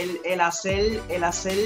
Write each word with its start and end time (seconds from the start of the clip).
el, 0.00 0.20
el 0.24 0.40
hacer, 0.40 1.02
el 1.08 1.24
hacer 1.24 1.56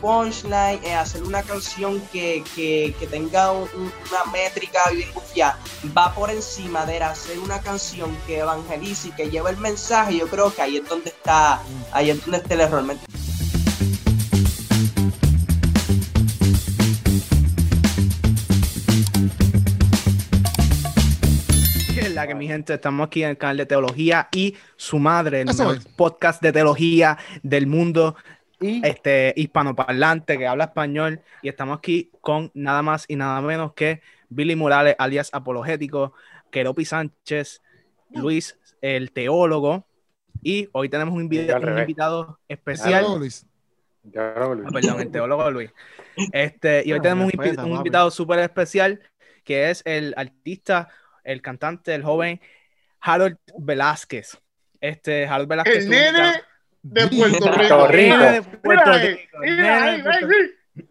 punchline, 0.00 0.80
el 0.84 0.94
hacer 0.98 1.22
una 1.22 1.42
canción 1.42 2.00
que, 2.12 2.44
que, 2.54 2.94
que 2.98 3.06
tenga 3.06 3.52
un- 3.52 3.68
un- 3.74 3.92
una 4.10 4.30
métrica 4.32 4.80
bien 4.90 5.10
confiada, 5.12 5.58
va 5.96 6.14
por 6.14 6.30
encima 6.30 6.84
de 6.86 7.02
hacer 7.02 7.38
una 7.38 7.60
canción 7.60 8.16
que 8.26 8.38
evangelice 8.40 9.08
y 9.08 9.12
que 9.12 9.30
lleve 9.30 9.50
el 9.50 9.56
mensaje, 9.56 10.16
yo 10.18 10.28
creo 10.28 10.54
que 10.54 10.62
ahí 10.62 10.76
es 10.76 10.88
donde 10.88 11.10
está, 11.10 11.60
ahí 11.92 12.10
es 12.10 12.20
donde 12.24 12.38
está 12.38 12.54
el 12.54 12.60
error. 12.60 12.84
Que 22.26 22.34
mi 22.34 22.48
gente, 22.48 22.74
estamos 22.74 23.06
aquí 23.06 23.22
en 23.22 23.30
el 23.30 23.38
canal 23.38 23.56
de 23.56 23.66
teología 23.66 24.28
y 24.32 24.56
su 24.76 24.98
madre, 24.98 25.42
el 25.42 25.46
mejor 25.46 25.78
podcast 25.96 26.42
de 26.42 26.52
teología 26.52 27.18
del 27.42 27.66
mundo 27.66 28.16
Y 28.60 28.84
este 28.86 29.32
hispanoparlante 29.36 30.36
que 30.36 30.46
habla 30.46 30.64
español. 30.64 31.20
Y 31.42 31.48
estamos 31.48 31.78
aquí 31.78 32.10
con 32.20 32.50
nada 32.54 32.82
más 32.82 33.04
y 33.06 33.16
nada 33.16 33.40
menos 33.40 33.74
que 33.74 34.00
Billy 34.28 34.56
Morales 34.56 34.96
alias 34.98 35.30
Apologético, 35.32 36.14
Keropi 36.50 36.84
Sánchez, 36.84 37.62
Luis 38.10 38.58
el 38.80 39.12
teólogo. 39.12 39.86
Y 40.42 40.68
hoy 40.72 40.88
tenemos 40.88 41.14
un, 41.14 41.22
invitado 41.22 41.50
Claro, 41.50 42.38
especial, 42.48 43.18
Luis. 43.18 43.46
Ah, 44.16 44.52
perdón, 44.72 45.00
el 45.00 45.10
teólogo 45.10 45.50
Luis. 45.50 45.70
Este, 46.32 46.82
y 46.84 46.92
hoy 46.92 46.98
Ah, 46.98 47.02
tenemos 47.02 47.32
un, 47.32 47.60
un 47.60 47.76
invitado 47.76 48.10
súper 48.10 48.40
especial 48.40 49.00
que 49.46 49.70
es 49.70 49.82
el 49.84 50.12
artista, 50.16 50.88
el 51.26 51.42
cantante, 51.42 51.94
el 51.94 52.02
joven 52.02 52.40
Harold 53.00 53.36
Velázquez. 53.58 54.38
Este, 54.80 55.26
Harold 55.26 55.48
Velázquez. 55.48 55.84
El 55.84 55.90
nene 55.90 56.42
de 56.82 57.08
Puerto 57.08 57.52
Rico. 57.52 57.88
Nene 57.88 58.32
de 58.32 58.42
Puerto. 58.42 58.90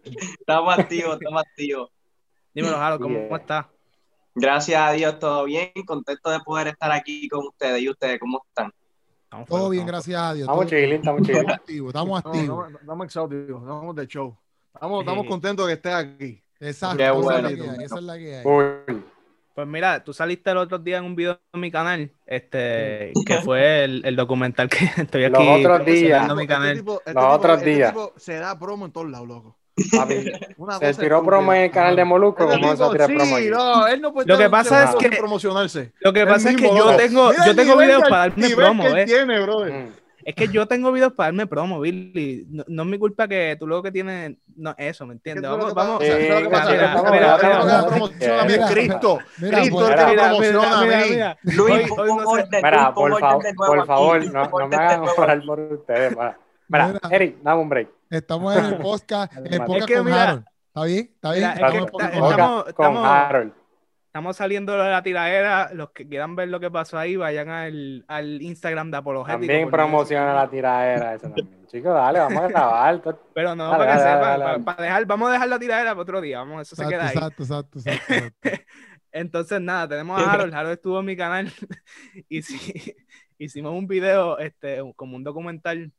Estamos 0.04 0.78
activos, 0.78 1.18
estamos 1.18 1.42
activos. 1.42 1.90
Dímelo, 2.54 2.76
Harold, 2.76 3.02
¿cómo 3.02 3.18
Yeah. 3.18 3.36
estás? 3.36 3.66
Gracias 4.34 4.80
a 4.80 4.92
Dios, 4.92 5.18
todo 5.18 5.44
bien, 5.44 5.72
contento 5.86 6.30
de 6.30 6.40
poder 6.40 6.68
estar 6.68 6.92
aquí 6.92 7.26
con 7.28 7.46
ustedes. 7.46 7.80
¿Y 7.80 7.88
ustedes 7.88 8.20
cómo 8.20 8.42
están? 8.46 8.70
Estamos 9.24 9.48
Todo 9.48 9.70
bien, 9.70 9.86
gracias 9.86 10.20
a 10.20 10.34
Dios. 10.34 10.46
Estamos 10.46 10.66
chilling, 10.66 10.92
estamos 10.92 11.22
chilling. 11.22 11.40
Estamos 11.40 11.58
activos, 11.58 11.88
estamos 11.88 12.18
activos. 12.18 12.72
Estamos 12.80 13.06
exhaustivos, 13.06 13.62
estamos 13.62 13.96
de 13.96 14.06
show. 14.06 14.38
Estamos, 14.74 15.00
estamos 15.00 15.26
contentos 15.26 15.66
de 15.66 15.72
que 15.72 15.76
estés 15.76 15.94
aquí. 15.94 16.44
Exacto. 16.60 16.98
Qué 16.98 17.04
esa, 17.04 17.12
bueno. 17.12 17.48
es 17.48 17.58
la 17.58 17.64
que 17.64 17.70
hay, 17.70 17.84
esa 17.84 17.96
es 17.96 18.02
la 18.02 18.18
que 18.18 18.36
hay. 18.36 18.44
Uy, 18.44 19.04
Pues 19.56 19.66
mira, 19.66 20.04
tú 20.04 20.12
saliste 20.12 20.50
el 20.50 20.58
otro 20.58 20.78
día 20.78 20.98
en 20.98 21.04
un 21.04 21.16
video 21.16 21.40
en 21.54 21.60
mi 21.60 21.70
canal, 21.70 22.12
este, 22.26 23.10
que 23.24 23.40
fue 23.42 23.84
el, 23.84 24.02
el 24.04 24.14
documental 24.14 24.68
que 24.68 24.84
estoy 25.00 25.24
aquí 25.24 25.32
Los 25.32 25.60
otros 25.60 25.86
días. 25.86 26.26
promocionando 26.26 26.36
mi 26.36 26.42
Este 26.42 26.54
canal. 26.54 26.76
tipo- 26.76 26.98
este 26.98 27.14
Los 27.14 27.24
tipo- 27.24 27.34
otros 27.34 27.58
este 27.58 27.70
días. 27.70 27.92
tipo 27.92 28.12
se 28.18 28.34
da 28.34 28.58
promo 28.58 28.84
en 28.84 28.92
todos 28.92 29.08
lados, 29.10 29.26
loco. 29.26 29.56
papi, 29.96 30.14
se 30.82 30.94
tiró 31.00 31.24
promo 31.24 31.54
en 31.54 31.62
el 31.62 31.70
canal 31.70 31.96
de 31.96 32.04
Molusco, 32.04 32.44
Este 32.44 32.56
tipo, 32.56 32.76
se 32.76 32.92
tira 32.92 33.06
sí, 33.06 33.14
promo 33.14 33.36
aquí. 33.36 33.48
no, 33.48 33.86
él 33.86 34.00
no 34.02 34.12
puede 34.12 34.28
Lo 34.28 34.36
que 34.36 34.50
pasa 34.50 34.84
es 34.84 34.94
que- 34.96 35.08
promocionarse. 35.16 35.92
Lo 36.00 36.12
que 36.12 36.26
pasa 36.26 36.50
es 36.50 36.56
que 36.56 36.62
mismo, 36.62 36.76
yo 36.76 36.94
tengo, 36.96 37.32
yo 37.46 37.56
tengo 37.56 37.76
videos 37.78 38.02
de 38.02 38.08
para 38.10 38.28
darme 38.28 38.50
promo, 38.50 38.92
¿ves? 38.92 39.06
tiene, 39.06 39.40
brother. 39.40 39.88
Es 40.26 40.34
que 40.34 40.48
yo 40.48 40.66
tengo 40.66 40.90
videos 40.90 41.12
para 41.12 41.28
darme 41.28 41.46
promo, 41.46 41.78
Billy. 41.78 42.48
No, 42.50 42.64
no 42.66 42.82
es 42.82 42.88
mi 42.88 42.98
culpa 42.98 43.28
que 43.28 43.56
tú 43.60 43.64
luego 43.64 43.84
que 43.84 43.92
tienes, 43.92 44.36
no, 44.56 44.74
eso, 44.76 45.06
¿me 45.06 45.12
entiendes? 45.14 45.48
¿Qué 45.48 45.54
es 45.54 45.68
lo 45.68 45.72
Vamos, 45.72 45.74
vamos. 45.76 46.00
Me 48.48 48.58
Cristo. 48.68 49.20
Cristo 49.36 49.84
es 49.84 49.90
el 49.90 49.96
que 49.96 50.10
Mira, 50.10 50.28
promociona 50.28 50.80
a 50.80 50.84
mí. 50.84 51.52
Luis, 51.54 51.88
Mira, 52.60 52.92
por, 52.92 53.20
favor, 53.20 53.42
de 53.44 53.52
nuevo 53.52 53.66
por 53.68 53.78
aquí. 53.78 53.86
favor, 53.86 54.24
no, 54.32 54.68
me 54.68 54.76
hagan 54.76 55.00
orar 55.16 55.44
por 55.46 55.60
ustedes. 55.60 56.16
Mira. 56.66 57.00
Eric, 57.08 57.36
dame 57.42 57.60
un 57.60 57.68
break. 57.68 57.88
Estamos 58.10 58.56
en 58.56 58.64
el 58.64 58.76
podcast, 58.78 59.32
el 59.36 59.58
con 59.64 60.12
Harold. 60.12 60.44
¿Está 60.66 60.84
bien? 60.86 61.10
¿Está 61.14 61.32
bien? 61.32 61.50
Estamos 61.54 62.72
con 62.74 62.96
Harold. 62.96 63.52
Estamos- 64.16 64.36
saliendo 64.36 64.72
de 64.72 64.90
la 64.90 65.02
tiradera. 65.02 65.70
Los 65.74 65.90
que 65.90 66.08
quieran 66.08 66.36
ver 66.36 66.48
lo 66.48 66.58
que 66.58 66.70
pasó 66.70 66.98
ahí, 66.98 67.16
vayan 67.16 67.50
al, 67.50 68.04
al 68.08 68.40
Instagram 68.40 68.90
de 68.90 68.96
Apologético. 68.96 69.40
También 69.40 69.70
promociona 69.70 70.32
la 70.32 70.48
tiradera 70.48 71.14
esa 71.14 71.28
también. 71.28 71.66
Chicos, 71.66 71.92
dale, 71.92 72.20
vamos 72.20 72.42
a 72.42 72.48
grabar. 72.48 73.02
Pero 73.34 73.54
no, 73.54 73.70
Dale, 73.70 73.84
para 73.84 73.96
que 73.96 74.02
dale, 74.02 74.64
para, 74.64 74.82
dejar, 74.82 75.04
vamos 75.04 75.28
a 75.28 75.32
dejar 75.32 75.48
la 75.48 75.58
tiradera 75.58 75.90
para 75.90 76.00
otro 76.00 76.20
día. 76.22 76.38
Vamos, 76.38 76.62
eso 76.62 76.76
se 76.76 76.88
queda 76.88 77.08
ahí. 77.08 77.14
Exacto, 77.14 77.42
exacto, 77.42 77.78
exacto, 77.78 78.14
exacto. 78.14 78.48
Entonces, 79.12 79.60
nada, 79.60 79.86
tenemos 79.88 80.18
a 80.18 80.32
Harold. 80.32 80.54
Harold 80.54 80.74
estuvo 80.74 81.00
en 81.00 81.06
mi 81.06 81.16
canal 81.16 81.52
y 82.28 82.40
sí, 82.40 82.94
hicimos 83.38 83.72
un 83.72 83.86
video, 83.86 84.38
este, 84.38 84.80
como 84.96 85.16
un 85.16 85.24
documental 85.24 85.92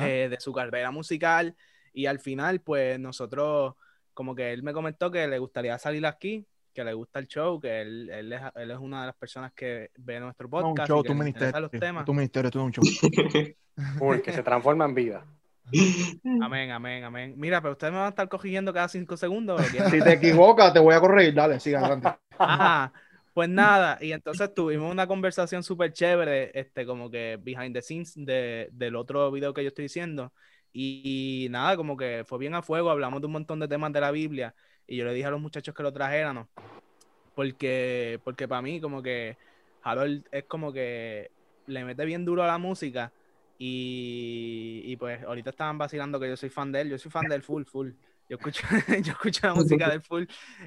eh, 0.00 0.28
de 0.30 0.40
su 0.40 0.52
carrera 0.52 0.92
musical. 0.92 1.56
Y 1.92 2.06
al 2.06 2.20
final, 2.20 2.60
pues 2.60 3.00
nosotros, 3.00 3.74
como 4.14 4.34
que 4.36 4.52
él 4.52 4.62
me 4.62 4.72
comentó 4.72 5.10
que 5.10 5.26
le 5.26 5.38
gustaría 5.40 5.76
salir 5.78 6.06
aquí, 6.06 6.46
que 6.72 6.84
le 6.84 6.92
gusta 6.92 7.18
el 7.18 7.26
show, 7.26 7.60
que 7.60 7.80
él, 7.82 8.10
él, 8.10 8.32
es, 8.32 8.40
él 8.56 8.70
es 8.70 8.78
una 8.78 9.00
de 9.02 9.06
las 9.06 9.16
personas 9.16 9.52
que 9.52 9.90
ve 9.98 10.18
nuestro 10.20 10.48
No, 10.48 10.56
un 10.56 10.62
podcast. 10.74 10.88
show, 10.88 11.00
y 11.00 11.02
que 11.02 11.08
tu 11.08 11.14
le 11.14 11.24
ministerio. 11.24 11.60
los 11.60 11.70
temas. 11.70 12.04
Tu 12.04 12.14
ministerio, 12.14 12.50
tú 12.50 12.62
un 12.62 12.72
show. 12.72 12.84
Uy, 14.00 14.22
que 14.22 14.32
se 14.32 14.42
transforma 14.42 14.84
en 14.84 14.94
vida. 14.94 15.26
Amén, 16.42 16.70
amén, 16.70 17.04
amén. 17.04 17.34
Mira, 17.36 17.60
pero 17.60 17.72
ustedes 17.72 17.92
me 17.92 17.98
van 17.98 18.06
a 18.06 18.10
estar 18.10 18.28
cogiendo 18.28 18.72
cada 18.72 18.88
cinco 18.88 19.16
segundos. 19.16 19.62
Si 19.90 20.00
te 20.00 20.12
equivocas, 20.12 20.72
te 20.72 20.80
voy 20.80 20.94
a 20.94 21.00
corregir. 21.00 21.34
Dale, 21.34 21.60
siga 21.60 21.80
adelante. 21.80 22.08
Ajá, 22.38 22.92
pues 23.32 23.48
nada, 23.48 23.98
y 24.00 24.12
entonces 24.12 24.52
tuvimos 24.52 24.90
una 24.90 25.06
conversación 25.06 25.62
súper 25.62 25.92
chévere, 25.92 26.50
este, 26.58 26.84
como 26.84 27.10
que 27.10 27.38
behind 27.40 27.74
the 27.74 27.80
scenes 27.80 28.12
de, 28.16 28.68
del 28.72 28.96
otro 28.96 29.30
video 29.30 29.54
que 29.54 29.62
yo 29.62 29.68
estoy 29.68 29.84
diciendo. 29.84 30.32
Y, 30.72 31.48
nada, 31.50 31.76
como 31.76 31.96
que 31.96 32.24
fue 32.26 32.38
bien 32.38 32.54
a 32.54 32.62
fuego, 32.62 32.90
hablamos 32.90 33.20
de 33.20 33.26
un 33.26 33.32
montón 33.32 33.60
de 33.60 33.68
temas 33.68 33.92
de 33.92 34.00
la 34.00 34.10
Biblia. 34.10 34.54
Y 34.92 34.96
yo 34.96 35.06
le 35.06 35.14
dije 35.14 35.26
a 35.26 35.30
los 35.30 35.40
muchachos 35.40 35.74
que 35.74 35.82
lo 35.82 35.90
trajeran, 35.90 36.34
¿no? 36.34 36.48
Porque, 37.34 38.20
porque 38.24 38.46
para 38.46 38.60
mí, 38.60 38.78
como 38.78 39.02
que 39.02 39.38
Harold 39.82 40.28
es 40.30 40.44
como 40.44 40.70
que 40.70 41.30
le 41.64 41.82
mete 41.82 42.04
bien 42.04 42.26
duro 42.26 42.42
a 42.42 42.46
la 42.46 42.58
música. 42.58 43.10
Y, 43.56 44.82
y 44.84 44.96
pues 44.98 45.22
ahorita 45.22 45.48
estaban 45.48 45.78
vacilando 45.78 46.20
que 46.20 46.28
yo 46.28 46.36
soy 46.36 46.50
fan 46.50 46.72
de 46.72 46.82
él. 46.82 46.90
Yo 46.90 46.98
soy 46.98 47.10
fan 47.10 47.26
del 47.26 47.42
full, 47.42 47.64
full. 47.64 47.92
Yo 48.28 48.36
escucho, 48.36 48.66
yo 49.02 49.12
escucho 49.12 49.46
la 49.46 49.54
música 49.54 49.88
del 49.88 50.02
full. 50.02 50.24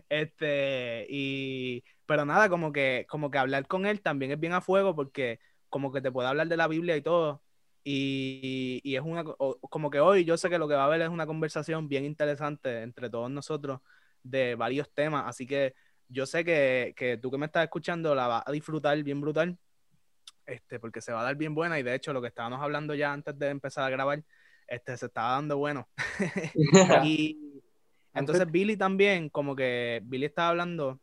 Este, 0.10 1.06
y, 1.08 1.84
pero 2.08 2.26
nada, 2.26 2.50
como 2.50 2.74
que, 2.74 3.06
como 3.08 3.30
que 3.30 3.38
hablar 3.38 3.68
con 3.68 3.86
él 3.86 4.02
también 4.02 4.32
es 4.32 4.40
bien 4.40 4.54
a 4.54 4.62
fuego 4.62 4.96
porque 4.96 5.40
como 5.70 5.92
que 5.92 6.02
te 6.02 6.12
puede 6.12 6.30
hablar 6.30 6.48
de 6.48 6.58
la 6.58 6.68
Biblia 6.68 6.98
y 6.98 7.04
todo. 7.04 7.44
Y, 7.84 8.82
y 8.84 8.96
es 8.96 9.04
una, 9.04 9.24
como 9.24 9.92
que 9.92 10.00
hoy 10.00 10.26
yo 10.26 10.36
sé 10.36 10.50
que 10.50 10.58
lo 10.58 10.68
que 10.68 10.74
va 10.74 10.82
a 10.82 10.88
haber 10.88 11.02
es 11.02 11.10
una 11.10 11.28
conversación 11.28 11.88
bien 11.88 12.06
interesante 12.06 12.82
entre 12.82 13.12
todos 13.12 13.30
nosotros 13.30 13.82
de 14.26 14.56
varios 14.56 14.92
temas. 14.92 15.24
Así 15.28 15.46
que 15.46 15.74
yo 16.10 16.26
sé 16.26 16.44
que, 16.44 16.94
que 16.96 17.18
tú 17.18 17.32
que 17.32 17.38
me 17.38 17.46
estás 17.46 17.64
escuchando 17.64 18.14
la 18.14 18.28
vas 18.28 18.44
a 18.46 18.52
disfrutar 18.52 19.02
bien 19.04 19.22
brutal. 19.22 19.58
Este, 20.46 20.80
porque 20.80 21.02
se 21.02 21.12
va 21.12 21.22
a 21.22 21.24
dar 21.24 21.36
bien 21.36 21.56
buena 21.56 21.80
y 21.80 21.84
de 21.84 21.96
hecho 21.96 22.14
lo 22.14 22.22
que 22.22 22.28
estábamos 22.28 22.62
hablando 22.62 22.94
ya 22.94 23.12
antes 23.12 23.38
de 23.40 23.50
empezar 23.50 23.84
a 23.84 23.90
grabar, 23.90 24.24
este, 24.68 24.96
se 24.96 25.08
estaba 25.08 25.32
dando 25.32 25.58
bueno. 25.58 25.88
y 27.04 27.64
entonces 28.14 28.50
Billy 28.52 28.78
también, 28.78 29.30
como 29.30 29.56
que 29.56 30.02
Billy 30.04 30.26
estaba 30.26 30.50
hablando, 30.50 31.00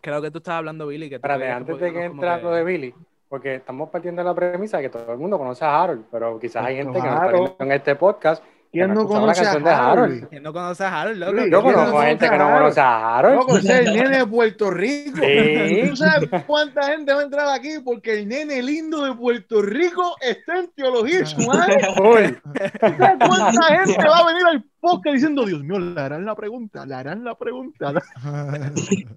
creo 0.00 0.22
que 0.22 0.30
tú 0.30 0.38
estabas 0.38 0.58
hablando, 0.58 0.86
Billy, 0.86 1.10
que 1.10 1.16
Espérate, 1.16 1.48
antes 1.50 1.78
de 1.78 1.92
que 1.92 2.10
que- 2.10 2.42
lo 2.42 2.52
de 2.52 2.64
Billy, 2.64 2.94
porque 3.28 3.56
estamos 3.56 3.90
partiendo 3.90 4.22
de 4.22 4.28
la 4.28 4.34
premisa 4.34 4.78
de 4.78 4.84
que 4.84 4.88
todo 4.88 5.12
el 5.12 5.18
mundo 5.18 5.36
conoce 5.36 5.64
a 5.64 5.82
Harold, 5.82 6.06
pero 6.10 6.38
quizás 6.38 6.64
hay 6.64 6.76
gente 6.76 6.98
que 6.98 7.06
no 7.06 7.14
está 7.14 7.32
viendo 7.32 7.56
en 7.58 7.72
este 7.72 7.96
podcast 7.96 8.42
¿Quién 8.76 8.92
no 8.92 9.06
conoce 9.06 9.42
a 9.42 9.90
Harold? 9.90 10.28
¿Quién 10.28 10.42
no 10.42 10.52
conoce 10.52 10.84
a 10.84 11.00
Harold, 11.00 11.18
loco? 11.18 11.32
Yo 11.32 11.40
¿Quién 11.40 11.50
no 11.50 11.62
conozco 11.62 12.02
gente 12.02 12.28
que 12.28 12.38
no 12.38 12.50
conoce 12.52 12.80
a 12.80 13.16
Harold. 13.16 13.36
Loco, 13.36 13.56
ese 13.56 13.72
es 13.72 13.86
el 13.86 13.94
nene 13.94 14.18
de 14.18 14.26
Puerto 14.36 14.70
Rico. 14.70 15.18
Sí. 15.22 15.88
¿Tú 15.88 15.96
sabes 15.96 16.28
cuánta 16.46 16.82
gente 16.88 17.14
va 17.14 17.20
a 17.20 17.22
entrar 17.22 17.48
aquí? 17.48 17.78
Porque 17.82 18.18
el 18.18 18.28
nene 18.28 18.62
lindo 18.62 19.02
de 19.02 19.14
Puerto 19.14 19.62
Rico 19.62 20.14
está 20.20 20.58
en 20.58 20.70
teología 20.72 21.20
y 21.20 21.26
su 21.26 21.40
madre. 21.40 21.88
Uy, 22.02 22.32
¿Tú 22.34 22.94
sabes 22.98 23.16
¿Cuánta 23.18 23.62
gente 23.78 24.08
va 24.08 24.18
a 24.18 24.26
venir 24.26 24.46
al 24.46 24.64
podcast 24.90 25.14
diciendo, 25.14 25.44
Dios 25.44 25.62
mío, 25.62 25.78
le 25.78 26.00
harán 26.00 26.24
la 26.24 26.34
pregunta, 26.34 26.86
le 26.86 26.94
harán 26.94 27.22
la 27.24 27.36
pregunta? 27.36 27.92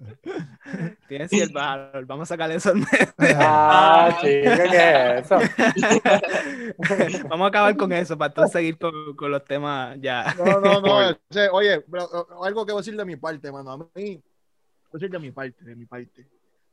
Tiene 1.08 1.28
sierva, 1.28 1.72
Harold. 1.72 2.06
Vamos 2.06 2.28
a 2.28 2.34
sacarle 2.34 2.56
eso. 2.56 2.72
ah, 3.18 4.10
chico, 4.20 4.50
¿qué 4.56 5.18
es 5.18 5.30
eso? 5.30 5.38
Vamos 7.28 7.46
a 7.46 7.48
acabar 7.48 7.76
con 7.76 7.92
eso 7.92 8.16
para 8.16 8.28
entonces 8.28 8.52
seguir 8.52 8.78
con, 8.78 8.92
con 9.16 9.30
los 9.30 9.44
temas 9.44 9.96
ya. 10.00 10.34
No, 10.38 10.60
no, 10.60 10.80
no. 10.80 11.16
oye, 11.52 11.80
pero, 11.90 12.04
o- 12.04 12.44
algo 12.44 12.64
que 12.66 12.72
voy 12.72 12.80
a 12.80 12.82
decir 12.82 12.96
de 12.96 13.04
mi 13.04 13.16
parte, 13.16 13.50
mano. 13.50 13.72
A 13.72 13.76
mí, 13.78 13.84
voy 13.94 14.14
a 14.14 14.92
decir 14.92 15.10
de 15.10 15.18
mi 15.18 15.30
parte, 15.32 15.64
de 15.64 15.76
mi 15.76 15.86
parte. 15.86 16.26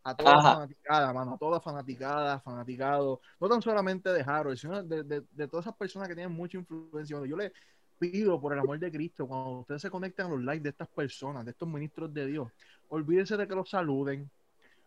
A 0.04 0.16
toda 0.16 0.36
Ajá. 0.38 0.54
fanaticada, 0.54 1.12
mano, 1.12 1.34
a 1.34 1.38
toda 1.38 1.60
fanaticada, 1.60 2.40
fanaticado, 2.40 3.20
no 3.42 3.50
tan 3.50 3.62
solamente 3.62 4.10
de 4.14 4.24
Harold, 4.26 4.58
sino 4.58 4.82
de, 4.82 5.04
de, 5.04 5.22
de 5.30 5.48
todas 5.50 5.66
esas 5.66 5.76
personas 5.76 6.08
que 6.08 6.16
tienen 6.16 6.34
mucha 6.34 6.58
influencia. 6.58 7.18
Yo 7.26 7.36
les 7.36 7.52
pido, 7.98 8.40
por 8.40 8.54
el 8.54 8.60
amor 8.60 8.80
de 8.80 8.92
Cristo, 8.92 9.28
cuando 9.28 9.60
ustedes 9.60 9.82
se 9.82 9.90
conecten 9.90 10.28
a 10.28 10.30
los 10.30 10.44
likes 10.44 10.64
de 10.64 10.70
estas 10.70 10.88
personas, 10.88 11.46
de 11.46 11.52
estos 11.52 11.68
ministros 11.68 12.14
de 12.14 12.28
Dios, 12.28 12.48
olvídense 12.90 13.38
de 13.38 13.48
que 13.48 13.56
los 13.56 13.70
saluden, 13.70 14.30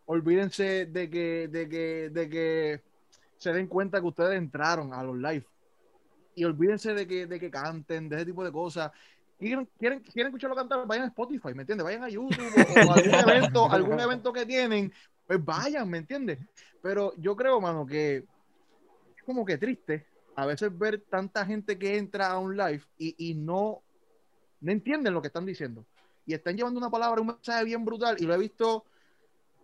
olvídense 0.07 0.87
de 0.87 1.11
que, 1.11 1.49
de 1.49 1.69
que, 1.69 2.11
de 2.11 2.29
que 2.29 2.83
se 3.37 3.53
den 3.53 3.67
cuenta 3.67 4.01
que 4.01 4.07
ustedes 4.07 4.37
entraron 4.39 4.93
a 4.93 5.03
los 5.03 5.17
live 5.17 5.45
y 6.35 6.45
olvídense 6.45 6.95
de 6.95 7.07
que, 7.07 7.27
de 7.27 7.41
que 7.41 7.51
canten, 7.51 8.09
de 8.09 8.17
ese 8.17 8.27
tipo 8.27 8.45
de 8.45 8.53
cosas. 8.53 8.91
Quieren, 9.39 9.69
quieren, 9.79 10.01
quieren 10.01 10.29
escucharlo 10.29 10.55
cantar, 10.55 10.87
vayan 10.87 11.05
a 11.05 11.09
Spotify, 11.09 11.55
¿me 11.55 11.63
entiendes? 11.63 11.85
Vayan 11.85 12.05
a 12.05 12.09
YouTube 12.09 12.37
o, 12.39 12.89
o 12.89 12.93
algún 12.93 13.15
evento, 13.31 13.71
algún 13.71 14.01
evento 14.01 14.33
que 14.33 14.45
tienen, 14.45 14.93
pues 15.27 15.43
vayan, 15.45 15.89
¿me 15.89 15.99
entiendes? 15.99 16.39
Pero 16.83 17.15
yo 17.17 17.35
creo, 17.35 17.61
mano, 17.61 17.87
que 17.87 18.17
es 19.17 19.23
como 19.25 19.45
que 19.45 19.59
triste 19.59 20.10
a 20.37 20.47
veces 20.47 20.77
ver 20.77 21.03
tanta 21.09 21.45
gente 21.45 21.79
que 21.79 21.97
entra 21.97 22.29
a 22.31 22.39
un 22.39 22.57
live 22.57 22.83
y, 22.99 23.31
y 23.31 23.35
no, 23.35 23.83
no 24.61 24.73
entienden 24.73 25.15
lo 25.15 25.21
que 25.21 25.29
están 25.29 25.47
diciendo. 25.47 25.85
Y 26.27 26.35
están 26.35 26.57
llevando 26.57 26.79
una 26.79 26.91
palabra, 26.91 27.21
un 27.21 27.29
mensaje 27.29 27.65
bien 27.65 27.85
brutal. 27.85 28.17
Y 28.19 28.25
lo 28.25 28.35
he 28.35 28.39
visto, 28.39 28.85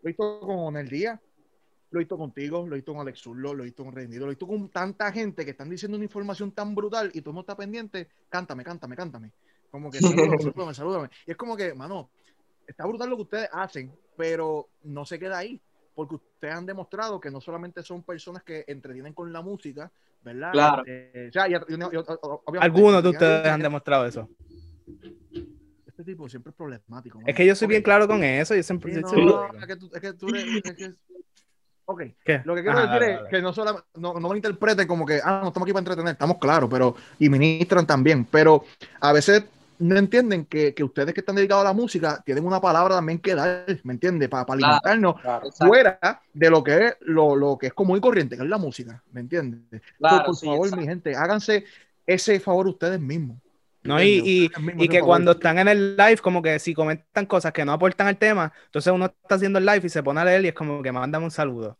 lo 0.02 0.08
he 0.08 0.12
visto 0.12 0.40
con 0.40 0.76
el 0.76 0.88
día, 0.88 1.20
lo 1.90 2.00
he 2.00 2.02
visto 2.02 2.18
contigo, 2.18 2.66
lo 2.66 2.74
he 2.74 2.78
visto 2.78 2.92
con 2.92 3.00
Alex 3.02 3.20
Zurlo, 3.20 3.54
lo 3.54 3.62
he 3.62 3.66
visto 3.66 3.84
con 3.84 3.94
Rendido, 3.94 4.26
lo 4.26 4.32
he 4.32 4.34
visto 4.34 4.46
con 4.46 4.68
tanta 4.70 5.12
gente 5.12 5.44
que 5.44 5.52
están 5.52 5.70
diciendo 5.70 5.96
una 5.96 6.04
información 6.04 6.52
tan 6.52 6.74
brutal 6.74 7.10
y 7.14 7.20
todo 7.20 7.30
el 7.30 7.34
mundo 7.34 7.40
está 7.42 7.56
pendiente, 7.56 8.08
cántame, 8.28 8.64
cántame, 8.64 8.96
cántame. 8.96 9.32
Como 9.70 9.90
que 9.90 10.00
salúdame, 10.00 10.38
salúdame, 10.42 10.74
salúdame. 10.74 11.10
Y 11.26 11.30
es 11.30 11.36
como 11.36 11.56
que, 11.56 11.74
mano, 11.74 12.10
está 12.66 12.86
brutal 12.86 13.10
lo 13.10 13.16
que 13.16 13.22
ustedes 13.22 13.48
hacen, 13.52 13.92
pero 14.16 14.68
no 14.84 15.04
se 15.04 15.18
queda 15.18 15.38
ahí, 15.38 15.60
porque 15.94 16.16
ustedes 16.16 16.54
han 16.54 16.66
demostrado 16.66 17.20
que 17.20 17.30
no 17.30 17.40
solamente 17.40 17.82
son 17.82 18.02
personas 18.02 18.42
que 18.42 18.64
entretienen 18.66 19.12
con 19.12 19.32
la 19.32 19.40
música, 19.40 19.90
¿verdad? 20.26 20.52
Claro. 20.52 20.82
Eh, 20.86 21.30
ya, 21.32 21.44
Algunos 22.60 23.02
de 23.02 23.10
ya- 23.12 23.16
ustedes 23.16 23.46
han 23.46 23.62
demostrado 23.62 24.06
eso. 24.06 24.28
Este 25.86 26.04
tipo 26.04 26.28
siempre 26.28 26.50
es 26.50 26.56
problemático. 26.56 27.20
Es 27.24 27.34
que 27.34 27.46
yo 27.46 27.54
soy 27.54 27.68
bien 27.68 27.82
claro 27.82 28.06
con 28.06 28.22
eso. 28.22 28.54
Yo 28.54 28.62
siempre. 28.62 28.92
Sí, 28.94 29.00
no, 29.00 29.08
siempre 29.08 29.32
lo 29.32 29.52
no, 29.52 29.58
es 29.60 29.66
que 29.66 29.76
tú, 29.76 29.90
es 29.94 30.00
que 30.00 30.12
tú 30.12 30.28
eres- 30.28 30.44
es 30.64 30.74
que- 30.76 30.92
Ok, 31.88 32.02
¿Qué? 32.24 32.42
lo 32.44 32.54
que 32.56 32.62
quiero 32.62 32.78
Ajá, 32.78 32.86
decir 32.94 33.00
dale, 33.00 33.12
es 33.12 33.16
dale. 33.18 33.30
que 33.30 33.40
no 33.42 33.52
solo 33.52 33.84
no, 33.94 34.14
no 34.14 34.28
me 34.28 34.36
interpreten 34.36 34.88
como 34.88 35.06
que, 35.06 35.20
ah, 35.22 35.38
no 35.40 35.48
estamos 35.48 35.66
aquí 35.66 35.72
para 35.72 35.82
entretener, 35.82 36.12
estamos 36.14 36.38
claros, 36.38 36.68
pero, 36.68 36.96
y 37.20 37.28
ministran 37.28 37.86
también, 37.86 38.24
pero 38.24 38.64
a 39.00 39.12
veces 39.12 39.44
no 39.78 39.96
entienden 39.96 40.46
que, 40.46 40.74
que 40.74 40.84
ustedes 40.84 41.12
que 41.14 41.20
están 41.20 41.36
dedicados 41.36 41.62
a 41.62 41.68
la 41.68 41.72
música 41.72 42.22
tienen 42.24 42.44
una 42.44 42.60
palabra 42.60 42.96
también 42.96 43.18
que 43.18 43.34
dar, 43.34 43.64
¿me 43.84 43.92
entiendes? 43.94 44.28
Para, 44.28 44.44
Claro. 44.44 44.64
alimentarnos 44.66 45.20
Claro. 45.20 45.50
Fuera 45.52 46.22
de 46.32 46.50
lo 46.50 46.62
que 46.62 46.86
es 46.86 46.96
lo, 47.00 47.36
lo 47.36 47.58
que 47.58 47.68
es 47.68 47.72
común 47.72 47.98
y 47.98 48.00
corriente, 48.00 48.36
que 48.36 48.42
es 48.42 48.48
la 48.48 48.58
música, 48.58 49.02
¿me 49.12 49.20
entiendes? 49.20 49.82
Claro, 49.98 50.26
por 50.26 50.36
sí, 50.36 50.46
favor, 50.46 50.66
exacto. 50.66 50.80
mi 50.80 50.88
gente, 50.88 51.14
háganse 51.16 51.64
ese 52.06 52.40
favor 52.40 52.68
ustedes 52.68 53.00
mismos. 53.00 53.38
No, 53.82 54.02
y, 54.02 54.50
y, 54.56 54.88
que 54.88 55.00
cuando 55.00 55.32
están 55.32 55.58
en 55.60 55.68
el 55.68 55.96
live, 55.96 56.18
como 56.18 56.42
que 56.42 56.58
si 56.58 56.74
comentan 56.74 57.24
cosas 57.26 57.52
que 57.52 57.64
no 57.64 57.72
aportan 57.72 58.08
al 58.08 58.16
tema, 58.16 58.52
entonces 58.66 58.92
uno 58.92 59.06
está 59.06 59.36
haciendo 59.36 59.60
el 59.60 59.66
live 59.66 59.82
y 59.84 59.88
se 59.88 60.02
pone 60.02 60.20
a 60.20 60.24
leer 60.24 60.44
y 60.44 60.48
es 60.48 60.54
como 60.54 60.82
que 60.82 60.90
mándame 60.90 61.24
un 61.24 61.30
saludo. 61.30 61.78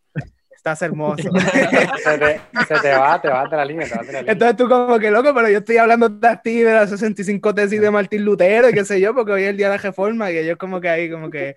Estás 0.67 0.83
hermoso. 0.83 1.23
Se 2.03 2.19
te, 2.19 2.41
se 2.67 2.75
te 2.83 2.91
va, 2.97 3.21
te 3.23 3.29
vas 3.29 3.49
de 3.49 3.57
la 3.57 3.65
línea, 3.65 3.87
te 3.87 3.95
vas 3.95 4.05
de 4.07 4.13
la 4.15 4.19
línea. 4.23 4.33
Entonces 4.33 4.57
tú 4.57 4.69
como 4.69 4.99
que 4.99 5.13
loco, 5.13 5.33
pero 5.33 5.49
yo 5.49 5.59
estoy 5.59 5.77
hablando 5.77 6.09
de 6.09 6.41
ti, 6.43 6.59
de 6.61 6.73
las 6.73 6.91
65 6.91 7.55
tesis 7.55 7.81
de 7.81 7.89
Martín 7.89 8.25
Lutero 8.25 8.69
y 8.69 8.73
qué 8.73 8.85
sé 8.85 9.01
yo, 9.01 9.15
porque 9.15 9.31
hoy 9.31 9.43
es 9.45 9.51
el 9.51 9.57
día 9.57 9.71
de 9.71 9.77
la 9.77 9.83
reforma 9.83 10.29
y 10.33 10.39
ellos 10.39 10.57
como 10.59 10.81
que 10.81 10.89
ahí 10.89 11.09
como 11.09 11.31
que 11.31 11.55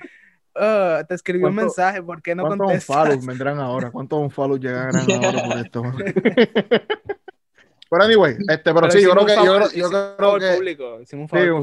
"Oh, 0.54 0.98
te 1.08 1.16
escribí 1.16 1.40
un 1.44 1.56
¿Cuánto- 1.56 1.62
mensaje, 1.64 2.04
¿por 2.04 2.22
qué 2.22 2.36
no 2.36 2.44
¿Cuántos 2.46 2.68
contestas? 2.68 2.98
unfollows 2.98 3.26
vendrán 3.26 3.60
ahora? 3.60 3.90
¿Cuántos 3.90 4.20
unfollows 4.20 4.60
llegarán 4.60 4.94
ahora 5.24 5.44
por 5.44 5.58
esto? 5.58 5.84
pero 7.90 8.04
anyway, 8.04 8.34
este, 8.48 8.64
pero, 8.72 8.82
Pero 8.82 8.92
sí, 8.92 9.02
yo 9.02 9.12
creo 9.12 9.26
que, 9.26 9.36
yo, 9.36 9.56
creo- 9.56 9.72
yo 9.72 9.90
que 10.40 10.56
público, 10.56 11.00
sí, 11.06 11.18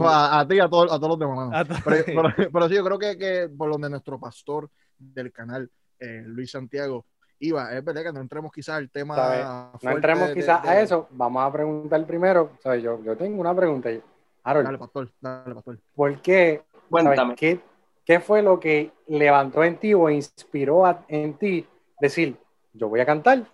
a, 0.04 0.40
a 0.40 0.48
ti 0.48 0.56
y 0.56 0.60
a, 0.60 0.68
todos 0.68 0.92
a 0.92 0.98
todos 0.98 1.10
los 1.10 1.18
demás. 1.20 1.64
pero- 1.84 2.34
pero 2.52 2.68
sí, 2.68 2.74
yo 2.74 2.84
creo 2.84 2.98
que, 2.98 3.16
que 3.16 3.48
por 3.56 3.70
donde 3.70 3.88
nuestro 3.88 4.18
pastor 4.18 4.68
del 4.98 5.30
canal, 5.30 5.70
eh, 6.00 6.24
Luis 6.26 6.50
Santiago, 6.50 7.04
iba, 7.38 7.72
es 7.72 7.84
verdad 7.84 8.02
que 8.04 8.12
no 8.12 8.20
entremos 8.20 8.52
quizás 8.52 8.76
al 8.76 8.90
tema. 8.90 9.14
¿Sabes? 9.14 9.46
No 9.82 9.90
entremos 9.92 10.28
de- 10.28 10.34
quizás 10.34 10.62
de- 10.62 10.68
a 10.68 10.80
eso, 10.80 11.06
vamos 11.10 11.42
a 11.44 11.52
preguntar 11.52 12.04
primero, 12.06 12.50
¿sabes? 12.62 12.82
Yo, 12.82 13.02
yo 13.02 13.16
tengo 13.16 13.40
una 13.40 13.54
pregunta. 13.54 13.90
Harold, 14.44 14.66
Dale, 14.66 14.78
pastor, 14.78 15.10
dale, 15.20 15.54
pastor. 15.54 15.78
¿por 15.94 16.22
qué? 16.22 16.62
Cuéntame. 16.88 17.34
¿Qué, 17.34 17.60
¿Qué 18.04 18.20
fue 18.20 18.40
lo 18.42 18.60
que 18.60 18.92
levantó 19.08 19.64
en 19.64 19.76
ti 19.78 19.92
o 19.94 20.08
inspiró 20.08 20.86
a- 20.86 21.04
en 21.08 21.34
ti 21.34 21.66
decir, 22.00 22.36
yo 22.72 22.88
voy 22.88 23.00
a 23.00 23.06
cantar, 23.06 23.44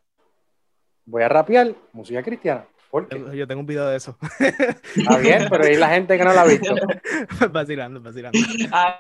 voy 1.07 1.23
a 1.23 1.29
rapear 1.29 1.75
música 1.93 2.23
cristiana? 2.23 2.67
¿Por 2.93 3.09
qué? 3.09 3.25
Yo 3.35 3.47
tengo 3.47 3.61
un 3.63 3.67
video 3.67 3.87
de 3.89 3.97
eso. 3.97 4.19
Está 4.95 5.17
bien, 5.17 5.47
pero 5.49 5.65
hay 5.65 5.77
la 5.77 5.89
gente 5.89 6.19
que 6.19 6.25
no 6.25 6.35
la 6.35 6.43
ha 6.43 6.45
visto. 6.45 6.75
vacilando, 7.51 8.03
vacilando. 8.03 8.39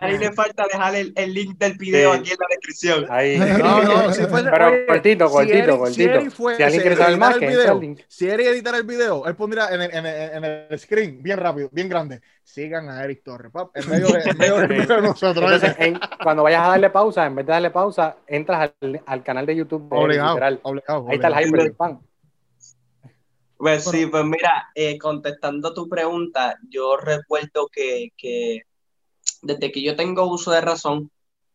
Ahí 0.00 0.16
le 0.16 0.32
falta 0.32 0.64
dejar 0.72 0.94
el, 0.94 1.12
el 1.14 1.34
link 1.34 1.58
del 1.58 1.74
video 1.76 2.14
Sí. 2.14 2.18
aquí 2.20 2.30
en 2.30 2.36
la 2.40 2.46
descripción. 2.48 3.06
Ahí. 3.10 3.36
No, 3.38 3.82
no, 3.82 4.12
si 4.14 4.22
fuese- 4.22 4.50
Pero 4.50 4.66
oye, 4.68 4.86
cortito, 4.86 5.28
si 5.28 5.32
cortito, 5.34 5.54
Eric- 5.58 5.76
cortito. 5.78 6.20
Si, 6.22 6.30
fuese 6.30 6.56
Si 6.56 6.62
alguien 6.62 6.80
quiere 6.80 6.96
saber 6.96 7.10
editar 7.12 7.20
más, 7.28 7.34
el 7.34 7.40
que 7.40 7.46
entre 7.48 7.60
video, 7.60 7.80
link. 7.80 8.00
si 8.08 8.28
Eric 8.30 8.46
editara 8.46 8.78
el 8.78 8.84
video, 8.84 9.26
él 9.26 9.36
pondría 9.36 9.68
en 9.74 9.82
el, 9.82 9.94
en 9.94 10.06
el- 10.06 10.30
en 10.36 10.44
el 10.70 10.78
screen, 10.78 11.22
bien 11.22 11.36
rápido, 11.38 11.68
bien 11.70 11.90
grande, 11.90 12.22
sigan 12.42 12.88
a 12.88 13.04
Eric 13.04 13.22
Torres, 13.22 13.52
pap, 13.52 13.76
en 13.76 13.90
medio 13.90 14.08
de, 14.08 14.20
en 14.22 14.38
medio 14.38 14.56
de- 14.56 14.66
Sí. 14.68 14.72
en 14.72 14.78
medio 14.78 14.96
de 14.96 15.02
nosotros. 15.02 15.44
Entonces, 15.52 15.76
en- 15.78 16.00
cuando 16.22 16.42
vayas 16.44 16.62
a 16.64 16.68
darle 16.68 16.88
pausa, 16.88 17.26
en 17.26 17.34
vez 17.34 17.44
de 17.44 17.52
darle 17.52 17.70
pausa, 17.70 18.16
entras 18.26 18.72
al, 18.80 19.02
al 19.04 19.22
canal 19.22 19.44
de 19.44 19.54
YouTube 19.54 19.86
obligado, 19.90 20.36
obligado, 20.62 21.06
Ahí 21.10 21.16
está 21.16 21.26
el 21.28 21.34
obligado. 21.34 21.46
hyper 21.66 21.74
pan. 21.74 22.00
Pues 23.62 23.88
sí, 23.90 24.06
pues 24.06 24.24
mira, 24.24 24.70
eh, 24.74 24.98
contestando 24.98 25.72
tu 25.72 25.88
pregunta, 25.88 26.58
yo 26.68 26.96
recuerdo 26.96 27.68
que, 27.72 28.08
que 28.16 28.62
desde 29.42 29.72
que 29.72 29.82
yo 29.82 29.96
tengo 29.96 30.26
uso 30.30 30.50
de 30.52 30.60
razón, 30.62 31.10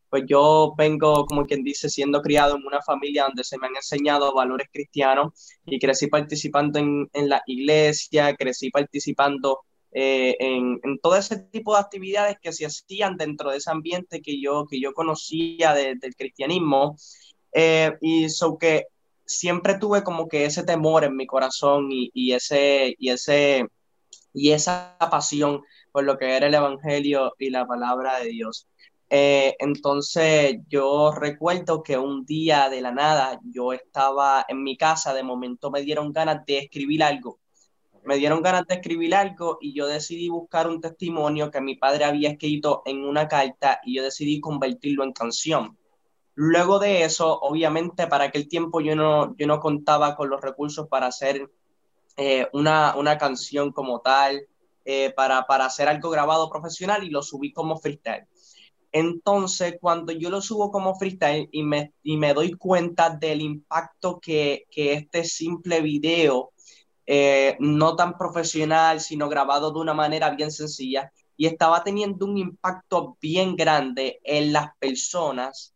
pues 0.09 0.23
yo 0.27 0.73
vengo, 0.77 1.25
como 1.27 1.45
quien 1.45 1.63
dice, 1.63 1.89
siendo 1.89 2.21
criado 2.21 2.57
en 2.57 2.65
una 2.67 2.81
familia 2.81 3.25
donde 3.25 3.43
se 3.43 3.57
me 3.59 3.67
han 3.67 3.75
enseñado 3.77 4.33
valores 4.33 4.67
cristianos 4.71 5.33
y 5.65 5.79
crecí 5.79 6.07
participando 6.07 6.79
en, 6.79 7.09
en 7.13 7.29
la 7.29 7.41
iglesia, 7.47 8.35
crecí 8.35 8.71
participando 8.71 9.61
eh, 9.91 10.35
en, 10.39 10.79
en 10.83 10.99
todo 10.99 11.17
ese 11.17 11.37
tipo 11.51 11.73
de 11.75 11.81
actividades 11.81 12.37
que 12.41 12.53
se 12.53 12.65
hacían 12.67 13.17
dentro 13.17 13.51
de 13.51 13.57
ese 13.57 13.71
ambiente 13.71 14.21
que 14.21 14.41
yo, 14.41 14.65
que 14.69 14.81
yo 14.81 14.93
conocía 14.93 15.73
de- 15.73 15.95
del 15.95 16.15
cristianismo. 16.15 16.97
Eh, 17.53 17.97
y 18.01 18.29
so 18.29 18.57
que 18.57 18.85
siempre 19.27 19.77
tuve 19.77 20.03
como 20.03 20.27
que 20.27 20.45
ese 20.45 20.63
temor 20.63 21.03
en 21.03 21.15
mi 21.15 21.27
corazón 21.27 21.89
y, 21.91 22.33
ese, 22.33 22.95
y 22.97 23.09
ese, 23.09 23.67
y 24.33 24.51
esa 24.51 24.97
pasión 25.11 25.61
por 25.91 26.05
lo 26.05 26.17
que 26.17 26.35
era 26.35 26.47
el 26.47 26.55
evangelio 26.55 27.33
y 27.37 27.49
la 27.49 27.67
palabra 27.67 28.19
de 28.19 28.29
Dios. 28.29 28.67
Eh, 29.09 29.55
entonces 29.59 30.57
yo 30.67 31.11
recuerdo 31.11 31.81
que 31.81 31.97
un 31.97 32.25
día 32.25 32.69
de 32.69 32.81
la 32.81 32.91
nada 32.91 33.39
yo 33.43 33.73
estaba 33.73 34.45
en 34.47 34.63
mi 34.63 34.77
casa, 34.77 35.13
de 35.13 35.23
momento 35.23 35.71
me 35.71 35.81
dieron 35.81 36.11
ganas 36.11 36.45
de 36.45 36.59
escribir 36.59 37.03
algo. 37.03 37.39
Me 38.03 38.15
dieron 38.17 38.41
ganas 38.41 38.65
de 38.67 38.75
escribir 38.75 39.15
algo 39.15 39.57
y 39.59 39.73
yo 39.73 39.85
decidí 39.87 40.29
buscar 40.29 40.67
un 40.67 40.79
testimonio 40.79 41.51
que 41.51 41.59
mi 41.59 41.75
padre 41.75 42.05
había 42.05 42.29
escrito 42.29 42.81
en 42.85 43.03
una 43.03 43.27
carta 43.27 43.81
y 43.83 43.97
yo 43.97 44.03
decidí 44.03 44.39
convertirlo 44.39 45.03
en 45.03 45.11
canción. 45.11 45.77
Luego 46.39 46.77
de 46.77 47.03
eso, 47.03 47.39
obviamente 47.39 48.05
para 48.05 48.25
aquel 48.25 48.47
tiempo 48.47 48.79
yo 48.79 48.95
no, 48.95 49.35
yo 49.37 49.47
no 49.47 49.59
contaba 49.59 50.15
con 50.15 50.29
los 50.29 50.39
recursos 50.39 50.87
para 50.87 51.07
hacer 51.07 51.49
eh, 52.15 52.47
una, 52.53 52.95
una 52.95 53.17
canción 53.17 53.71
como 53.71 54.01
tal, 54.01 54.45
eh, 54.85 55.11
para, 55.15 55.47
para 55.47 55.65
hacer 55.65 55.87
algo 55.87 56.11
grabado 56.11 56.47
profesional 56.47 57.03
y 57.03 57.09
lo 57.09 57.23
subí 57.23 57.51
como 57.51 57.79
freestyle. 57.79 58.27
Entonces, 58.91 59.77
cuando 59.81 60.11
yo 60.11 60.29
lo 60.29 60.39
subo 60.39 60.69
como 60.69 60.93
freestyle 60.93 61.49
y 61.51 61.63
me, 61.63 61.93
y 62.03 62.17
me 62.17 62.35
doy 62.35 62.53
cuenta 62.53 63.09
del 63.09 63.41
impacto 63.41 64.19
que, 64.19 64.67
que 64.69 64.93
este 64.93 65.23
simple 65.23 65.81
video, 65.81 66.51
eh, 67.07 67.57
no 67.59 67.95
tan 67.95 68.15
profesional, 68.15 69.01
sino 69.01 69.27
grabado 69.27 69.71
de 69.71 69.79
una 69.79 69.95
manera 69.95 70.29
bien 70.29 70.51
sencilla, 70.51 71.11
y 71.35 71.47
estaba 71.47 71.83
teniendo 71.83 72.27
un 72.27 72.37
impacto 72.37 73.17
bien 73.19 73.55
grande 73.55 74.19
en 74.23 74.53
las 74.53 74.69
personas, 74.77 75.73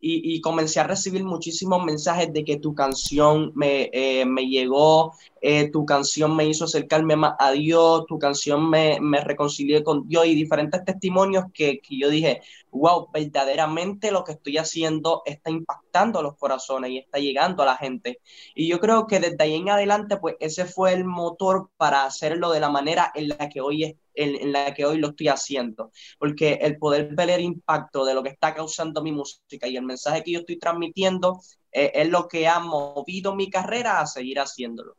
y, 0.00 0.34
y 0.34 0.40
comencé 0.40 0.80
a 0.80 0.84
recibir 0.84 1.24
muchísimos 1.24 1.84
mensajes 1.84 2.32
de 2.32 2.44
que 2.44 2.56
tu 2.56 2.74
canción 2.74 3.52
me, 3.54 3.90
eh, 3.92 4.24
me 4.24 4.46
llegó, 4.48 5.14
eh, 5.42 5.70
tu 5.70 5.84
canción 5.84 6.34
me 6.34 6.46
hizo 6.46 6.64
acercarme 6.64 7.16
más 7.16 7.34
a 7.38 7.52
Dios, 7.52 8.06
tu 8.06 8.18
canción 8.18 8.68
me, 8.68 8.98
me 9.00 9.20
reconcilié 9.20 9.84
con 9.84 10.08
Dios 10.08 10.26
y 10.26 10.34
diferentes 10.34 10.84
testimonios 10.84 11.44
que, 11.52 11.80
que 11.80 11.98
yo 11.98 12.08
dije, 12.08 12.40
wow, 12.70 13.08
verdaderamente 13.12 14.10
lo 14.10 14.24
que 14.24 14.32
estoy 14.32 14.58
haciendo 14.58 15.22
está 15.24 15.50
impactando 15.50 16.22
los 16.22 16.36
corazones 16.36 16.90
y 16.90 16.98
está 16.98 17.18
llegando 17.18 17.62
a 17.62 17.66
la 17.66 17.76
gente. 17.76 18.20
Y 18.54 18.68
yo 18.68 18.80
creo 18.80 19.06
que 19.06 19.20
desde 19.20 19.42
ahí 19.42 19.54
en 19.54 19.70
adelante, 19.70 20.16
pues 20.16 20.36
ese 20.40 20.64
fue 20.64 20.92
el 20.92 21.04
motor 21.04 21.70
para 21.76 22.04
hacerlo 22.04 22.50
de 22.52 22.60
la 22.60 22.70
manera 22.70 23.12
en 23.14 23.28
la 23.28 23.48
que 23.48 23.60
hoy, 23.60 23.84
es, 23.84 23.94
en, 24.22 24.36
en 24.36 24.52
la 24.52 24.72
que 24.74 24.84
hoy 24.84 24.98
lo 24.98 25.08
estoy 25.08 25.28
haciendo. 25.28 25.90
Porque 26.18 26.54
el 26.62 26.78
poder 26.78 27.14
ver 27.14 27.30
el 27.30 27.40
impacto 27.42 28.04
de 28.04 28.14
lo 28.14 28.22
que 28.22 28.30
está 28.30 28.54
causando 28.54 29.02
mi 29.02 29.12
música 29.12 29.66
y 29.68 29.76
el 29.76 29.84
mensaje 29.84 30.22
que 30.22 30.32
yo 30.32 30.40
estoy 30.40 30.58
transmitiendo 30.58 31.40
eh, 31.72 31.92
es 31.94 32.08
lo 32.08 32.28
que 32.28 32.46
ha 32.48 32.60
movido 32.60 33.34
mi 33.34 33.50
carrera 33.50 34.00
a 34.00 34.06
seguir 34.06 34.38
haciéndolo. 34.40 34.94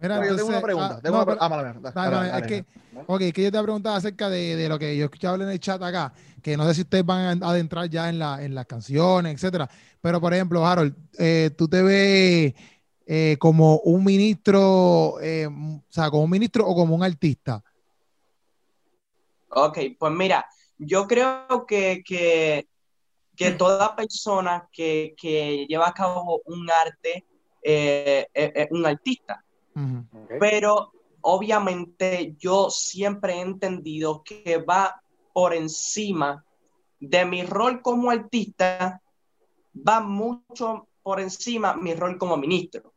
Mira, 0.00 0.24
yo 0.26 0.36
tengo 0.36 0.48
una 0.48 0.62
pregunta. 0.62 0.94
ah, 0.96 1.00
tengo 1.02 1.16
no, 1.16 1.22
una 1.22 1.26
pre- 1.26 1.34
pero- 1.34 1.44
ah, 1.44 1.48
mala 1.48 1.62
mía, 1.64 1.92
dale, 1.94 2.16
dale, 2.28 2.38
es 2.40 2.46
que, 2.46 2.64
ok, 3.06 3.20
que 3.34 3.42
yo 3.42 3.52
te 3.52 3.62
preguntaba 3.62 3.96
acerca 3.96 4.28
de, 4.30 4.56
de 4.56 4.68
lo 4.68 4.78
que 4.78 4.96
yo 4.96 5.04
escuchaba 5.06 5.36
en 5.42 5.48
el 5.50 5.58
chat 5.60 5.82
acá, 5.82 6.12
que 6.42 6.56
no 6.56 6.64
sé 6.68 6.74
si 6.74 6.80
ustedes 6.82 7.04
van 7.04 7.42
a 7.42 7.50
adentrar 7.50 7.88
ya 7.90 8.08
en, 8.08 8.18
la, 8.18 8.42
en 8.44 8.54
las 8.54 8.66
canciones, 8.66 9.34
etcétera. 9.34 9.68
Pero, 10.00 10.20
por 10.20 10.32
ejemplo, 10.32 10.64
Harold, 10.64 10.94
eh, 11.18 11.50
tú 11.56 11.66
te 11.68 11.82
ves 11.82 12.54
eh, 13.06 13.36
como 13.40 13.78
un 13.80 14.04
ministro, 14.04 15.16
eh, 15.20 15.46
o 15.48 15.82
sea, 15.88 16.10
como 16.10 16.24
un 16.24 16.30
ministro 16.30 16.66
o 16.66 16.74
como 16.76 16.94
un 16.94 17.02
artista? 17.02 17.62
Ok, 19.50 19.78
pues 19.98 20.12
mira, 20.12 20.46
yo 20.76 21.06
creo 21.06 21.66
que, 21.66 22.02
que, 22.04 22.68
que 23.36 23.52
toda 23.52 23.96
persona 23.96 24.68
que, 24.72 25.14
que 25.16 25.66
lleva 25.66 25.88
a 25.88 25.94
cabo 25.94 26.42
un 26.44 26.70
arte 26.70 27.26
eh, 27.62 28.26
es, 28.32 28.52
es 28.54 28.68
un 28.70 28.86
artista, 28.86 29.44
pero 30.40 30.92
obviamente 31.22 32.34
yo 32.38 32.70
siempre 32.70 33.34
he 33.34 33.40
entendido 33.40 34.22
que 34.22 34.58
va 34.58 35.00
por 35.32 35.54
encima 35.54 36.44
de 37.00 37.24
mi 37.24 37.42
rol 37.44 37.80
como 37.80 38.10
artista, 38.10 39.00
va 39.74 40.00
mucho 40.00 40.88
por 41.02 41.20
encima 41.20 41.74
mi 41.74 41.94
rol 41.94 42.18
como 42.18 42.36
ministro. 42.36 42.92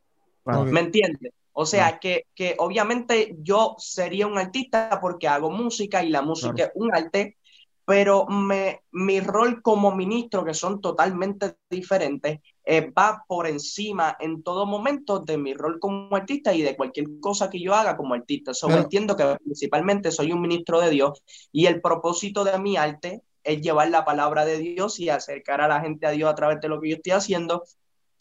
¿Me 0.46 0.80
entiendes? 0.80 1.34
O 1.54 1.66
sea, 1.66 2.00
que, 2.00 2.28
que 2.34 2.56
obviamente 2.60 3.36
yo 3.42 3.76
sería 3.78 4.28
un 4.28 4.38
artista 4.38 5.00
porque 5.02 5.28
hago 5.28 5.52
música 5.52 6.04
y 6.04 6.10
la 6.10 6.22
música 6.22 6.54
Claro. 6.54 6.72
es 6.74 6.82
un 6.82 6.96
arte, 6.96 7.38
pero 7.86 8.26
me, 8.28 8.82
mi 8.92 9.20
rol 9.20 9.62
como 9.62 9.94
ministro, 9.94 10.46
que 10.46 10.54
son 10.54 10.80
totalmente 10.80 11.56
diferentes, 11.70 12.40
eh, 12.64 12.90
va 12.92 13.26
por 13.28 13.48
encima 13.48 14.16
en 14.20 14.44
todo 14.44 14.66
momento 14.66 15.20
de 15.20 15.38
mi 15.38 15.54
rol 15.54 15.80
como 15.80 16.16
artista 16.16 16.54
y 16.54 16.62
de 16.62 16.78
cualquier 16.78 17.08
cosa 17.20 17.50
que 17.50 17.60
yo 17.60 17.74
haga 17.76 17.98
como 17.98 18.14
artista. 18.14 18.54
So, 18.54 18.68
Pero- 18.68 18.82
entiendo 18.84 19.16
que 19.18 19.36
principalmente 19.44 20.12
soy 20.12 20.32
un 20.32 20.42
ministro 20.42 20.80
de 20.80 20.90
Dios 20.92 21.22
y 21.52 21.66
el 21.66 21.82
propósito 21.82 22.44
de 22.46 22.58
mi 22.60 22.78
arte 22.78 23.24
es 23.44 23.60
llevar 23.62 23.90
la 23.90 24.06
palabra 24.06 24.46
de 24.46 24.58
Dios 24.60 25.00
y 25.00 25.10
acercar 25.10 25.60
a 25.62 25.68
la 25.68 25.82
gente 25.82 26.06
a 26.06 26.12
Dios 26.12 26.30
a 26.30 26.36
través 26.36 26.62
de 26.62 26.70
lo 26.70 26.80
que 26.80 26.90
yo 26.92 26.96
estoy 26.98 27.14
haciendo 27.14 27.64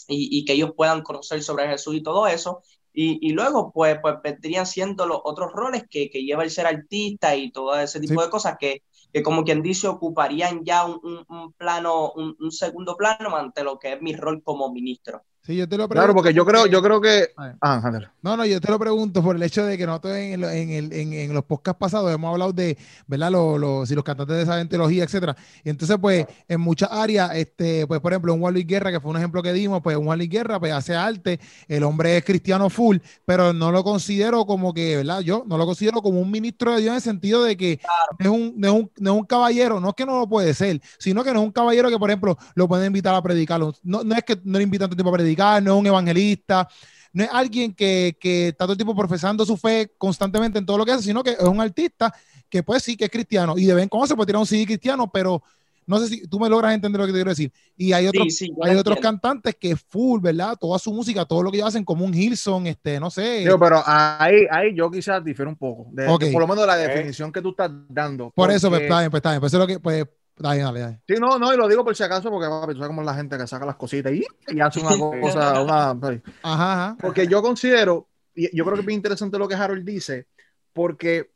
y, 0.09 0.37
y 0.37 0.45
que 0.45 0.55
ellos 0.55 0.73
puedan 0.77 1.03
conocer 1.03 1.43
sobre 1.43 1.69
Jesús 1.69 1.95
y 1.95 2.03
todo 2.03 2.27
eso. 2.27 2.63
Y, 2.93 3.19
y 3.29 3.33
luego, 3.33 3.73
pues, 3.73 3.99
pues 4.03 4.17
vendrían 4.23 4.67
siendo 4.67 5.07
los 5.07 5.21
otros 5.25 5.53
roles 5.53 5.85
que, 5.89 6.11
que 6.11 6.23
lleva 6.25 6.43
el 6.45 6.51
ser 6.51 6.67
artista 6.67 7.37
y 7.37 7.51
todo 7.53 7.79
ese 7.79 8.01
tipo 8.01 8.21
Sí. 8.21 8.25
de 8.25 8.31
cosas 8.31 8.57
que, 8.59 8.83
que, 9.13 9.23
como 9.23 9.45
quien 9.45 9.63
dice, 9.63 9.89
ocuparían 9.89 10.65
ya 10.65 10.85
un, 10.87 11.01
un- 11.05 11.25
un 11.29 11.53
plano, 11.55 12.13
un, 12.13 12.37
un 12.41 12.53
segundo 12.53 12.97
plano 12.97 13.37
ante 13.37 13.63
lo 13.65 13.79
que 13.79 13.95
es 13.95 14.03
mi 14.03 14.15
rol 14.15 14.43
como 14.43 14.73
ministro. 14.73 15.23
Sí, 15.43 15.57
yo 15.57 15.67
te 15.67 15.79
lo 15.79 15.89
Claro, 15.89 16.13
pregunto 16.13 16.15
porque 16.23 16.35
yo 16.35 16.45
creo, 16.45 16.67
yo 16.67 16.83
creo 16.83 17.01
que. 17.01 17.31
A. 17.37 17.55
Ah. 17.63 18.01
No, 18.21 18.37
no, 18.37 18.45
yo 18.45 18.61
te 18.61 18.71
lo 18.71 18.79
pregunto 18.79 19.23
por 19.23 19.37
el 19.37 19.43
hecho 19.43 19.65
de 19.65 19.79
que 19.79 19.87
nosotros 19.87 20.15
en, 20.17 20.35
el- 20.35 20.45
en, 20.45 20.71
el- 20.71 20.93
en- 20.93 21.13
en 21.15 21.33
los 21.33 21.45
podcasts 21.45 21.79
pasados 21.81 22.13
hemos 22.13 22.31
hablado 22.31 22.53
de, 22.53 22.77
¿verdad? 23.07 23.31
Los, 23.31 23.59
los, 23.59 23.89
si 23.89 23.95
los 23.95 24.05
cantantes 24.05 24.37
de 24.37 24.43
esa 24.43 24.63
teología, 24.69 25.03
etcétera. 25.05 25.35
Y 25.65 25.71
entonces, 25.71 25.97
pues, 25.99 26.27
en 26.47 26.61
muchas 26.61 26.91
áreas, 26.93 27.31
este, 27.35 27.87
pues, 27.87 28.01
por 28.01 28.13
ejemplo, 28.13 28.35
un 28.35 28.41
Juan 28.41 28.53
Luis 28.53 28.67
Guerra, 28.67 28.93
que 28.93 29.01
fue 29.01 29.11
un 29.11 29.17
ejemplo 29.17 29.43
que 29.43 29.55
dimos, 29.55 29.81
pues, 29.83 29.97
un 29.97 30.05
Juan 30.05 30.19
Luis 30.19 30.29
Guerra, 30.31 30.61
pues, 30.61 30.73
hace 30.75 30.95
arte, 30.95 31.41
el 31.69 31.85
hombre 31.85 32.19
es 32.19 32.25
cristiano 32.25 32.69
full, 32.69 32.99
pero 33.25 33.55
no 33.55 33.73
lo 33.73 33.83
considero 33.83 34.45
como 34.45 34.75
que, 34.75 34.97
¿verdad? 34.99 35.21
Yo 35.23 35.45
no 35.47 35.57
lo 35.57 35.65
considero 35.65 36.03
como 36.03 36.21
un 36.21 36.31
ministro 36.31 36.73
de 36.75 36.83
Dios 36.83 36.91
en 36.91 36.97
el 36.97 37.01
sentido 37.03 37.43
de 37.45 37.57
que 37.57 37.81
es 38.19 38.27
un, 38.29 38.53
no, 38.59 38.67
es 38.69 38.75
un, 38.75 38.91
no 38.99 39.13
es 39.15 39.17
un 39.21 39.25
caballero, 39.27 39.81
no 39.81 39.89
es 39.89 39.95
que 39.95 40.05
no 40.05 40.19
lo 40.21 40.29
puede 40.29 40.53
ser, 40.53 40.83
sino 40.99 41.25
que 41.25 41.33
no 41.33 41.41
es 41.41 41.47
un 41.47 41.53
caballero 41.53 41.89
que, 41.89 41.99
por 41.99 42.11
ejemplo, 42.11 42.37
lo 42.55 42.69
puede 42.69 42.87
invitar 42.87 43.15
a 43.15 43.23
predicar. 43.23 43.59
No, 43.59 44.05
no 44.05 44.15
es 44.15 44.23
que 44.23 44.39
no 44.45 44.59
le 44.59 44.65
invitan 44.65 44.91
el 44.91 44.97
tiempo 44.97 45.09
a 45.11 45.15
predicar, 45.15 45.30
no 45.37 45.75
es 45.75 45.81
un 45.81 45.87
evangelista, 45.87 46.69
no 47.13 47.25
es 47.25 47.31
alguien 47.33 47.75
que, 47.75 48.17
que 48.21 48.49
está 48.49 48.65
todo 48.65 48.73
el 48.73 48.79
tiempo 48.79 48.95
profesando 48.95 49.45
su 49.45 49.57
fe 49.57 49.93
constantemente 49.99 50.59
en 50.59 50.67
todo 50.67 50.79
lo 50.79 50.85
que 50.87 50.93
hace, 50.93 51.05
sino 51.05 51.23
que 51.23 51.31
es 51.31 51.41
un 51.41 51.61
artista 51.61 52.13
que 52.49 52.63
pues 52.63 52.83
sí 52.83 52.97
que 52.97 53.05
es 53.05 53.11
cristiano 53.11 53.55
y 53.57 53.65
de 53.65 53.75
vez 53.75 53.83
en 53.85 53.89
cuando 53.89 54.07
se 54.07 54.15
puede 54.17 54.27
tirar 54.27 54.41
un 54.41 54.47
CD 54.47 54.67
cristiano, 54.67 55.11
pero 55.11 55.43
no 55.87 55.99
sé 55.99 56.07
si 56.09 56.27
tú 56.29 56.39
me 56.39 56.49
logras 56.49 56.73
entender 56.73 57.01
lo 57.01 57.07
que 57.07 57.13
te 57.13 57.17
quiero 57.19 57.31
decir. 57.31 57.53
Y 57.77 57.93
hay 57.93 58.07
otros, 58.07 58.27
Sí, 58.29 58.47
sí, 58.47 58.49
yo 58.57 58.63
hay 58.65 58.77
otros 58.77 58.99
cantantes 59.01 59.57
que 59.57 59.75
full, 59.75 60.21
¿verdad? 60.21 60.57
Toda 60.61 60.79
su 60.79 60.93
música, 60.93 61.25
todo 61.25 61.43
lo 61.43 61.51
que 61.51 61.57
ellos 61.57 61.69
hacen, 61.69 61.85
como 61.85 62.05
un 62.05 62.15
Hilson, 62.15 62.69
este, 62.69 63.01
no 63.01 63.11
sé. 63.11 63.45
Pero 63.59 63.83
ahí, 63.85 64.47
ahí 64.53 64.75
yo 64.75 64.89
quizás 64.89 65.25
difiero 65.25 65.51
un 65.51 65.57
poco. 65.57 65.89
de- 65.93 66.05
de 66.05 66.09
Ok. 66.09 66.25
por 66.33 66.43
lo 66.43 66.47
menos 66.47 66.65
la 66.65 66.77
definición 66.77 67.33
que 67.33 67.43
tú 67.43 67.51
estás 67.51 67.71
dando. 67.89 68.31
por 68.37 68.51
eso, 68.53 68.69
pues, 68.69 68.83
está 68.83 69.01
bien, 69.01 69.11
pues, 69.11 69.19
está 69.19 69.31
bien. 69.31 69.41
Pues 69.41 69.53
eso 69.53 69.63
es 69.63 69.69
lo 69.69 69.75
que, 69.75 69.81
pues, 69.81 70.07
dale, 70.41 70.63
dale, 70.63 70.81
dale. 70.81 71.01
Sí, 71.07 71.15
no, 71.21 71.39
no, 71.39 71.53
y 71.53 71.57
lo 71.57 71.69
digo 71.69 71.85
por 71.85 71.95
si 71.95 72.03
acaso, 72.03 72.31
porque 72.31 72.49
papi, 72.49 72.73
tú 72.73 72.79
sabes 72.79 72.89
cómo 72.89 73.03
es 73.03 73.07
la 73.07 73.15
gente 73.15 73.39
que 73.39 73.47
saca 73.47 73.67
las 73.67 73.77
cositas 73.77 74.13
y, 74.13 74.25
y 74.49 74.61
hace 74.61 74.81
una 74.81 74.99
cosa, 75.21 75.63
una, 75.63 75.91
Ajá, 75.91 76.23
ajá. 76.43 76.97
porque 77.01 77.27
yo 77.27 77.43
considero, 77.43 78.09
y 78.35 78.55
yo 78.57 78.65
creo 78.65 78.75
que 78.75 78.81
es 78.81 78.87
bien 78.87 78.99
interesante 78.99 79.39
lo 79.39 79.47
que 79.47 79.55
Harold 79.55 79.85
dice, 79.85 80.27
porque, 80.73 81.31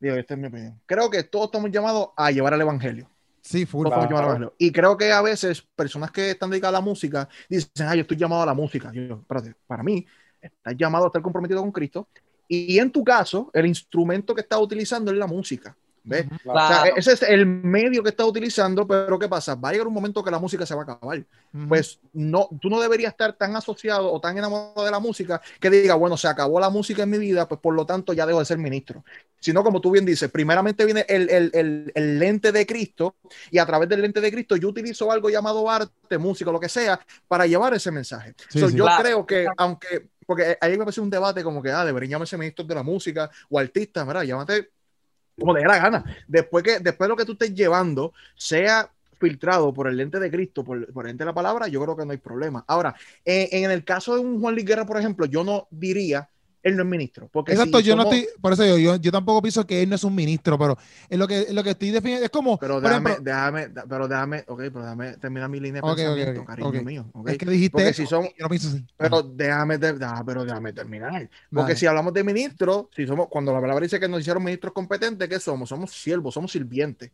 digo, 0.00 0.16
esta 0.16 0.34
es 0.34 0.40
mi 0.40 0.46
opinión, 0.46 0.80
creo 0.86 1.08
que 1.10 1.22
todos 1.24 1.46
estamos 1.46 1.70
llamados 1.70 2.10
a 2.16 2.30
llevar 2.30 2.54
el 2.54 2.60
evangelio. 2.62 3.08
Sí, 3.40 3.64
full. 3.64 3.86
Claro. 3.86 4.54
Y 4.58 4.70
creo 4.70 4.96
que 4.96 5.10
a 5.10 5.22
veces 5.22 5.62
personas 5.74 6.10
que 6.10 6.32
están 6.32 6.50
dedicadas 6.50 6.74
a 6.74 6.80
la 6.80 6.84
música 6.84 7.28
dicen, 7.48 7.86
ah, 7.88 7.94
yo 7.94 8.02
estoy 8.02 8.18
llamado 8.18 8.42
a 8.42 8.46
la 8.46 8.52
música. 8.52 8.92
Yo, 8.92 9.14
espérate, 9.14 9.54
para 9.66 9.82
mí, 9.82 10.04
estás 10.38 10.76
llamado 10.76 11.04
a 11.04 11.06
estar 11.08 11.22
comprometido 11.22 11.60
con 11.62 11.72
Cristo. 11.72 12.08
Y 12.46 12.78
en 12.78 12.90
tu 12.90 13.02
caso, 13.02 13.50
el 13.54 13.64
instrumento 13.64 14.34
que 14.34 14.42
estás 14.42 14.60
utilizando 14.60 15.10
es 15.10 15.16
la 15.16 15.26
música. 15.26 15.74
¿Ves? 16.02 16.26
Ujú. 16.26 16.36
O 16.52 16.60
sea, 16.60 16.84
Claro. 16.84 16.96
ese 16.96 17.12
es 17.12 17.22
el 17.22 17.44
medio 17.46 18.02
que 18.02 18.10
estás 18.10 18.26
utilizando, 18.26 18.86
pero 18.86 19.18
¿qué 19.18 19.28
pasa? 19.28 19.54
Va 19.54 19.68
a 19.70 19.72
llegar 19.72 19.86
un 19.88 19.94
momento 19.94 20.22
que 20.24 20.30
la 20.30 20.38
música 20.38 20.64
se 20.64 20.74
va 20.74 20.82
a 20.82 20.84
acabar. 20.84 21.24
Pues 21.66 22.00
no, 22.14 22.48
tú 22.60 22.70
no 22.70 22.80
deberías 22.80 23.12
estar 23.12 23.34
tan 23.34 23.54
asociado 23.56 24.10
o 24.10 24.20
tan 24.20 24.38
enamorado 24.38 24.84
de 24.84 24.90
la 24.90 25.00
música 25.00 25.40
que 25.60 25.68
diga, 25.68 25.94
bueno, 25.96 26.16
se 26.16 26.26
acabó 26.28 26.58
la 26.60 26.70
música 26.70 27.02
en 27.02 27.10
mi 27.10 27.18
vida, 27.18 27.46
pues 27.46 27.60
por 27.60 27.74
lo 27.74 27.84
tanto 27.84 28.12
ya 28.14 28.24
dejo 28.26 28.38
de 28.38 28.44
ser 28.46 28.56
ministro. 28.58 29.04
Sino 29.40 29.62
como 29.62 29.80
tú 29.80 29.90
bien 29.90 30.04
dices, 30.06 30.30
primeramente 30.30 30.84
viene 30.84 31.04
el, 31.08 31.28
el- 31.30 31.50
el- 31.54 31.92
el 31.94 32.18
lente 32.18 32.52
de 32.52 32.66
Cristo 32.66 33.16
y 33.50 33.58
a 33.58 33.66
través 33.66 33.88
del 33.88 34.00
lente 34.02 34.20
de 34.20 34.30
Cristo 34.32 34.56
yo 34.56 34.68
utilizo 34.68 35.10
algo 35.12 35.30
llamado 35.30 35.68
arte, 35.70 36.18
música, 36.18 36.50
lo 36.50 36.58
que 36.60 36.68
sea, 36.68 36.98
para 37.28 37.46
llevar 37.46 37.74
ese 37.74 37.90
mensaje. 37.90 38.34
Sí, 38.48 38.58
So, 38.60 38.68
sí. 38.68 38.76
Yo 38.76 38.84
Claro, 38.84 39.02
creo 39.04 39.26
que 39.26 39.46
aunque, 39.56 40.08
porque 40.26 40.56
ahí 40.60 40.72
me 40.72 40.78
parece 40.78 41.00
un 41.00 41.10
debate 41.10 41.44
como 41.44 41.62
que, 41.62 41.70
ah, 41.70 41.84
deberían 41.84 42.12
llamarse 42.12 42.36
ministros 42.36 42.66
de 42.66 42.74
la 42.74 42.82
música 42.82 43.30
o 43.50 43.58
artistas, 43.58 44.06
¿verdad? 44.06 44.22
Llámate 44.22 44.70
como 45.38 45.54
te 45.54 45.60
dé 45.60 45.66
la 45.66 45.78
gana. 45.78 46.04
Después 46.26 46.64
que 46.64 46.78
después 46.80 47.06
de 47.06 47.08
lo 47.08 47.16
que 47.16 47.24
tú 47.24 47.32
estés 47.32 47.54
llevando 47.54 48.12
sea 48.34 48.90
filtrado 49.18 49.72
por 49.74 49.88
el 49.88 49.96
lente 49.96 50.18
de 50.20 50.30
Cristo, 50.30 50.64
por, 50.64 50.92
por 50.92 51.04
el 51.04 51.10
lente 51.10 51.22
de 51.24 51.26
la 51.26 51.34
palabra, 51.34 51.68
yo 51.68 51.82
creo 51.82 51.96
que 51.96 52.04
no 52.04 52.12
hay 52.12 52.18
problema. 52.18 52.64
Ahora, 52.68 52.94
en, 53.24 53.64
en 53.64 53.70
el 53.70 53.84
caso 53.84 54.14
de 54.14 54.20
un 54.20 54.40
Juan 54.40 54.54
Luis 54.54 54.66
Guerra, 54.66 54.86
por 54.86 54.98
ejemplo, 54.98 55.26
yo 55.26 55.44
no 55.44 55.66
diría, 55.70 56.28
él 56.68 56.76
no 56.76 56.82
es 56.84 56.88
ministro. 56.88 57.28
Porque 57.32 57.56
Exacto, 57.56 57.80
si 57.80 57.82
yo 57.82 57.96
no 57.96 58.02
estoy, 58.02 58.28
por 58.42 58.52
eso 58.52 58.64
yo, 58.66 58.76
yo, 58.78 58.96
yo 58.96 59.10
tampoco 59.10 59.40
pienso 59.40 59.66
que 59.66 59.82
él 59.82 59.88
no 59.88 59.94
es 59.96 60.04
un 60.04 60.14
ministro, 60.14 60.58
pero 60.58 60.76
es 61.08 61.18
lo 61.18 61.26
que, 61.26 61.40
es 61.42 61.52
lo 61.54 61.64
que 61.64 61.70
estoy 61.70 61.90
definiendo, 61.90 62.24
es 62.24 62.30
como, 62.30 62.60
Pero 62.60 62.80
déjame, 62.80 63.18
ejemplo, 63.18 63.20
déjame, 63.20 63.68
pero 63.88 64.08
déjame, 64.08 64.44
ok, 64.48 64.58
pero 64.58 64.80
déjame 64.82 65.16
terminar 65.18 65.48
mi 65.48 65.60
línea 65.60 65.80
de 65.82 65.84
pensamiento, 65.84 66.44
cariño 66.44 66.82
mío. 66.82 67.06
es 67.24 67.36
que 67.36 67.46
dijiste, 67.46 67.70
Porque 67.70 67.88
eso, 67.88 68.02
si 68.02 68.06
son- 68.06 68.30
y 68.34 68.38
yo 68.38 68.42
no 68.44 68.48
pienso 68.48 68.68
así. 68.68 68.86
Pero 68.96 69.22
déjame, 69.22 69.78
da- 69.78 70.24
pero 70.26 70.44
déjame 70.44 70.72
terminar. 70.72 71.30
Porque 71.52 71.76
si 71.76 71.86
hablamos 71.86 72.12
de 72.14 72.24
ministros, 72.24 72.88
si 72.96 73.06
somos, 73.06 73.28
cuando 73.28 73.52
la 73.52 73.60
palabra 73.60 73.84
dice 73.84 74.00
que 74.00 74.08
nos 74.08 74.20
hicieron 74.20 74.44
ministros 74.44 74.72
competentes, 74.74 75.28
¿qué 75.28 75.40
somos? 75.40 75.68
Somos 75.68 75.92
siervos, 75.92 76.34
somos 76.34 76.52
sirvientes. 76.52 77.12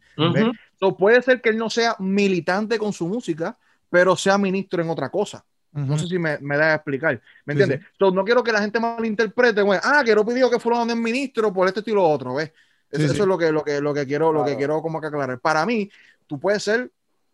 So, 0.80 0.96
puede 0.96 1.22
ser 1.22 1.40
que 1.42 1.50
él 1.50 1.58
no 1.58 1.70
sea 1.70 1.96
militante 1.98 2.78
con 2.78 2.92
su 2.92 3.06
música, 3.08 3.58
pero 3.90 4.16
sea 4.16 4.38
ministro 4.38 4.82
en 4.82 4.90
otra 4.90 5.10
cosa. 5.10 5.44
No 5.74 5.98
sé 5.98 6.06
si 6.06 6.18
me, 6.18 6.38
me 6.38 6.56
da 6.56 6.72
a 6.72 6.74
explicar. 6.76 7.20
¿Me 7.44 7.54
Sí, 7.54 7.60
entiendes? 7.60 7.88
So, 7.98 8.10
no 8.12 8.24
quiero 8.24 8.42
que 8.44 8.52
la 8.52 8.60
gente 8.60 8.78
malinterprete, 8.78 9.60
güey. 9.62 9.80
Ah, 9.82 10.02
quiero 10.04 10.24
pedir 10.24 10.44
que 10.48 10.58
fulano 10.60 10.90
es 10.92 10.96
ministro 10.96 11.52
por 11.52 11.66
este 11.66 11.80
estilo 11.80 12.08
otro, 12.08 12.34
¿ves? 12.34 12.52
Eso, 12.90 13.00
Sí, 13.00 13.04
eso 13.06 13.14
sí. 13.14 13.20
es 13.22 13.26
lo 13.26 13.36
que, 13.36 13.50
lo 13.50 13.64
que, 13.64 13.80
lo 13.80 13.92
que 13.92 14.06
quiero, 14.06 14.32
lo 14.32 14.40
que 14.40 14.50
Claro. 14.52 14.58
quiero 14.58 14.82
como 14.82 15.00
que 15.00 15.08
aclarar. 15.08 15.40
Para 15.40 15.66
mí, 15.66 15.90
tú 16.28 16.38
puedes 16.38 16.62
ser 16.62 16.90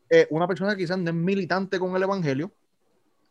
eh, 0.08 0.26
una 0.30 0.48
persona 0.48 0.72
que 0.74 0.78
quizás 0.84 0.98
no 0.98 1.10
es 1.10 1.14
militante 1.14 1.78
con 1.78 1.94
el 1.94 2.02
evangelio, 2.02 2.50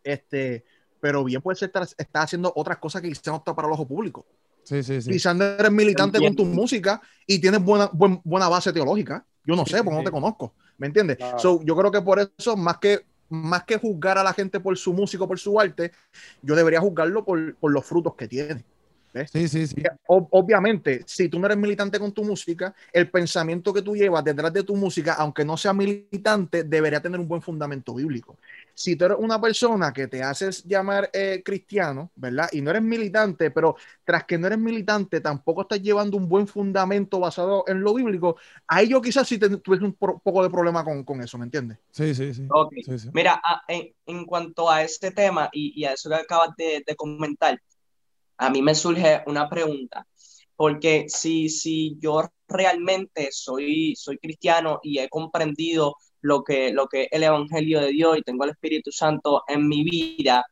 este, 0.04 0.64
pero 1.00 1.24
bien 1.24 1.42
puede 1.42 1.56
ser 1.58 1.68
estar, 1.68 1.88
está 1.98 2.22
haciendo 2.24 2.52
otras 2.56 2.78
cosas 2.78 3.02
que 3.02 3.10
quizás 3.10 3.28
no 3.28 3.38
está 3.38 3.56
para 3.56 3.68
el 3.68 3.74
ojo 3.74 3.88
público. 3.88 4.26
Sí, 4.64 4.84
sí, 4.84 5.02
sí. 5.02 5.10
Quizás 5.12 5.36
no 5.36 5.44
eres 5.44 5.72
militante 5.72 6.20
con 6.20 6.36
tu 6.36 6.46
música 6.46 7.02
y 7.26 7.40
tienes 7.40 7.62
buena, 7.64 7.90
buen- 7.92 8.22
buena 8.24 8.48
base 8.48 8.72
teológica. 8.72 9.26
Yo 9.44 9.56
no 9.56 9.66
Sí, 9.66 9.72
sé, 9.72 9.78
sí, 9.78 9.84
porque 9.84 9.96
no 9.96 10.02
sí. 10.02 10.06
te 10.06 10.12
conozco. 10.12 10.54
¿Me 10.78 10.88
entiendes? 10.88 11.18
Claro. 11.18 11.40
So, 11.40 11.62
yo 11.64 11.76
creo 11.76 11.92
que 11.92 12.02
por 12.02 12.20
eso, 12.20 12.56
más 12.56 12.78
que, 12.78 13.06
más 13.30 13.64
que 13.64 13.78
juzgar 13.78 14.18
a 14.18 14.24
la 14.24 14.34
gente 14.34 14.60
por 14.60 14.78
su 14.78 14.94
música 14.94 15.28
por 15.28 15.40
su 15.40 15.60
arte, 15.60 15.92
yo 16.42 16.56
debería 16.56 16.82
juzgarlo 16.82 17.24
por, 17.26 17.56
por 17.56 17.72
los 17.72 17.86
frutos 17.86 18.16
que 18.16 18.28
tiene. 18.28 18.66
Sí, 19.32 19.48
sí, 19.48 19.66
sí. 19.68 19.76
O- 20.08 20.28
obviamente, 20.32 21.04
si 21.08 21.30
tú 21.30 21.40
no 21.40 21.48
eres 21.48 21.58
militante 21.58 21.98
con 22.00 22.12
tu 22.14 22.24
música, 22.24 22.74
el 22.94 23.10
pensamiento 23.10 23.74
que 23.74 23.82
tú 23.82 23.96
llevas 23.96 24.24
detrás 24.24 24.54
de 24.54 24.64
tu 24.64 24.76
música, 24.76 25.14
aunque 25.16 25.44
no 25.44 25.58
sea 25.58 25.74
militante, 25.74 26.64
debería 26.64 27.02
tener 27.02 27.20
un 27.20 27.28
buen 27.28 27.42
fundamento 27.42 27.96
bíblico. 27.96 28.38
Si 28.76 28.96
tú 28.96 29.06
eres 29.06 29.18
una 29.20 29.42
persona 29.42 29.92
que 29.92 30.08
te 30.08 30.22
haces 30.24 30.64
llamar 30.64 31.10
eh, 31.12 31.42
cristiano, 31.44 32.12
¿verdad? 32.16 32.50
Y 32.52 32.62
no 32.62 32.70
eres 32.70 32.84
militante, 32.84 33.50
pero 33.50 33.76
tras 34.06 34.26
que 34.26 34.38
no 34.38 34.46
eres 34.46 34.60
militante, 34.60 35.22
tampoco 35.22 35.64
estás 35.64 35.82
llevando 35.82 36.16
un 36.16 36.30
buen 36.30 36.48
fundamento 36.48 37.20
basado 37.20 37.64
en 37.68 37.82
lo 37.82 37.96
bíblico, 37.96 38.38
ahí 38.68 38.88
yo 38.90 39.02
quizás 39.02 39.28
sí 39.28 39.40
te- 39.40 39.58
tuviese 39.58 39.86
un 39.86 39.94
poco 39.94 40.44
de 40.44 40.50
problema 40.52 40.84
con, 40.84 41.04
con 41.04 41.20
eso, 41.22 41.38
¿me 41.40 41.46
entiendes? 41.46 41.80
Sí, 41.92 42.14
sí, 42.14 42.32
sí. 42.34 42.44
Ok. 42.48 42.74
Sí, 42.80 43.00
sí. 43.00 43.10
Mira, 43.14 43.40
a- 43.44 43.62
en, 43.68 43.94
en 44.06 44.26
cuanto 44.26 44.70
a 44.70 44.84
este 44.84 45.12
tema 45.12 45.50
y, 45.52 45.74
y 45.80 45.86
a 45.86 45.94
eso 45.94 46.10
que 46.10 46.16
acabas 46.16 46.50
de, 46.58 46.84
de 46.86 46.96
comentar, 46.96 47.60
a 48.40 48.50
mí 48.50 48.62
me 48.62 48.74
surge 48.74 49.22
una 49.28 49.50
pregunta, 49.50 50.08
porque 50.56 51.06
si, 51.10 51.50
si 51.50 51.98
yo 52.00 52.24
realmente 52.48 53.30
soy, 53.32 53.96
soy 53.96 54.18
cristiano 54.18 54.80
y 54.82 55.00
he 55.00 55.10
comprendido 55.10 55.96
lo 56.22 56.44
que, 56.44 56.72
lo 56.72 56.88
que 56.88 57.04
es 57.04 57.08
el 57.12 57.24
Evangelio 57.24 57.82
de 57.82 57.92
Dios 57.92 58.18
y 58.18 58.22
tengo 58.22 58.46
el 58.46 58.52
Espíritu 58.52 58.92
Santo 58.92 59.44
en 59.48 59.68
mi 59.68 59.84
vida, 59.84 60.46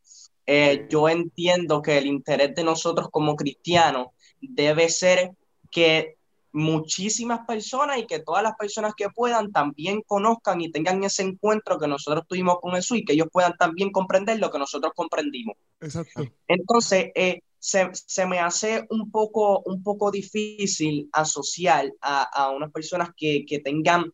eh, 0.45 0.87
yo 0.89 1.07
entiendo 1.07 1.81
que 1.81 1.97
el 1.97 2.07
interés 2.07 2.53
de 2.55 2.63
nosotros 2.63 3.07
como 3.09 3.35
cristianos 3.35 4.07
debe 4.41 4.89
ser 4.89 5.31
que 5.71 6.17
muchísimas 6.51 7.45
personas 7.45 7.99
y 7.99 8.07
que 8.07 8.19
todas 8.19 8.43
las 8.43 8.55
personas 8.55 8.93
que 8.97 9.09
puedan 9.09 9.51
también 9.51 10.01
conozcan 10.05 10.59
y 10.59 10.71
tengan 10.71 11.03
ese 11.03 11.23
encuentro 11.23 11.77
que 11.77 11.87
nosotros 11.87 12.25
tuvimos 12.27 12.57
con 12.59 12.73
Jesús 12.73 12.97
y 12.97 13.05
que 13.05 13.13
ellos 13.13 13.27
puedan 13.31 13.53
también 13.57 13.91
comprender 13.91 14.39
lo 14.39 14.49
que 14.51 14.59
nosotros 14.59 14.91
comprendimos. 14.95 15.55
Exacto. 15.79 16.23
Entonces, 16.47 17.11
eh, 17.15 17.41
se, 17.59 17.89
se, 17.93 18.25
me 18.25 18.39
hace 18.39 18.85
un 18.89 19.11
poco, 19.11 19.61
un 19.65 19.83
poco 19.83 20.11
difícil 20.11 21.09
asociar 21.11 21.91
a, 22.01 22.23
a 22.23 22.51
unas 22.51 22.71
personas 22.71 23.09
que, 23.15 23.45
que 23.45 23.59
tengan 23.59 24.11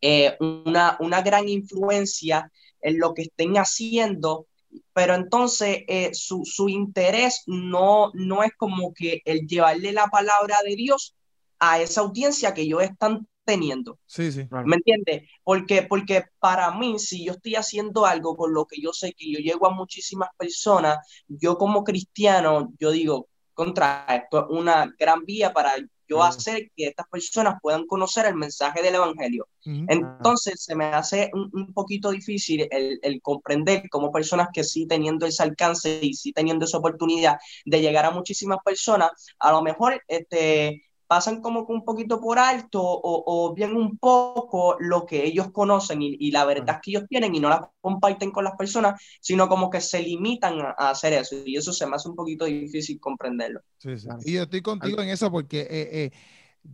eh, 0.00 0.36
una, 0.40 0.96
una 1.00 1.22
gran 1.22 1.48
influencia 1.48 2.50
en 2.80 2.98
lo 2.98 3.14
que 3.14 3.22
estén 3.22 3.54
haciendo 3.54 4.46
pero 4.92 5.14
entonces 5.14 5.84
eh, 5.86 6.10
su, 6.14 6.44
su, 6.44 6.68
interés 6.68 7.42
no, 7.46 8.10
no 8.14 8.42
es 8.42 8.52
como 8.56 8.92
que 8.94 9.22
el 9.24 9.46
llevarle 9.46 9.92
la 9.92 10.06
palabra 10.06 10.56
de 10.64 10.76
Dios 10.76 11.14
a 11.58 11.80
esa 11.80 12.00
audiencia 12.02 12.54
que 12.54 12.62
ellos 12.62 12.82
están 12.82 13.26
teniendo. 13.44 13.98
Sí, 14.06 14.32
sí. 14.32 14.48
¿Me 14.50 14.76
entiendes? 14.76 15.28
Porque, 15.42 15.82
porque 15.82 16.24
para 16.38 16.70
mí, 16.72 16.98
si 16.98 17.24
yo 17.24 17.32
estoy 17.32 17.56
haciendo 17.56 18.06
algo 18.06 18.36
con 18.36 18.52
lo 18.54 18.66
que 18.66 18.80
yo 18.80 18.92
sé 18.92 19.12
que 19.12 19.30
yo 19.30 19.38
llego 19.38 19.66
a 19.66 19.74
muchísimas 19.74 20.30
personas, 20.36 20.98
yo 21.28 21.56
como 21.58 21.84
cristiano, 21.84 22.72
yo 22.78 22.90
digo, 22.90 23.28
contra 23.54 24.06
esto 24.08 24.40
es 24.40 24.46
una 24.58 24.92
gran 24.98 25.24
vía 25.24 25.52
para 25.52 25.72
yo 26.08 26.22
hacer 26.22 26.70
que 26.76 26.88
estas 26.88 27.06
personas 27.08 27.54
puedan 27.62 27.86
conocer 27.86 28.26
el 28.26 28.34
mensaje 28.34 28.82
del 28.82 28.96
Evangelio. 28.96 29.48
Uh 29.64 29.70
-huh. 29.70 29.86
Entonces 29.88 30.62
se 30.62 30.74
me 30.74 30.86
hace 30.86 31.30
un, 31.32 31.48
un 31.52 31.72
poquito 31.72 32.10
difícil 32.10 32.68
el, 32.70 32.98
el, 33.02 33.22
comprender 33.22 33.88
cómo 33.88 34.12
personas 34.12 34.48
que 34.52 34.62
sí 34.62 34.86
teniendo 34.86 35.24
ese 35.26 35.42
alcance 35.42 36.00
y 36.02 36.14
sí 36.14 36.32
teniendo 36.32 36.66
esa 36.66 36.78
oportunidad 36.78 37.38
de 37.64 37.80
llegar 37.80 38.04
a 38.04 38.10
muchísimas 38.10 38.58
personas, 38.64 39.10
a 39.38 39.52
lo 39.52 39.62
mejor 39.62 40.02
este, 40.06 40.82
pasan 41.12 41.42
como 41.42 41.66
que 41.66 41.74
un 41.74 41.84
poquito 41.84 42.18
por 42.22 42.38
alto 42.38 42.80
o, 42.82 43.24
o 43.26 43.52
bien 43.52 43.76
un 43.76 43.98
poco 43.98 44.76
lo 44.80 45.04
que 45.04 45.26
ellos 45.26 45.52
conocen 45.52 46.00
y, 46.00 46.16
y 46.18 46.30
la 46.30 46.46
verdad 46.46 46.80
que 46.82 46.92
ellos 46.92 47.04
tienen 47.06 47.34
y 47.34 47.38
no 47.38 47.50
la 47.50 47.70
comparten 47.82 48.30
con 48.30 48.44
las 48.44 48.56
personas, 48.56 48.98
sino 49.20 49.46
como 49.46 49.68
que 49.68 49.82
se 49.82 50.02
limitan 50.02 50.58
a, 50.62 50.70
a, 50.70 50.88
hacer 50.88 51.12
eso 51.12 51.36
y 51.44 51.54
eso 51.54 51.70
se 51.74 51.86
me 51.86 51.96
hace 51.96 52.08
un 52.08 52.16
poquito 52.16 52.46
difícil 52.46 52.98
comprenderlo. 52.98 53.60
Sí, 53.76 53.98
sí. 53.98 54.08
Y 54.24 54.32
yo 54.32 54.44
estoy 54.44 54.62
contigo 54.62 55.02
en 55.02 55.10
eso 55.10 55.30
porque... 55.30 55.60
Eh, 55.60 55.88
eh, 55.92 56.10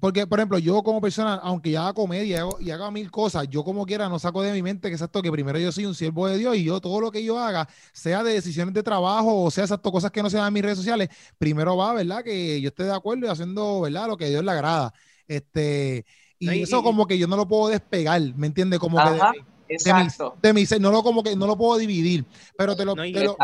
porque, 0.00 0.26
por 0.26 0.38
ejemplo, 0.38 0.58
yo 0.58 0.82
como 0.82 1.00
persona, 1.00 1.34
aunque 1.36 1.70
ya 1.70 1.82
haga 1.82 1.94
comedia 1.94 2.44
y 2.60 2.70
haga 2.70 2.90
mil 2.90 3.10
cosas, 3.10 3.48
yo 3.48 3.64
como 3.64 3.86
quiera 3.86 4.08
no 4.08 4.18
saco 4.18 4.42
de 4.42 4.52
mi 4.52 4.62
mente 4.62 4.88
que 4.88 4.94
exacto 4.94 5.22
que 5.22 5.32
primero 5.32 5.58
yo 5.58 5.72
soy 5.72 5.86
un 5.86 5.94
siervo 5.94 6.28
de 6.28 6.36
Dios 6.36 6.56
y 6.56 6.64
yo 6.64 6.80
todo 6.80 7.00
lo 7.00 7.10
que 7.10 7.24
yo 7.24 7.38
haga, 7.38 7.68
sea 7.92 8.22
de 8.22 8.34
decisiones 8.34 8.74
de 8.74 8.82
trabajo 8.82 9.44
o 9.44 9.50
sea 9.50 9.64
exacto 9.64 9.90
cosas 9.90 10.10
que 10.10 10.22
no 10.22 10.28
sean 10.28 10.46
en 10.46 10.52
mis 10.52 10.62
redes 10.62 10.78
sociales, 10.78 11.08
primero 11.38 11.76
va, 11.76 11.94
¿verdad? 11.94 12.22
Que 12.22 12.60
yo 12.60 12.68
esté 12.68 12.84
de 12.84 12.94
acuerdo 12.94 13.26
y 13.26 13.30
haciendo, 13.30 13.80
¿verdad? 13.80 14.08
Lo 14.08 14.16
que 14.16 14.26
a 14.26 14.28
Dios 14.28 14.44
le 14.44 14.50
agrada. 14.50 14.92
Este, 15.26 16.04
y, 16.38 16.62
eso 16.62 16.82
como 16.82 17.06
que 17.06 17.18
yo 17.18 17.26
no 17.26 17.36
lo 17.36 17.48
puedo 17.48 17.68
despegar, 17.68 18.20
¿me 18.36 18.46
entiendes? 18.46 18.78
Como 18.78 19.00
Ajá, 19.00 19.32
que 19.66 19.76
de, 19.76 19.92
de, 19.92 19.94
mi, 19.94 20.08
de 20.42 20.52
mi 20.52 20.66
ser, 20.66 20.80
no 20.80 20.90
lo 20.90 21.02
como 21.02 21.22
que 21.22 21.34
no 21.34 21.46
lo 21.46 21.56
puedo 21.56 21.78
dividir, 21.78 22.24
pero 22.56 22.76
te 22.76 22.84
lo... 22.84 22.94
No, 22.94 23.02
te 23.02 23.24
lo... 23.24 23.36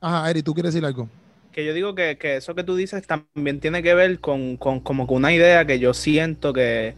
Ajá, 0.00 0.30
Eri, 0.30 0.42
¿tú 0.42 0.54
quieres 0.54 0.72
decir 0.72 0.86
algo? 0.86 1.08
Que 1.52 1.64
yo 1.64 1.74
digo 1.74 1.94
que, 1.94 2.18
que, 2.18 2.36
eso 2.36 2.54
que 2.54 2.64
tú 2.64 2.76
dices 2.76 3.06
también 3.06 3.60
tiene 3.60 3.82
que 3.82 3.94
ver 3.94 4.20
con, 4.20 4.56
con 4.56 4.80
como 4.80 5.06
con 5.06 5.18
una 5.18 5.32
idea 5.32 5.64
que 5.64 5.78
yo 5.78 5.94
siento 5.94 6.52
que 6.52 6.94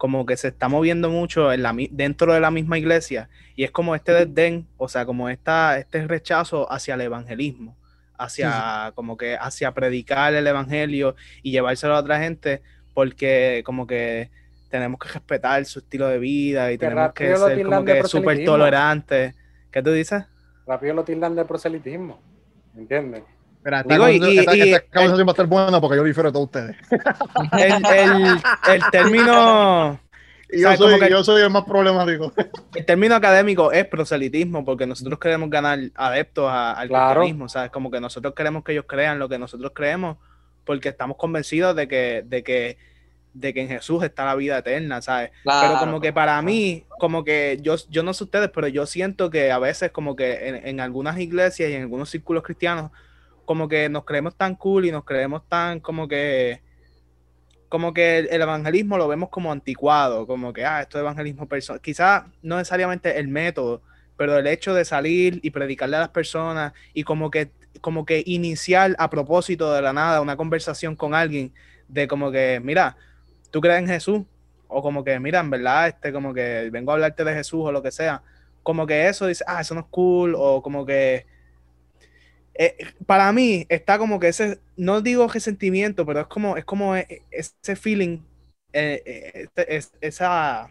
como 0.00 0.24
que 0.24 0.38
se 0.38 0.48
está 0.48 0.68
moviendo 0.68 1.10
mucho 1.10 1.52
en 1.52 1.62
la, 1.62 1.76
dentro 1.90 2.32
de 2.32 2.40
la 2.40 2.50
misma 2.50 2.78
iglesia 2.78 3.28
y 3.54 3.64
es 3.64 3.70
como 3.70 3.94
este 3.94 4.12
desdén, 4.12 4.66
o 4.78 4.88
sea, 4.88 5.04
como 5.04 5.28
esta, 5.28 5.78
este 5.78 6.06
rechazo 6.06 6.72
hacia 6.72 6.94
el 6.94 7.02
evangelismo, 7.02 7.76
hacia 8.16 8.50
sí, 8.50 8.58
sí. 8.86 8.92
como 8.94 9.18
que 9.18 9.36
hacia 9.36 9.72
predicar 9.72 10.32
el 10.32 10.46
evangelio 10.46 11.16
y 11.42 11.50
llevárselo 11.50 11.94
a 11.94 12.00
otra 12.00 12.18
gente 12.18 12.62
porque 12.94 13.62
como 13.66 13.86
que 13.86 14.30
tenemos 14.70 14.98
que 14.98 15.08
respetar 15.08 15.62
su 15.66 15.80
estilo 15.80 16.08
de 16.08 16.18
vida 16.18 16.72
y 16.72 16.78
que 16.78 16.86
tenemos 16.86 17.12
que 17.12 17.36
ser 17.36 17.64
como 17.64 17.84
que 17.84 18.02
súper 18.04 18.44
tolerantes. 18.44 19.34
¿Qué 19.70 19.82
tú 19.82 19.90
dices? 19.92 20.24
Rápido 20.66 20.94
lo 20.94 21.04
tildan 21.04 21.34
de 21.36 21.44
proselitismo, 21.44 22.18
¿entiendes? 22.74 23.22
Mira, 23.64 23.82
Digo, 23.82 24.08
y, 24.08 24.38
esta, 24.38 24.56
y, 24.56 24.60
esta 24.62 24.80
conversación 24.80 25.26
va 25.26 25.30
a 25.30 25.32
estar 25.32 25.46
buena 25.46 25.80
porque 25.80 25.96
yo 25.96 26.04
difiero 26.04 26.30
de 26.30 26.32
todos 26.32 26.46
ustedes. 26.46 26.76
El, 27.52 27.84
el, 27.86 28.40
el 28.68 28.82
término. 28.90 30.00
Yo 30.52 30.76
soy, 30.76 30.98
que, 30.98 31.10
yo 31.10 31.22
soy, 31.22 31.42
el 31.42 31.50
más 31.50 31.64
problemático. 31.64 32.32
El 32.74 32.84
término 32.84 33.14
académico 33.14 33.70
es 33.70 33.86
proselitismo, 33.86 34.64
porque 34.64 34.84
nosotros 34.84 35.18
queremos 35.20 35.48
ganar 35.48 35.78
adeptos 35.94 36.50
a, 36.50 36.72
al 36.72 36.88
claro. 36.88 37.20
cristianismo, 37.20 37.48
¿sabes? 37.48 37.70
Como 37.70 37.88
que 37.88 38.00
nosotros 38.00 38.34
queremos 38.34 38.64
que 38.64 38.72
ellos 38.72 38.84
crean 38.88 39.20
lo 39.20 39.28
que 39.28 39.38
nosotros 39.38 39.70
creemos, 39.72 40.16
porque 40.64 40.88
estamos 40.88 41.16
convencidos 41.16 41.76
de 41.76 41.86
que, 41.86 42.24
de 42.26 42.42
que, 42.42 42.78
de 43.32 43.54
que 43.54 43.60
en 43.60 43.68
Jesús 43.68 44.02
está 44.02 44.24
la 44.24 44.34
vida 44.34 44.58
eterna, 44.58 45.00
¿sabes? 45.02 45.30
Claro. 45.44 45.68
Pero 45.68 45.78
como 45.78 46.00
que 46.00 46.12
para 46.12 46.42
mí, 46.42 46.84
como 46.98 47.22
que 47.22 47.58
yo, 47.60 47.76
yo 47.88 48.02
no 48.02 48.12
sé 48.12 48.24
ustedes, 48.24 48.50
pero 48.52 48.66
yo 48.66 48.86
siento 48.86 49.30
que 49.30 49.52
a 49.52 49.58
veces 49.60 49.92
como 49.92 50.16
que 50.16 50.48
en, 50.48 50.66
en 50.66 50.80
algunas 50.80 51.16
iglesias 51.20 51.70
y 51.70 51.74
en 51.74 51.82
algunos 51.82 52.10
círculos 52.10 52.42
cristianos, 52.42 52.90
como 53.50 53.66
que 53.66 53.88
nos 53.88 54.04
creemos 54.04 54.36
tan 54.36 54.54
cool 54.54 54.86
y 54.86 54.92
nos 54.92 55.02
creemos 55.02 55.42
tan 55.48 55.80
como 55.80 56.06
que 56.06 56.62
como 57.68 57.92
que 57.92 58.18
el, 58.18 58.28
el 58.30 58.42
evangelismo 58.42 58.96
lo 58.96 59.08
vemos 59.08 59.28
como 59.28 59.50
anticuado, 59.50 60.24
como 60.24 60.52
que 60.52 60.64
ah, 60.64 60.82
esto 60.82 60.98
es 60.98 61.02
evangelismo 61.02 61.48
personal, 61.48 61.80
quizás 61.80 62.26
no 62.42 62.58
necesariamente 62.58 63.18
el 63.18 63.26
método, 63.26 63.82
pero 64.16 64.38
el 64.38 64.46
hecho 64.46 64.72
de 64.72 64.84
salir 64.84 65.40
y 65.42 65.50
predicarle 65.50 65.96
a 65.96 65.98
las 65.98 66.10
personas 66.10 66.74
y 66.94 67.02
como 67.02 67.28
que 67.28 67.50
como 67.80 68.06
que 68.06 68.22
iniciar 68.24 68.94
a 69.00 69.10
propósito 69.10 69.72
de 69.74 69.82
la 69.82 69.92
nada 69.92 70.20
una 70.20 70.36
conversación 70.36 70.94
con 70.94 71.12
alguien 71.12 71.52
de 71.88 72.06
como 72.06 72.30
que, 72.30 72.60
mira, 72.62 72.96
tú 73.50 73.60
crees 73.60 73.80
en 73.80 73.88
Jesús 73.88 74.22
o 74.68 74.80
como 74.80 75.02
que, 75.02 75.18
mira, 75.18 75.40
en 75.40 75.50
verdad, 75.50 75.88
este 75.88 76.12
como 76.12 76.32
que 76.32 76.70
vengo 76.70 76.92
a 76.92 76.94
hablarte 76.94 77.24
de 77.24 77.34
Jesús 77.34 77.62
o 77.64 77.72
lo 77.72 77.82
que 77.82 77.90
sea, 77.90 78.22
como 78.62 78.86
que 78.86 79.08
eso 79.08 79.26
dice, 79.26 79.42
ah, 79.48 79.60
eso 79.60 79.74
no 79.74 79.80
es 79.80 79.86
cool 79.90 80.36
o 80.36 80.62
como 80.62 80.86
que 80.86 81.26
eh, 82.62 82.76
para 83.06 83.32
mí 83.32 83.64
está 83.70 83.96
como 83.96 84.20
que 84.20 84.28
ese, 84.28 84.58
no 84.76 85.00
digo 85.00 85.26
resentimiento, 85.26 86.04
pero 86.04 86.20
es 86.20 86.26
como, 86.26 86.58
es 86.58 86.66
como 86.66 86.94
e, 86.94 87.22
ese 87.30 87.74
feeling, 87.74 88.18
eh, 88.74 89.02
eh 89.06 89.48
es, 89.66 89.92
esa, 90.02 90.68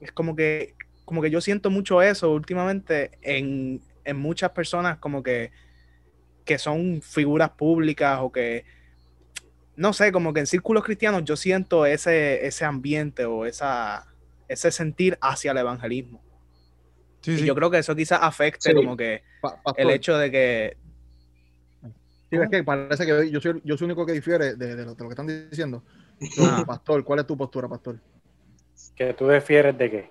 es 0.00 0.12
como 0.12 0.34
que, 0.34 0.74
como 1.04 1.20
que 1.20 1.30
yo 1.30 1.42
siento 1.42 1.68
mucho 1.68 2.00
eso 2.00 2.32
últimamente 2.32 3.10
en, 3.20 3.82
en 4.06 4.16
muchas 4.16 4.52
personas 4.52 4.96
como 4.96 5.22
que, 5.22 5.50
que 6.46 6.56
son 6.56 7.02
figuras 7.02 7.50
públicas 7.50 8.18
o 8.22 8.32
que, 8.32 8.64
no 9.76 9.92
sé, 9.92 10.12
como 10.12 10.32
que 10.32 10.40
en 10.40 10.46
círculos 10.46 10.84
cristianos 10.84 11.22
yo 11.26 11.36
siento 11.36 11.84
ese, 11.84 12.46
ese 12.46 12.64
ambiente 12.64 13.26
o 13.26 13.44
esa, 13.44 14.06
ese 14.48 14.70
sentir 14.70 15.18
hacia 15.20 15.50
el 15.50 15.58
evangelismo. 15.58 16.24
Sí, 17.20 17.32
y 17.32 17.38
sí. 17.40 17.44
yo 17.44 17.54
creo 17.54 17.70
que 17.70 17.76
eso 17.76 17.94
quizás 17.94 18.20
afecte 18.22 18.70
sí. 18.70 18.74
como 18.74 18.96
que 18.96 19.22
el 19.76 19.90
hecho 19.90 20.16
de 20.16 20.30
que, 20.30 20.85
Sí, 22.30 22.36
es 22.36 22.50
que 22.50 22.64
parece 22.64 23.06
que 23.06 23.30
yo 23.30 23.40
soy, 23.40 23.60
yo 23.64 23.76
soy 23.76 23.86
el 23.86 23.92
único 23.92 24.04
que 24.04 24.12
difiere 24.12 24.56
de, 24.56 24.76
de, 24.76 24.84
lo, 24.84 24.94
de 24.94 25.02
lo, 25.04 25.08
que 25.08 25.12
están 25.12 25.48
diciendo. 25.50 25.82
Ah. 26.40 26.64
Pastor, 26.66 27.04
¿cuál 27.04 27.20
es 27.20 27.26
tu 27.26 27.36
postura, 27.36 27.68
Pastor? 27.68 27.98
¿Que 28.94 29.14
tú 29.14 29.28
difieres 29.28 29.76
de 29.78 29.90
qué? 29.90 30.10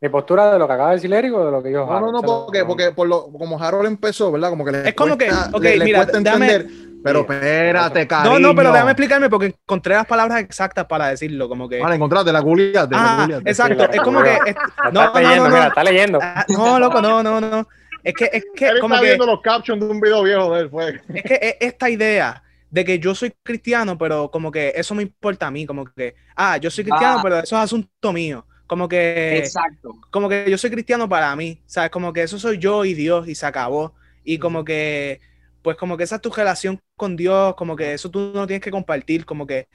¿Mi 0.00 0.08
postura 0.08 0.52
de 0.52 0.58
lo 0.60 0.66
que 0.68 0.72
acaba 0.72 0.90
de 0.90 0.96
decir 0.96 1.12
Eric 1.12 1.34
o 1.34 1.44
de 1.44 1.50
lo 1.50 1.62
que 1.62 1.72
yo 1.72 1.84
No, 1.84 2.00
no, 2.00 2.12
no, 2.12 2.22
porque, 2.22 2.64
porque 2.64 2.92
por 2.92 3.08
lo, 3.08 3.32
como 3.32 3.60
Harold 3.60 3.88
empezó, 3.88 4.30
¿verdad? 4.30 4.50
Como 4.50 4.64
que 4.64 4.70
le 4.70 4.88
Es 4.88 4.94
como 4.94 5.16
cuesta, 5.16 5.48
que, 5.50 5.56
ok, 5.56 5.62
le, 5.62 5.84
mira, 5.84 6.04
le 6.04 6.18
entender, 6.18 6.66
pero 7.02 7.20
espérate, 7.20 8.06
cariño. 8.06 8.38
No, 8.38 8.38
no, 8.38 8.54
pero 8.54 8.72
déjame 8.72 8.92
explicarme 8.92 9.28
porque 9.28 9.46
encontré 9.46 9.94
las 9.94 10.06
palabras 10.06 10.40
exactas 10.40 10.84
para 10.86 11.08
decirlo, 11.08 11.48
como 11.48 11.68
que... 11.68 11.80
Vale, 11.80 11.96
encontraste 11.96 12.32
la 12.32 12.42
culia. 12.42 12.88
Ah, 12.92 13.26
exacto, 13.44 13.84
es 13.90 14.00
como 14.00 14.22
que... 14.22 14.34
Es, 14.46 14.56
no, 14.92 15.02
está 15.02 15.20
no, 15.20 15.20
leyendo, 15.20 15.44
no, 15.44 15.48
no, 15.48 15.54
mira, 15.56 15.66
está 15.66 15.84
leyendo. 15.84 16.18
Ah, 16.22 16.46
no, 16.48 16.78
loco, 16.78 17.02
no, 17.02 17.22
no, 17.22 17.40
no. 17.40 17.68
Es 18.08 18.14
que, 18.14 18.30
es 18.32 18.44
que 18.54 18.68
Él 18.68 18.80
como 18.80 18.94
está 18.94 19.02
que, 19.02 19.10
viendo 19.10 19.26
los 19.26 19.42
captions 19.42 19.80
de 19.80 19.86
un 19.86 20.00
video 20.00 20.22
viejo 20.22 20.54
de 20.54 20.62
él, 20.62 20.70
fue. 20.70 21.00
Es 21.12 21.22
que 21.22 21.34
es 21.34 21.56
esta 21.60 21.90
idea 21.90 22.42
de 22.70 22.82
que 22.82 22.98
yo 22.98 23.14
soy 23.14 23.34
cristiano, 23.42 23.98
pero 23.98 24.30
como 24.30 24.50
que 24.50 24.72
eso 24.74 24.94
me 24.94 25.02
importa 25.02 25.48
a 25.48 25.50
mí, 25.50 25.66
como 25.66 25.84
que, 25.84 26.14
ah, 26.34 26.56
yo 26.56 26.70
soy 26.70 26.84
cristiano, 26.84 27.18
ah. 27.18 27.22
pero 27.22 27.38
eso 27.40 27.56
es 27.56 27.62
asunto 27.62 28.12
mío. 28.14 28.46
Como 28.66 28.88
que, 28.88 29.36
Exacto. 29.36 29.94
como 30.10 30.26
que 30.28 30.50
yo 30.50 30.56
soy 30.56 30.70
cristiano 30.70 31.06
para 31.06 31.36
mí, 31.36 31.60
¿sabes? 31.66 31.90
Como 31.90 32.14
que 32.14 32.22
eso 32.22 32.38
soy 32.38 32.56
yo 32.56 32.86
y 32.86 32.94
Dios 32.94 33.28
y 33.28 33.34
se 33.34 33.44
acabó. 33.44 33.94
Y 34.24 34.38
como 34.38 34.64
que, 34.64 35.20
pues 35.60 35.76
como 35.76 35.98
que 35.98 36.04
esa 36.04 36.16
es 36.16 36.22
tu 36.22 36.30
relación 36.30 36.80
con 36.96 37.14
Dios, 37.14 37.54
como 37.56 37.76
que 37.76 37.92
eso 37.92 38.10
tú 38.10 38.32
no 38.34 38.46
tienes 38.46 38.62
que 38.62 38.70
compartir, 38.70 39.26
como 39.26 39.46
que 39.46 39.68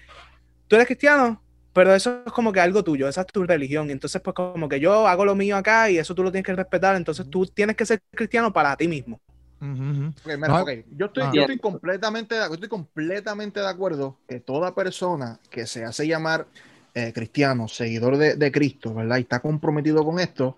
tú 0.68 0.76
eres 0.76 0.88
cristiano, 0.88 1.43
pero 1.74 1.94
eso 1.94 2.22
es 2.26 2.32
como 2.32 2.54
que 2.54 2.60
algo 2.60 2.84
tuyo, 2.84 3.08
esa 3.08 3.22
es 3.22 3.28
tu 3.28 3.44
religión. 3.44 3.90
Entonces, 3.90 4.22
pues 4.22 4.36
como 4.36 4.70
que 4.70 4.80
yo 4.80 5.08
hago 5.08 5.26
lo 5.26 5.36
mío 5.36 5.58
acá 5.58 5.90
y 5.90 5.98
eso 5.98 6.14
tú 6.14 6.24
lo 6.24 6.32
tienes 6.32 6.46
que 6.46 6.56
respetar, 6.56 6.96
entonces 6.96 7.30
tú 7.30 7.46
tienes 7.48 7.76
que 7.76 7.86
ser 7.86 8.02
cristiano 8.12 8.54
para 8.54 8.78
ti 8.78 8.88
mismo. 8.88 9.20
Uh 9.60 9.66
-huh. 9.66 10.14
okay, 10.22 10.38
mira, 10.38 10.62
okay. 10.62 10.86
Yo, 10.92 11.08
estoy, 11.08 11.24
yo 11.34 11.42
estoy, 11.42 11.58
completamente, 11.58 12.36
yo 12.36 12.54
estoy 12.54 12.70
completamente 12.70 13.60
de 13.60 13.68
acuerdo 13.68 14.18
que 14.28 14.40
toda 14.40 14.76
persona 14.76 15.40
que 15.50 15.66
se 15.66 15.86
hace 15.86 16.06
llamar 16.06 16.46
eh, 16.94 17.12
cristiano, 17.14 17.68
seguidor 17.68 18.18
de, 18.18 18.36
de, 18.36 18.52
Cristo, 18.52 18.94
¿verdad? 18.94 19.18
Y 19.18 19.22
está 19.22 19.40
comprometido 19.40 20.04
con 20.06 20.20
esto, 20.20 20.58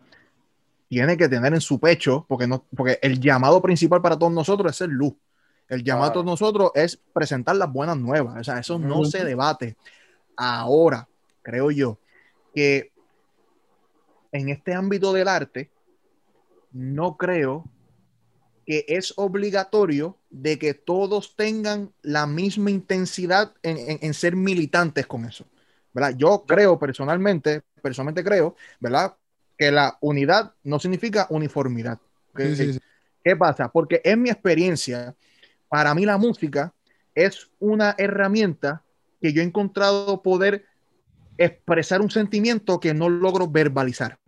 tiene 0.89 1.15
que 1.17 1.30
tener 1.30 1.54
en 1.54 1.62
su 1.62 1.80
pecho, 1.80 2.25
porque, 2.28 2.47
no, 2.47 2.65
porque 2.75 2.99
el 3.01 3.19
llamado 3.19 3.62
principal 3.62 4.01
para 4.01 4.17
todos 4.17 4.34
nosotros 4.34 4.71
es 4.71 4.78
ser 4.78 4.89
luz. 4.89 5.13
El 5.67 5.84
llamado 5.84 6.10
a 6.10 6.13
todos 6.13 6.25
nosotros 6.25 6.71
es 6.75 6.99
presentar 7.13 7.56
las 7.56 7.71
buenas 7.71 7.97
nuevas. 7.97 8.38
O 8.39 8.43
sea, 8.43 8.60
eso 8.60 8.78
no 8.78 9.04
se 9.06 9.23
debate. 9.23 9.78
Ahora, 10.38 11.08
creo 11.41 11.71
yo 11.71 12.00
que 12.54 12.91
en 14.32 14.50
este 14.50 14.74
ámbito 14.74 15.13
del 15.13 15.28
arte, 15.28 15.69
no 16.71 17.15
creo 17.15 17.63
que 18.65 18.84
es 18.88 19.13
obligatorio 19.15 20.17
de 20.30 20.60
que 20.60 20.74
todos 20.74 21.36
tengan 21.36 21.93
la 22.02 22.26
misma 22.26 22.71
intensidad 22.71 23.54
en, 23.63 24.13
ser 24.13 24.36
militantes 24.36 25.06
con 25.08 25.26
eso. 25.26 25.45
¿verdad? 25.93 26.15
Yo 26.17 26.43
creo 26.45 26.78
personalmente, 26.78 27.62
personalmente 27.82 28.24
creo, 28.24 28.56
¿verdad? 28.80 29.15
Que 29.58 29.71
la 29.71 29.98
unidad 30.02 30.54
no 30.63 30.80
significa 30.80 31.28
uniformidad. 31.30 32.00
¿Qué 32.36 33.36
pasa? 33.38 33.69
Porque 33.69 34.02
en 34.04 34.21
mi 34.21 34.30
experiencia, 34.30 35.15
para 35.69 35.95
mí 35.95 36.06
la 36.06 36.17
música 36.17 36.74
es 37.13 37.50
una 37.60 37.95
herramienta 37.98 38.84
que 39.26 39.34
yo 39.34 39.42
he 39.42 39.46
encontrado 39.46 40.22
poder 40.22 40.68
expresar 41.40 42.00
un 42.00 42.12
sentimiento 42.12 42.80
que 42.80 42.94
no 42.94 43.10
logro 43.10 43.48
verbalizar. 43.48 44.20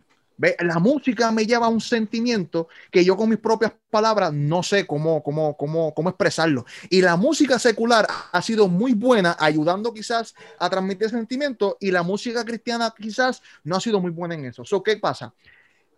La 0.58 0.80
música 0.80 1.30
me 1.30 1.46
lleva 1.46 1.66
a 1.66 1.68
un 1.68 1.80
sentimiento 1.80 2.66
que 2.90 3.04
yo 3.04 3.16
con 3.16 3.28
mis 3.28 3.38
propias 3.38 3.72
palabras 3.90 4.32
no 4.32 4.64
sé 4.64 4.88
cómo, 4.88 5.22
cómo, 5.22 5.56
cómo, 5.56 5.94
cómo 5.94 6.08
expresarlo. 6.08 6.66
Y 6.90 7.00
la 7.00 7.14
música 7.14 7.60
secular 7.60 8.08
ha 8.32 8.42
sido 8.42 8.66
muy 8.66 8.94
buena, 8.94 9.36
ayudando 9.38 9.94
quizás 9.94 10.34
a 10.58 10.68
transmitir 10.68 11.10
sentimiento, 11.10 11.76
y 11.78 11.92
la 11.92 12.02
música 12.02 12.44
cristiana 12.44 12.92
quizás 12.98 13.40
no 13.62 13.76
ha 13.76 13.80
sido 13.80 14.00
muy 14.00 14.10
buena 14.10 14.34
en 14.34 14.46
eso. 14.46 14.64
¿Qué 14.82 14.96
pasa? 14.96 15.32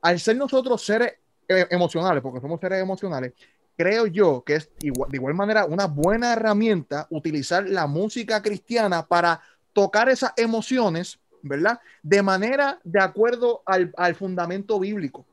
Al 0.02 0.20
ser 0.20 0.36
nosotros 0.36 0.84
seres 0.84 1.14
eh, 1.48 1.66
emocionales, 1.70 2.22
porque 2.22 2.40
somos 2.42 2.60
seres 2.60 2.82
emocionales, 2.82 3.32
creo 3.80 4.06
yo 4.06 4.42
que 4.44 4.56
es 4.56 4.70
igual, 4.82 5.10
de 5.10 5.16
igual 5.16 5.32
manera 5.32 5.64
una 5.64 5.86
buena 5.86 6.34
herramienta 6.34 7.06
utilizar 7.08 7.66
la 7.66 7.86
música 7.86 8.42
cristiana 8.42 9.06
para 9.06 9.40
tocar 9.72 10.10
esas 10.10 10.32
emociones 10.36 11.18
¿verdad? 11.42 11.80
De 12.02 12.22
manera 12.22 12.78
de 12.84 13.00
acuerdo 13.00 13.62
al, 13.64 13.90
al 13.96 14.14
fundamento 14.14 14.78
bíblico. 14.78 15.26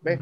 ¿Ves? 0.00 0.20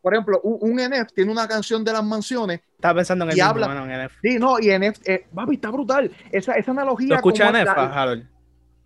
Por 0.00 0.14
ejemplo, 0.14 0.40
un, 0.42 0.76
NF 0.76 1.12
tiene 1.12 1.32
una 1.32 1.48
canción 1.48 1.82
de 1.82 1.92
las 1.92 2.04
mansiones. 2.04 2.60
Estaba 2.76 2.94
pensando 2.94 3.24
en 3.24 3.32
el 3.32 3.36
y 3.36 3.40
habla, 3.40 3.66
en 3.66 4.04
NF. 4.06 4.12
Sí, 4.22 4.38
no, 4.38 4.60
y 4.60 4.70
NF, 4.70 5.00
eh, 5.04 5.26
está 5.50 5.70
brutal. 5.70 6.12
Esa, 6.30 6.52
esa 6.52 6.70
analogía. 6.70 7.08
¿Lo 7.08 7.16
escucha 7.16 7.50
NF, 7.50 7.68
Harold? 7.76 8.24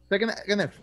¿Sé 0.09 0.19
que 0.19 0.27
NF? 0.27 0.79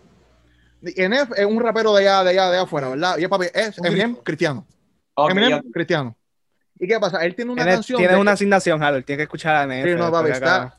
NF 0.82 1.32
es 1.36 1.46
un 1.46 1.60
rapero 1.60 1.92
de 1.94 2.08
allá, 2.08 2.22
de 2.22 2.30
allá, 2.30 2.50
de 2.50 2.56
allá 2.56 2.62
afuera, 2.62 2.88
¿verdad? 2.90 3.18
Y 3.18 3.26
papi, 3.26 3.46
es 3.52 3.76
Eminem 3.78 4.14
cristiano. 4.14 4.64
Okay, 5.14 5.36
Eminem 5.36 5.72
cristiano. 5.72 6.16
¿Y 6.80 6.88
qué 6.88 6.98
pasa? 6.98 7.22
Él 7.24 7.34
tiene 7.34 7.52
una 7.52 7.64
canción. 7.64 7.98
Tiene 7.98 8.16
una 8.16 8.32
asignación, 8.32 8.82
Harold. 8.82 9.04
Tiene 9.04 9.18
que 9.18 9.22
escuchar 9.24 9.54
a 9.56 9.64
NF. 9.66 9.84
Sí, 9.84 9.94
no, 9.94 10.10
papi, 10.10 10.30
está, 10.30 10.76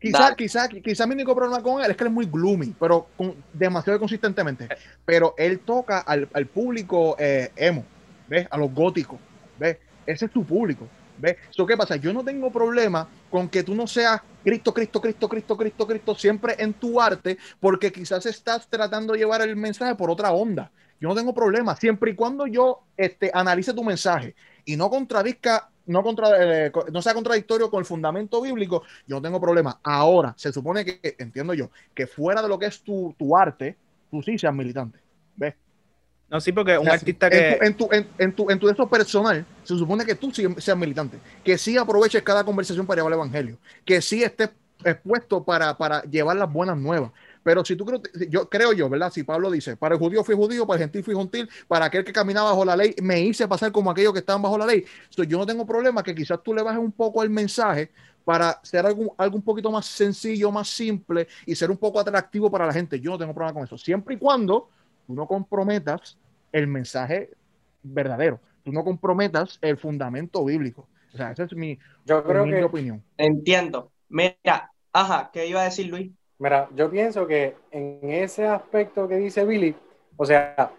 Quizá, 0.00 0.34
quizá, 0.34 0.66
quizá 0.68 1.06
mi 1.06 1.12
único 1.14 1.36
problema 1.36 1.62
con 1.62 1.82
él 1.82 1.90
es 1.90 1.96
que 1.96 2.04
él 2.04 2.08
es 2.08 2.14
muy 2.14 2.24
gloomy, 2.24 2.74
pero 2.80 3.06
demasiado 3.52 3.98
consistentemente. 3.98 4.66
Pero 5.04 5.34
él 5.36 5.60
toca 5.60 5.98
al, 5.98 6.26
al 6.32 6.46
público 6.46 7.16
eh, 7.18 7.50
emo, 7.54 7.84
¿ves? 8.26 8.48
A 8.50 8.56
los 8.56 8.72
góticos, 8.72 9.18
¿ves? 9.58 9.76
Ese 10.06 10.24
es 10.24 10.30
tu 10.30 10.42
público, 10.42 10.88
¿ves? 11.18 11.36
Qué 11.54 11.76
pasa? 11.76 11.96
Yo 11.96 12.14
no 12.14 12.24
tengo 12.24 12.50
problema 12.50 13.06
con 13.30 13.46
que 13.50 13.62
tú 13.62 13.74
no 13.74 13.86
seas 13.86 14.22
Cristo, 14.42 14.72
Cristo, 14.72 15.02
Cristo, 15.02 15.28
Cristo, 15.28 15.56
Cristo, 15.58 15.86
Cristo, 15.86 16.14
siempre 16.14 16.56
en 16.58 16.72
tu 16.72 16.98
arte, 16.98 17.36
porque 17.60 17.92
quizás 17.92 18.24
estás 18.24 18.66
tratando 18.68 19.12
de 19.12 19.18
llevar 19.18 19.42
el 19.42 19.54
mensaje 19.54 19.94
por 19.96 20.10
otra 20.10 20.32
onda. 20.32 20.70
Yo 21.00 21.08
no 21.08 21.14
tengo 21.14 21.34
problema, 21.34 21.76
siempre 21.76 22.10
y 22.10 22.14
cuando 22.14 22.46
yo 22.46 22.82
este, 22.96 23.30
analice 23.32 23.72
tu 23.72 23.82
mensaje 23.82 24.34
y 24.64 24.76
no 24.76 24.90
contradizca 24.90 25.70
no, 25.86 26.02
contra, 26.02 26.66
eh, 26.66 26.72
no 26.92 27.02
sea 27.02 27.14
contradictorio 27.14 27.70
con 27.70 27.80
el 27.80 27.86
fundamento 27.86 28.40
bíblico, 28.40 28.84
yo 29.06 29.16
no 29.16 29.22
tengo 29.22 29.40
problema. 29.40 29.80
Ahora, 29.82 30.34
se 30.36 30.52
supone 30.52 30.84
que, 30.84 31.16
entiendo 31.18 31.54
yo, 31.54 31.70
que 31.94 32.06
fuera 32.06 32.42
de 32.42 32.48
lo 32.48 32.58
que 32.58 32.66
es 32.66 32.82
tu, 32.82 33.14
tu 33.18 33.36
arte, 33.36 33.76
tú 34.10 34.22
sí 34.22 34.38
seas 34.38 34.54
militante. 34.54 34.98
¿Ves? 35.36 35.54
No, 36.28 36.40
sí, 36.40 36.52
porque 36.52 36.78
un 36.78 36.88
artista 36.88 37.28
que. 37.28 37.58
En 37.60 37.74
tu, 37.74 37.88
en, 37.90 38.06
en, 38.18 38.32
tu, 38.32 38.50
en 38.50 38.58
tu 38.60 38.68
eso 38.68 38.88
personal, 38.88 39.44
se 39.64 39.76
supone 39.76 40.04
que 40.04 40.14
tú 40.14 40.30
sí 40.30 40.46
seas 40.58 40.76
militante. 40.76 41.18
Que 41.42 41.58
sí 41.58 41.76
aproveches 41.76 42.22
cada 42.22 42.44
conversación 42.44 42.86
para 42.86 42.98
llevar 42.98 43.12
el 43.12 43.18
evangelio. 43.18 43.58
Que 43.84 44.00
sí 44.00 44.22
estés 44.22 44.50
expuesto 44.84 45.42
para, 45.42 45.76
para 45.76 46.02
llevar 46.04 46.36
las 46.36 46.50
buenas 46.52 46.76
nuevas. 46.76 47.10
Pero 47.42 47.64
si 47.64 47.76
tú 47.76 47.84
creo, 47.86 48.02
yo 48.28 48.48
creo 48.48 48.72
yo, 48.72 48.88
¿verdad? 48.88 49.10
Si 49.10 49.22
Pablo 49.22 49.50
dice, 49.50 49.76
para 49.76 49.94
el 49.94 50.00
judío 50.00 50.22
fui 50.22 50.34
judío, 50.34 50.66
para 50.66 50.78
el 50.78 50.84
gentil 50.84 51.02
fui 51.02 51.14
gentil, 51.14 51.48
para 51.66 51.86
aquel 51.86 52.04
que 52.04 52.12
caminaba 52.12 52.50
bajo 52.50 52.64
la 52.64 52.76
ley, 52.76 52.94
me 53.02 53.20
hice 53.20 53.48
pasar 53.48 53.72
como 53.72 53.90
aquellos 53.90 54.12
que 54.12 54.18
estaban 54.18 54.42
bajo 54.42 54.58
la 54.58 54.66
ley. 54.66 54.84
yo 55.16 55.38
no 55.38 55.46
tengo 55.46 55.66
problema 55.66 56.02
que 56.02 56.14
quizás 56.14 56.42
tú 56.42 56.52
le 56.54 56.62
bajes 56.62 56.80
un 56.80 56.92
poco 56.92 57.22
el 57.22 57.30
mensaje 57.30 57.90
para 58.24 58.60
ser 58.62 58.84
algo, 58.86 59.14
algo 59.16 59.36
un 59.36 59.42
poquito 59.42 59.70
más 59.70 59.86
sencillo, 59.86 60.52
más 60.52 60.68
simple 60.68 61.28
y 61.46 61.54
ser 61.54 61.70
un 61.70 61.78
poco 61.78 61.98
atractivo 61.98 62.50
para 62.50 62.66
la 62.66 62.72
gente. 62.72 63.00
Yo 63.00 63.12
no 63.12 63.18
tengo 63.18 63.34
problema 63.34 63.54
con 63.54 63.64
eso. 63.64 63.78
Siempre 63.78 64.14
y 64.14 64.18
cuando 64.18 64.68
tú 65.06 65.14
no 65.14 65.26
comprometas 65.26 66.18
el 66.52 66.66
mensaje 66.66 67.30
verdadero. 67.82 68.40
Tú 68.62 68.72
no 68.72 68.84
comprometas 68.84 69.58
el 69.62 69.78
fundamento 69.78 70.44
bíblico. 70.44 70.86
O 71.12 71.16
sea, 71.16 71.32
esa 71.32 71.44
es 71.44 71.54
mi, 71.54 71.78
yo 72.04 72.22
creo 72.22 72.44
que, 72.44 72.62
opinión. 72.62 73.02
Entiendo. 73.16 73.90
Mira, 74.08 74.70
ajá, 74.92 75.30
¿qué 75.32 75.46
iba 75.46 75.62
a 75.62 75.64
decir 75.64 75.86
Luis? 75.86 76.12
Mira, 76.40 76.70
yo 76.74 76.90
pienso 76.90 77.26
que 77.26 77.54
en 77.70 77.98
ese 78.02 78.46
aspecto 78.46 79.06
que 79.06 79.16
dice 79.16 79.44
Billy, 79.44 79.76
o 80.16 80.24
sea, 80.24 80.72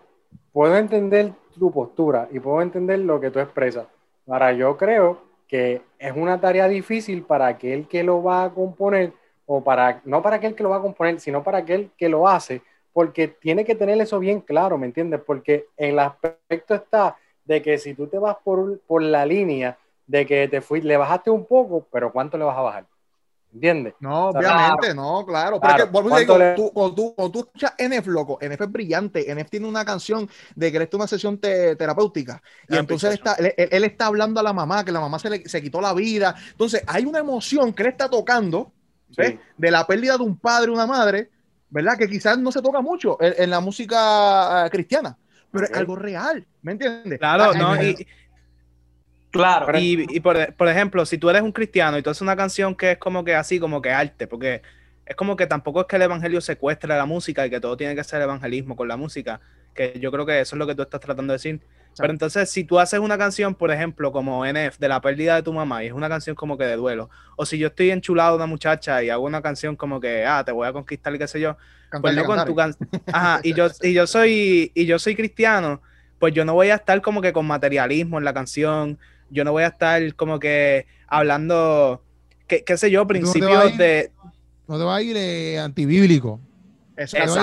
puedo 0.52 0.76
entender 0.76 1.34
tu 1.54 1.72
postura 1.72 2.28
y 2.32 2.40
puedo 2.40 2.64
entender 2.64 2.98
lo 2.98 3.22
que 3.22 3.30
tú 3.30 3.38
expresas. 3.38 3.86
Ahora, 4.26 4.54
yo 4.54 4.76
creo 4.76 5.22
que 5.48 5.84
es 6.00 6.14
una 6.16 6.42
tarea 6.42 6.68
difícil 6.68 7.22
para 7.22 7.46
aquel 7.46 7.88
que 7.88 8.04
lo 8.04 8.24
va 8.24 8.46
a 8.46 8.50
componer, 8.50 9.14
o 9.46 9.64
para, 9.64 10.02
no 10.04 10.24
para 10.24 10.38
aquel 10.38 10.56
que 10.56 10.64
lo 10.64 10.72
va 10.72 10.78
a 10.78 10.82
componer, 10.82 11.20
sino 11.20 11.44
para 11.44 11.60
aquel 11.60 11.92
que 11.96 12.10
lo 12.10 12.28
hace, 12.28 12.64
porque 12.92 13.28
tiene 13.28 13.64
que 13.64 13.76
tener 13.76 14.02
eso 14.02 14.18
bien 14.18 14.42
claro, 14.42 14.80
¿me 14.80 14.88
entiendes? 14.88 15.22
Porque 15.24 15.68
el 15.78 16.00
aspecto 16.00 16.74
está 16.74 17.18
de 17.46 17.62
que 17.62 17.78
si 17.78 17.94
tú 17.94 18.08
te 18.08 18.18
vas 18.18 18.38
por, 18.44 18.80
por 18.88 19.04
la 19.04 19.28
línea 19.28 19.78
de 20.08 20.26
que 20.26 20.48
te 20.48 20.62
fui, 20.62 20.82
le 20.82 20.98
bajaste 20.98 21.30
un 21.30 21.46
poco, 21.46 21.86
pero 21.92 22.12
¿cuánto 22.12 22.36
le 22.36 22.46
vas 22.46 22.58
a 22.58 22.62
bajar? 22.62 22.86
¿Entiendes? 23.54 23.96
No, 24.00 24.30
obviamente, 24.30 24.94
no, 24.94 25.26
claro. 25.26 25.60
Pero 25.60 25.90
tú, 25.90 26.72
cuando, 26.72 26.96
tú, 26.96 27.14
tú, 27.32 27.40
escuchas 27.40 27.74
NF, 27.78 28.08
loco, 28.08 28.40
NF 28.42 28.62
es 28.62 28.72
brillante. 28.72 29.36
NF 29.36 29.50
tiene 29.50 29.68
una 29.68 29.84
canción 29.84 30.30
de 30.56 30.72
que 30.72 30.78
él 30.78 30.84
está 30.84 30.98
una 30.98 31.08
sesión 31.08 31.38
terapéutica. 31.38 32.42
Y 32.70 32.78
entonces 32.78 33.10
él 33.10 33.16
está, 33.16 33.36
él, 33.36 33.84
está 33.84 34.06
hablando 34.06 34.40
a 34.40 34.44
la 34.44 34.54
mamá, 34.54 34.86
que 34.86 34.92
la 34.94 35.02
mamá 35.02 35.20
se 35.20 35.30
le 35.30 35.50
se 35.50 35.62
quitó 35.62 35.82
la 35.82 35.94
vida. 35.94 36.34
Entonces 36.52 36.82
hay 36.88 37.06
una 37.06 37.20
emoción 37.20 37.74
que 37.74 37.84
él 37.84 37.90
está 37.90 38.10
tocando, 38.10 38.72
De 39.58 39.72
la 39.72 39.86
pérdida 39.86 40.16
de 40.16 40.24
un 40.24 40.38
padre, 40.38 40.72
una 40.72 40.88
madre, 40.88 41.30
¿verdad? 41.70 41.98
Que 41.98 42.08
quizás 42.08 42.38
no 42.38 42.54
se 42.54 42.62
toca 42.62 42.80
mucho 42.80 43.18
en, 43.20 43.50
la 43.50 43.60
música 43.60 44.66
eh, 44.66 44.70
cristiana, 44.70 45.18
pero 45.52 45.66
es 45.66 45.74
algo 45.74 45.98
real, 45.98 46.48
¿me 46.62 46.72
entiendes? 46.72 47.20
Claro, 47.20 47.54
no, 47.54 47.82
y, 47.84 48.08
Claro. 49.32 49.68
Y, 49.80 50.20
por, 50.20 50.54
por, 50.56 50.68
ejemplo, 50.68 51.06
si 51.06 51.18
tú 51.18 51.30
eres 51.30 51.42
un 51.42 51.54
cristiano 51.54 51.98
y 51.98 52.02
tú 52.02 52.10
haces 52.10 52.22
una 52.22 52.36
canción 52.36 52.76
que 52.76 52.92
es 52.92 52.98
como 52.98 53.24
que 53.24 53.34
así, 53.34 53.60
como 53.60 53.82
que 53.82 53.90
arte, 53.90 54.28
porque 54.28 54.62
es 55.06 55.16
como 55.16 55.36
que 55.36 55.48
tampoco 55.48 55.82
es 55.82 55.88
que 55.88 55.96
el 55.96 56.02
evangelio 56.04 56.42
secuestre 56.42 56.96
la 56.96 57.06
música 57.06 57.46
y 57.46 57.50
que 57.50 57.60
todo 57.60 57.78
tiene 57.78 57.96
que 57.96 58.04
ser 58.04 58.22
evangelismo 58.22 58.76
con 58.76 58.88
la 58.88 58.98
música, 58.98 59.40
que 59.74 59.98
yo 60.00 60.12
creo 60.12 60.26
que 60.26 60.42
eso 60.42 60.56
es 60.56 60.60
lo 60.60 60.68
que 60.68 60.76
tú 60.76 60.82
estás 60.82 61.00
tratando 61.00 61.32
de 61.32 61.36
decir. 61.36 61.62
Pero 61.98 62.14
entonces, 62.14 62.50
si 62.50 62.64
tú 62.64 62.80
haces 62.80 63.00
una 63.00 63.18
canción, 63.18 63.54
por 63.54 63.72
ejemplo, 63.72 64.12
como 64.12 64.46
NF, 64.46 64.80
de 64.80 64.88
la 64.88 65.02
pérdida 65.02 65.36
de 65.36 65.44
tu 65.44 65.52
mamá, 65.52 65.84
y 65.84 65.88
es 65.88 65.94
una 65.94 66.08
canción 66.08 66.36
como 66.36 66.58
que 66.58 66.64
de 66.64 66.76
duelo, 66.78 67.10
o 67.36 67.46
si 67.46 67.58
yo 67.58 67.68
estoy 67.68 67.92
enchulado 67.92 68.32
de 68.32 68.36
una 68.38 68.46
muchacha 68.46 69.04
y 69.04 69.10
hago 69.10 69.26
una 69.26 69.42
canción 69.42 69.76
como 69.76 70.00
que, 70.00 70.26
ah, 70.26 70.44
te 70.46 70.54
voy 70.54 70.68
a 70.68 70.74
conquistar, 70.74 71.18
qué 71.18 71.28
sé 71.28 71.42
yo, 71.42 71.58
pues 72.02 72.16
no 72.16 72.24
con 72.24 72.46
tu 72.46 72.56
canción. 72.56 72.90
Ajá, 73.12 73.42
y 73.44 73.54
yo, 73.54 73.68
y 73.82 73.94
yo 73.94 74.08
soy, 74.08 74.72
y 74.74 74.86
yo 74.86 75.00
soy 75.00 75.16
cristiano, 75.16 75.82
pues 76.20 76.34
yo 76.34 76.46
no 76.46 76.54
voy 76.54 76.70
a 76.70 76.76
estar 76.76 77.02
como 77.02 77.22
que 77.22 77.34
con 77.34 77.46
materialismo 77.46 78.18
en 78.18 78.24
la 78.24 78.34
canción, 78.34 78.98
yo 79.32 79.44
no 79.44 79.52
voy 79.52 79.64
a 79.64 79.68
estar 79.68 80.16
como 80.16 80.40
que 80.40 80.86
hablando, 81.08 82.04
qué, 82.48 82.64
qué 82.64 82.78
sé 82.78 82.92
yo, 82.92 83.08
principios 83.08 83.78
de... 83.78 84.12
No 84.68 84.78
te 84.78 84.84
va 84.84 84.98
a 84.98 85.02
ir 85.02 85.18
eh, 85.18 85.60
antibíblico. 85.60 86.40
Exacto. 86.96 87.34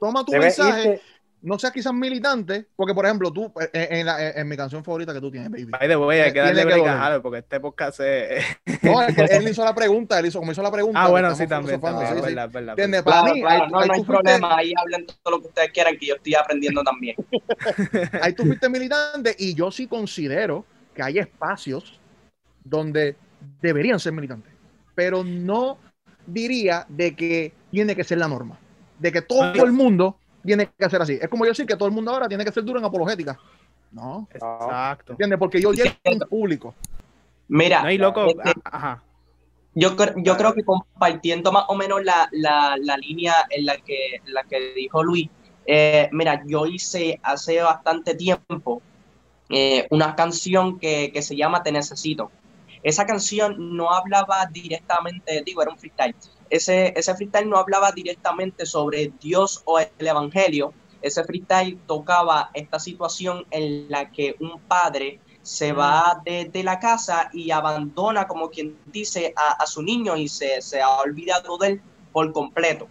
toma 0.00 0.24
tu 0.24 0.32
mensaje 0.32 1.00
no 1.42 1.58
seas 1.58 1.72
quizás 1.72 1.92
militante, 1.92 2.68
porque 2.76 2.94
por 2.94 3.04
ejemplo, 3.04 3.32
tú, 3.32 3.52
eh, 3.60 3.68
eh, 3.72 3.88
en, 3.90 4.06
la, 4.06 4.30
en, 4.30 4.48
mi 4.48 4.56
canción 4.56 4.84
favorita 4.84 5.12
que 5.12 5.20
tú 5.20 5.30
tienes, 5.30 5.50
baby. 5.50 5.64
By 5.64 5.88
the 5.88 5.96
way, 5.96 6.20
hay 6.20 6.32
que 6.32 6.38
darle 6.38 6.64
break 6.64 7.20
porque 7.20 7.38
este 7.38 7.58
podcast 7.60 8.00
es... 8.04 8.44
No, 8.82 8.98
que 9.14 9.24
él 9.24 9.48
hizo 9.48 9.64
la 9.64 9.74
pregunta, 9.74 10.18
él 10.18 10.26
hizo, 10.26 10.38
como 10.38 10.52
hizo 10.52 10.62
la 10.62 10.70
pregunta. 10.70 11.02
Ah, 11.02 11.08
bueno, 11.08 11.34
sí, 11.34 11.46
también. 11.46 11.80
también 11.80 12.08
sí, 12.08 12.20
verdad, 12.22 12.46
sí. 12.46 12.52
verdad, 12.54 12.70
¿Entiendes? 12.70 13.02
Para 13.02 13.32
mí, 13.32 13.40
claro, 13.40 13.68
no, 13.68 13.84
no 13.84 13.92
hay 13.92 14.04
problema, 14.04 14.56
ahí 14.56 14.72
hablen 14.80 15.06
todo 15.06 15.36
lo 15.36 15.40
que 15.40 15.48
ustedes 15.48 15.70
quieran, 15.72 15.96
que 15.98 16.06
yo 16.06 16.14
estoy 16.14 16.34
aprendiendo 16.36 16.82
también. 16.84 17.16
ahí 18.22 18.32
tú 18.34 18.44
fuiste 18.44 18.68
militante 18.68 19.34
y 19.36 19.54
yo 19.54 19.70
sí 19.70 19.88
considero 19.88 20.64
que 20.94 21.02
hay 21.02 21.18
espacios 21.18 21.98
donde 22.62 23.16
deberían 23.60 23.98
ser 23.98 24.12
militantes, 24.12 24.52
pero 24.94 25.24
no 25.24 25.78
diría 26.24 26.86
de 26.88 27.16
que 27.16 27.52
tiene 27.72 27.96
que 27.96 28.04
ser 28.04 28.18
la 28.18 28.28
norma, 28.28 28.60
de 29.00 29.10
que 29.10 29.22
todo 29.22 29.64
el 29.64 29.72
mundo 29.72 30.18
tiene 30.44 30.68
que 30.76 30.90
ser 30.90 31.02
así. 31.02 31.18
Es 31.20 31.28
como 31.28 31.44
yo 31.44 31.50
decir 31.50 31.66
que 31.66 31.76
todo 31.76 31.88
el 31.88 31.94
mundo 31.94 32.10
ahora 32.12 32.28
tiene 32.28 32.44
que 32.44 32.52
ser 32.52 32.64
duro 32.64 32.78
en 32.78 32.84
apologética. 32.84 33.38
No, 33.92 34.26
Exacto. 34.32 35.12
¿entiendes? 35.12 35.38
Porque 35.38 35.60
yo 35.60 35.72
llego 35.72 35.90
un 36.06 36.18
público. 36.20 36.74
Mira, 37.48 37.82
No, 37.82 37.90
y 37.90 37.98
loco, 37.98 38.26
este, 38.26 38.42
a- 38.64 38.76
ajá. 38.76 39.02
Yo, 39.74 39.96
cre- 39.96 40.14
yo 40.22 40.36
creo 40.36 40.52
que 40.54 40.64
compartiendo 40.64 41.50
más 41.52 41.64
o 41.68 41.74
menos 41.74 42.02
la, 42.04 42.28
la, 42.32 42.76
la 42.78 42.96
línea 42.98 43.34
en 43.50 43.66
la 43.66 43.76
que, 43.78 44.16
en 44.16 44.34
la 44.34 44.42
que 44.44 44.74
dijo 44.74 45.02
Luis, 45.02 45.28
eh, 45.66 46.08
mira, 46.12 46.42
yo 46.46 46.66
hice 46.66 47.18
hace 47.22 47.60
bastante 47.62 48.14
tiempo 48.14 48.82
eh, 49.48 49.86
una 49.90 50.14
canción 50.14 50.78
que, 50.78 51.10
que 51.12 51.22
se 51.22 51.36
llama 51.36 51.62
Te 51.62 51.72
Necesito. 51.72 52.30
Esa 52.82 53.06
canción 53.06 53.76
no 53.76 53.92
hablaba 53.92 54.46
directamente, 54.46 55.42
digo, 55.44 55.62
era 55.62 55.70
un 55.70 55.78
freestyle. 55.78 56.16
Ese, 56.50 56.92
ese 56.96 57.14
freestyle 57.14 57.48
no 57.48 57.56
hablaba 57.56 57.92
directamente 57.92 58.66
sobre 58.66 59.12
Dios 59.20 59.62
o 59.64 59.78
el 59.78 59.88
Evangelio. 59.98 60.74
Ese 61.00 61.24
freestyle 61.24 61.78
tocaba 61.86 62.50
esta 62.54 62.78
situación 62.78 63.46
en 63.50 63.90
la 63.90 64.10
que 64.10 64.36
un 64.40 64.60
padre 64.60 65.20
se 65.42 65.72
va 65.72 66.20
de, 66.24 66.44
de 66.44 66.62
la 66.62 66.78
casa 66.78 67.30
y 67.32 67.50
abandona, 67.50 68.28
como 68.28 68.50
quien 68.50 68.78
dice, 68.86 69.32
a, 69.36 69.62
a 69.62 69.66
su 69.66 69.82
niño 69.82 70.16
y 70.16 70.28
se, 70.28 70.62
se 70.62 70.80
ha 70.80 70.90
olvidado 71.00 71.58
de 71.58 71.68
él 71.68 71.82
por 72.12 72.32
completo. 72.32 72.86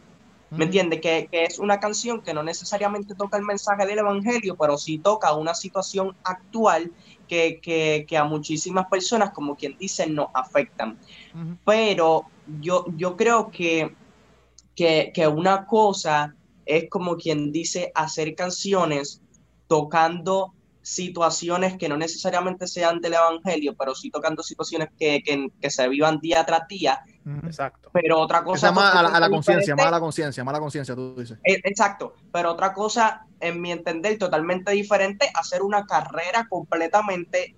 ¿Me 0.50 0.66
entiendes? 0.66 1.00
Que, 1.00 1.30
que 1.32 1.46
es 1.46 1.60
una 1.60 1.80
canción 1.80 2.20
que 2.22 2.34
no 2.34 2.44
necesariamente 2.44 3.16
toca 3.16 3.38
el 3.38 3.44
mensaje 3.44 3.86
del 3.86 4.00
Evangelio, 4.00 4.58
pero 4.58 4.78
sí 4.78 4.98
toca 4.98 5.32
una 5.32 5.54
situación 5.54 6.14
actual 6.26 6.92
que, 7.32 7.62
que, 7.62 8.06
que 8.10 8.18
a 8.18 8.26
muchísimas 8.26 8.88
personas, 8.88 9.32
como 9.32 9.56
quien 9.56 9.78
dice, 9.78 10.06
nos 10.06 10.28
afectan. 10.34 11.00
Pero 11.66 12.26
yo, 12.60 12.88
yo 12.98 13.16
creo 13.16 13.50
que, 13.50 13.96
que, 14.76 15.14
que 15.14 15.28
una 15.30 15.66
cosa 15.66 16.36
es 16.66 16.90
como 16.90 17.16
quien 17.16 17.54
dice 17.54 17.90
hacer 17.96 18.36
canciones 18.36 19.22
tocando 19.68 20.54
situaciones 20.82 21.78
que 21.78 21.88
no 21.88 21.96
necesariamente 21.96 22.66
sean 22.68 23.00
del 23.02 23.14
Evangelio, 23.14 23.76
pero 23.78 23.94
sí 23.94 24.10
tocando 24.10 24.42
situaciones 24.42 24.90
que, 24.98 25.22
que, 25.24 25.48
que 25.60 25.70
se 25.70 25.88
vivan 25.88 26.20
día 26.20 26.44
tras 26.46 26.68
día. 26.68 27.00
Exacto. 27.46 27.90
Pero 27.94 28.20
otra 28.20 28.44
cosa... 28.44 28.68
Esa 28.68 28.76
más 28.76 28.96
a 28.96 29.04
la, 29.04 29.10
a 29.10 29.20
la 29.20 29.30
conciencia, 29.30 29.76
más 29.76 29.86
a 29.86 29.92
la 29.92 30.00
conciencia, 30.00 30.44
más 30.44 30.54
a 30.54 30.58
la 30.58 30.62
conciencia, 30.62 30.96
tú 30.96 31.16
dices. 31.16 31.38
eh, 31.44 31.62
Exacto, 31.64 32.16
pero 32.32 32.52
otra 32.52 32.74
cosa, 32.74 33.26
en 33.40 33.62
mi 33.62 33.72
entender, 33.72 34.18
totalmente 34.18 34.72
diferente, 34.72 35.30
hacer 35.36 35.62
una 35.62 35.86
carrera 35.86 36.48
completamente 36.50 37.56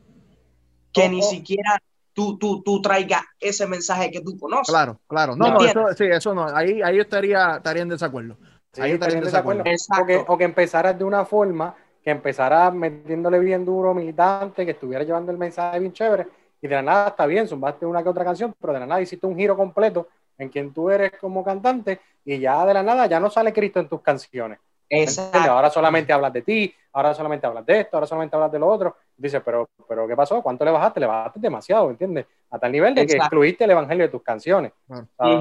que 0.92 1.06
Oh, 1.06 1.10
ni 1.10 1.20
oh. 1.22 1.24
siquiera 1.24 1.82
tú, 2.14 2.38
tú, 2.38 2.62
tú 2.62 2.82
traigas 2.82 3.24
ese 3.40 3.66
mensaje 3.68 4.12
que 4.12 4.22
tú 4.22 4.38
conoces. 4.38 4.72
Claro, 4.72 5.00
claro. 5.08 5.36
No, 5.36 5.46
¿Me 5.46 5.52
no, 5.52 5.66
eso, 5.66 5.86
sí, 5.98 6.06
eso 6.12 6.36
no. 6.36 6.46
Ahí, 6.56 6.82
ahí 6.82 6.98
yo 6.98 7.02
estaría, 7.02 7.56
estaría 7.56 7.82
en 7.84 7.90
desacuerdo. 7.90 8.38
Sí, 8.72 8.82
ahí 8.82 8.92
estaría 8.92 8.92
en 8.92 8.94
estaría 8.94 9.18
en 9.18 9.24
desacuerdo. 9.24 9.64
desacuerdo. 9.64 10.22
O 10.22 10.26
que, 10.26 10.34
o 10.34 10.38
que 10.38 10.44
empezaras 10.44 10.98
de 10.98 11.04
una 11.04 11.26
forma, 11.26 11.76
que 12.04 12.12
empezaras 12.12 12.74
metiéndole 12.74 13.40
bien 13.40 13.64
duro 13.64 13.94
militante, 13.94 14.66
que 14.66 14.72
estuviera 14.72 15.04
llevando 15.04 15.32
el 15.32 15.38
mensaje 15.38 15.80
bien 15.80 15.94
chévere, 15.94 16.28
y 16.62 16.68
de 16.68 16.76
la 16.76 16.82
nada 16.82 17.08
está 17.10 17.26
bien, 17.26 17.48
zumbaste 17.48 17.86
una 17.86 18.04
que 18.04 18.10
otra 18.10 18.26
canción, 18.26 18.54
pero 18.60 18.74
de 18.74 18.80
la 18.80 18.86
nada 18.86 19.02
hiciste 19.02 19.26
un 19.26 19.36
giro 19.36 19.56
completo 19.56 20.08
en 20.38 20.50
quien 20.50 20.74
tú 20.74 20.90
eres 20.90 21.14
como 21.20 21.44
cantante, 21.44 22.00
y 22.26 22.40
ya 22.40 22.66
de 22.66 22.74
la 22.74 22.84
nada 22.84 23.06
ya 23.06 23.20
no 23.20 23.30
sale 23.30 23.54
Cristo 23.54 23.80
en 23.80 23.88
tus 23.88 24.02
canciones. 24.02 24.60
Exacto. 24.90 25.52
Ahora 25.52 25.70
solamente 25.70 26.14
hablas 26.14 26.34
de 26.34 26.42
ti, 26.42 26.74
ahora 26.92 27.14
solamente 27.14 27.48
hablas 27.48 27.66
de 27.66 27.80
esto, 27.80 27.98
ahora 27.98 28.06
solamente 28.06 28.36
hablas 28.36 28.52
de 28.52 28.60
lo 28.60 28.68
otro. 28.68 28.96
Dices, 29.18 29.42
pero, 29.44 29.68
pero 29.88 30.08
¿qué 30.08 30.16
pasó? 30.16 30.42
¿Cuánto 30.42 30.64
le 30.66 30.72
bajaste? 30.72 31.00
Le 31.00 31.08
bajaste 31.08 31.40
demasiado, 31.40 31.90
¿entiendes? 31.90 32.28
A 32.52 32.60
tal 32.60 32.72
nivel 32.72 32.94
de 32.94 33.08
que 33.08 33.14
excluiste 33.14 33.64
el 33.64 33.72
evangelio 33.72 34.06
de 34.06 34.12
tus 34.12 34.22
canciones. 34.22 34.72
Tú 34.88 35.40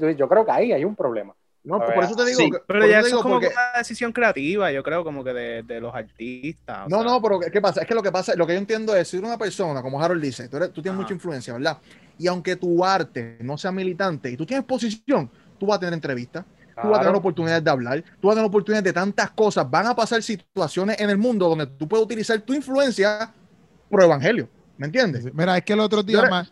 dices, 0.00 0.16
yo 0.16 0.28
creo 0.28 0.44
que 0.44 0.52
ahí 0.52 0.72
hay 0.72 0.84
un 0.84 0.96
problema. 0.96 1.34
No, 1.68 1.78
por 1.84 2.02
eso 2.02 2.16
te 2.16 2.24
digo. 2.24 2.38
sí, 2.40 2.50
que- 2.50 2.58
Pero 2.66 2.86
ya 2.86 2.98
eso 3.00 3.06
digo 3.06 3.18
es 3.18 3.22
como 3.22 3.34
porque- 3.36 3.48
una 3.48 3.78
decisión 3.78 4.12
creativa, 4.12 4.72
yo 4.72 4.82
creo, 4.82 5.04
como 5.04 5.22
que 5.22 5.32
de, 5.32 5.62
de 5.62 5.80
los 5.80 5.94
artistas. 5.94 6.88
No, 6.88 6.98
sea. 7.02 7.06
no, 7.10 7.22
pero 7.22 7.40
¿qué 7.40 7.60
pasa? 7.60 7.82
Es 7.82 7.86
que 7.86 7.94
lo 7.94 8.02
que 8.02 8.10
pasa, 8.10 8.34
lo 8.34 8.46
que 8.46 8.54
yo 8.54 8.58
entiendo 8.58 8.96
es, 8.96 9.08
si 9.08 9.18
una 9.18 9.36
persona, 9.38 9.82
como 9.82 10.02
Harold 10.02 10.22
dice, 10.22 10.48
tú, 10.48 10.56
eres- 10.56 10.72
tú 10.72 10.82
tienes 10.82 10.94
Ajá. 10.94 11.02
mucha 11.02 11.14
influencia, 11.14 11.52
¿verdad? 11.52 11.78
Y 12.18 12.26
aunque 12.26 12.56
tu 12.56 12.84
arte 12.84 13.38
no 13.40 13.56
sea 13.58 13.70
militante 13.70 14.30
y 14.30 14.36
tú 14.36 14.44
tienes 14.46 14.64
posición, 14.64 15.30
tú 15.58 15.66
vas 15.66 15.76
a 15.76 15.80
tener 15.80 15.94
entrevistas, 15.94 16.44
tú 16.80 16.88
vas 16.88 16.98
a 16.98 17.02
tener 17.02 17.16
oportunidades 17.16 17.62
de 17.64 17.70
hablar, 17.70 18.04
tú 18.20 18.28
vas 18.28 18.34
a 18.34 18.36
tener 18.36 18.48
oportunidades 18.48 18.84
de 18.84 18.92
tantas 18.92 19.30
cosas, 19.32 19.68
van 19.70 19.86
a 19.88 19.94
pasar 19.96 20.22
situaciones 20.22 20.98
en 21.00 21.10
el 21.10 21.18
mundo 21.18 21.48
donde 21.48 21.66
tú 21.66 21.86
puedes 21.88 22.04
utilizar 22.04 22.40
tu 22.40 22.54
influencia 22.54 23.32
pro 23.90 24.04
evangelio, 24.04 24.48
¿me 24.76 24.86
entiendes? 24.86 25.24
Mira, 25.34 25.56
es 25.58 25.64
que 25.64 25.72
el 25.72 25.80
otro 25.80 26.02
día 26.02 26.22
Ma- 26.30 26.48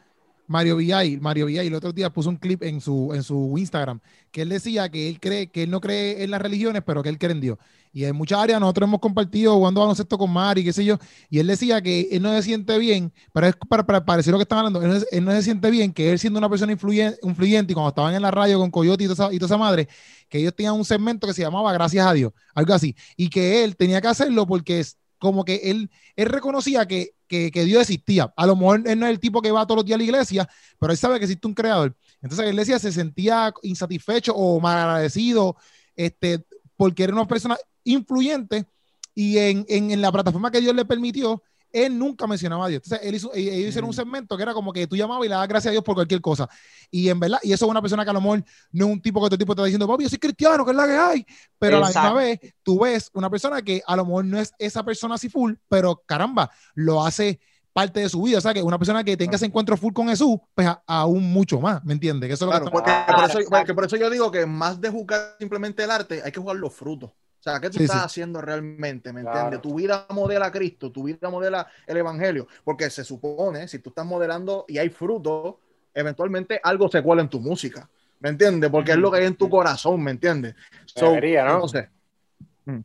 Mario 0.46 0.76
Villay, 0.76 1.18
Mario 1.18 1.46
Villay, 1.46 1.66
el 1.66 1.74
otro 1.74 1.92
día 1.92 2.10
puso 2.12 2.28
un 2.30 2.36
clip 2.36 2.62
en 2.62 2.80
su, 2.80 3.12
en 3.14 3.22
su 3.22 3.54
Instagram 3.58 4.00
que 4.30 4.42
él 4.42 4.48
decía 4.48 4.88
que 4.90 5.08
él 5.08 5.18
cree 5.20 5.50
que 5.50 5.62
él 5.64 5.70
no 5.70 5.80
cree 5.80 6.22
en 6.22 6.30
las 6.30 6.40
religiones, 6.42 6.82
pero 6.84 7.02
que 7.02 7.08
él 7.08 7.18
cree 7.18 7.32
en 7.32 7.40
Dios. 7.40 7.58
Y 7.92 8.04
en 8.04 8.14
muchas 8.14 8.38
áreas 8.40 8.60
nosotros 8.60 8.86
hemos 8.88 9.00
compartido 9.00 9.54
jugando 9.54 9.80
baloncesto 9.80 10.18
con 10.18 10.30
Mari, 10.30 10.62
qué 10.62 10.72
sé 10.72 10.84
yo, 10.84 10.98
y 11.30 11.38
él 11.38 11.46
decía 11.46 11.80
que 11.80 12.08
él 12.12 12.22
no 12.22 12.30
se 12.34 12.42
siente 12.42 12.76
bien, 12.78 13.10
es 13.16 13.30
para, 13.32 13.86
para 13.86 14.04
parecer 14.04 14.32
lo 14.32 14.38
que 14.38 14.42
están 14.42 14.58
hablando, 14.58 14.82
él 14.82 15.24
no, 15.24 15.32
se- 15.32 15.42
siente 15.42 15.70
bien 15.70 15.92
que 15.92 16.12
él 16.12 16.18
siendo 16.18 16.38
una 16.38 16.50
persona 16.50 16.72
influyen- 16.72 17.16
influyente 17.22 17.72
y 17.72 17.74
cuando 17.74 17.88
estaban 17.88 18.14
en 18.14 18.20
la 18.22 18.30
radio 18.30 18.58
con 18.58 18.70
Coyote 18.70 19.04
y 19.04 19.06
toda, 19.08 19.26
esa, 19.28 19.34
y 19.34 19.38
toda 19.38 19.46
esa 19.46 19.56
madre, 19.58 19.88
que 20.28 20.38
ellos 20.38 20.54
tenían 20.54 20.74
un 20.74 20.84
segmento 20.84 21.26
que 21.26 21.32
se 21.32 21.42
llamaba 21.42 21.72
Gracias 21.72 22.06
a 22.06 22.12
Dios, 22.12 22.32
algo 22.54 22.74
así, 22.74 22.94
y 23.16 23.30
que 23.30 23.64
él 23.64 23.76
tenía 23.76 24.00
que 24.02 24.08
hacerlo 24.08 24.46
porque 24.46 24.80
es 24.80 24.98
como 25.18 25.44
que 25.44 25.56
él, 25.64 25.90
él 26.16 26.28
reconocía 26.28 26.86
que, 26.86 27.14
que, 27.26 27.50
que 27.50 27.64
Dios 27.64 27.82
existía. 27.82 28.32
A 28.36 28.46
lo 28.46 28.56
mejor 28.56 28.82
él 28.86 28.98
no 28.98 29.06
es 29.06 29.12
el 29.12 29.20
tipo 29.20 29.42
que 29.42 29.50
va 29.50 29.66
todos 29.66 29.78
los 29.78 29.84
días 29.84 29.96
a 29.96 29.98
la 29.98 30.04
iglesia, 30.04 30.48
pero 30.78 30.92
él 30.92 30.98
sabe 30.98 31.18
que 31.18 31.24
existe 31.24 31.46
un 31.46 31.54
creador. 31.54 31.96
Entonces 32.20 32.46
él 32.48 32.56
decía, 32.56 32.78
se 32.78 32.92
sentía 32.92 33.52
insatisfecho 33.62 34.34
o 34.34 34.60
mal 34.60 34.78
agradecido, 34.78 35.56
este, 35.94 36.44
porque 36.76 37.04
era 37.04 37.12
una 37.12 37.26
persona 37.26 37.56
influyente 37.84 38.66
y 39.14 39.38
en, 39.38 39.64
en, 39.68 39.90
en 39.90 40.00
la 40.00 40.12
plataforma 40.12 40.50
que 40.50 40.60
Dios 40.60 40.74
le 40.74 40.84
permitió, 40.84 41.42
él 41.84 41.98
nunca 41.98 42.26
mencionaba 42.26 42.66
a 42.66 42.68
Dios. 42.68 42.82
Entonces, 42.84 43.06
él 43.08 43.14
hizo, 43.14 43.32
ellos 43.34 43.68
hicieron 43.68 43.88
un 43.88 43.94
Mm. 43.94 43.96
segmento 43.96 44.36
que 44.36 44.42
era 44.42 44.54
como 44.54 44.72
que 44.72 44.86
tú 44.86 44.96
llamabas 44.96 45.24
y 45.26 45.28
le 45.28 45.34
dabas 45.34 45.48
gracias 45.48 45.70
a 45.70 45.72
Dios 45.72 45.84
por 45.84 45.94
cualquier 45.94 46.20
cosa. 46.20 46.48
Y 46.90 47.08
en 47.08 47.20
verdad, 47.20 47.38
y 47.42 47.52
eso 47.52 47.64
es 47.66 47.70
una 47.70 47.82
persona 47.82 48.04
que 48.04 48.10
a 48.10 48.14
lo 48.14 48.20
mejor 48.20 48.44
no 48.72 48.86
es 48.86 48.92
un 48.92 49.00
tipo 49.02 49.20
que 49.20 49.26
otro 49.26 49.38
tipo 49.38 49.54
te 49.54 49.60
está 49.60 49.66
diciendo, 49.66 49.86
papi, 49.88 50.04
yo 50.04 50.08
soy 50.08 50.18
cristiano, 50.18 50.64
que 50.64 50.70
es 50.70 50.76
la 50.76 50.86
que 50.86 50.96
hay. 50.96 51.26
Pero 51.58 51.76
a 51.78 51.80
la 51.80 51.86
misma 51.86 52.00
Exacto. 52.02 52.16
vez, 52.18 52.40
tú 52.62 52.80
ves 52.80 53.10
una 53.14 53.28
persona 53.30 53.62
que 53.62 53.82
a 53.86 53.96
lo 53.96 54.04
mejor 54.06 54.24
no 54.24 54.38
es 54.38 54.52
esa 54.58 54.82
persona 54.84 55.14
así 55.16 55.28
full, 55.28 55.54
pero 55.68 56.02
caramba, 56.06 56.50
lo 56.74 57.04
hace 57.04 57.40
parte 57.72 58.00
de 58.00 58.08
su 58.08 58.22
vida. 58.22 58.38
O 58.38 58.40
sea, 58.40 58.54
que 58.54 58.62
una 58.62 58.78
persona 58.78 59.04
que 59.04 59.16
tenga 59.18 59.36
ese 59.36 59.44
encuentro 59.44 59.76
full 59.76 59.92
con 59.92 60.08
Jesús, 60.08 60.38
pues 60.54 60.66
a- 60.66 60.82
aún 60.86 61.30
mucho 61.30 61.60
más, 61.60 61.84
¿me 61.84 61.92
entiendes? 61.92 62.28
Que 62.28 62.32
eso 62.34 62.44
es 62.44 62.46
lo 62.46 62.50
Claro, 62.52 62.64
que 62.66 62.70
porque 62.70 62.90
por, 63.06 63.14
eso, 63.16 63.24
exacto. 63.38 63.50
porque 63.50 63.74
por 63.74 63.84
eso 63.84 63.96
yo 63.96 64.08
digo 64.08 64.30
que 64.30 64.46
más 64.46 64.80
de 64.80 64.88
jugar 64.88 65.36
simplemente 65.38 65.84
el 65.84 65.90
arte, 65.90 66.22
hay 66.24 66.32
que 66.32 66.40
jugar 66.40 66.56
los 66.56 66.72
frutos. 66.72 67.10
O 67.46 67.50
sea, 67.50 67.60
¿qué 67.60 67.70
tú 67.70 67.78
Sí, 67.78 67.84
estás 67.84 67.98
sí. 67.98 68.06
haciendo 68.06 68.40
realmente? 68.40 69.12
¿Me 69.12 69.20
Claro. 69.20 69.38
entiendes? 69.38 69.62
Tu 69.62 69.72
vida 69.76 70.04
modela 70.10 70.46
a 70.46 70.50
Cristo, 70.50 70.90
tu 70.90 71.04
vida 71.04 71.30
modela 71.30 71.68
el 71.86 71.96
Evangelio, 71.96 72.48
porque 72.64 72.90
se 72.90 73.04
supone, 73.04 73.68
si 73.68 73.78
tú 73.78 73.90
estás 73.90 74.04
modelando 74.04 74.64
y 74.66 74.78
hay 74.78 74.88
fruto, 74.88 75.60
eventualmente 75.94 76.60
algo 76.60 76.88
se 76.88 77.02
cuela 77.04 77.22
en 77.22 77.28
tu 77.28 77.38
música, 77.38 77.88
¿me 78.18 78.30
entiendes? 78.30 78.68
Porque 78.68 78.92
es 78.92 78.98
lo 78.98 79.12
que 79.12 79.18
hay 79.18 79.26
en 79.26 79.36
tu 79.36 79.48
corazón, 79.48 80.02
¿me 80.02 80.10
entiendes? 80.10 80.56
So, 80.86 81.06
Debería, 81.06 81.44
¿no? 81.44 81.54
entonces, 81.54 81.88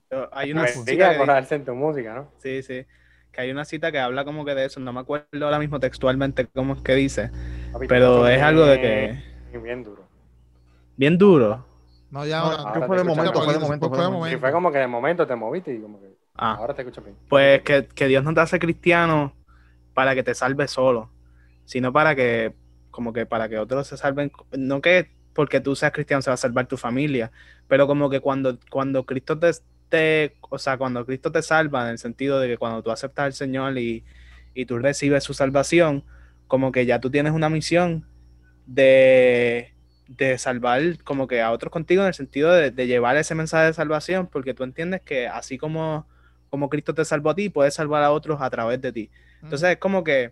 Pero 0.07 0.29
Hay 0.31 0.51
una 0.51 0.67
cita 0.67 1.09
que 1.47 1.55
en 1.55 1.65
tu 1.65 1.73
música, 1.73 2.13
¿no? 2.13 2.27
Sí, 2.37 2.61
sí. 2.61 2.85
Que 3.31 3.41
hay 3.41 3.51
una 3.51 3.65
cita 3.65 3.91
que 3.91 3.99
habla 3.99 4.25
como 4.25 4.45
que 4.45 4.53
de 4.53 4.65
eso. 4.65 4.79
No 4.79 4.93
me 4.93 4.99
acuerdo 4.99 5.45
ahora 5.45 5.57
mismo 5.57 5.79
textualmente 5.79 6.45
cómo 6.47 6.73
es 6.73 6.81
que 6.81 6.93
dice. 6.93 7.31
Papi, 7.73 7.87
Pero 7.87 8.27
es 8.27 8.41
algo 8.41 8.65
de 8.65 8.79
que. 8.79 9.23
Bien 9.59 9.83
duro. 9.83 10.03
Bien 10.97 11.17
duro. 11.17 11.65
No, 12.11 12.25
ya 12.25 12.39
No, 12.39 12.45
ahora- 12.45 12.57
ahora 12.63 12.87
fue 12.87 12.97
de 12.97 13.03
momento, 13.03 13.43
fue 13.43 13.53
de 13.53 13.59
momento, 13.59 13.87
Fue 13.87 13.97
fue 13.97 13.97
de 13.97 14.03
de 14.03 14.09
momento. 14.11 14.37
Y 14.37 14.39
fue 14.39 14.51
como 14.51 14.71
que 14.71 14.77
de 14.79 14.87
momento 14.87 15.27
te 15.27 15.35
moviste 15.35 15.73
y 15.73 15.81
como 15.81 15.99
que 15.99 16.07
Ah. 16.35 16.53
ahora 16.59 16.73
te 16.75 16.81
escucho 16.81 17.01
bien. 17.01 17.15
Pues 17.29 17.61
que, 17.63 17.87
que 17.87 18.07
Dios 18.07 18.23
no 18.23 18.33
te 18.33 18.41
hace 18.41 18.59
cristiano 18.59 19.33
para 19.93 20.15
que 20.15 20.23
te 20.23 20.33
salves 20.35 20.71
solo, 20.71 21.09
sino 21.65 21.93
para 21.93 22.15
que, 22.15 22.53
como 22.91 23.13
que 23.13 23.25
para 23.25 23.47
que 23.49 23.57
otros 23.59 23.87
se 23.87 23.97
salven. 23.97 24.31
No 24.57 24.81
que 24.81 25.09
porque 25.33 25.61
tú 25.61 25.75
seas 25.75 25.91
cristiano 25.93 26.21
se 26.21 26.29
va 26.29 26.33
a 26.35 26.37
salvar 26.37 26.67
tu 26.67 26.77
familia, 26.77 27.31
pero 27.67 27.87
como 27.87 28.09
que 28.09 28.19
cuando, 28.19 28.57
cuando 28.69 29.05
Cristo 29.05 29.39
te, 29.39 29.51
te- 29.89 30.35
o 30.49 30.57
sea, 30.57 30.77
cuando 30.77 31.05
Cristo 31.05 31.31
te 31.31 31.41
salva, 31.41 31.83
en 31.85 31.91
el 31.91 31.97
sentido 31.99 32.39
de 32.39 32.49
que 32.49 32.57
cuando 32.57 32.83
tú 32.83 32.91
aceptas 32.91 33.25
al 33.25 33.33
Señor 33.33 33.77
y, 33.77 34.03
y 34.53 34.65
tú 34.65 34.77
recibes 34.79 35.23
su 35.23 35.33
salvación, 35.33 36.03
como 36.47 36.71
que 36.73 36.85
ya 36.85 36.99
tú 36.99 37.09
tienes 37.09 37.31
una 37.33 37.49
misión 37.49 38.05
de, 38.65 39.70
de 40.17 40.37
salvar 40.37 40.81
como 41.03 41.27
que 41.27 41.41
a 41.41 41.51
otros 41.51 41.71
contigo 41.71 42.01
en 42.01 42.09
el 42.09 42.13
sentido 42.13 42.51
de, 42.51 42.71
de 42.71 42.87
llevar 42.87 43.17
ese 43.17 43.35
mensaje 43.35 43.67
de 43.67 43.73
salvación, 43.73 44.27
porque 44.27 44.53
tú 44.53 44.63
entiendes 44.63 45.01
que 45.01 45.27
así 45.27 45.57
como, 45.57 46.07
como 46.49 46.69
Cristo 46.69 46.93
te 46.93 47.05
salvó 47.05 47.31
a 47.31 47.35
ti, 47.35 47.49
puedes 47.49 47.73
salvar 47.73 48.03
a 48.03 48.11
otros 48.11 48.41
a 48.41 48.49
través 48.49 48.81
de 48.81 48.91
ti. 48.91 49.09
Entonces 49.41 49.69
es 49.71 49.77
como 49.77 50.03
que, 50.03 50.31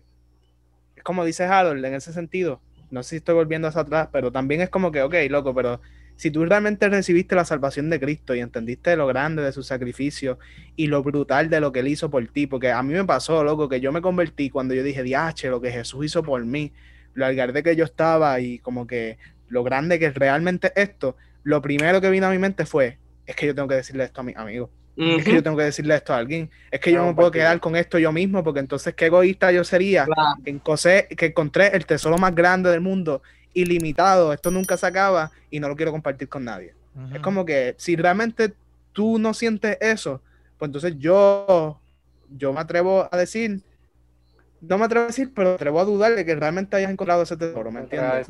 es 0.96 1.02
como 1.02 1.24
dice 1.24 1.44
Harold 1.44 1.84
en 1.84 1.94
ese 1.94 2.12
sentido, 2.12 2.60
no 2.90 3.02
sé 3.02 3.10
si 3.10 3.16
estoy 3.16 3.34
volviendo 3.34 3.68
hacia 3.68 3.82
atrás, 3.82 4.08
pero 4.12 4.30
también 4.30 4.60
es 4.60 4.68
como 4.68 4.92
que, 4.92 5.02
ok, 5.02 5.14
loco, 5.28 5.54
pero 5.54 5.80
si 6.16 6.30
tú 6.30 6.44
realmente 6.44 6.88
recibiste 6.88 7.34
la 7.34 7.46
salvación 7.46 7.88
de 7.88 7.98
Cristo 7.98 8.34
y 8.34 8.40
entendiste 8.40 8.94
lo 8.96 9.06
grande 9.06 9.42
de 9.42 9.52
su 9.52 9.62
sacrificio 9.62 10.38
y 10.76 10.88
lo 10.88 11.02
brutal 11.02 11.48
de 11.48 11.60
lo 11.60 11.72
que 11.72 11.80
él 11.80 11.88
hizo 11.88 12.10
por 12.10 12.26
ti, 12.28 12.46
porque 12.46 12.70
a 12.70 12.82
mí 12.82 12.92
me 12.92 13.04
pasó, 13.04 13.42
loco, 13.42 13.68
que 13.68 13.80
yo 13.80 13.90
me 13.90 14.02
convertí 14.02 14.50
cuando 14.50 14.74
yo 14.74 14.82
dije, 14.82 15.02
diache, 15.02 15.48
lo 15.48 15.62
que 15.62 15.70
Jesús 15.70 16.04
hizo 16.04 16.22
por 16.22 16.44
mí, 16.44 16.72
lo 17.14 17.24
algarde 17.24 17.62
que 17.62 17.74
yo 17.74 17.84
estaba 17.84 18.38
y 18.40 18.58
como 18.58 18.86
que 18.86 19.16
lo 19.50 19.62
grande 19.62 19.98
que 19.98 20.06
es 20.06 20.14
realmente 20.14 20.72
esto, 20.74 21.16
lo 21.42 21.60
primero 21.60 22.00
que 22.00 22.08
vino 22.08 22.26
a 22.26 22.30
mi 22.30 22.38
mente 22.38 22.64
fue, 22.64 22.98
es 23.26 23.36
que 23.36 23.46
yo 23.46 23.54
tengo 23.54 23.68
que 23.68 23.74
decirle 23.74 24.04
esto 24.04 24.22
a 24.22 24.24
mis 24.24 24.36
amigos. 24.36 24.70
Ujú. 24.96 25.18
Es 25.18 25.24
que 25.24 25.34
yo 25.34 25.42
tengo 25.42 25.56
que 25.56 25.64
decirle 25.64 25.94
esto 25.94 26.12
a 26.12 26.18
alguien. 26.18 26.50
Es 26.70 26.80
que 26.80 26.92
yo 26.92 26.98
no 26.98 27.08
me 27.08 27.14
puedo 27.14 27.30
quedar 27.30 27.60
con 27.60 27.76
esto 27.76 27.98
yo 27.98 28.12
mismo, 28.12 28.42
porque 28.42 28.60
entonces 28.60 28.94
qué 28.94 29.06
egoísta 29.06 29.52
yo 29.52 29.62
sería 29.64 30.04
Claro. 30.04 30.42
que 30.44 30.50
encontré, 30.50 31.06
que 31.08 31.26
encontré 31.26 31.68
el 31.76 31.86
tesoro 31.86 32.18
más 32.18 32.34
grande 32.34 32.70
del 32.70 32.80
mundo, 32.80 33.22
ilimitado, 33.52 34.32
esto 34.32 34.50
nunca 34.50 34.76
se 34.76 34.86
acaba 34.86 35.30
y 35.50 35.58
no 35.60 35.68
lo 35.68 35.76
quiero 35.76 35.92
compartir 35.92 36.28
con 36.28 36.44
nadie. 36.44 36.74
Es 37.14 37.20
como 37.20 37.44
que 37.44 37.74
si 37.78 37.96
realmente 37.96 38.52
tú 38.92 39.18
no 39.18 39.32
sientes 39.32 39.78
eso, 39.80 40.22
pues 40.58 40.68
entonces 40.68 40.94
yo, 40.98 41.80
yo 42.36 42.52
me 42.52 42.60
atrevo 42.60 43.08
a 43.10 43.16
decir, 43.16 43.60
no 44.60 44.78
me 44.78 44.84
atrevo 44.84 45.04
a 45.04 45.06
decir, 45.08 45.32
pero 45.34 45.50
me 45.50 45.54
atrevo 45.54 45.80
a 45.80 45.84
dudar 45.84 46.14
de 46.14 46.24
que 46.24 46.34
realmente 46.34 46.76
hayas 46.76 46.90
encontrado 46.90 47.22
ese 47.22 47.36
tesoro, 47.36 47.70
¿me 47.70 47.80
entiendes? 47.80 48.26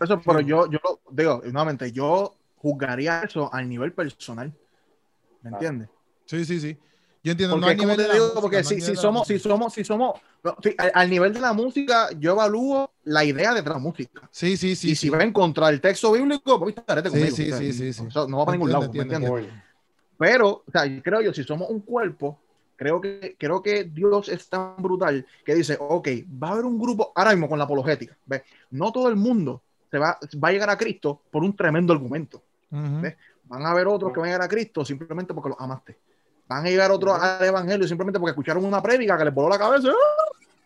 Eso, 0.00 0.20
pero 0.24 0.40
yo, 0.40 0.70
yo 0.70 0.78
lo 0.82 1.00
digo, 1.10 1.42
nuevamente, 1.44 1.92
yo 1.92 2.34
juzgaría 2.56 3.22
eso 3.22 3.52
al 3.52 3.68
nivel 3.68 3.92
personal. 3.92 4.52
¿Me 5.42 5.50
entiendes? 5.50 5.88
Sí, 6.26 6.44
sí, 6.44 6.60
sí. 6.60 6.78
Yo 7.22 7.32
entiendo. 7.32 7.58
Porque, 7.58 7.74
no 7.74 7.82
nivel 7.82 7.96
te 7.96 8.02
de 8.02 8.08
la 8.08 8.14
digo, 8.14 8.26
música, 8.26 8.40
porque 8.42 8.56
no 8.58 8.64
si, 8.64 8.80
somos, 8.96 9.26
si 9.26 9.38
somos, 9.38 9.72
si 9.72 9.84
somos, 9.84 10.20
al, 10.76 10.92
al 10.94 11.10
nivel 11.10 11.32
de 11.32 11.40
la 11.40 11.52
música, 11.54 12.08
yo 12.18 12.32
evalúo 12.32 12.90
la 13.04 13.24
idea 13.24 13.54
de 13.54 13.62
la 13.62 13.78
música. 13.78 14.28
Sí, 14.30 14.56
sí, 14.58 14.76
sí. 14.76 14.90
y 14.90 14.94
sí. 14.94 14.96
si 14.96 15.08
va 15.08 15.22
en 15.22 15.32
contra 15.32 15.68
del 15.68 15.80
texto 15.80 16.12
bíblico, 16.12 16.58
pues 16.58 16.76
estarete 16.76 17.08
Sí, 17.08 17.14
conmigo. 17.14 17.36
sí, 17.36 17.42
o 17.44 17.46
sea, 17.48 17.58
sí, 17.58 17.72
sí, 17.72 17.92
sí. 17.94 18.04
Eso 18.08 18.28
no 18.28 18.38
va 18.38 18.44
para 18.44 18.56
ningún 18.56 18.72
lado, 18.72 18.92
¿me 18.92 19.02
entiendes? 19.02 19.30
Pero, 20.18 20.48
o 20.66 20.70
sea, 20.70 20.82
creo 21.02 21.22
yo, 21.22 21.32
si 21.32 21.44
somos 21.44 21.70
un 21.70 21.80
cuerpo, 21.80 22.38
creo 22.76 23.00
que, 23.00 23.36
creo 23.38 23.62
que 23.62 23.84
Dios 23.84 24.28
es 24.28 24.48
tan 24.48 24.76
brutal 24.78 25.26
que 25.44 25.54
dice, 25.54 25.76
ok, 25.78 26.08
va 26.42 26.48
a 26.48 26.52
haber 26.52 26.64
un 26.64 26.78
grupo, 26.78 27.12
ahora 27.14 27.30
mismo 27.30 27.48
con 27.48 27.58
la 27.58 27.64
apologética, 27.64 28.16
¿ves? 28.26 28.42
No 28.70 28.92
todo 28.92 29.08
el 29.08 29.16
mundo 29.16 29.62
se 29.90 29.98
va, 29.98 30.18
va 30.42 30.48
a 30.48 30.52
llegar 30.52 30.70
a 30.70 30.76
Cristo 30.76 31.20
por 31.30 31.42
un 31.44 31.54
tremendo 31.54 31.92
argumento. 31.92 32.42
¿Ves? 32.70 33.14
Van 33.44 33.64
a 33.64 33.70
haber 33.70 33.86
otros 33.86 34.12
que 34.12 34.18
van 34.20 34.28
a 34.28 34.32
llegar 34.32 34.42
a 34.46 34.48
Cristo 34.48 34.84
simplemente 34.84 35.32
porque 35.32 35.50
los 35.50 35.60
amaste. 35.60 35.96
Van 36.48 36.66
a 36.66 36.68
llegar 36.68 36.90
otros 36.90 37.16
al 37.20 37.44
Evangelio 37.44 37.86
simplemente 37.86 38.18
porque 38.18 38.30
escucharon 38.32 38.64
una 38.64 38.82
prédica 38.82 39.16
que 39.16 39.24
les 39.26 39.32
voló 39.34 39.48
la 39.48 39.58
cabeza. 39.58 39.88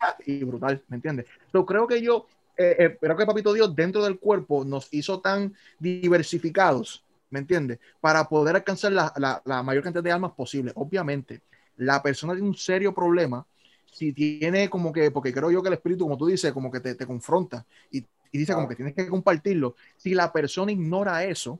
¡ah! 0.01 0.15
Y 0.25 0.43
brutal, 0.43 0.81
¿me 0.87 0.95
entiendes? 0.95 1.27
Yo 1.53 1.65
creo 1.65 1.85
que 1.87 2.01
yo, 2.01 2.25
eh, 2.57 2.75
eh, 2.79 2.97
creo 2.99 3.15
que 3.15 3.25
Papito 3.25 3.53
Dios 3.53 3.75
dentro 3.75 4.03
del 4.03 4.17
cuerpo 4.17 4.65
nos 4.65 4.87
hizo 4.91 5.19
tan 5.19 5.53
diversificados, 5.77 7.03
¿me 7.29 7.39
entiendes? 7.39 7.79
Para 8.01 8.27
poder 8.27 8.55
alcanzar 8.55 8.91
la, 8.91 9.13
la- 9.17 9.41
la 9.45 9.61
mayor 9.63 9.83
cantidad 9.83 10.03
de 10.03 10.11
almas 10.11 10.31
posible. 10.31 10.71
Obviamente, 10.75 11.41
la 11.79 12.01
persona 12.01 12.33
tiene 12.33 12.47
un 12.47 12.55
serio 12.55 12.93
problema 12.93 13.45
si 13.91 14.13
tiene 14.13 14.69
como 14.69 14.93
que, 14.93 15.11
porque 15.11 15.33
creo 15.33 15.49
yo 15.51 15.61
que 15.61 15.69
el 15.69 15.73
espíritu, 15.73 16.05
como 16.05 16.17
tú 16.17 16.27
dices, 16.27 16.53
como 16.53 16.71
que 16.71 16.79
te, 16.79 16.95
te 16.95 17.05
confronta 17.05 17.65
y, 17.91 17.97
y 18.31 18.37
dice 18.37 18.53
como 18.53 18.67
que 18.67 18.75
tienes 18.75 18.93
que 18.93 19.07
compartirlo. 19.07 19.75
Si 19.97 20.13
la 20.13 20.31
persona 20.31 20.71
ignora 20.71 21.23
eso, 21.25 21.59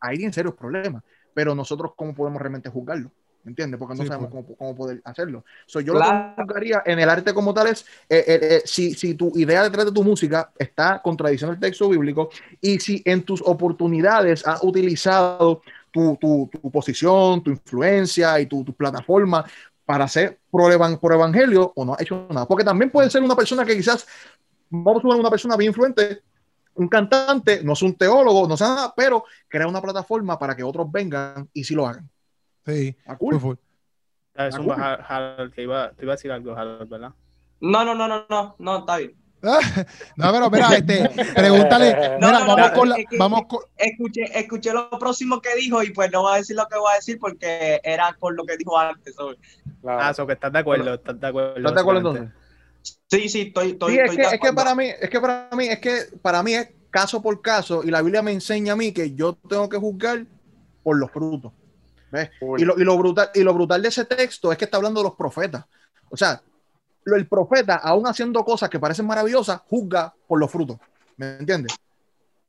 ahí 0.00 0.16
tiene 0.16 0.32
serios 0.32 0.54
problemas. 0.54 1.02
Pero 1.34 1.54
nosotros, 1.54 1.92
¿cómo 1.94 2.14
podemos 2.14 2.40
realmente 2.40 2.70
juzgarlo? 2.70 3.10
¿Me 3.44 3.50
entiendes? 3.50 3.78
Porque 3.78 3.94
no 3.94 4.02
Sí, 4.02 4.08
sabemos 4.08 4.30
pues. 4.32 4.44
cómo, 4.44 4.56
cómo 4.56 4.74
poder 4.74 5.00
hacerlo. 5.04 5.44
So, 5.66 5.80
yo 5.80 5.92
Claro. 5.92 6.30
lo 6.30 6.34
que 6.36 6.42
juzgaría 6.42 6.82
en 6.84 6.98
el 6.98 7.08
arte 7.08 7.32
como 7.34 7.52
tal 7.54 7.68
es 7.68 7.82
eh, 8.08 8.24
eh, 8.26 8.38
eh, 8.42 8.62
si, 8.64 8.94
si 8.94 9.14
tu 9.14 9.30
idea 9.36 9.62
detrás 9.62 9.84
de 9.86 9.92
tu 9.92 10.02
música 10.02 10.50
está 10.58 11.00
contradiciendo 11.02 11.52
el 11.52 11.60
texto 11.60 11.88
bíblico 11.88 12.30
y 12.60 12.80
si 12.80 13.02
en 13.04 13.22
tus 13.22 13.42
oportunidades 13.42 14.44
has 14.48 14.64
utilizado 14.64 15.60
tu, 15.96 16.16
tu- 16.20 16.50
tu 16.60 16.70
posición, 16.70 17.42
tu 17.42 17.50
influencia 17.50 18.38
y 18.38 18.46
tu, 18.46 18.62
tu 18.64 18.74
plataforma 18.74 19.44
para 19.84 20.04
hacer 20.04 20.38
pro, 20.50 20.70
evan- 20.70 20.98
pro 21.00 21.14
evangelio 21.14 21.72
o 21.74 21.84
no 21.84 21.94
has 21.94 22.02
hecho 22.02 22.26
nada. 22.30 22.46
Porque 22.46 22.64
también 22.64 22.90
puede 22.90 23.08
ser 23.08 23.22
una 23.22 23.34
persona 23.34 23.64
que 23.64 23.74
quizás, 23.76 24.06
vamos 24.68 24.98
a 24.98 25.00
suponer 25.02 25.20
una 25.20 25.30
persona 25.30 25.56
bien 25.56 25.70
influente, 25.70 26.22
un 26.74 26.88
cantante, 26.88 27.62
no 27.64 27.72
es 27.72 27.82
un 27.82 27.94
teólogo, 27.94 28.46
no 28.46 28.56
sé 28.56 28.64
nada, 28.64 28.92
pero 28.94 29.24
crea 29.48 29.66
una 29.66 29.80
plataforma 29.80 30.38
para 30.38 30.54
que 30.54 30.62
otros 30.62 30.90
vengan 30.92 31.48
y 31.54 31.64
sí 31.64 31.74
lo 31.74 31.86
hagan. 31.86 32.08
Sí, 32.66 32.88
¿Está 32.98 33.16
cool? 33.16 33.40
full. 33.40 33.56
Es 34.34 34.58
un 34.58 34.64
cool. 34.66 34.74
Har- 34.74 35.04
Harold, 35.08 35.54
te 35.54 35.62
iba, 35.62 35.92
te 35.92 36.04
iba 36.04 36.12
a 36.12 36.16
decir 36.16 36.30
algo, 36.30 36.54
Harold, 36.54 36.90
¿verdad? 36.90 37.12
No, 37.60 37.84
no, 37.84 37.94
no, 37.94 38.06
no, 38.06 38.26
no, 38.28 38.56
no, 38.58 38.78
está 38.80 38.98
bien. 38.98 39.14
No, 40.16 40.32
pero 40.32 40.50
mira, 40.50 40.74
este, 40.76 41.08
pregúntale. 41.34 41.94
No, 42.20 42.26
Mira, 42.28 42.40
no, 42.40 42.46
vamos 42.46 42.70
no, 42.70 42.74
con 42.74 42.88
la. 42.88 42.96
es 42.96 43.06
que- 43.08 43.18
Vamos 43.18 43.42
con. 43.46 43.60
Escuché, 43.76 44.38
escuché 44.38 44.72
lo 44.72 44.88
próximo 44.90 45.40
que 45.40 45.54
dijo 45.54 45.82
y 45.82 45.90
pues 45.90 46.10
no 46.10 46.22
voy 46.22 46.34
a 46.34 46.36
decir 46.38 46.56
lo 46.56 46.66
que 46.66 46.78
voy 46.78 46.90
a 46.92 46.96
decir 46.96 47.18
porque 47.20 47.80
era 47.84 48.14
con 48.18 48.34
lo 48.34 48.44
que 48.44 48.56
dijo 48.56 48.76
antes. 48.78 49.14
claro. 49.82 50.00
Ah, 50.00 50.12
so 50.14 50.26
que 50.26 50.32
estás 50.32 50.52
de 50.52 50.58
acuerdo, 50.58 50.94
estás 50.94 51.20
de 51.20 51.26
acuerdo. 51.26 51.56
¿Estás 51.56 51.74
de 51.74 51.80
acuerdo 51.80 51.98
entonces? 52.00 52.34
Sí, 53.08 53.28
sí, 53.28 53.40
estoy, 53.42 53.70
estoy, 53.72 53.92
Sí, 53.94 53.98
es 53.98 54.04
estoy 54.10 54.16
que, 54.16 54.22
de 54.22 54.26
es 54.26 54.30
que 54.30 54.36
acuerdo. 54.36 54.54
para 54.56 54.74
mí, 54.74 54.84
es 55.00 55.10
que 55.10 55.20
para 55.20 55.48
mí, 55.56 55.66
es 55.68 55.78
que 55.80 55.98
para 56.22 56.42
mí 56.42 56.54
es 56.54 56.68
caso 56.90 57.20
por 57.22 57.40
caso 57.42 57.82
y 57.84 57.90
la 57.90 58.02
Biblia 58.02 58.22
me 58.22 58.32
enseña 58.32 58.72
a 58.72 58.76
mí 58.76 58.92
que 58.92 59.14
yo 59.14 59.34
tengo 59.48 59.68
que 59.68 59.76
juzgar 59.76 60.24
por 60.82 60.96
los 60.96 61.10
frutos. 61.10 61.52
¿ves? 62.10 62.30
Y 62.58 62.64
lo, 62.64 62.78
y, 62.78 62.84
lo 62.84 62.96
brutal, 62.96 63.30
y 63.34 63.42
lo 63.42 63.52
brutal 63.54 63.82
de 63.82 63.88
ese 63.88 64.04
texto 64.04 64.50
es 64.52 64.58
que 64.58 64.64
está 64.64 64.76
hablando 64.76 65.00
de 65.00 65.04
los 65.08 65.14
profetas. 65.16 65.64
O 66.08 66.16
sea, 66.16 66.40
el 67.14 67.28
profeta, 67.28 67.76
aún 67.76 68.06
haciendo 68.06 68.44
cosas 68.44 68.68
que 68.68 68.80
parecen 68.80 69.06
maravillosas, 69.06 69.60
juzga 69.66 70.12
por 70.26 70.40
los 70.40 70.50
frutos. 70.50 70.78
¿Me 71.16 71.36
entiendes? 71.38 71.76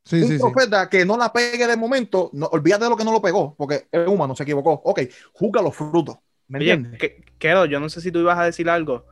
Sí, 0.04 0.24
un 0.24 0.30
sí, 0.30 0.38
sí. 0.38 0.44
profeta 0.44 0.90
que 0.90 1.06
no 1.06 1.18
la 1.18 1.32
pegue 1.32 1.68
de 1.68 1.76
momento, 1.78 2.30
no, 2.34 2.48
olvídate 2.48 2.86
de 2.86 2.90
lo 2.90 2.98
que 2.98 3.04
no 3.04 3.12
lo 3.12 3.22
pegó, 3.22 3.56
porque 3.56 3.88
es 3.92 4.08
humano, 4.08 4.36
se 4.36 4.44
equivocó. 4.44 4.82
Ok, 4.86 5.02
juzga 5.34 5.62
los 5.62 5.76
frutos. 5.76 6.18
¿Me 6.48 6.60
Oye, 6.60 6.72
entiendes? 6.72 7.00
que- 7.00 7.24
yo 7.70 7.80
no 7.80 7.90
sé 7.90 8.02
si 8.02 8.12
tú 8.12 8.20
ibas 8.20 8.40
a 8.40 8.46
decir 8.46 8.70
algo, 8.70 9.06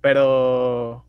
pero. 0.00 1.04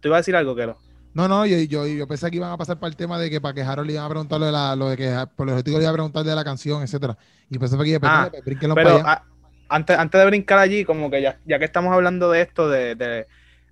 ¿Tú 0.00 0.08
ibas 0.08 0.18
a 0.18 0.20
decir 0.20 0.36
algo, 0.36 0.54
Kero? 0.54 0.76
No, 1.14 1.28
no, 1.28 1.46
yo, 1.46 1.56
yo, 1.58 1.86
yo 1.86 2.06
pensé 2.06 2.30
que 2.30 2.36
iban 2.36 2.50
a 2.52 2.56
pasar 2.56 2.78
para 2.78 2.88
el 2.88 2.96
tema 2.96 3.18
de 3.18 3.30
que 3.30 3.40
para 3.40 3.54
que 3.54 3.62
Harold 3.62 3.86
le 3.86 3.94
iban 3.94 4.04
a 4.04 4.08
preguntar 4.08 4.40
lo 4.40 4.46
de, 4.46 4.52
la, 4.52 4.74
lo 4.76 4.88
de 4.90 4.96
que 4.96 5.26
por 5.36 5.46
el 5.46 5.54
objetivo 5.54 5.78
le 5.78 5.84
iba 5.84 5.90
a 5.90 5.94
preguntar 5.94 6.24
de 6.24 6.34
la 6.34 6.44
canción, 6.44 6.82
etcétera. 6.82 7.16
Y 7.48 7.58
pensé 7.58 7.78
que 7.78 7.88
iba 7.88 8.08
a 8.08 8.24
Ah, 8.24 8.28
pues, 8.30 8.42
Pero 8.58 8.74
para 8.74 8.90
allá. 8.90 9.02
a- 9.04 9.24
antes, 9.74 9.98
antes 9.98 10.20
de 10.20 10.26
brincar 10.26 10.58
allí, 10.58 10.84
como 10.84 11.10
que 11.10 11.20
ya, 11.22 11.38
ya 11.44 11.58
que 11.58 11.64
estamos 11.64 11.92
hablando 11.92 12.30
de 12.30 12.42
esto, 12.42 12.68
de, 12.68 12.94
de- 12.94 13.26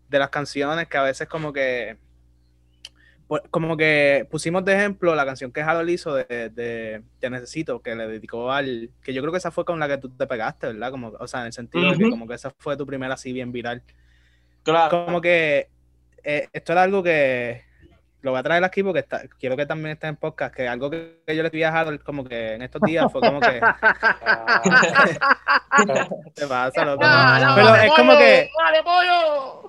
de 0.09 0.19
las 0.19 0.29
canciones, 0.31 0.89
que 0.89 0.99
a 0.99 1.03
veces 1.03 1.27
como 1.29 1.53
que 1.53 1.97
pues, 3.29 3.43
como 3.51 3.77
que 3.79 4.27
pusimos 4.31 4.63
de 4.65 4.75
ejemplo 4.75 5.15
la 5.15 5.25
canción 5.25 5.53
que 5.53 5.63
Harold 5.63 5.89
hizo 5.89 6.15
de, 6.15 6.51
de 6.51 7.03
Te 7.19 7.31
Necesito, 7.31 7.81
que 7.81 7.95
le 7.95 8.07
dedicó 8.07 8.53
al, 8.53 8.91
que 9.03 9.15
yo 9.15 9.23
creo 9.23 9.33
que 9.33 9.39
esa 9.39 9.51
fue 9.51 9.65
con 9.65 9.79
la 9.79 9.89
que 9.89 9.97
tú 9.99 10.11
te 10.11 10.27
pegaste, 10.27 10.67
¿verdad? 10.67 10.91
Como, 10.91 11.09
o 11.19 11.27
sea, 11.27 11.41
en 11.41 11.47
el 11.47 11.53
sentido 11.53 11.91
de 11.91 11.97
que 11.97 12.11
como 12.11 12.27
que 12.29 12.35
esa 12.35 12.53
fue 12.59 12.77
tu 12.77 12.85
primera 12.87 13.15
así 13.15 13.33
bien 13.33 13.51
viral. 13.53 13.83
Claro. 14.65 15.07
Como 15.07 15.21
que 15.21 15.69
eh, 16.25 16.49
esto 16.53 16.73
era 16.73 16.83
algo 16.83 17.03
que 17.03 17.63
lo 18.23 18.31
voy 18.31 18.41
a 18.41 18.43
traer 18.43 18.65
aquí 18.65 18.83
porque 18.83 19.01
está- 19.01 19.23
quiero 19.39 19.57
que 19.57 19.67
también 19.67 19.93
esté 19.93 20.07
en 20.07 20.17
podcast, 20.17 20.55
que 20.55 20.67
algo 20.69 20.89
que, 20.91 21.23
que 21.27 21.37
yo 21.37 21.43
le 21.43 21.49
escribí 21.49 21.65
a 21.65 21.85
como 22.05 22.25
que 22.25 22.55
en 22.55 22.63
estos 22.63 22.81
días 22.83 23.11
fue 23.13 23.21
como 23.21 23.41
que 23.41 23.61
Ah, 24.21 24.63
te 26.35 26.47
pasa, 26.47 26.85
loco. 26.85 27.03
Ah, 27.05 27.53
Pero 27.57 27.75
es 27.77 27.93
como 27.95 28.17
que 28.17 28.49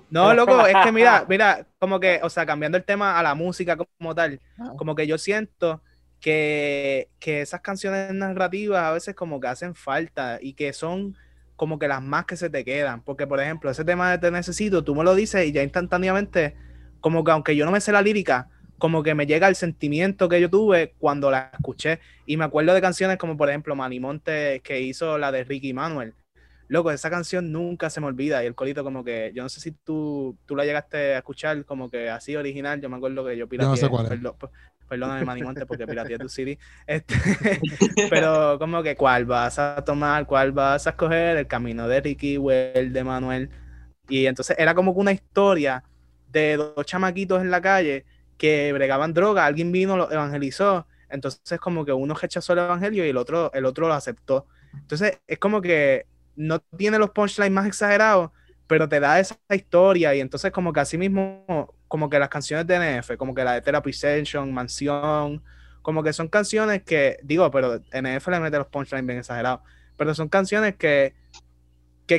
No, 0.10 0.34
loco, 0.34 0.66
es 0.68 0.76
que 0.84 0.92
mira, 0.92 1.26
mira, 1.28 1.66
como 1.80 2.00
que, 2.00 2.20
o 2.24 2.30
sea, 2.30 2.46
cambiando 2.46 2.78
el 2.78 2.84
tema 2.84 3.18
a 3.20 3.24
la 3.24 3.36
música 3.36 3.76
como 3.76 4.14
tal, 4.16 4.40
Ah. 4.60 4.74
como 4.78 4.96
que 4.96 5.08
yo 5.08 5.18
siento 5.18 5.82
que, 6.20 7.10
que 7.20 7.42
esas 7.42 7.62
canciones 7.62 8.14
narrativas 8.14 8.84
a 8.84 8.92
veces 8.92 9.16
como 9.16 9.40
que 9.40 9.48
hacen 9.48 9.76
falta 9.76 10.38
y 10.42 10.54
que 10.54 10.72
son 10.74 11.16
como 11.56 11.80
que 11.80 11.88
las 11.88 12.02
más 12.02 12.26
que 12.26 12.38
se 12.38 12.50
te 12.50 12.64
quedan. 12.64 13.02
Porque, 13.04 13.28
por 13.28 13.40
ejemplo, 13.42 13.70
ese 13.70 13.84
tema 13.86 14.12
de 14.12 14.18
Te 14.20 14.32
Necesito, 14.32 14.84
tú 14.84 14.96
me 14.96 15.04
lo 15.04 15.16
dices 15.16 15.46
y 15.46 15.52
ya 15.52 15.64
instantáneamente, 15.64 16.56
como 17.04 17.24
que 17.26 17.32
aunque 17.32 17.56
yo 17.58 17.66
no 17.66 17.72
me 17.72 17.82
sé 17.82 17.92
la 17.92 18.02
lírica, 18.02 18.48
como 18.78 19.04
que 19.04 19.14
me 19.14 19.28
llega 19.28 19.50
el 19.50 19.56
sentimiento 19.56 20.30
que 20.30 20.40
yo 20.42 20.50
tuve 20.50 20.94
cuando 21.00 21.30
la 21.30 21.52
escuché. 21.54 22.00
Y 22.26 22.38
me 22.38 22.46
acuerdo 22.46 22.74
de 22.74 22.82
canciones 22.82 23.18
como, 23.18 23.36
por 23.38 23.50
ejemplo, 23.50 23.76
Manimonte, 23.76 24.62
que 24.64 24.82
hizo 24.82 25.18
la 25.18 25.32
de 25.34 25.44
Ricky 25.44 25.74
Manuel. 25.74 26.14
Loco, 26.70 26.92
esa 26.92 27.10
canción 27.10 27.52
nunca 27.52 27.90
se 27.90 28.00
me 28.02 28.08
olvida. 28.08 28.42
Y 28.44 28.48
el 28.48 28.56
colito, 28.56 28.84
como 28.86 29.04
que, 29.04 29.32
yo 29.36 29.44
no 29.44 29.50
sé 29.50 29.60
si 29.60 29.72
tú, 29.74 30.38
tú 30.46 30.56
la 30.56 30.64
llegaste 30.66 31.14
a 31.16 31.18
escuchar 31.18 31.66
como 31.66 31.90
que 31.90 32.10
así 32.10 32.36
original. 32.38 32.80
Yo 32.82 32.90
me 32.90 32.96
acuerdo 32.98 33.26
que 33.26 33.38
yo 33.38 33.48
pirateé. 33.48 33.70
no 33.70 33.78
sé 33.78 33.90
cuál 33.90 34.06
es. 34.06 34.12
perdón- 34.12 34.38
per- 34.40 34.50
perdóname, 34.88 35.26
Manimonte, 35.26 35.66
porque 35.66 35.86
pirateé 35.88 36.18
tu 36.20 36.30
CD. 36.30 36.58
Este, 36.88 37.16
pero 38.10 38.58
como 38.60 38.82
que, 38.82 38.96
¿cuál 38.96 39.26
vas 39.26 39.60
a 39.60 39.84
tomar? 39.84 40.26
¿Cuál 40.26 40.52
vas 40.52 40.88
a 40.88 40.92
escoger? 40.92 41.38
El 41.38 41.48
camino 41.48 41.88
de 41.88 42.02
Ricky 42.02 42.38
o 42.38 42.50
el 42.52 42.94
de 42.94 43.04
Manuel. 43.04 43.50
Y 44.10 44.26
entonces 44.26 44.56
era 44.60 44.74
como 44.74 44.94
que 44.94 45.00
una 45.02 45.12
historia 45.12 45.84
de 46.34 46.58
dos 46.58 46.86
chamaquitos 46.86 47.42
en 47.42 47.52
la 47.52 47.62
calle 47.62 48.06
que 48.38 48.74
bregaban 48.74 49.14
droga. 49.14 49.46
Alguien 49.46 49.72
vino, 49.72 49.96
lo 49.96 50.12
evangelizó. 50.12 50.88
Entonces, 51.10 51.60
como 51.60 51.86
que 51.86 51.94
uno 51.94 52.16
rechazó 52.16 52.54
el 52.54 52.60
evangelio 52.60 53.06
y 53.06 53.10
el 53.10 53.18
otro, 53.18 53.54
el 53.54 53.66
otro 53.66 53.88
lo 53.88 53.94
aceptó. 53.94 54.48
Entonces, 54.74 55.20
es 55.28 55.38
como 55.38 55.62
que 55.62 56.08
no 56.36 56.60
tiene 56.60 56.98
los 56.98 57.12
punchlines 57.12 57.52
más 57.52 57.68
exagerados, 57.68 58.32
pero 58.68 58.90
te 58.90 59.00
da 59.00 59.20
esa 59.20 59.38
historia. 59.52 60.16
Y 60.16 60.20
entonces, 60.20 60.52
como 60.52 60.74
que 60.74 60.80
así 60.80 60.98
mismo, 60.98 61.74
como 61.88 62.10
que 62.10 62.18
las 62.18 62.30
canciones 62.30 62.66
de 62.66 63.00
NF, 63.00 63.16
como 63.18 63.36
que 63.36 63.44
la 63.44 63.54
de 63.54 63.62
Therapy 63.62 63.94
Session, 63.94 64.52
Mansión, 64.52 65.44
como 65.84 66.02
que 66.02 66.14
son 66.14 66.28
canciones 66.28 66.82
que, 66.82 67.20
digo, 67.24 67.52
pero 67.52 67.76
NF 67.76 68.28
le 68.30 68.40
mete 68.40 68.58
los 68.58 68.68
punchlines 68.68 69.06
bien 69.06 69.20
exagerados, 69.20 69.62
pero 69.96 70.16
son 70.16 70.30
canciones 70.30 70.76
que, 70.76 71.14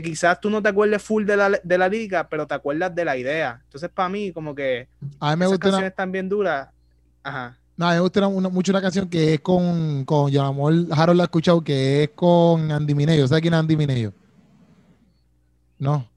que 0.03 0.11
quizás 0.11 0.41
tú 0.41 0.51
no 0.51 0.63
te 0.63 0.69
acuerdes 0.69 1.03
full 1.03 1.25
de 1.25 1.37
la, 1.37 1.51
de 1.63 1.79
la 1.79 1.89
lírica, 1.89 2.29
pero 2.29 2.47
te 2.47 2.55
acuerdas 2.55 2.95
de 2.95 3.05
la 3.05 3.17
idea. 3.17 3.61
Entonces, 3.65 3.91
para 3.93 4.09
mí, 4.09 4.33
como 4.33 4.55
que 4.55 4.89
A 5.21 5.31
mí 5.31 5.37
me 5.39 5.45
esas 5.45 5.53
gusta 5.59 5.69
una, 5.69 5.81
canciones 5.83 6.13
bien 6.13 6.29
duras. 6.29 6.69
Ajá. 7.23 7.59
No, 7.77 7.87
a 7.87 7.91
mí 7.91 7.95
me 7.97 8.01
gusta 8.01 8.21
una- 8.21 8.29
una- 8.29 8.49
mucho 8.49 8.73
una 8.73 8.81
canción 8.83 9.09
que 9.09 9.35
es 9.35 9.41
con, 9.41 10.05
con 10.05 10.37
Amor, 10.37 10.75
Harold 10.91 11.17
la 11.19 11.25
ha 11.25 11.27
escuchado, 11.27 11.63
que 11.65 12.05
es 12.05 12.11
con 12.15 12.71
Andy 12.71 12.95
Mineo. 12.95 13.27
¿Sabes 13.27 13.43
quién 13.43 13.55
es 13.55 13.61
Andy 13.61 13.77
Mineo? 13.77 14.13
No. 15.79 16.09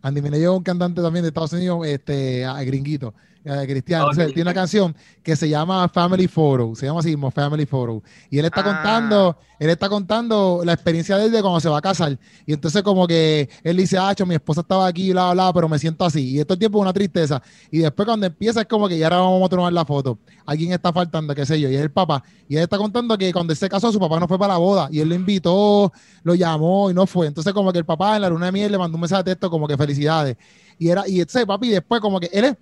Andy 0.00 0.20
Mineo 0.22 0.52
es 0.52 0.56
un 0.58 0.64
cantante 0.64 1.00
también 1.00 1.22
de 1.22 1.28
Estados 1.28 1.52
Unidos, 1.52 1.86
este, 1.86 2.44
ah, 2.44 2.62
gringuito, 2.64 3.14
eh, 3.44 3.64
cristiano. 3.66 4.08
Tiene 4.14 4.42
una 4.42 4.54
canción 4.54 4.94
que 5.22 5.34
se 5.36 5.48
llama 5.48 5.88
Family 5.88 6.28
Photo, 6.28 6.74
se 6.74 6.86
llama 6.86 7.00
así 7.00 7.08
mismo 7.10 7.30
Family 7.30 7.66
Photo. 7.66 8.02
Y 8.30 8.38
él 8.38 8.44
está 8.44 8.60
Ah. 8.60 8.64
contando, 8.64 9.36
él 9.58 9.70
está 9.70 9.88
contando 9.88 10.62
la 10.64 10.72
experiencia 10.72 11.16
de 11.16 11.26
él 11.26 11.32
de 11.32 11.40
cuando 11.42 11.60
se 11.60 11.68
va 11.68 11.78
a 11.78 11.80
casar. 11.82 12.18
Y 12.46 12.52
entonces 12.52 12.82
como 12.82 13.06
que 13.06 13.48
él 13.64 13.76
dice, 13.76 13.98
ah, 13.98 14.14
cho, 14.14 14.26
mi 14.26 14.34
esposa 14.34 14.60
estaba 14.62 14.86
aquí, 14.86 15.10
bla, 15.12 15.32
bla, 15.32 15.52
pero 15.52 15.68
me 15.68 15.78
siento 15.78 16.04
así. 16.04 16.30
Y 16.30 16.40
esto 16.40 16.54
el 16.54 16.58
tiempo 16.58 16.78
es 16.78 16.82
una 16.82 16.92
tristeza. 16.92 17.42
Y 17.70 17.78
después 17.78 18.06
cuando 18.06 18.26
empieza 18.26 18.60
es 18.62 18.66
como 18.66 18.88
que 18.88 18.98
ya 18.98 19.06
ahora 19.06 19.18
vamos 19.18 19.46
a 19.46 19.48
tomar 19.48 19.72
la 19.72 19.84
foto. 19.84 20.18
Alguien 20.46 20.72
está 20.72 20.92
faltando, 20.92 21.34
qué 21.34 21.46
sé 21.46 21.60
yo, 21.60 21.68
y 21.68 21.74
es 21.74 21.80
el 21.80 21.90
papá. 21.90 22.22
Y 22.48 22.56
él 22.56 22.62
está 22.62 22.78
contando 22.78 23.16
que 23.16 23.32
cuando 23.32 23.52
él 23.52 23.56
se 23.56 23.68
casó, 23.68 23.90
su 23.92 23.98
papá 24.00 24.18
no 24.20 24.28
fue 24.28 24.38
para 24.38 24.54
la 24.54 24.58
boda. 24.58 24.88
Y 24.90 25.00
él 25.00 25.08
lo 25.08 25.14
invitó, 25.14 25.92
lo 26.22 26.34
llamó 26.34 26.90
y 26.90 26.94
no 26.94 27.06
fue. 27.06 27.26
Entonces 27.26 27.52
como 27.52 27.72
que 27.72 27.78
el 27.78 27.84
papá 27.84 28.16
en 28.16 28.22
la 28.22 28.28
luna 28.28 28.46
de 28.46 28.52
miel 28.52 28.70
le 28.72 28.78
mandó 28.78 28.96
un 28.96 29.00
mensaje 29.00 29.22
de 29.22 29.30
texto 29.32 29.50
como 29.50 29.66
que 29.68 29.76
felicidades. 29.76 30.36
Y 30.78 30.88
era, 30.88 31.06
y 31.08 31.20
ese 31.20 31.46
papi 31.46 31.68
después 31.68 32.00
como 32.00 32.18
que 32.18 32.28
él, 32.32 32.44
es- 32.44 32.56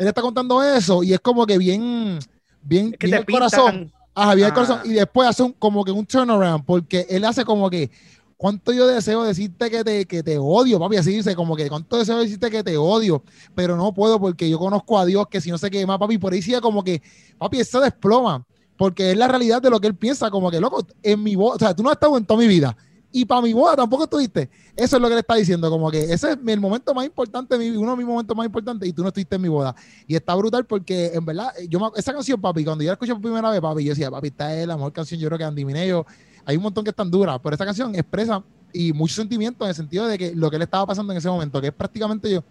él 0.00 0.08
está 0.08 0.22
contando 0.22 0.62
eso 0.62 1.02
y 1.02 1.12
es 1.12 1.20
como 1.20 1.44
que 1.46 1.58
bien, 1.58 2.18
bien, 2.62 2.86
Es 2.92 2.98
que 2.98 3.06
bien 3.06 3.18
te 3.24 3.32
el 3.32 3.38
corazón. 3.38 3.70
pintan. 3.80 3.92
Ajá, 4.14 4.34
bien 4.34 4.46
el 4.46 4.50
Ah. 4.52 4.54
corazón. 4.54 4.80
Y 4.84 4.88
después 4.94 5.28
hace 5.28 5.42
un, 5.42 5.52
como 5.52 5.84
que 5.84 5.92
un 5.92 6.06
turnaround, 6.06 6.64
porque 6.64 7.06
él 7.10 7.24
hace 7.24 7.44
como 7.44 7.68
que, 7.68 7.90
¿cuánto 8.38 8.72
yo 8.72 8.86
deseo 8.86 9.22
decirte 9.24 9.70
que 9.70 9.84
te, 9.84 10.06
que 10.06 10.22
te 10.22 10.38
odio, 10.38 10.78
papi? 10.80 10.96
Así 10.96 11.12
dice, 11.12 11.34
como 11.36 11.54
que, 11.54 11.68
¿cuánto 11.68 11.98
deseo 11.98 12.18
decirte 12.18 12.50
que 12.50 12.64
te 12.64 12.76
odio? 12.78 13.22
Pero 13.54 13.76
no 13.76 13.92
puedo 13.92 14.18
porque 14.18 14.48
yo 14.48 14.58
conozco 14.58 14.98
a 14.98 15.04
Dios, 15.04 15.26
que 15.30 15.40
si 15.40 15.50
no 15.50 15.58
se 15.58 15.70
quema, 15.70 15.98
papi, 15.98 16.16
por 16.16 16.32
ahí 16.32 16.40
sigue 16.40 16.60
como 16.62 16.82
que, 16.82 17.02
papi, 17.38 17.62
se 17.62 17.78
desploma, 17.78 18.44
porque 18.78 19.10
es 19.10 19.16
la 19.18 19.28
realidad 19.28 19.60
de 19.60 19.68
lo 19.68 19.78
que 19.78 19.86
él 19.88 19.94
piensa, 19.94 20.30
como 20.30 20.50
que, 20.50 20.58
loco, 20.60 20.86
en 21.02 21.22
mi 21.22 21.36
boda, 21.36 21.56
o 21.56 21.58
sea, 21.58 21.74
tú 21.76 21.82
no 21.82 21.90
has 21.90 21.96
estado 21.96 22.16
en 22.16 22.24
toda 22.24 22.40
mi 22.40 22.48
vida. 22.48 22.74
Y 23.12 23.24
para 23.24 23.42
mi 23.42 23.52
boda 23.52 23.74
tampoco 23.74 24.04
estuviste. 24.04 24.48
Eso 24.76 24.96
es 24.96 25.02
lo 25.02 25.08
que 25.08 25.14
le 25.14 25.20
está 25.20 25.34
diciendo, 25.34 25.68
como 25.68 25.90
que 25.90 26.04
ese 26.04 26.32
es 26.32 26.38
el 26.46 26.60
momento 26.60 26.94
más 26.94 27.04
importante, 27.04 27.56
uno 27.56 27.90
de 27.90 27.96
mis 27.96 28.06
momentos 28.06 28.36
más 28.36 28.46
importantes, 28.46 28.88
y 28.88 28.92
tú 28.92 29.02
no 29.02 29.08
estuviste 29.08 29.34
en 29.34 29.42
mi 29.42 29.48
boda. 29.48 29.74
Y 30.06 30.14
está 30.14 30.34
brutal 30.36 30.64
porque, 30.64 31.10
en 31.12 31.24
verdad, 31.24 31.52
yo 31.68 31.80
me- 31.80 31.88
esa 31.96 32.12
canción, 32.12 32.40
papi, 32.40 32.64
cuando 32.64 32.84
yo 32.84 32.90
la 32.90 32.92
escuché 32.94 33.12
por 33.12 33.22
primera 33.22 33.50
vez, 33.50 33.60
papi, 33.60 33.84
yo 33.84 33.90
decía, 33.90 34.10
papi, 34.10 34.28
esta 34.28 34.56
es 34.56 34.66
la 34.66 34.76
mejor 34.76 34.92
canción, 34.92 35.20
yo 35.20 35.26
creo 35.26 35.38
que 35.38 35.44
Andy 35.44 35.64
Mineo. 35.64 36.06
Hay 36.44 36.56
un 36.56 36.62
montón 36.62 36.84
que 36.84 36.90
están 36.90 37.10
duras, 37.10 37.38
pero 37.42 37.54
esta 37.54 37.66
canción 37.66 37.94
expresa 37.94 38.42
y 38.72 38.92
muchos 38.92 39.16
sentimientos 39.16 39.66
en 39.66 39.70
el 39.70 39.74
sentido 39.74 40.06
de 40.06 40.16
que 40.16 40.34
lo 40.34 40.50
que 40.50 40.58
le 40.58 40.64
estaba 40.64 40.86
pasando 40.86 41.12
en 41.12 41.18
ese 41.18 41.28
momento, 41.28 41.60
que 41.60 41.66
es 41.66 41.72
prácticamente 41.74 42.30
yo, 42.30 42.44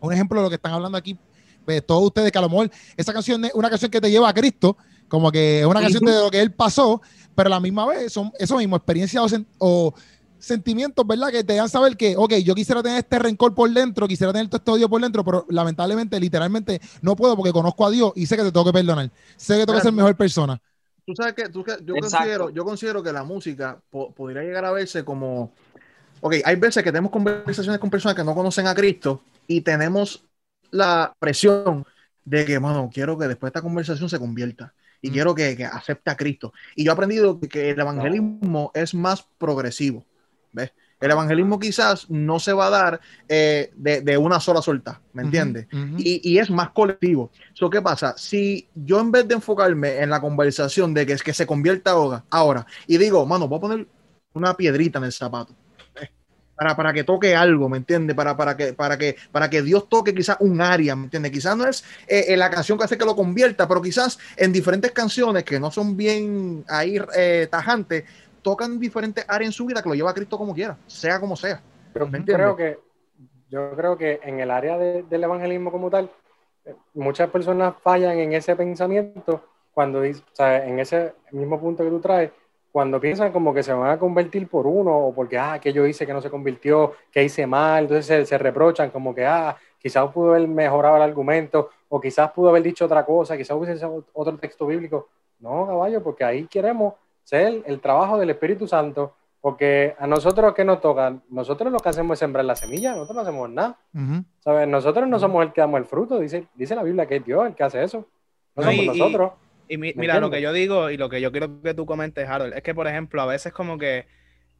un 0.00 0.12
ejemplo 0.12 0.40
de 0.40 0.44
lo 0.44 0.50
que 0.50 0.56
están 0.56 0.72
hablando 0.72 0.98
aquí, 0.98 1.16
pues, 1.64 1.86
todos 1.86 2.04
ustedes, 2.04 2.30
que 2.30 2.38
a 2.38 2.48
esa 2.96 3.12
canción 3.12 3.44
es 3.44 3.54
una 3.54 3.70
canción 3.70 3.90
que 3.90 4.00
te 4.00 4.10
lleva 4.10 4.28
a 4.28 4.34
Cristo, 4.34 4.76
como 5.14 5.32
que 5.32 5.60
es 5.60 5.66
una 5.66 5.80
canción 5.80 6.04
de 6.04 6.12
lo 6.18 6.30
que 6.30 6.40
él 6.40 6.52
pasó, 6.52 7.00
pero 7.34 7.46
a 7.48 7.50
la 7.50 7.60
misma 7.60 7.86
vez 7.86 8.12
son 8.12 8.32
eso 8.38 8.58
mismo, 8.58 8.76
experiencias 8.76 9.22
o, 9.22 9.28
sen- 9.28 9.46
o 9.58 9.94
sentimientos, 10.38 11.06
¿verdad? 11.06 11.30
Que 11.30 11.42
te 11.42 11.54
dan 11.54 11.68
saber 11.68 11.96
que, 11.96 12.16
ok, 12.16 12.34
yo 12.44 12.54
quisiera 12.54 12.82
tener 12.82 12.98
este 12.98 13.18
rencor 13.18 13.54
por 13.54 13.70
dentro, 13.72 14.06
quisiera 14.06 14.32
tener 14.32 14.48
todo 14.48 14.58
este 14.58 14.70
odio 14.70 14.88
por 14.88 15.00
dentro, 15.00 15.24
pero 15.24 15.46
lamentablemente, 15.48 16.20
literalmente, 16.20 16.80
no 17.00 17.16
puedo 17.16 17.36
porque 17.36 17.52
conozco 17.52 17.86
a 17.86 17.90
Dios 17.90 18.12
y 18.14 18.26
sé 18.26 18.36
que 18.36 18.42
te 18.42 18.52
tengo 18.52 18.66
que 18.66 18.72
perdonar. 18.72 19.10
Sé 19.36 19.58
que 19.58 19.66
tengo 19.66 19.78
que 19.78 19.82
ser 19.82 19.92
mejor 19.92 20.16
persona. 20.16 20.60
Tú 21.06 21.14
sabes 21.14 21.34
que, 21.34 21.48
tú 21.48 21.62
que- 21.64 21.78
yo, 21.84 21.94
Exacto. 21.96 22.16
considero, 22.18 22.50
yo 22.50 22.64
considero 22.64 23.02
que 23.02 23.12
la 23.12 23.24
música 23.24 23.80
po- 23.90 24.12
podría 24.12 24.42
llegar 24.42 24.64
a 24.64 24.72
verse 24.72 25.04
como. 25.04 25.52
Ok, 26.20 26.36
hay 26.44 26.56
veces 26.56 26.82
que 26.82 26.90
tenemos 26.90 27.10
conversaciones 27.10 27.78
con 27.78 27.90
personas 27.90 28.14
que 28.16 28.24
no 28.24 28.34
conocen 28.34 28.66
a 28.66 28.74
Cristo 28.74 29.20
y 29.46 29.60
tenemos 29.60 30.24
la 30.70 31.12
presión 31.18 31.84
de 32.24 32.44
que, 32.46 32.58
mano, 32.58 32.90
quiero 32.92 33.18
que 33.18 33.28
después 33.28 33.48
de 33.52 33.58
esta 33.58 33.62
conversación 33.62 34.08
se 34.08 34.18
convierta 34.18 34.72
y 35.04 35.10
Mm. 35.10 35.12
quiero 35.12 35.34
que, 35.34 35.56
que 35.56 35.64
acepte 35.64 36.10
a 36.10 36.16
Cristo. 36.16 36.52
Y 36.74 36.84
yo 36.84 36.90
he 36.90 36.94
aprendido 36.94 37.38
que, 37.38 37.48
que 37.48 37.70
el 37.70 37.78
evangelismo 37.80 38.70
es 38.74 38.94
más 38.94 39.22
progresivo. 39.38 40.04
¿Ves? 40.52 40.72
El 41.00 41.10
evangelismo 41.10 41.58
quizás 41.58 42.08
no 42.08 42.38
se 42.38 42.52
va 42.54 42.68
a 42.68 42.70
dar 42.70 43.00
eh, 43.28 43.70
de, 43.76 44.00
de 44.00 44.16
una 44.16 44.40
sola 44.40 44.62
suelta, 44.62 45.02
¿me 45.12 45.22
entiendes? 45.22 45.66
Y, 45.98 46.20
y 46.32 46.38
es 46.38 46.48
más 46.50 46.70
colectivo. 46.70 47.30
So, 47.52 47.68
¿Qué 47.68 47.82
pasa? 47.82 48.14
Si 48.16 48.68
yo 48.74 49.00
en 49.00 49.10
vez 49.12 49.28
de 49.28 49.34
enfocarme 49.34 49.98
en 49.98 50.08
la 50.08 50.20
conversación 50.20 50.94
de 50.94 51.04
que 51.04 51.12
es 51.12 51.22
que 51.22 51.34
se 51.34 51.46
convierta 51.46 51.90
ahora, 51.90 52.24
ahora 52.30 52.66
y 52.86 52.96
digo, 52.96 53.26
mano, 53.26 53.48
voy 53.48 53.58
a 53.58 53.60
poner 53.60 53.86
una 54.32 54.56
piedrita 54.56 54.98
en 54.98 55.04
el 55.04 55.12
zapato. 55.12 55.54
Para, 56.56 56.76
para 56.76 56.92
que 56.92 57.02
toque 57.02 57.34
algo, 57.34 57.68
¿me 57.68 57.78
entiendes? 57.78 58.14
Para, 58.14 58.36
para, 58.36 58.56
que, 58.56 58.72
para, 58.74 58.96
que, 58.96 59.16
para 59.32 59.50
que 59.50 59.60
Dios 59.62 59.88
toque 59.88 60.14
quizás 60.14 60.36
un 60.40 60.60
área, 60.60 60.94
¿me 60.94 61.04
entiendes? 61.04 61.32
Quizás 61.32 61.56
no 61.56 61.66
es 61.66 61.82
eh, 62.06 62.26
eh, 62.28 62.36
la 62.36 62.48
canción 62.48 62.78
que 62.78 62.84
hace 62.84 62.96
que 62.96 63.04
lo 63.04 63.16
convierta, 63.16 63.66
pero 63.66 63.82
quizás 63.82 64.18
en 64.36 64.52
diferentes 64.52 64.92
canciones 64.92 65.42
que 65.42 65.58
no 65.58 65.70
son 65.70 65.96
bien 65.96 66.64
ahí 66.68 66.96
eh, 67.16 67.48
tajantes, 67.50 68.04
tocan 68.42 68.78
diferentes 68.78 69.24
áreas 69.26 69.48
en 69.48 69.52
su 69.52 69.66
vida 69.66 69.82
que 69.82 69.88
lo 69.88 69.94
lleva 69.94 70.10
a 70.10 70.14
Cristo 70.14 70.38
como 70.38 70.54
quiera, 70.54 70.76
sea 70.86 71.18
como 71.18 71.34
sea. 71.34 71.60
Yo 71.94 72.06
¿Me 72.06 72.24
creo 72.24 72.54
que 72.56 72.78
yo 73.50 73.70
creo 73.76 73.96
que 73.96 74.20
en 74.22 74.40
el 74.40 74.50
área 74.50 74.76
de- 74.78 75.02
del 75.04 75.24
evangelismo 75.24 75.70
como 75.70 75.90
tal, 75.90 76.10
eh, 76.64 76.74
muchas 76.94 77.30
personas 77.30 77.74
fallan 77.82 78.18
en 78.18 78.32
ese 78.32 78.56
pensamiento 78.56 79.44
cuando 79.72 80.00
dice, 80.00 80.22
o 80.32 80.36
sea, 80.36 80.64
en 80.66 80.78
ese 80.78 81.14
mismo 81.32 81.60
punto 81.60 81.84
que 81.84 81.90
tú 81.90 82.00
traes, 82.00 82.30
cuando 82.74 82.98
piensan 83.00 83.30
como 83.30 83.54
que 83.54 83.62
se 83.62 83.72
van 83.72 83.88
a 83.88 83.98
convertir 84.00 84.48
por 84.48 84.66
uno 84.66 84.90
o 84.98 85.14
porque, 85.14 85.38
ah, 85.38 85.60
que 85.60 85.72
yo 85.72 85.86
hice 85.86 86.04
que 86.04 86.12
no 86.12 86.20
se 86.20 86.28
convirtió, 86.28 86.92
que 87.12 87.22
hice 87.22 87.46
mal, 87.46 87.84
entonces 87.84 88.04
se, 88.04 88.26
se 88.26 88.36
reprochan 88.36 88.90
como 88.90 89.14
que, 89.14 89.24
ah, 89.24 89.54
quizás 89.78 90.10
pudo 90.10 90.30
haber 90.34 90.48
mejorado 90.48 90.96
el 90.96 91.02
argumento 91.02 91.70
o 91.88 92.00
quizás 92.00 92.32
pudo 92.32 92.48
haber 92.48 92.64
dicho 92.64 92.86
otra 92.86 93.04
cosa, 93.06 93.36
quizás 93.36 93.56
hubiese 93.56 93.76
sido 93.78 94.02
otro 94.12 94.36
texto 94.38 94.66
bíblico. 94.66 95.06
No, 95.38 95.68
caballo, 95.68 96.02
porque 96.02 96.24
ahí 96.24 96.48
queremos 96.48 96.94
ser 97.22 97.62
el 97.64 97.78
trabajo 97.80 98.18
del 98.18 98.30
Espíritu 98.30 98.66
Santo, 98.66 99.12
porque 99.40 99.94
a 99.96 100.08
nosotros 100.08 100.52
que 100.52 100.64
nos 100.64 100.80
toca, 100.80 101.14
nosotros 101.28 101.70
lo 101.70 101.78
que 101.78 101.90
hacemos 101.90 102.14
es 102.14 102.18
sembrar 102.18 102.44
la 102.44 102.56
semilla, 102.56 102.90
nosotros 102.92 103.14
no 103.14 103.22
hacemos 103.22 103.50
nada. 103.50 103.76
Ujú. 103.94 104.24
¿sabes? 104.40 104.66
Nosotros 104.66 105.06
no 105.06 105.20
somos 105.20 105.44
el 105.44 105.52
que 105.52 105.60
damos 105.60 105.78
el 105.78 105.84
fruto, 105.86 106.18
dice, 106.18 106.48
dice 106.56 106.74
la 106.74 106.82
Biblia 106.82 107.06
que 107.06 107.16
es 107.16 107.24
Dios 107.24 107.46
el 107.46 107.54
que 107.54 107.62
hace 107.62 107.84
eso. 107.84 107.98
No 108.56 108.64
No, 108.64 108.70
somos 108.72 108.84
y- 108.84 108.98
nosotros. 108.98 109.32
Y 109.38 109.43
mi- 109.68 109.94
¿Me 109.94 110.02
mira, 110.02 110.14
lo 110.20 110.30
que 110.30 110.40
yo 110.42 110.52
digo 110.52 110.90
y 110.90 110.96
lo 110.96 111.08
que 111.08 111.20
yo 111.20 111.30
quiero 111.32 111.60
que 111.62 111.74
tú 111.74 111.86
comentes, 111.86 112.28
Harold, 112.28 112.54
es 112.54 112.62
que, 112.62 112.74
por 112.74 112.86
ejemplo, 112.86 113.22
a 113.22 113.26
veces 113.26 113.52
como 113.52 113.78
que, 113.78 114.06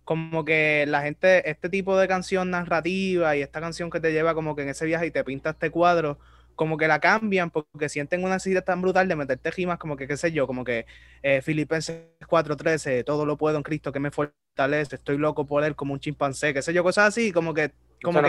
como 0.04 0.44
que 0.44 0.84
la 0.88 1.02
gente, 1.02 1.48
este 1.50 1.68
tipo 1.70 1.96
de 1.98 2.08
canción 2.08 2.50
narrativa 2.50 3.36
y 3.36 3.42
esta 3.42 3.60
canción 3.60 3.90
que 3.90 4.00
te 4.00 4.12
lleva 4.12 4.34
como 4.34 4.56
que 4.56 4.62
en 4.62 4.70
ese 4.70 4.86
viaje 4.86 5.06
y 5.06 5.10
te 5.10 5.24
pinta 5.24 5.50
este 5.50 5.70
cuadro, 5.70 6.18
como 6.56 6.76
que 6.78 6.88
la 6.88 7.00
cambian 7.00 7.50
porque 7.50 7.88
sienten 7.88 8.24
una 8.24 8.34
necesidad 8.34 8.64
tan 8.64 8.82
brutal 8.82 9.08
de 9.08 9.16
meterte 9.16 9.50
rimas 9.50 9.78
como 9.78 9.96
que, 9.96 10.06
qué 10.08 10.16
sé 10.16 10.32
yo, 10.32 10.46
como 10.46 10.64
que 10.64 10.86
eh, 11.22 11.42
Filipenses 11.42 12.02
4.13, 12.28 13.04
todo 13.04 13.26
lo 13.26 13.36
puedo 13.38 13.56
en 13.58 13.62
Cristo 13.64 13.92
que 13.92 14.00
me 14.00 14.10
fortalece, 14.12 14.96
estoy 14.96 15.18
loco 15.18 15.46
por 15.46 15.64
él 15.64 15.76
como 15.76 15.94
un 15.94 16.00
chimpancé, 16.00 16.54
qué 16.54 16.62
sé 16.62 16.72
yo, 16.74 16.82
cosas 16.84 17.08
así, 17.08 17.32
como 17.32 17.54
que, 17.54 17.72
como 18.02 18.22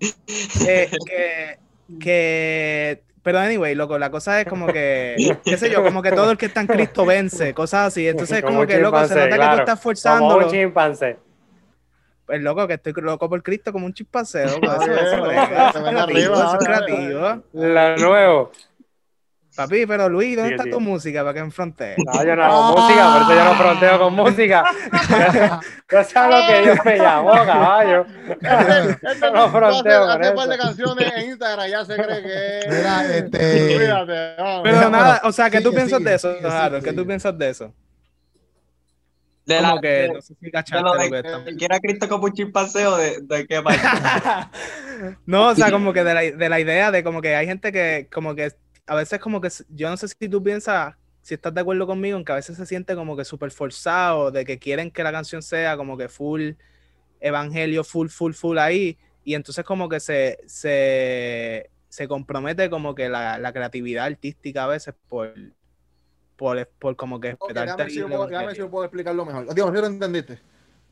que, 0.60 0.90
que, 1.04 1.58
que- 1.98 3.04
pero 3.24 3.38
anyway, 3.38 3.74
loco, 3.74 3.98
la 3.98 4.10
cosa 4.10 4.38
es 4.38 4.46
como 4.46 4.66
que, 4.66 5.16
qué 5.44 5.56
sé 5.56 5.70
yo, 5.70 5.82
como 5.82 6.02
que 6.02 6.12
todo 6.12 6.30
el 6.30 6.36
que 6.36 6.44
está 6.46 6.60
en 6.60 6.66
Cristo 6.66 7.06
vence, 7.06 7.54
cosas 7.54 7.88
así. 7.88 8.06
Entonces, 8.06 8.42
Como 8.42 8.56
como 8.56 8.66
que, 8.66 8.78
loco, 8.78 9.02
se 9.08 9.14
nota 9.14 9.28
que 9.30 9.36
tú 9.56 9.60
estás 9.60 9.64
Como 9.66 9.82
forzándolo. 9.82 10.46
un 10.46 10.52
chimpancé. 10.52 11.16
Pues, 12.26 12.42
loco, 12.42 12.66
que 12.66 12.74
estoy 12.74 12.92
loco 12.96 13.28
por 13.28 13.42
Cristo 13.42 13.72
como 13.72 13.86
un 13.86 13.94
chimpancé, 13.94 14.44
loco. 14.44 14.66
Eso, 14.72 14.92
es 16.10 16.16
eso 16.16 16.58
creativo. 16.58 17.42
La 17.54 17.96
nuevo. 17.96 18.52
Papi, 19.56 19.86
pero 19.86 20.08
Luis, 20.08 20.36
¿dónde 20.36 20.56
está 20.56 20.68
tu 20.68 20.80
música 20.80 21.20
para 21.22 21.32
que 21.34 21.38
enfronte? 21.40 21.94
No, 22.04 22.24
yo 22.24 22.34
no 22.34 22.44
hago 22.44 22.76
música, 22.76 23.12
por 23.12 23.22
eso 23.22 23.34
yo 23.34 23.44
no 23.44 23.54
fronteo 23.54 23.98
con 24.00 24.14
música. 24.14 24.64
Yo 25.92 26.02
sé 26.02 26.18
a 26.18 26.28
lo 26.28 26.46
que 26.48 26.62
Dios 26.62 26.78
me 26.84 26.98
llamó, 26.98 27.30
caballo. 27.30 28.04
Este 28.28 29.30
No 29.30 29.48
fronteo 29.50 30.00
con 30.06 30.10
hace 30.22 30.30
un 30.30 30.36
par 30.36 30.48
de 30.48 30.58
canciones 30.58 31.12
en 31.16 31.30
Instagram, 31.30 31.68
ya 31.68 31.84
se 31.84 31.94
cree 31.94 32.22
que 32.22 32.60
Mira, 32.68 33.16
este- 33.16 33.76
Cuídate. 33.76 34.34
Pero 34.36 34.62
Mira, 34.64 34.88
nada, 34.90 35.20
o 35.24 35.30
sea, 35.30 35.50
¿qué 35.50 35.58
tú 35.60 35.68
sigue, 35.68 35.76
piensas 35.76 35.98
sigue, 35.98 36.10
de 36.10 36.16
eso, 36.16 36.34
sigue, 36.34 36.48
Harold? 36.48 36.82
sigue, 36.82 36.90
¿Qué 36.90 36.96
tú 36.96 37.06
piensas 37.06 37.38
de 37.38 37.50
eso? 37.50 37.74
De 39.46 39.56
Como 39.58 39.74
la, 39.74 39.80
que, 39.80 39.88
de- 39.88 40.08
no 40.08 40.22
sé 40.22 40.34
si 40.40 40.50
cachaste 40.50 40.82
lo 40.82 40.94
de 40.94 41.22
que 41.58 41.80
Cristo 41.82 42.08
como 42.08 42.24
un 42.24 42.32
chimpancé 42.32 42.86
o 42.86 42.96
de, 42.96 43.18
de 43.20 43.46
qué 43.46 43.62
parte. 43.62 43.80
No, 45.26 45.48
o 45.48 45.54
sea, 45.54 45.70
como 45.70 45.92
que 45.92 46.02
de 46.02 46.14
la, 46.14 46.20
de 46.22 46.48
la 46.48 46.60
idea 46.60 46.90
de 46.90 47.02
como 47.04 47.20
que 47.20 47.34
hay 47.36 47.46
gente 47.46 47.72
que 47.72 48.08
como 48.12 48.34
que 48.34 48.52
a 48.86 48.94
veces 48.96 49.18
como 49.20 49.40
que 49.40 49.48
yo 49.70 49.90
no 49.90 49.96
sé 49.96 50.08
si 50.08 50.28
tú 50.28 50.42
piensas, 50.42 50.94
si 51.22 51.34
estás 51.34 51.54
de 51.54 51.60
acuerdo 51.62 51.86
conmigo, 51.86 52.18
en 52.18 52.24
que 52.24 52.32
a 52.32 52.36
veces 52.36 52.56
se 52.56 52.66
siente 52.66 52.94
como 52.94 53.16
que 53.16 53.24
súper 53.24 53.50
forzado, 53.50 54.30
de 54.30 54.44
que 54.44 54.58
quieren 54.58 54.90
que 54.90 55.02
la 55.02 55.12
canción 55.12 55.42
sea 55.42 55.76
como 55.76 55.96
que 55.96 56.08
full 56.08 56.52
evangelio, 57.20 57.84
full, 57.84 58.08
full, 58.08 58.32
full 58.34 58.58
ahí, 58.58 58.98
y 59.24 59.34
entonces 59.34 59.64
como 59.64 59.88
que 59.88 60.00
se, 60.00 60.38
se, 60.46 61.70
se 61.88 62.08
compromete 62.08 62.70
como 62.70 62.94
que 62.94 63.08
la, 63.08 63.38
la 63.38 63.52
creatividad 63.52 64.06
artística 64.06 64.64
a 64.64 64.68
veces 64.68 64.94
por, 65.08 65.34
por, 66.36 66.68
por 66.78 66.96
como 66.96 67.20
que 67.20 67.30
Ok, 67.38 67.38
esperarte 67.40 67.62
déjame 67.62 67.84
ver 67.84 67.90
ahí 67.90 67.92
si 67.92 68.00
yo 68.00 68.08
puedo- 68.10 68.28
si 68.50 68.56
yo 68.58 68.70
puedo 68.70 68.84
explicarlo 68.84 69.24
mejor. 69.24 69.54
Digo, 69.54 69.68
si 69.74 69.80
lo 69.80 69.86
entendiste. 69.86 70.40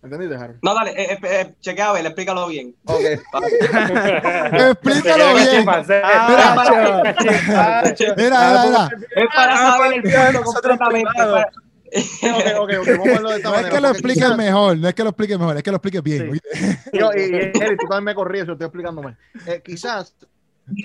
¿Entendiste, 0.02 0.34
Harold? 0.36 0.58
No, 0.62 0.74
dale, 0.74 0.90
eh, 1.00 1.12
eh, 1.12 1.18
eh, 1.22 1.54
chequea 1.60 1.90
a 1.90 1.92
ver, 1.92 2.04
explícalo 2.06 2.48
bien. 2.48 2.74
Ok. 2.86 3.00
Explícalo 4.52 5.34
bien. 5.36 5.64
Mira, 8.16 8.16
mira, 8.16 8.64
mira. 8.64 8.90
Es 9.16 9.26
para 9.34 9.56
saber 9.56 9.92
el 9.94 10.02
nosotros 10.32 10.78
completamente. 10.78 11.08
privado. 11.14 11.34
para- 12.22 12.60
ok, 12.60 12.70
ok, 12.80 12.80
ok, 12.80 12.88
vamos 12.88 13.06
a 13.06 13.10
verlo 13.12 13.30
de 13.30 13.36
esta 13.36 13.50
No 13.50 13.56
es 13.58 13.66
que 13.70 13.80
lo 13.80 13.88
expliques 13.90 14.22
quizás- 14.24 14.36
mejor, 14.36 14.78
no 14.78 14.88
es 14.88 14.94
que 14.94 15.02
lo 15.02 15.08
expliques 15.10 15.38
mejor, 15.38 15.56
es 15.58 15.62
que 15.62 15.70
lo 15.70 15.76
expliques 15.76 16.02
bien. 16.02 16.32
Sí. 16.32 16.40
Yo, 16.94 17.10
y, 17.14 17.20
y 17.20 17.34
Eric, 17.36 17.78
tú 17.80 17.86
también 17.86 18.04
me 18.04 18.14
corrías, 18.14 18.46
yo 18.46 18.52
estoy 18.54 18.66
explicándome. 18.66 19.16
Eh, 19.46 19.60
quizás, 19.64 20.14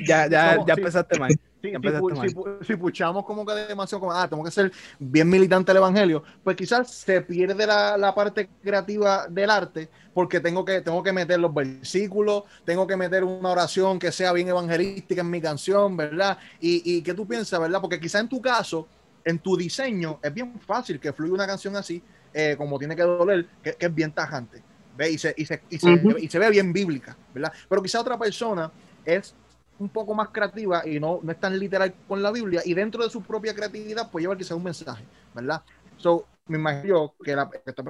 Ya, 0.06 0.28
ya, 0.28 0.56
Somos- 0.56 0.68
ya 0.68 0.76
sí. 0.76 0.82
empezaste 0.82 1.20
mal. 1.20 1.32
Si, 1.62 1.70
si, 1.70 1.90
si 2.20 2.28
pu- 2.30 2.64
si 2.66 2.76
puchamos 2.76 3.26
como 3.26 3.46
que 3.46 3.54
demasiado, 3.54 4.00
como, 4.02 4.14
ah, 4.14 4.28
tengo 4.30 4.44
que 4.44 4.52
ser 4.52 4.72
bien 5.00 5.28
militante 5.30 5.72
del 5.72 5.78
evangelio, 5.78 6.24
pues 6.44 6.56
quizás 6.56 6.90
se 6.92 7.22
pierde 7.22 7.66
la, 7.66 7.98
la 7.98 8.14
parte 8.14 8.48
creativa 8.62 9.28
del 9.28 9.50
arte, 9.50 9.90
porque 10.14 10.40
tengo 10.40 10.64
que, 10.64 10.82
tengo 10.82 11.02
que 11.04 11.12
meter 11.14 11.40
los 11.40 11.54
versículos, 11.54 12.44
tengo 12.64 12.86
que 12.86 12.96
meter 12.96 13.24
una 13.24 13.50
oración 13.52 13.98
que 14.00 14.12
sea 14.12 14.34
bien 14.34 14.48
evangelística 14.50 15.22
en 15.22 15.30
mi 15.32 15.42
canción, 15.42 15.98
¿verdad? 15.98 16.38
Y, 16.60 16.98
y 16.98 17.02
¿qué 17.04 17.14
tú 17.14 17.28
piensas, 17.28 17.60
verdad? 17.60 17.82
Porque 17.82 18.00
quizás 18.00 18.22
en 18.22 18.30
tu 18.30 18.42
caso, 18.42 18.88
en 19.24 19.40
tu 19.40 19.58
diseño, 19.58 20.20
es 20.22 20.34
bien 20.34 20.60
fácil 20.60 21.00
que 21.00 21.12
fluya 21.14 21.34
una 21.34 21.48
canción 21.48 21.76
así, 21.76 22.04
eh, 22.34 22.56
como 22.58 22.78
tiene 22.78 22.96
que 22.96 23.02
doler, 23.04 23.50
que, 23.62 23.74
que 23.74 23.86
es 23.88 23.94
bien 23.94 24.14
tajante. 24.14 24.64
¿ve? 24.92 25.12
Y, 25.12 25.18
se, 25.18 25.34
y, 25.38 25.46
se, 25.46 25.64
y, 25.70 25.80
se, 25.80 25.92
Ujú. 25.92 26.18
y 26.18 26.28
se 26.30 26.40
ve 26.40 26.50
bien 26.50 26.72
bíblica, 26.74 27.20
¿verdad? 27.34 27.52
Pero 27.70 27.82
quizá 27.82 28.00
otra 28.02 28.18
persona 28.18 28.72
es 29.04 29.36
un 29.80 29.90
poco 29.90 30.14
más 30.16 30.30
creativa 30.30 30.88
y 30.88 31.00
no, 31.00 31.20
no 31.22 31.32
es 31.32 31.40
tan 31.40 31.58
literal 31.58 31.94
con 32.08 32.22
la 32.22 32.32
Biblia 32.32 32.62
y 32.66 32.74
dentro 32.74 33.04
de 33.04 33.10
su 33.10 33.22
propia 33.22 33.54
creatividad 33.54 34.10
pues 34.12 34.24
lleva 34.24 34.38
quizá 34.38 34.56
un 34.56 34.64
mensaje, 34.64 35.06
¿verdad? 35.34 35.62
So, 35.98 36.26
me 36.48 36.58
imagino 36.58 36.86
yo 36.88 37.16
que 37.24 37.36
la 37.36 37.50
que 37.50 37.62
está 37.66 37.84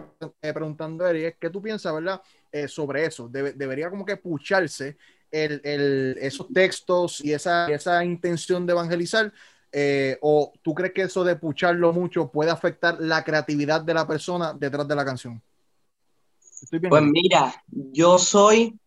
preguntando 0.53 1.07
Eric 1.07 1.25
es 1.25 1.35
qué 1.39 1.49
tú 1.49 1.61
piensas, 1.61 1.93
¿verdad? 1.93 2.21
Eh, 2.51 2.67
sobre 2.67 3.05
eso. 3.05 3.29
Debe- 3.29 3.53
debería 3.53 3.89
como 3.89 4.05
que 4.05 4.17
pucharse 4.17 4.97
el, 5.31 5.61
el- 5.63 6.17
esos 6.19 6.47
textos 6.53 7.23
y 7.23 7.33
esa, 7.33 7.67
esa 7.67 8.03
intención 8.03 8.65
de 8.65 8.73
evangelizar 8.73 9.31
eh, 9.71 10.17
o 10.21 10.53
tú 10.61 10.73
crees 10.73 10.93
que 10.93 11.01
eso 11.03 11.23
de 11.23 11.35
pucharlo 11.35 11.93
mucho 11.93 12.31
puede 12.31 12.49
afectar 12.51 12.97
la 12.99 13.23
creatividad 13.23 13.81
de 13.81 13.93
la 13.93 14.07
persona 14.07 14.53
detrás 14.53 14.88
de 14.88 14.95
la 14.95 15.05
canción? 15.05 15.41
Estoy 16.61 16.79
bien. 16.79 16.89
Pues 16.89 17.03
mira, 17.03 17.53
yo 17.67 18.17
soy, 18.17 18.79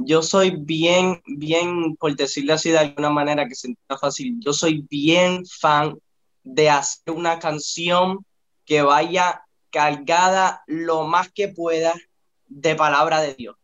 yo 0.00 0.22
soy 0.22 0.50
bien, 0.50 1.20
bien, 1.26 1.96
por 1.96 2.14
decirlo 2.14 2.54
así 2.54 2.70
de 2.70 2.78
alguna 2.78 3.10
manera 3.10 3.48
que 3.48 3.54
se 3.54 3.68
entienda 3.68 3.98
fácil, 3.98 4.38
yo 4.40 4.52
soy 4.52 4.86
bien 4.88 5.44
fan 5.44 5.98
de 6.44 6.70
hacer 6.70 7.12
una 7.12 7.38
canción 7.38 8.24
que 8.64 8.82
vaya 8.82 9.42
cargada 9.70 10.62
lo 10.66 11.04
más 11.06 11.30
que 11.32 11.48
pueda 11.48 11.94
de 12.46 12.74
palabra 12.76 13.20
de 13.20 13.34
Dios. 13.34 13.56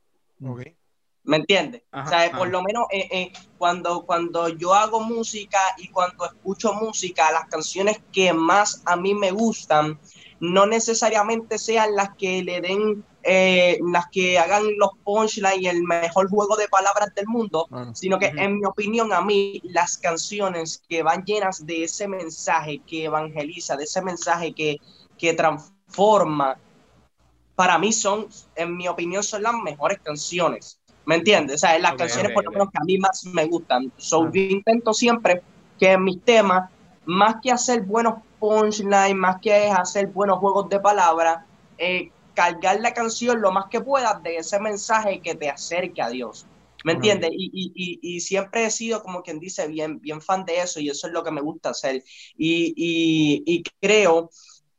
¿Me 1.22 1.36
entiendes? 1.36 1.82
Ajá, 1.90 2.06
o 2.06 2.08
sea, 2.10 2.22
ajá. 2.24 2.38
por 2.38 2.48
lo 2.48 2.62
menos 2.62 2.84
eh, 2.90 3.08
eh, 3.10 3.32
cuando, 3.56 4.04
cuando 4.04 4.48
yo 4.48 4.74
hago 4.74 5.00
música 5.00 5.58
y 5.78 5.88
cuando 5.88 6.26
escucho 6.26 6.74
música, 6.74 7.32
las 7.32 7.48
canciones 7.48 8.02
que 8.12 8.32
más 8.34 8.82
a 8.84 8.96
mí 8.96 9.14
me 9.14 9.30
gustan 9.30 9.98
no 10.40 10.66
necesariamente 10.66 11.58
sean 11.58 11.94
las 11.94 12.14
que 12.16 12.42
le 12.42 12.60
den, 12.60 13.04
eh, 13.26 13.78
las 13.90 14.06
que 14.08 14.38
hagan 14.38 14.62
los 14.78 14.90
punchlines 15.02 15.60
y 15.62 15.66
el 15.66 15.82
mejor 15.82 16.28
juego 16.28 16.56
de 16.56 16.68
palabras 16.68 17.14
del 17.14 17.26
mundo, 17.26 17.66
Bueno, 17.70 17.94
sino 17.94 18.18
que 18.18 18.26
en 18.26 18.58
mi 18.58 18.66
opinión 18.66 19.12
a 19.12 19.20
mí 19.22 19.60
las 19.64 19.96
canciones 19.98 20.82
que 20.88 21.02
van 21.02 21.24
llenas 21.24 21.64
de 21.64 21.84
ese 21.84 22.06
mensaje 22.06 22.80
que 22.86 23.04
evangeliza, 23.06 23.76
de 23.76 23.84
ese 23.84 24.02
mensaje 24.02 24.52
que, 24.52 24.76
que 25.16 25.32
transforma, 25.32 26.58
para 27.54 27.78
mí 27.78 27.92
son, 27.92 28.26
en 28.56 28.76
mi 28.76 28.88
opinión, 28.88 29.22
son 29.22 29.42
las 29.42 29.54
mejores 29.54 29.98
canciones. 30.02 30.78
¿Me 31.06 31.16
entiendes? 31.16 31.56
O 31.56 31.58
sea, 31.58 31.78
las 31.78 31.94
canciones 31.94 32.32
por 32.32 32.44
lo 32.44 32.50
menos 32.50 32.68
que 32.70 32.78
a 32.78 32.84
mí 32.84 32.98
más 32.98 33.24
me 33.26 33.44
gustan. 33.46 33.92
So, 33.96 34.24
Ah. 34.24 34.30
yo 34.32 34.40
intento 34.40 34.92
siempre 34.94 35.42
que 35.78 35.92
en 35.92 36.02
mis 36.02 36.22
temas, 36.22 36.70
más 37.04 37.36
que 37.42 37.50
hacer 37.52 37.82
buenos 37.82 38.14
punchlines, 38.38 39.14
más 39.14 39.40
que 39.40 39.68
hacer 39.70 40.06
buenos 40.08 40.38
juegos 40.38 40.68
de 40.68 40.80
palabras, 40.80 41.44
eh, 41.78 42.10
cargar 42.34 42.80
la 42.80 42.92
canción 42.92 43.40
lo 43.40 43.52
más 43.52 43.66
que 43.70 43.80
puedas 43.80 44.22
de 44.22 44.36
ese 44.36 44.60
mensaje 44.60 45.20
que 45.20 45.34
te 45.34 45.48
acerque 45.48 46.02
a 46.02 46.10
Dios. 46.10 46.46
¿Me 46.84 46.92
entiendes? 46.92 47.30
Y, 47.32 47.72
y, 47.74 47.98
y, 48.02 48.20
siempre 48.20 48.66
he 48.66 48.70
sido, 48.70 49.02
como 49.02 49.22
quien 49.22 49.40
dice, 49.40 49.66
bien, 49.68 50.00
bien 50.00 50.20
fan 50.20 50.44
de 50.44 50.60
eso 50.60 50.80
y 50.80 50.90
eso 50.90 51.06
es 51.06 51.14
lo 51.14 51.24
que 51.24 51.30
me 51.30 51.40
gusta 51.40 51.70
hacer. 51.70 52.04
Y, 52.36 52.74
y, 52.76 53.42
y 53.46 53.62
creo 53.80 54.28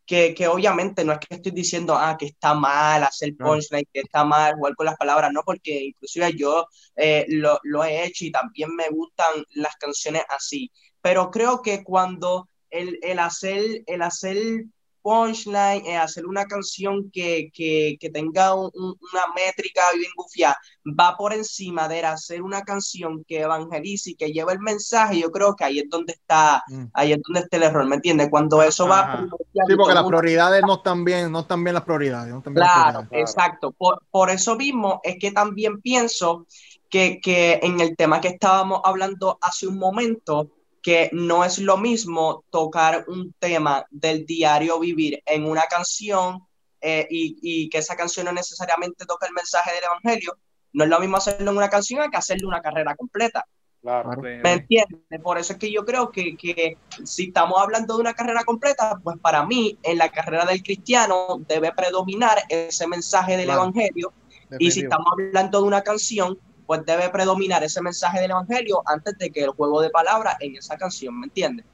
que, 0.06 0.36
que 0.36 0.48
obviamente 0.48 1.04
no 1.04 1.14
es 1.14 1.20
que 1.20 1.34
estoy 1.34 1.52
diciendo, 1.52 1.96
ah, 1.98 2.16
que 2.18 2.28
está 2.28 2.54
mal 2.54 3.04
hacer 3.04 3.36
punchline, 3.36 3.88
que 3.92 4.02
está 4.02 4.24
mal 4.24 4.54
jugar 4.56 4.76
con 4.76 4.86
las 4.86 4.98
palabras, 4.98 5.32
no, 5.34 5.42
porque 5.44 5.86
inclusive 5.86 6.34
yo 6.38 6.68
eh, 6.96 7.26
lo, 7.28 7.60
lo 7.64 7.84
he 7.84 8.06
hecho 8.06 8.26
y 8.26 8.32
también 8.32 8.76
me 8.76 8.88
gustan 8.90 9.44
las 9.56 9.76
canciones 9.78 10.24
así. 10.30 10.72
Pero 11.02 11.32
creo 11.32 11.64
que 11.64 11.84
cuando 11.84 12.50
el, 12.70 13.00
el 13.02 13.18
hacer, 13.18 13.84
el 13.88 14.02
hacer 14.04 14.66
punchline, 15.06 15.86
eh, 15.86 15.98
hacer 15.98 16.26
una 16.26 16.46
canción 16.46 17.12
que, 17.12 17.50
que, 17.54 17.96
que 18.00 18.10
tenga 18.10 18.56
un- 18.56 18.72
un- 18.74 18.96
una 19.14 19.22
métrica 19.36 19.82
bien 19.96 20.10
gufiada, 20.18 20.58
va 21.00 21.16
por 21.16 21.32
encima 21.34 21.88
de 21.88 22.04
hacer 22.04 22.42
una 22.42 22.64
canción 22.64 23.24
que 23.28 23.42
evangelice 23.42 24.12
y 24.12 24.16
que 24.16 24.32
lleve 24.34 24.54
el 24.54 24.60
mensaje, 24.60 25.20
yo 25.20 25.30
creo 25.32 25.56
que 25.56 25.64
ahí 25.64 25.80
es 25.80 25.90
donde 25.90 26.14
está, 26.14 26.64
Mm. 26.68 26.86
ahí 26.94 27.12
es 27.14 27.20
donde 27.28 27.42
está 27.42 27.58
el 27.58 27.64
error, 27.64 27.86
¿me 27.86 27.96
entiendes? 27.98 28.30
Cuando 28.32 28.64
eso 28.64 28.88
va 28.88 29.02
Ajá. 29.02 29.18
primordial 29.18 29.66
Sí, 29.68 29.76
porque 29.78 29.94
las 29.94 30.06
prioridades 30.06 30.64
no 30.66 30.74
están 30.76 31.06
bien, 31.06 31.32
no 31.32 31.42
están 31.42 31.64
bien 31.64 31.76
las 31.76 31.84
prioridades. 31.84 32.32
no 32.32 32.40
están 32.40 32.54
bien 32.56 32.64
las 32.66 32.74
Claro, 32.74 33.00
prioridades. 33.08 33.30
exacto. 33.36 33.72
Por, 33.78 34.02
por 34.10 34.30
eso 34.32 34.56
mismo 34.56 35.00
es 35.04 35.18
que 35.20 35.32
también 35.32 35.82
pienso 35.82 36.48
que, 36.90 37.20
que 37.22 37.60
en 37.62 37.80
el 37.82 37.96
tema 37.96 38.22
que 38.22 38.30
estábamos 38.30 38.82
hablando 38.84 39.38
hace 39.42 39.68
un 39.68 39.78
momento, 39.78 40.50
que 40.86 41.10
no 41.14 41.44
es 41.44 41.58
lo 41.58 41.78
mismo 41.78 42.44
tocar 42.52 43.06
un 43.08 43.34
tema 43.40 43.84
del 43.90 44.24
diario 44.24 44.80
vivir 44.80 45.20
en 45.26 45.46
una 45.46 45.64
canción 45.64 46.46
eh, 46.80 47.08
y, 47.10 47.40
y 47.42 47.70
que 47.70 47.80
esa 47.80 47.96
canción 47.96 48.28
no 48.28 48.32
necesariamente 48.32 49.04
toca 49.08 49.26
el 49.26 49.34
mensaje 49.34 49.72
del 49.74 49.84
evangelio, 49.84 50.38
no 50.74 50.84
es 50.84 50.90
lo 50.92 51.00
mismo 51.00 51.18
hacerlo 51.18 51.50
en 51.50 51.58
una 51.58 51.72
canción 51.72 52.12
que 52.12 52.18
hacerle 52.18 52.46
una 52.46 52.62
carrera 52.62 52.96
completa. 52.96 53.48
Claro. 53.82 54.22
¿Me 54.22 54.54
entiendes? 54.54 55.22
Por 55.24 55.40
eso 55.40 55.54
es 55.54 55.60
que 55.60 55.72
yo 55.72 55.84
creo 55.86 56.12
que, 56.12 56.38
que 56.38 56.78
si 57.04 57.30
estamos 57.30 57.60
hablando 57.60 57.96
de 57.96 58.02
una 58.02 58.14
carrera 58.14 58.44
completa, 58.44 59.00
pues 59.04 59.18
para 59.18 59.44
mí 59.44 59.80
en 59.82 59.98
la 59.98 60.10
carrera 60.10 60.46
del 60.46 60.62
cristiano 60.62 61.38
debe 61.48 61.72
predominar 61.72 62.44
ese 62.48 62.86
mensaje 62.86 63.38
del 63.38 63.46
Claro. 63.46 63.64
evangelio 63.64 64.14
y 64.60 64.70
si 64.70 64.82
estamos 64.82 65.08
hablando 65.14 65.62
de 65.62 65.68
una 65.68 65.82
canción, 65.82 66.38
pues 66.66 66.86
debe 66.86 67.10
predominar 67.10 67.64
ese 67.64 67.82
mensaje 67.82 68.20
del 68.20 68.32
evangelio 68.32 68.82
antes 68.86 69.18
de 69.18 69.30
que 69.30 69.44
el 69.44 69.50
juego 69.52 69.82
de 69.82 69.90
palabras 69.90 70.36
en 70.40 70.56
esa 70.56 70.78
canción, 70.78 71.20
¿me 71.20 71.26
entiendes? 71.28 71.66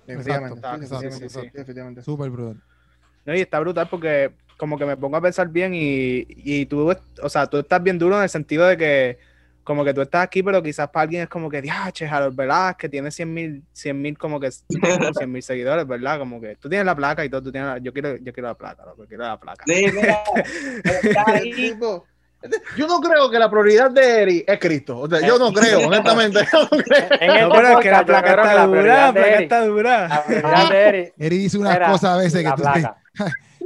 Definitivamente. 1.54 2.02
Super, 2.02 2.30
brother. 2.30 2.58
No, 3.26 3.36
y 3.36 3.42
está 3.42 3.60
brutal 3.60 3.88
porque 3.90 4.32
como 4.58 4.78
que 4.78 4.86
me 4.86 4.98
pongo 4.98 5.18
a 5.18 5.22
pensar 5.22 5.48
bien 5.50 5.74
y, 5.74 6.26
y 6.28 6.66
tú, 6.66 6.92
o 7.22 7.30
sea, 7.30 7.48
tú 7.48 7.58
estás 7.58 7.82
bien 7.82 7.98
duro 7.98 8.18
en 8.18 8.24
el 8.24 8.30
sentido 8.30 8.66
de 8.68 8.78
que 8.78 9.20
como 9.64 9.86
que 9.86 9.94
tú 9.94 10.02
estás 10.02 10.24
aquí, 10.24 10.42
pero 10.42 10.62
quizás 10.62 10.90
para 10.90 11.04
alguien 11.04 11.22
es 11.24 11.30
como 11.30 11.48
que, 11.50 11.62
diache, 11.62 12.08
Harold 12.08 12.36
Velázquez 12.36 12.90
tiene 12.90 13.12
100 13.12 13.32
mil, 13.34 13.64
100 13.72 14.02
mil 14.02 14.18
como 14.18 14.40
que 14.40 14.50
100 15.20 15.32
mil 15.32 15.44
seguidores, 15.44 15.86
¿verdad? 15.88 16.18
Como 16.18 16.42
que 16.42 16.56
tú 16.56 16.68
tienes 16.68 16.86
la 16.86 16.96
placa 16.96 17.24
y 17.24 17.30
todo, 17.30 17.44
tú 17.44 17.52
tienes 17.52 17.70
la- 17.70 17.78
yo 17.78 17.94
quiero, 17.94 18.18
yo 18.18 18.34
quiero 18.34 18.50
la 18.50 18.56
placa, 18.56 18.86
loco, 18.86 19.06
quiero 19.08 19.24
la 19.24 19.40
placa. 19.40 19.64
Sí, 19.68 19.86
mira, 19.94 20.24
está 20.84 21.24
ahí. 21.28 21.54
Tipo, 21.54 22.06
Yo 22.78 22.88
no 22.88 23.00
creo 23.00 23.30
que 23.30 23.38
la 23.40 23.50
prioridad 23.50 23.92
de 23.92 24.22
Eri 24.22 24.44
es 24.48 24.60
Cristo. 24.60 25.00
O 25.00 25.10
sea, 25.10 25.20
yo 25.22 25.38
no 25.38 25.52
creo, 25.54 25.80
honestamente. 25.88 26.40
Yo 26.52 26.62
no 26.64 26.70
creo. 26.70 27.08
En 27.20 27.28
No, 27.28 27.34
este 27.36 27.50
pero 27.56 27.68
es 27.70 27.78
que 27.80 27.92
la 27.92 28.06
placa 28.06 28.30
está 28.30 28.66
dura, 28.66 29.06
la 29.08 29.14
placa 29.14 29.40
está 29.40 29.66
dura. 29.66 30.08
La 30.08 30.24
prioridad 30.26 30.70
de 30.70 31.14
Eri 31.18 31.38
dice 31.38 31.58
unas 31.58 31.80
cosas 31.80 32.12
a 32.12 32.18
veces 32.18 32.44
que 32.44 32.52
tú 32.54 32.64
dices, 32.64 32.74
placa. 32.82 32.98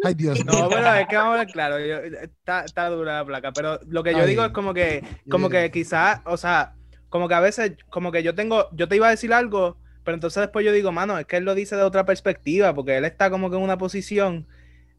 ay 0.04 0.14
Dios 0.14 0.44
mío. 0.46 0.54
No, 0.62 0.70
pero 0.70 0.94
es 0.96 1.08
que 1.08 1.16
vamos 1.16 1.36
a 1.36 1.38
ver 1.40 1.48
claro, 1.48 1.80
yo- 1.80 1.98
está, 2.22 2.66
está 2.66 2.90
dura 2.90 3.18
la 3.20 3.26
placa, 3.26 3.52
pero 3.54 3.80
lo 3.88 4.04
que 4.04 4.14
yo 4.14 4.26
digo 4.26 4.44
es 4.46 4.52
como 4.52 4.74
que, 4.74 5.04
como 5.30 5.50
que 5.50 5.72
quizás, 5.72 6.20
o 6.26 6.38
sea, 6.38 6.74
como 7.10 7.28
que 7.30 7.34
a 7.36 7.40
veces, 7.40 7.74
como 7.90 8.12
que 8.12 8.24
yo 8.24 8.36
tengo, 8.36 8.68
yo 8.74 8.88
te 8.90 8.98
iba 8.98 9.08
a 9.08 9.12
decir 9.12 9.34
algo, 9.34 9.78
pero 10.04 10.16
entonces 10.16 10.42
después 10.42 10.66
yo 10.66 10.72
digo, 10.74 10.92
mano, 10.92 11.18
es 11.18 11.26
que 11.26 11.38
él 11.38 11.46
lo 11.46 11.56
dice 11.56 11.76
de 11.78 11.84
otra 11.84 12.06
perspectiva, 12.06 12.74
porque 12.74 12.98
él 12.98 13.06
está 13.06 13.30
como 13.30 13.50
que 13.50 13.56
en 13.56 13.62
una 13.64 13.78
posición 13.78 14.48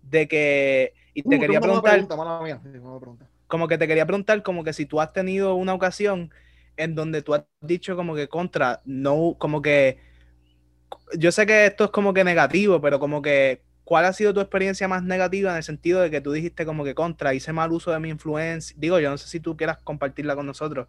de 0.02 0.26
que, 0.28 0.94
y 1.14 1.22
te 1.22 1.36
Uh, 1.36 1.40
quería 1.40 1.60
preguntar, 1.60 1.92
pregunta, 1.92 2.16
mala 2.16 2.40
mía. 2.42 2.60
Sí, 2.62 2.70
pregunta. 2.70 3.25
Como 3.48 3.68
que 3.68 3.78
te 3.78 3.88
quería 3.88 4.06
preguntar, 4.06 4.42
como 4.42 4.64
que 4.64 4.72
si 4.72 4.86
tú 4.86 5.00
has 5.00 5.12
tenido 5.12 5.54
una 5.54 5.74
ocasión 5.74 6.30
en 6.76 6.94
donde 6.94 7.22
tú 7.22 7.34
has 7.34 7.44
dicho 7.60 7.96
como 7.96 8.14
que 8.14 8.28
contra, 8.28 8.82
no, 8.84 9.36
como 9.38 9.62
que, 9.62 9.98
yo 11.18 11.32
sé 11.32 11.46
que 11.46 11.66
esto 11.66 11.84
es 11.84 11.90
como 11.90 12.14
que 12.14 12.24
negativo, 12.24 12.80
pero 12.80 12.98
como 12.98 13.22
que, 13.22 13.62
¿cuál 13.84 14.04
ha 14.04 14.12
sido 14.12 14.34
tu 14.34 14.40
experiencia 14.40 14.88
más 14.88 15.02
negativa 15.02 15.50
en 15.50 15.56
el 15.58 15.62
sentido 15.62 16.00
de 16.00 16.10
que 16.10 16.20
tú 16.20 16.32
dijiste 16.32 16.66
como 16.66 16.84
que 16.84 16.94
contra, 16.94 17.34
hice 17.34 17.52
mal 17.52 17.72
uso 17.72 17.90
de 17.92 18.00
mi 18.00 18.10
influencia? 18.10 18.76
Digo, 18.78 18.98
yo 19.00 19.10
no 19.10 19.18
sé 19.18 19.28
si 19.28 19.40
tú 19.40 19.56
quieras 19.56 19.78
compartirla 19.84 20.34
con 20.36 20.46
nosotros, 20.46 20.88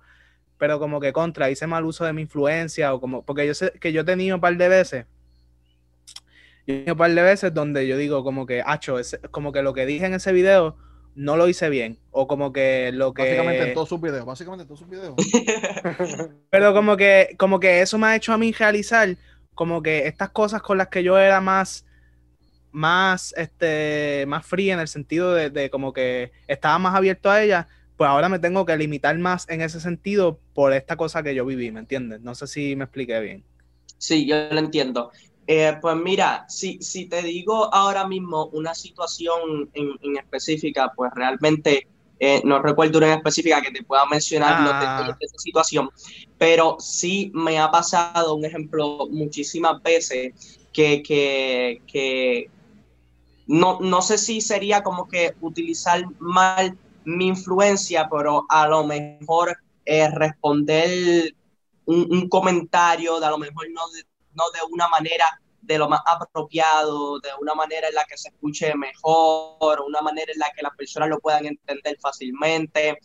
pero 0.58 0.80
como 0.80 1.00
que 1.00 1.14
contra, 1.14 1.52
hice 1.52 1.68
mal 1.68 1.86
uso 1.86 2.06
de 2.06 2.14
mi 2.14 2.24
influencia 2.24 2.94
o 2.94 3.02
como, 3.02 3.26
porque 3.26 3.48
yo 3.48 3.54
sé 3.54 3.74
que 3.82 3.94
yo 3.94 4.02
he 4.02 4.06
tenido 4.06 4.36
un 4.38 4.42
par 4.42 4.58
de 4.58 4.70
veces. 4.70 5.06
Yo 6.66 6.74
he 6.74 6.78
tenido 6.78 6.94
un 6.94 6.98
par 6.98 7.12
de 7.14 7.22
veces 7.22 7.54
donde 7.54 7.88
yo 7.88 7.98
digo 7.98 8.24
como 8.24 8.46
que, 8.46 8.62
hacho, 8.66 9.00
ese- 9.00 9.20
como 9.32 9.52
que 9.52 9.62
lo 9.62 9.74
que 9.74 9.86
dije 9.86 10.06
en 10.06 10.14
ese 10.14 10.32
video 10.34 10.78
no 11.18 11.36
lo 11.36 11.50
hice 11.50 11.70
bien. 11.70 11.98
O 12.12 12.28
como 12.28 12.54
que 12.54 12.92
lo 12.94 13.14
que. 13.14 13.24
Básicamente 13.24 13.68
en 13.70 13.74
todos 13.74 13.90
sus 13.90 14.00
videos. 14.00 14.26
Básicamente 14.26 14.62
en 14.62 14.68
todos 14.68 14.80
sus 14.80 14.90
videos. 14.90 15.16
Pero 16.52 16.74
como 16.74 16.96
que, 16.96 17.36
como 17.38 17.60
que 17.60 17.82
eso 17.82 17.98
me 17.98 18.08
ha 18.08 18.16
hecho 18.16 18.32
a 18.34 18.38
mí 18.38 18.52
realizar 18.52 19.18
como 19.56 19.82
que 19.82 20.06
estas 20.06 20.30
cosas 20.30 20.62
con 20.62 20.78
las 20.78 20.90
que 20.90 21.02
yo 21.02 21.18
era 21.18 21.42
más, 21.42 21.86
más, 22.72 23.34
este, 23.36 24.26
más 24.28 24.46
fría 24.46 24.76
en 24.76 24.80
el 24.80 24.88
sentido 24.88 25.34
de, 25.34 25.50
de 25.50 25.72
como 25.72 25.92
que 25.92 26.32
estaba 26.48 26.78
más 26.78 26.94
abierto 26.94 27.32
a 27.32 27.42
ellas, 27.42 27.66
pues 27.98 28.08
ahora 28.08 28.30
me 28.30 28.38
tengo 28.38 28.64
que 28.68 28.78
limitar 28.78 29.18
más 29.18 29.50
en 29.50 29.62
ese 29.62 29.80
sentido 29.80 30.40
por 30.54 30.72
esta 30.74 30.98
cosa 30.98 31.24
que 31.24 31.34
yo 31.34 31.48
viví, 31.48 31.72
¿me 31.72 31.80
entiendes? 31.80 32.22
No 32.22 32.36
sé 32.36 32.46
si 32.46 32.76
me 32.76 32.84
expliqué 32.84 33.20
bien. 33.20 33.44
Sí, 33.98 34.28
yo 34.28 34.36
lo 34.52 34.60
entiendo. 34.60 35.12
Eh, 35.50 35.78
pues 35.82 35.96
mira, 35.96 36.46
si, 36.50 36.78
si 36.82 37.08
te 37.08 37.22
digo 37.24 37.74
ahora 37.74 38.06
mismo 38.08 38.48
una 38.48 38.76
situación 38.76 39.70
en, 39.74 39.92
en 40.02 40.18
específica, 40.18 40.92
pues 40.96 41.12
realmente 41.16 41.88
eh, 42.20 42.42
no 42.44 42.62
recuerdo 42.62 42.98
una 42.98 43.14
en 43.14 43.18
específica 43.20 43.62
que 43.62 43.72
te 43.72 43.84
pueda 43.84 44.06
mencionar 44.08 44.60
los 44.60 44.76
Ah. 44.76 44.80
detalles 44.80 45.18
de 45.20 45.26
esa 45.26 45.38
situación, 45.38 45.90
pero 46.38 46.76
sí 46.80 47.32
me 47.34 47.60
ha 47.60 47.72
pasado 47.72 48.36
un 48.36 48.44
ejemplo 48.46 49.08
muchísimas 49.10 49.82
veces 49.82 50.34
que, 50.74 51.02
que, 51.02 51.82
que 51.88 52.52
no, 53.48 53.80
no 53.82 54.02
sé 54.02 54.18
si 54.18 54.42
sería 54.42 54.84
como 54.84 55.08
que 55.08 55.34
utilizar 55.42 56.04
mal 56.20 56.78
mi 57.06 57.28
influencia, 57.28 58.08
pero 58.12 58.46
a 58.50 58.68
lo 58.68 58.86
mejor 58.86 59.58
eh, 59.86 60.10
responder 60.12 61.34
un, 61.86 62.08
un 62.12 62.30
comentario, 62.30 63.20
de 63.20 63.26
a 63.26 63.30
lo 63.32 63.38
mejor 63.38 63.68
no 63.72 63.90
de, 63.92 64.04
no 64.38 64.44
de 64.52 64.60
una 64.72 64.88
manera 64.88 65.26
de 65.62 65.78
lo 65.78 65.90
más 65.90 66.02
apropiado, 66.06 67.20
de 67.20 67.30
una 67.42 67.54
manera 67.54 67.90
en 67.90 67.96
la 67.96 68.06
que 68.06 68.18
se 68.18 68.30
escuche 68.30 68.74
mejor, 68.76 69.82
una 69.82 70.02
manera 70.02 70.32
en 70.32 70.40
la 70.40 70.52
que 70.56 70.62
las 70.64 70.76
personas 70.76 71.10
lo 71.10 71.20
puedan 71.20 71.46
entender 71.46 71.98
fácilmente, 72.00 72.98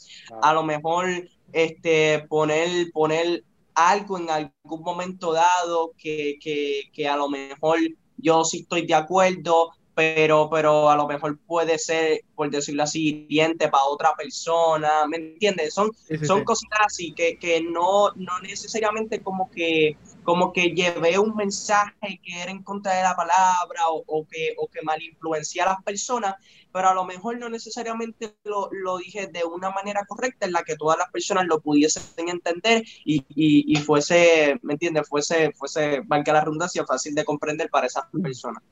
a 0.43 0.53
lo 0.55 0.63
mejor 0.63 1.09
este, 1.53 2.25
poner, 2.29 2.91
poner 2.93 3.43
algo 3.75 4.19
en 4.19 4.31
algún 4.31 4.83
momento 4.83 5.33
dado 5.33 5.93
que, 5.99 6.37
que, 6.41 6.83
que 6.93 7.09
a 7.09 7.17
lo 7.17 7.29
mejor 7.29 7.79
yo 8.17 8.45
sí 8.45 8.61
estoy 8.61 8.87
de 8.87 8.95
acuerdo, 8.95 9.71
pero, 9.95 10.49
pero 10.51 10.89
a 10.91 10.97
lo 10.97 11.07
mejor 11.07 11.39
puede 11.47 11.79
ser, 11.79 12.21
por 12.35 12.51
decirlo 12.51 12.85
así, 12.85 13.27
hiriente 13.29 13.69
para 13.69 13.85
otra 13.85 14.15
persona, 14.17 15.07
¿me 15.09 15.17
entiendes? 15.19 15.75
Son, 15.75 15.91
Sí, 16.09 16.19
sí, 16.19 16.27
son 16.27 16.41
sí. 16.41 16.45
cositas 16.45 16.81
así 16.87 17.13
que, 17.15 17.39
que 17.39 17.61
no, 17.63 18.13
no 18.15 18.39
necesariamente 18.41 19.23
como 19.23 19.51
que, 19.51 19.97
como 20.23 20.53
que 20.53 20.71
llevé 20.71 21.19
un 21.19 21.35
mensaje 21.35 22.21
que 22.23 22.43
era 22.43 22.51
en 22.51 22.63
contra 22.63 22.95
de 22.95 23.03
la 23.03 23.17
palabra 23.17 23.89
o, 23.91 24.05
o 24.07 24.27
que, 24.27 24.55
o 24.59 24.69
que 24.69 24.83
mal 24.83 25.03
influencia 25.03 25.65
a 25.65 25.71
las 25.71 25.83
personas, 25.83 26.35
pero 26.73 26.89
a 26.89 26.95
lo 26.95 27.05
mejor 27.05 27.39
no 27.39 27.49
necesariamente 27.49 28.37
lo, 28.45 28.69
lo 28.73 28.99
dije 28.99 29.27
de 29.27 29.45
una 29.45 29.71
manera 29.71 30.05
correcta 30.07 30.47
en 30.47 30.53
la 30.53 30.63
que 30.63 30.77
todas 30.77 30.99
las 30.99 31.11
personas 31.11 31.47
lo 31.47 31.61
pudiesen 31.61 32.03
entender 32.29 32.85
y, 33.05 33.25
y, 33.29 33.73
y 33.73 33.77
fuese, 33.77 34.59
¿me 34.63 34.75
entiendes? 34.75 35.09
Fuese, 35.09 35.53
fuese, 35.53 36.01
valga 36.01 36.33
la 36.33 36.41
redundancia, 36.41 36.85
fácil 36.87 37.15
de 37.15 37.25
comprender 37.25 37.69
para 37.71 37.87
esas 37.87 38.05
personas. 38.23 38.63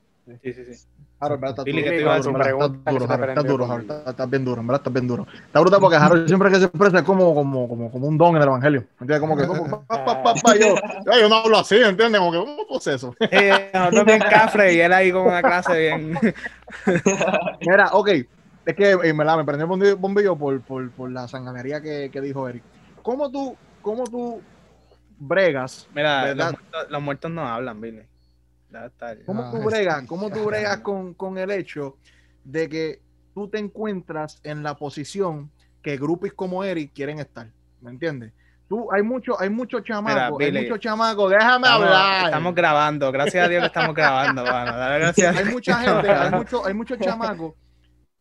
Sí, 0.43 0.53
sí, 0.53 0.65
sí. 0.75 0.87
Harold, 1.21 1.41
Billy, 1.65 1.83
duro, 1.83 1.85
¿qué 1.85 1.93
te 1.93 2.01
iba 2.03 2.13
a 2.13 2.17
estás 2.17 2.17
decir? 2.17 2.33
duro, 2.85 3.05
estás 4.07 4.31
bien 4.31 4.45
duro, 4.45 4.61
en 4.61 4.67
verdad 4.67 4.81
estás 4.81 4.93
bien 4.93 5.07
duro. 5.07 5.27
Está 5.47 5.61
brutal 5.61 5.81
porque 5.81 5.97
Harold 6.01 6.27
siempre 6.27 6.51
que 6.51 6.57
se 6.57 6.65
expresa 6.65 6.99
es 6.99 7.05
como, 7.05 7.35
como, 7.35 7.69
como, 7.69 7.91
como 7.91 8.07
un 8.09 8.17
don 8.17 8.37
en 8.37 8.43
el 8.43 8.49
evangelio. 8.49 8.81
¿Entiendes? 9.01 9.21
Como 9.21 9.37
que, 9.37 9.47
como, 9.47 9.69
pa, 9.87 10.05
pa, 10.05 10.23
pa, 10.23 10.35
pa, 10.35 10.57
yo, 10.57 10.75
yo 11.21 11.29
no 11.29 11.35
hablo 11.37 11.59
así, 11.59 11.77
¿entiendes? 11.77 12.21
Como 12.21 12.33
que, 12.33 12.39
¿cómo 12.39 12.77
haces 12.79 12.95
eso? 12.97 13.15
Eh, 13.31 13.71
nosotros 13.75 14.07
bien 14.07 14.23
cafre 14.23 14.73
y 14.75 14.81
él 14.81 14.93
ahí 14.93 15.13
con 15.13 15.23
una 15.27 15.43
clase 15.45 15.79
bien. 15.79 16.19
Mira, 17.61 17.91
ok, 17.93 18.09
es 18.65 18.77
que 18.77 18.91
en 18.93 19.17
verdad 19.17 19.37
me 19.37 19.45
prendió 19.45 19.67
el 19.67 19.99
bombillo- 19.99 20.39
por, 20.39 20.63
por, 20.63 20.91
por 20.93 21.11
la 21.11 21.29
sanganería 21.29 21.81
que, 21.83 22.11
que 22.13 22.21
dijo 22.21 22.49
Eric. 22.49 22.65
¿Cómo 23.03 23.31
tú, 23.31 23.57
cómo 23.83 24.05
tú 24.05 24.41
bregas? 25.19 25.87
Mira, 25.93 26.35
los 26.35 26.49
muertos, 26.49 26.87
los 26.91 27.03
muertos 27.03 27.31
no 27.31 27.47
hablan, 27.47 27.81
Billy. 27.81 28.10
¿Cómo 29.27 29.43
Ah, 29.43 29.51
tú 29.51 29.59
bregas? 29.63 30.07
¿Cómo 30.07 30.31
tú 30.31 30.45
bregas 30.45 30.81
con, 30.81 31.15
con 31.15 31.39
el 31.39 31.51
hecho 31.51 31.99
de 32.45 32.69
que 32.69 33.03
tú 33.35 33.49
te 33.49 33.59
encuentras 33.59 34.41
en 34.45 34.63
la 34.63 34.77
posición 34.77 35.51
que 35.83 35.97
grupos 35.97 36.33
como 36.35 36.65
Eric 36.65 36.93
quieren 36.95 37.19
estar? 37.19 37.53
¿Me 37.81 37.91
entiendes? 37.91 38.33
Tú, 38.69 38.91
hay 38.93 39.03
mucho, 39.03 39.41
hay 39.41 39.51
muchos 39.51 39.83
chamacos, 39.83 40.45
hay 40.45 40.53
Billy, 40.53 40.61
muchos 40.63 40.79
chamacos, 40.79 41.31
déjame 41.31 41.67
Estamos, 41.67 41.87
hablar. 41.87 42.25
estamos 42.27 42.55
grabando, 42.55 43.11
gracias 43.13 43.45
a 43.45 43.49
Dios 43.49 43.61
que 43.63 43.67
estamos 43.67 43.95
grabando, 43.97 44.47
mano. 44.47 44.77
Dale 44.77 44.99
gracias. 45.01 45.37
hay 45.37 45.45
mucha 45.45 45.81
gente, 45.81 46.09
hay 46.17 46.31
muchos 46.35 46.67
hay 46.67 46.75
muchos 46.75 46.99
chamacos 47.01 47.55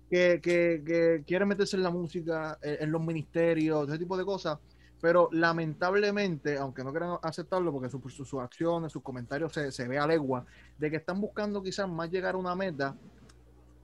que, 0.09 0.39
que, 0.41 0.83
que 0.85 1.23
quieren 1.25 1.47
meterse 1.47 1.77
en 1.77 1.83
la 1.83 1.91
música, 1.91 2.57
en, 2.61 2.83
en 2.83 2.91
los 2.91 3.01
ministerios, 3.01 3.87
ese 3.89 3.99
tipo 3.99 4.17
de 4.17 4.25
cosas, 4.25 4.59
pero 5.01 5.29
lamentablemente, 5.31 6.57
aunque 6.57 6.83
no 6.83 6.91
quieran 6.91 7.17
aceptarlo, 7.21 7.71
porque 7.71 7.89
su- 7.89 8.01
su- 8.09 8.25
sus 8.25 8.39
acciones, 8.41 8.91
sus 8.91 9.01
comentarios 9.03 9.53
se, 9.53 9.71
se 9.71 9.87
ve 9.87 9.97
a 9.97 10.05
legua, 10.07 10.45
de 10.77 10.89
que 10.89 10.97
están 10.97 11.19
buscando 11.21 11.61
quizás 11.63 11.87
más 11.89 12.09
llegar 12.09 12.35
a 12.35 12.37
una 12.37 12.55
meta 12.55 12.95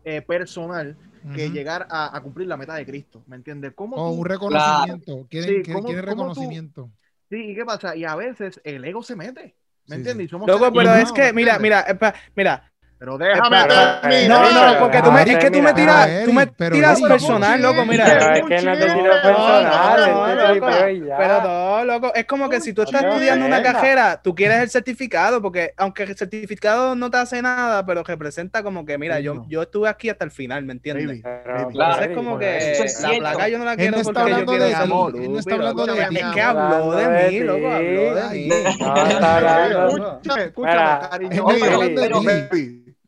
eh, 0.04 0.22
personal 0.22 0.96
que 1.34 1.50
llegar 1.50 1.88
a, 1.90 2.16
a 2.16 2.22
cumplir 2.22 2.48
la 2.48 2.56
meta 2.56 2.76
de 2.76 2.86
Cristo, 2.86 3.24
¿me 3.26 3.36
entiendes? 3.36 3.74
¿Cómo 3.74 3.96
O 3.98 4.12
tú- 4.14 4.20
un 4.20 4.26
reconocimiento. 4.26 5.26
Quieren, 5.28 5.50
Sí, 5.50 5.56
quieren- 5.64 5.74
¿cómo- 5.74 5.86
quieren 5.88 6.06
cómo 6.06 6.16
tú- 6.16 6.30
reconocimiento. 6.30 6.92
Sí, 7.30 7.36
¿y 7.52 7.56
qué 7.56 7.66
pasa? 7.66 7.96
Y 7.96 8.06
a 8.06 8.16
veces 8.16 8.62
el 8.64 8.86
ego 8.86 9.02
se 9.02 9.16
mete, 9.16 9.56
¿me 9.88 9.96
Sí, 9.96 10.02
entiendes? 10.02 10.28
Y 10.28 10.30
somos 10.30 10.48
Loco, 10.48 10.72
pero 10.72 10.94
es 10.94 11.12
que, 11.12 11.24
¿me 11.24 11.34
mira, 11.34 11.58
mira, 11.58 11.82
epa, 11.88 12.14
mira, 12.36 12.72
Pero 13.06 13.20
déjame 13.20 13.58
terminar. 13.68 14.28
No, 14.28 14.74
no, 14.74 14.80
porque 14.80 15.02
tú 15.04 15.12
me, 15.12 15.22
es 15.22 15.38
que 15.38 15.52
tú 15.52 15.62
me 15.62 15.74
tiras, 15.74 15.96
Ah, 15.96 16.26
tú 16.26 16.34
me 16.34 16.48
tiras 16.48 17.00
personal, 17.00 17.62
loco, 17.62 17.86
mira. 17.86 18.06
Pero 18.06 18.34
es 18.34 18.44
que 18.44 18.66
no 18.66 18.74
te 18.74 18.86
tiro 18.86 19.12
personal, 19.22 20.12
no, 20.12 20.28
este. 20.54 21.04
Pero 21.18 21.42
no, 21.44 21.86
loco, 21.86 22.12
es 22.16 22.26
como 22.26 22.50
que 22.50 22.60
si 22.62 22.74
tú 22.74 22.82
estás 22.82 23.04
estudiando 23.04 23.46
una 23.46 23.62
cajera, 23.62 24.20
tú 24.24 24.34
quieres 24.34 24.60
el 24.62 24.70
certificado, 24.72 25.40
porque 25.40 25.74
aunque 25.78 26.04
el 26.04 26.18
certificado 26.18 26.96
no 26.96 27.12
te 27.12 27.18
hace 27.18 27.44
nada, 27.44 27.86
pero 27.86 28.04
representa 28.04 28.64
como 28.64 28.86
que, 28.86 28.98
mira, 28.98 29.20
yo, 29.20 29.46
yo 29.48 29.62
estuve 29.62 29.88
aquí 29.88 30.10
hasta 30.10 30.26
el 30.26 30.32
final, 30.32 30.66
¿me 30.66 30.74
entiendes? 30.74 31.06
Baby, 31.08 31.22
Pero, 31.22 31.54
baby. 31.54 31.74
Claro, 31.74 31.92
Entonces 31.92 32.10
es 32.10 32.18
como 32.18 32.40
que 32.40 32.72
eso 32.72 32.84
es 32.86 33.02
la 33.02 33.10
placa 33.20 33.48
yo 33.50 33.60
no 33.60 33.66
la 33.66 33.76
quiero 33.76 34.02
porque 34.02 34.32
yo 34.32 34.46
quiero 34.46 34.68
ti, 34.68 34.74
amor, 34.74 35.16
él 35.16 35.32
no 35.32 35.40
está 35.40 35.54
hablando 35.54 35.86
de. 35.86 36.02
Es 36.02 36.26
que 36.34 36.42
habló 36.42 36.92
de 36.96 37.30
mí, 37.30 37.40
loco, 37.42 37.72
habló 37.72 38.16
de 38.16 38.30
mí. 38.32 38.50
Escúchame, 40.26 40.44
escúchame, 40.46 41.00
cariño. 41.10 41.46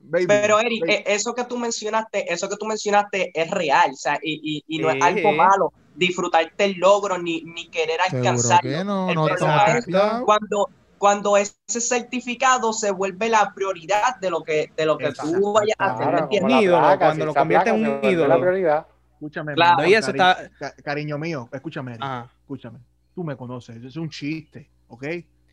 Baby, 0.09 0.25
Pero 0.27 0.59
Eric, 0.59 0.81
baby. 0.81 0.93
eh, 0.93 1.03
eso 1.07 1.33
que 1.33 1.43
tú 1.45 1.57
mencionaste, 1.57 2.31
eso 2.33 2.49
que 2.49 2.57
tú 2.57 2.65
mencionaste 2.65 3.31
es 3.33 3.49
real, 3.51 3.91
o 3.91 3.95
sea, 3.95 4.19
y, 4.21 4.63
y, 4.67 4.77
y 4.77 4.79
no 4.79 4.89
es 4.89 4.97
algo 5.01 5.31
malo 5.33 5.73
disfrutarte 5.95 6.65
el 6.65 6.73
logro 6.77 7.17
ni, 7.17 7.41
ni 7.41 7.69
querer 7.69 7.99
alcanzarlo. 8.01 8.69
que 8.69 8.83
no, 8.83 9.09
El 9.09 9.15
no 9.15 9.25
problema 9.25 9.33
estamos 9.35 9.77
es 9.77 9.85
confiados. 9.85 10.25
cuando, 10.25 10.69
cuando 10.97 11.37
ese 11.37 11.81
certificado 11.81 12.73
se 12.73 12.91
vuelve 12.91 13.29
la 13.29 13.51
prioridad 13.55 14.15
de 14.21 14.29
lo 14.29 14.43
que, 14.43 14.67
de 14.75 14.85
lo 14.85 14.97
que 14.97 15.11
tú 15.11 15.53
vayas 15.53 15.75
a 15.79 15.85
hacer, 15.93 16.27
la 16.41 16.61
ídolo, 16.61 16.77
placa, 16.79 16.97
cuando 16.99 17.23
si 17.23 17.27
lo 17.27 17.33
convierte 17.33 17.69
en 17.69 17.75
un 17.75 17.99
ídolo. 18.11 18.27
la 18.27 18.39
prioridad. 18.39 18.87
Escúchame, 19.13 19.55
Claro. 19.55 19.77
mi 19.77 19.83
amor, 19.83 19.85
No, 19.85 19.89
y 19.89 19.93
eso 19.95 20.11
cari- 20.13 20.19
está- 20.19 20.49
ca- 20.59 20.83
cariño 20.83 21.17
mío, 21.17 21.49
escúchame, 21.51 21.93
Eric, 21.95 22.05
escúchame. 22.41 22.79
Tú 23.15 23.23
me 23.23 23.35
conoces, 23.35 23.77
eso 23.77 23.87
es 23.87 23.95
un 23.97 24.09
chiste, 24.09 24.69
¿ok? 24.89 25.03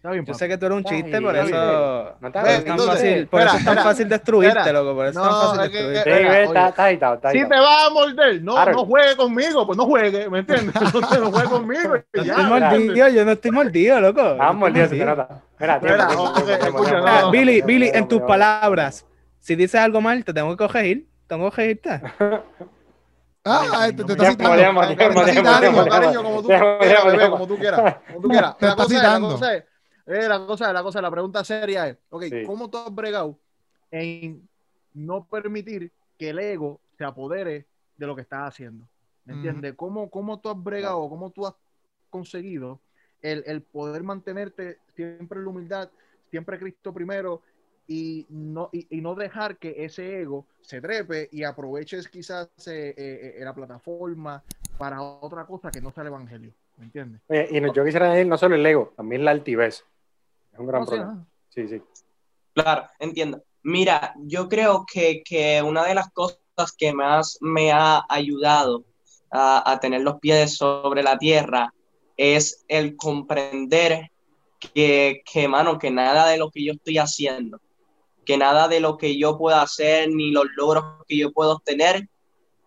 Está 0.04 0.12
bien, 0.12 0.26
Yo 0.26 0.32
papi. 0.34 0.38
sé 0.38 0.48
que 0.48 0.58
tú 0.58 0.66
eres 0.66 0.76
un 0.76 0.84
Ay, 0.86 1.02
chiste, 1.02 1.20
por 1.22 1.34
eso, 1.34 1.48
no 2.20 2.30
por 2.30 2.46
eso 2.46 2.60
entonces, 2.60 2.86
fácil, 2.86 3.26
por 3.26 3.40
eso 3.40 3.48
es 3.48 3.52
tan 3.52 3.60
espera, 3.72 3.82
fácil 3.82 4.08
destruirte, 4.10 4.58
espera. 4.58 4.78
loco, 4.82 4.94
por 4.96 5.06
eso 5.06 5.18
es 5.18 5.24
tan 5.24 5.32
fácil 5.56 5.70
que- 5.70 5.76
destruirte. 5.78 6.02
Sí, 6.04 6.10
Espera, 6.10 6.28
ve, 6.30 6.36
oye. 6.36 6.44
está, 6.46 6.68
está 6.68 6.84
agitado, 6.84 7.14
está 7.14 7.30
Si 7.30 7.38
te 7.38 7.58
vas 7.58 7.86
a 7.86 7.90
morder, 7.90 8.42
no, 8.42 8.66
no 8.66 8.84
juegue 8.84 9.16
conmigo, 9.16 9.66
pues 9.66 9.78
no 9.78 9.86
juegue, 9.86 10.28
¿me 10.28 10.38
entiendes? 10.40 10.74
Entonces 10.82 11.20
no 11.20 11.30
juegue 11.30 11.48
conmigo 11.48 11.96
y 11.96 12.18
No 12.18 12.22
ya, 12.22 12.32
estoy 12.32 12.44
mordido, 12.60 13.08
yo 13.08 13.24
no 13.24 13.32
estoy 13.32 13.50
mordido, 13.50 14.00
loco. 14.02 14.36
Ah, 14.38 14.52
mordido, 14.52 14.88
se 14.88 14.96
te 14.98 15.04
nota. 15.06 15.42
No. 15.58 17.30
Billy, 17.30 17.62
Billy, 17.62 17.90
en 17.94 18.06
tus 18.06 18.20
palabras, 18.20 19.06
si 19.40 19.56
dices 19.56 19.80
algo 19.80 20.02
mal, 20.02 20.22
te 20.22 20.34
tengo 20.34 20.50
que 20.50 20.66
corregir. 20.66 21.08
Tengo 21.26 21.50
que 21.50 21.50
corregirte. 21.56 22.02
Ah, 23.46 23.88
te, 23.96 24.04
te 24.04 24.12
está 24.12 24.30
citando. 24.30 24.80
Te 24.86 24.92
está 24.92 25.24
citando. 25.32 25.88
cariño, 25.88 26.22
como 26.22 26.42
tú 26.42 26.48
quieras, 27.56 27.96
como 28.08 28.20
tú 28.20 28.28
quieras. 28.28 28.56
Te 28.58 28.66
La 28.66 28.72
está 28.72 28.82
cosa 28.84 28.96
es, 28.96 29.02
la 29.02 29.08
citando. 29.08 29.73
Eh, 30.06 30.28
la 30.28 30.46
cosa 30.46 30.72
la 30.72 30.82
cosa 30.82 31.00
la 31.02 31.10
pregunta 31.10 31.42
seria 31.44 31.88
es, 31.88 31.96
ok, 32.10 32.24
Sí. 32.24 32.42
¿cómo 32.44 32.68
tú 32.70 32.78
has 32.78 32.94
bregado 32.94 33.38
en 33.90 34.48
no 34.94 35.26
permitir 35.26 35.90
que 36.18 36.30
el 36.30 36.38
ego 36.38 36.80
se 36.98 37.04
apodere 37.04 37.66
de 37.96 38.06
lo 38.06 38.14
que 38.14 38.22
estás 38.22 38.48
haciendo? 38.48 38.86
¿Me 39.24 39.32
entiendes? 39.34 39.74
¿Cómo, 39.74 40.10
¿Cómo 40.10 40.38
tú 40.40 40.50
has 40.50 40.62
bregado, 40.62 41.08
cómo 41.08 41.30
tú 41.30 41.46
has 41.46 41.54
conseguido 42.10 42.80
el, 43.22 43.42
el 43.46 43.62
poder 43.62 44.02
mantenerte 44.02 44.78
siempre 44.94 45.38
en 45.38 45.44
la 45.44 45.50
humildad, 45.50 45.90
siempre 46.30 46.58
Cristo 46.58 46.92
primero 46.92 47.40
y 47.86 48.26
no, 48.28 48.68
y, 48.72 48.86
y 48.96 49.00
no 49.00 49.14
dejar 49.14 49.56
que 49.56 49.84
ese 49.84 50.20
ego 50.20 50.46
se 50.60 50.80
trepe 50.80 51.28
y 51.32 51.42
aproveches 51.44 52.08
quizás 52.08 52.48
eh, 52.66 52.94
eh, 52.96 53.36
eh, 53.38 53.44
la 53.44 53.54
plataforma 53.54 54.42
para 54.78 55.00
otra 55.00 55.46
cosa 55.46 55.70
que 55.70 55.80
no 55.80 55.90
sea 55.90 56.02
el 56.02 56.08
evangelio? 56.08 56.52
¿Me 56.76 56.84
entiendes? 56.84 57.20
Oye, 57.28 57.48
y 57.50 57.60
no- 57.60 57.72
yo 57.72 57.84
quisiera 57.84 58.06
añadir 58.06 58.26
no 58.26 58.36
solo 58.36 58.56
el 58.56 58.66
ego, 58.66 58.92
también 58.96 59.24
la 59.24 59.30
altivez. 59.30 59.84
Es 60.54 60.58
un 60.60 60.66
gran 60.66 60.80
No, 60.82 60.86
problema. 60.86 61.26
Sí, 61.50 61.68
sí. 61.68 61.82
Claro, 62.54 62.88
entiendo. 62.98 63.42
Mira, 63.64 64.14
yo 64.18 64.48
creo 64.48 64.86
que, 64.90 65.22
que 65.24 65.60
una 65.62 65.84
de 65.84 65.94
las 65.94 66.10
cosas 66.12 66.38
que 66.78 66.92
más 66.92 67.36
me 67.40 67.72
ha 67.72 68.04
ayudado 68.08 68.84
a, 69.30 69.70
a 69.70 69.80
tener 69.80 70.02
los 70.02 70.20
pies 70.20 70.56
sobre 70.56 71.02
la 71.02 71.18
tierra 71.18 71.74
es 72.16 72.64
el 72.68 72.96
comprender 72.96 74.10
que, 74.72 75.22
que, 75.30 75.48
mano, 75.48 75.78
que 75.78 75.90
nada 75.90 76.28
de 76.28 76.38
lo 76.38 76.50
que 76.50 76.64
yo 76.64 76.72
estoy 76.74 76.98
haciendo, 76.98 77.60
que 78.24 78.36
nada 78.38 78.68
de 78.68 78.80
lo 78.80 78.96
que 78.96 79.18
yo 79.18 79.36
pueda 79.36 79.62
hacer, 79.62 80.08
ni 80.10 80.30
los 80.30 80.46
logros 80.56 80.84
que 81.08 81.16
yo 81.16 81.32
puedo 81.32 81.56
obtener, 81.56 82.08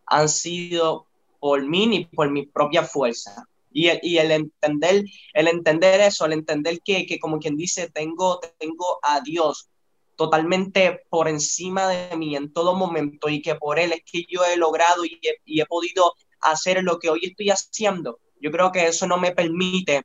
han 0.06 0.28
sido 0.30 1.08
por 1.40 1.66
mí 1.66 1.88
ni 1.88 2.06
por 2.06 2.30
mi 2.30 2.46
propia 2.46 2.84
fuerza. 2.84 3.48
Y 3.78 3.90
el, 3.90 4.00
y 4.02 4.18
el 4.18 4.32
entender, 4.32 5.06
el 5.36 5.48
entender 5.48 6.02
eso, 6.02 6.26
el 6.26 6.34
entender 6.34 6.80
que, 6.84 7.06
que, 7.06 7.20
como 7.20 7.38
quien 7.38 7.56
dice, 7.56 7.92
tengo, 7.92 8.40
tengo 8.58 8.98
a 9.04 9.22
Dios 9.22 9.70
totalmente 10.16 11.02
por 11.12 11.28
encima 11.28 11.88
de 11.88 12.18
mí 12.18 12.36
en 12.36 12.52
todo 12.52 12.74
momento 12.74 13.30
y 13.30 13.40
que 13.40 13.54
por 13.54 13.78
Él 13.78 13.94
es 13.94 14.02
que 14.04 14.26
yo 14.28 14.44
he 14.44 14.58
logrado 14.58 15.06
y 15.06 15.20
he, 15.22 15.36
y 15.46 15.62
he 15.62 15.68
podido 15.68 16.16
hacer 16.42 16.82
lo 16.82 16.98
que 16.98 17.12
hoy 17.12 17.20
estoy 17.22 17.52
haciendo. 17.52 18.18
Yo 18.42 18.50
creo 18.50 18.72
que 18.72 18.88
eso 18.88 19.06
no 19.06 19.20
me 19.20 19.32
permite 19.32 20.02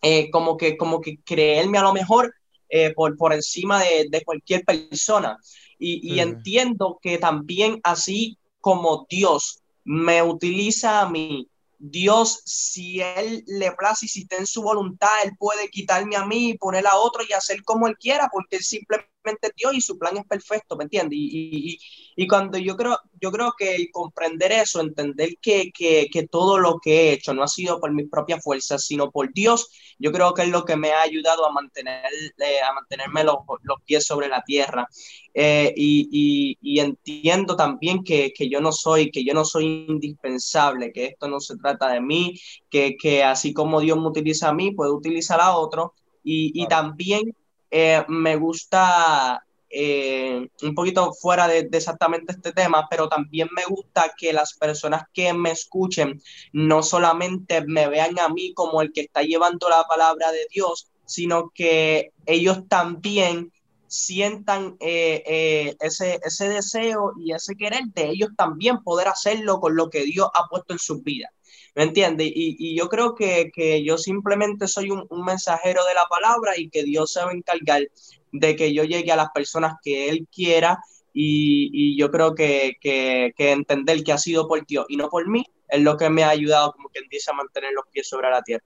eh, 0.00 0.30
como, 0.30 0.56
que, 0.56 0.78
como 0.78 1.02
que 1.02 1.18
creerme 1.18 1.76
a 1.76 1.82
lo 1.82 1.92
mejor 1.92 2.34
eh, 2.70 2.94
por, 2.94 3.18
por 3.18 3.34
encima 3.34 3.82
de, 3.82 4.06
de, 4.08 4.24
cualquier 4.24 4.64
persona. 4.64 5.36
Y, 5.78 6.10
y 6.10 6.14
sí. 6.14 6.20
entiendo 6.20 6.98
que 7.02 7.18
también 7.18 7.80
así 7.84 8.38
como 8.62 9.06
Dios 9.10 9.60
me 9.84 10.22
utiliza 10.22 11.02
a 11.02 11.10
mí, 11.10 11.50
Dios, 11.78 12.42
si 12.44 13.00
Él 13.00 13.44
le 13.46 13.72
place 13.72 14.06
y 14.06 14.08
si 14.08 14.22
está 14.22 14.36
en 14.36 14.46
su 14.46 14.62
voluntad, 14.62 15.10
Él 15.24 15.32
puede 15.38 15.68
quitarme 15.68 16.16
a 16.16 16.24
mí 16.24 16.50
y 16.50 16.58
poner 16.58 16.86
a 16.86 16.96
otro 16.96 17.22
y 17.28 17.32
hacer 17.32 17.62
como 17.64 17.86
Él 17.86 17.96
quiera, 17.98 18.28
porque 18.32 18.56
Él 18.56 18.62
simplemente 18.62 19.13
Dios 19.56 19.74
y 19.74 19.80
su 19.80 19.98
plan 19.98 20.16
es 20.16 20.26
perfecto, 20.26 20.76
¿me 20.76 20.84
entiendes? 20.84 21.18
Y, 21.18 21.72
y, 21.72 21.78
y, 22.16 22.26
cuando 22.26 22.58
yo 22.58 22.76
creo, 22.76 22.98
yo 23.20 23.30
creo 23.30 23.54
que 23.56 23.74
el 23.74 23.90
comprender 23.90 24.52
eso, 24.52 24.80
entender 24.80 25.36
que, 25.40 25.70
que, 25.72 26.08
que, 26.12 26.26
todo 26.26 26.58
lo 26.58 26.78
que 26.80 27.10
he 27.10 27.12
hecho 27.12 27.34
no 27.34 27.42
ha 27.42 27.48
sido 27.48 27.80
por 27.80 27.92
mis 27.92 28.08
propias 28.08 28.42
fuerzas, 28.42 28.84
sino 28.84 29.10
por 29.10 29.32
Dios, 29.32 29.68
yo 29.98 30.12
creo 30.12 30.34
que 30.34 30.42
es 30.42 30.48
lo 30.48 30.64
que 30.64 30.76
me 30.76 30.92
ha 30.92 31.02
ayudado 31.02 31.46
a, 31.46 31.52
mantener, 31.52 32.04
eh, 32.38 32.60
a 32.60 32.72
mantenerme 32.74 33.24
los, 33.24 33.36
los, 33.62 33.78
pies 33.84 34.06
sobre 34.06 34.28
la 34.28 34.42
tierra. 34.42 34.88
Eh, 35.32 35.72
y, 35.76 36.56
y, 36.60 36.80
entiendo 36.80 37.56
también 37.56 38.04
que, 38.04 38.32
que, 38.32 38.48
yo 38.48 38.60
no 38.60 38.72
soy, 38.72 39.10
que 39.10 39.24
yo 39.24 39.34
no 39.34 39.44
soy 39.44 39.86
indispensable, 39.88 40.92
que 40.92 41.06
esto 41.06 41.28
no 41.28 41.40
se 41.40 41.56
trata 41.56 41.88
de 41.88 42.00
mí, 42.00 42.34
que, 42.70 42.96
que 42.96 43.22
así 43.24 43.52
como 43.52 43.80
Dios 43.80 43.98
me 43.98 44.08
utiliza 44.08 44.50
a 44.50 44.54
mí, 44.54 44.72
puede 44.72 44.92
utilizar 44.92 45.40
a 45.40 45.56
otro. 45.56 45.94
Y, 46.26 46.52
y 46.62 46.66
también 46.68 47.34
eh, 47.76 48.04
me 48.06 48.36
gusta 48.36 49.44
eh, 49.68 50.48
un 50.62 50.74
poquito 50.76 51.12
fuera 51.12 51.48
de, 51.48 51.68
exactamente 51.72 52.32
este 52.32 52.52
tema, 52.52 52.86
pero 52.88 53.08
también 53.08 53.48
me 53.52 53.64
gusta 53.64 54.12
que 54.16 54.32
las 54.32 54.54
personas 54.54 55.02
que 55.12 55.32
me 55.32 55.50
escuchen 55.50 56.22
no 56.52 56.84
solamente 56.84 57.66
me 57.66 57.88
vean 57.88 58.16
a 58.20 58.28
mí 58.28 58.54
como 58.54 58.80
el 58.80 58.92
que 58.92 59.00
está 59.00 59.22
llevando 59.22 59.68
la 59.68 59.82
palabra 59.88 60.30
de 60.30 60.46
Dios, 60.52 60.92
sino 61.04 61.50
que 61.52 62.12
ellos 62.26 62.68
también 62.68 63.50
sientan 63.88 64.76
eh, 64.78 65.24
eh, 65.26 65.76
ese, 65.80 66.20
ese 66.22 66.48
deseo 66.48 67.12
y 67.18 67.32
ese 67.32 67.56
querer 67.56 67.86
de 67.92 68.10
ellos 68.10 68.30
también 68.36 68.84
poder 68.84 69.08
hacerlo 69.08 69.58
con 69.58 69.74
lo 69.74 69.90
que 69.90 70.04
Dios 70.04 70.28
ha 70.32 70.46
puesto 70.48 70.74
en 70.74 70.78
sus 70.78 71.02
vidas. 71.02 71.32
¿Me 71.74 71.82
entiendes? 71.82 72.28
Y, 72.28 72.56
y, 72.58 72.76
yo 72.76 72.88
creo 72.88 73.14
que, 73.14 73.50
que 73.52 73.82
yo 73.82 73.98
simplemente 73.98 74.68
soy 74.68 74.90
un, 74.90 75.06
un, 75.10 75.24
mensajero 75.24 75.84
de 75.84 75.94
la 75.94 76.06
palabra 76.08 76.52
y 76.56 76.68
que 76.68 76.84
Dios 76.84 77.12
se 77.12 77.20
va 77.24 77.30
a 77.30 77.34
encargar 77.34 77.82
de 78.30 78.56
que 78.56 78.72
yo 78.72 78.84
llegue 78.84 79.10
a 79.10 79.16
las 79.16 79.30
personas 79.34 79.74
que 79.82 80.08
Él 80.08 80.28
quiera 80.32 80.78
y, 81.12 81.70
y 81.72 81.98
yo 81.98 82.10
creo 82.10 82.34
que, 82.34 82.76
que, 82.80 83.32
que, 83.36 83.52
entender 83.52 84.04
que 84.04 84.12
ha 84.12 84.18
sido 84.18 84.46
por 84.46 84.64
Dios 84.66 84.86
y 84.88 84.96
no 84.96 85.08
por 85.08 85.28
mí 85.28 85.44
es 85.68 85.80
lo 85.80 85.96
que 85.96 86.10
me 86.10 86.22
ha 86.22 86.28
ayudado, 86.28 86.72
como 86.72 86.88
quien 86.90 87.04
dice, 87.10 87.30
a 87.30 87.34
mantener 87.34 87.72
los 87.72 87.86
pies 87.90 88.08
sobre 88.08 88.30
la 88.30 88.42
tierra. 88.42 88.64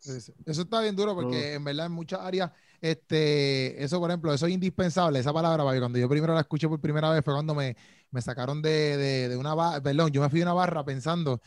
Eso 0.00 0.62
está 0.62 0.80
bien 0.80 0.96
duro 0.96 1.14
porque 1.14 1.54
en 1.54 1.64
verdad 1.64 1.86
en 1.86 1.92
muchas 1.92 2.20
áreas, 2.20 2.50
este, 2.80 3.82
eso 3.82 4.00
por 4.00 4.10
ejemplo, 4.10 4.32
eso 4.32 4.46
es 4.46 4.52
indispensable, 4.52 5.18
esa 5.18 5.32
palabra, 5.32 5.64
cuando 5.64 5.98
yo 5.98 6.08
primero 6.08 6.34
la 6.34 6.40
escuché 6.40 6.68
por 6.68 6.80
primera 6.80 7.10
vez 7.10 7.24
fue 7.24 7.34
cuando 7.34 7.54
me, 7.54 7.76
me 8.10 8.22
sacaron 8.22 8.62
de, 8.62 8.96
de, 8.96 9.28
de 9.28 9.36
una 9.36 9.54
barra, 9.54 9.82
perdón, 9.82 10.10
yo 10.10 10.22
me 10.22 10.30
fui 10.30 10.38
de 10.38 10.44
una 10.44 10.54
barra 10.54 10.84
pensando 10.84 11.40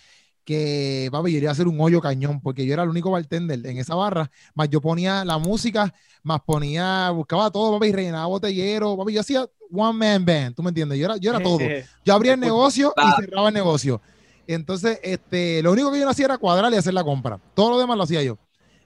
que, 0.52 1.10
papi, 1.12 1.32
yo 1.32 1.38
iría 1.38 1.50
a 1.50 1.52
hacer 1.54 1.68
un 1.68 1.80
hoyo 1.80 2.02
cañón, 2.02 2.42
porque 2.42 2.66
yo 2.66 2.74
era 2.74 2.84
el 2.84 2.90
único 2.90 3.10
bartender 3.12 3.66
en 3.66 3.78
esa 3.78 3.96
barra, 3.96 4.30
más 4.54 4.70
yo 4.70 4.82
ponía 4.82 5.24
la 5.24 5.38
música, 5.38 5.94
más 6.24 6.42
ponía, 6.42 7.10
buscaba 7.12 7.50
todo, 7.50 7.80
papi, 7.80 7.92
rellenaba 7.92 8.26
botellero, 8.26 8.98
papi, 8.98 9.14
yo 9.14 9.22
hacía 9.22 9.46
one 9.72 9.98
man 9.98 10.26
band, 10.26 10.56
¿tú 10.56 10.64
me 10.64 10.70
entiendes? 10.70 11.00
Yo 11.00 11.06
era, 11.06 11.18
yo 11.18 11.32
era 11.32 11.40
todo. 11.44 11.60
Yo 12.04 12.14
abría 12.14 12.34
el 12.34 12.40
negocio 12.40 12.94
y 12.98 13.22
cerraba 13.22 13.48
el 13.48 13.54
negocio. 13.54 14.02
Entonces, 14.48 15.00
este, 15.04 15.64
lo 15.64 15.72
único 15.72 15.92
que 15.92 16.00
yo 16.00 16.06
no 16.06 16.12
hacía 16.12 16.26
era 16.26 16.38
cuadrar 16.38 16.72
y 16.74 16.76
hacer 16.76 16.94
la 16.94 17.04
compra. 17.04 17.40
Todo 17.54 17.72
lo 17.72 17.80
demás 17.80 17.96
lo 17.96 18.04
hacía 18.04 18.22
yo. 18.22 18.38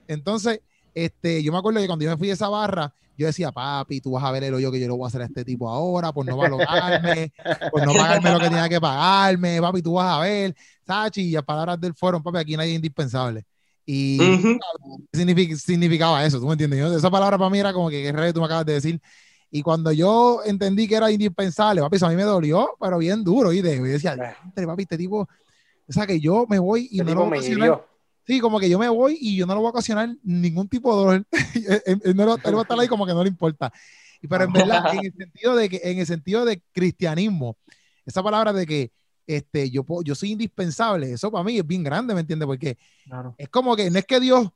Entonces, 0.06 0.60
este, 0.94 1.42
yo 1.42 1.52
me 1.52 1.58
acuerdo 1.58 1.80
que 1.80 1.86
cuando 1.86 2.04
yo 2.04 2.10
me 2.10 2.16
fui 2.16 2.28
de 2.28 2.34
esa 2.34 2.48
barra, 2.48 2.94
yo 3.16 3.26
decía, 3.26 3.50
papi, 3.50 4.00
tú 4.00 4.12
vas 4.12 4.24
a 4.24 4.30
ver 4.30 4.44
el 4.44 4.54
hoyo 4.54 4.70
que 4.70 4.78
yo 4.78 4.86
le 4.86 4.92
voy 4.92 5.04
a 5.04 5.08
hacer 5.08 5.22
a 5.22 5.24
este 5.24 5.44
tipo 5.44 5.68
ahora, 5.68 6.12
por 6.12 6.26
no 6.26 6.36
valorarme, 6.36 7.32
por 7.70 7.84
no 7.84 7.92
pagarme 8.20 8.32
lo 8.32 8.38
que 8.38 8.48
tenía 8.48 8.68
que 8.68 8.80
pagarme, 8.80 9.60
papi, 9.60 9.82
tú 9.82 9.94
vas 9.94 10.16
a 10.16 10.20
ver, 10.20 10.54
Sachi, 10.86 11.22
y 11.22 11.30
las 11.32 11.44
palabras 11.44 11.80
del 11.80 11.94
foro, 11.94 12.22
papi, 12.22 12.38
aquí 12.38 12.56
nadie 12.56 12.70
es 12.70 12.76
indispensable. 12.76 13.44
Y 13.86 14.20
uh 14.20 14.24
-huh. 14.24 14.58
signific 15.12 15.56
significaba 15.56 16.24
eso, 16.24 16.40
¿tú 16.40 16.46
me 16.46 16.52
entiendes? 16.52 16.78
Yo, 16.80 16.96
esa 16.96 17.10
palabra 17.10 17.38
para 17.38 17.50
mí 17.50 17.58
era 17.58 17.72
como 17.72 17.88
que, 17.88 18.02
¿qué 18.02 18.12
rey 18.12 18.32
tú 18.32 18.40
me 18.40 18.46
acabas 18.46 18.66
de 18.66 18.74
decir? 18.74 19.00
Y 19.50 19.62
cuando 19.62 19.92
yo 19.92 20.42
entendí 20.44 20.88
que 20.88 20.96
era 20.96 21.10
indispensable, 21.10 21.80
papi, 21.80 21.96
eso 21.96 22.06
a 22.06 22.10
mí 22.10 22.16
me 22.16 22.24
dolió, 22.24 22.70
pero 22.80 22.98
bien 22.98 23.22
duro, 23.24 23.52
y 23.52 23.62
de, 23.62 23.76
yo 23.76 23.84
decía, 23.84 24.16
papi, 24.54 24.82
este 24.82 24.98
tipo, 24.98 25.28
o 25.88 25.92
sea, 25.92 26.06
que 26.06 26.20
yo 26.20 26.46
me 26.48 26.58
voy 26.58 26.88
y 26.90 27.00
este 27.00 27.14
no 27.14 27.20
lo 27.20 27.26
me 27.26 27.38
Sí, 28.26 28.40
como 28.40 28.58
que 28.58 28.68
yo 28.68 28.78
me 28.78 28.88
voy 28.88 29.16
y 29.20 29.36
yo 29.36 29.46
no 29.46 29.54
lo 29.54 29.60
voy 29.60 29.68
a 29.68 29.70
ocasionar 29.70 30.14
ningún 30.22 30.68
tipo 30.68 30.90
de 30.90 30.98
dolor. 30.98 31.26
él, 31.86 32.16
no 32.16 32.24
lo, 32.24 32.36
él 32.36 32.54
va 32.54 32.58
a 32.58 32.62
estar 32.62 32.78
ahí 32.78 32.88
como 32.88 33.06
que 33.06 33.14
no 33.14 33.22
le 33.22 33.28
importa. 33.28 33.72
Y 34.20 34.26
pero 34.26 34.44
en 34.44 34.52
verdad, 34.52 34.94
en 34.94 35.06
el 35.06 35.12
sentido 35.16 35.54
de 35.54 35.68
que, 35.68 35.80
en 35.84 35.98
el 35.98 36.06
sentido 36.06 36.44
de 36.44 36.62
cristianismo, 36.72 37.56
esa 38.04 38.22
palabra 38.22 38.52
de 38.52 38.66
que 38.66 38.92
este, 39.26 39.70
yo, 39.70 39.84
yo 40.04 40.14
soy 40.14 40.32
indispensable, 40.32 41.12
eso 41.12 41.30
para 41.30 41.44
mí 41.44 41.58
es 41.58 41.66
bien 41.66 41.82
grande, 41.82 42.14
¿me 42.14 42.20
entiendes? 42.20 42.46
Porque 42.46 42.78
claro. 43.04 43.34
es 43.38 43.48
como 43.48 43.76
que 43.76 43.90
no 43.90 43.98
es 43.98 44.04
que 44.06 44.20
Dios, 44.20 44.48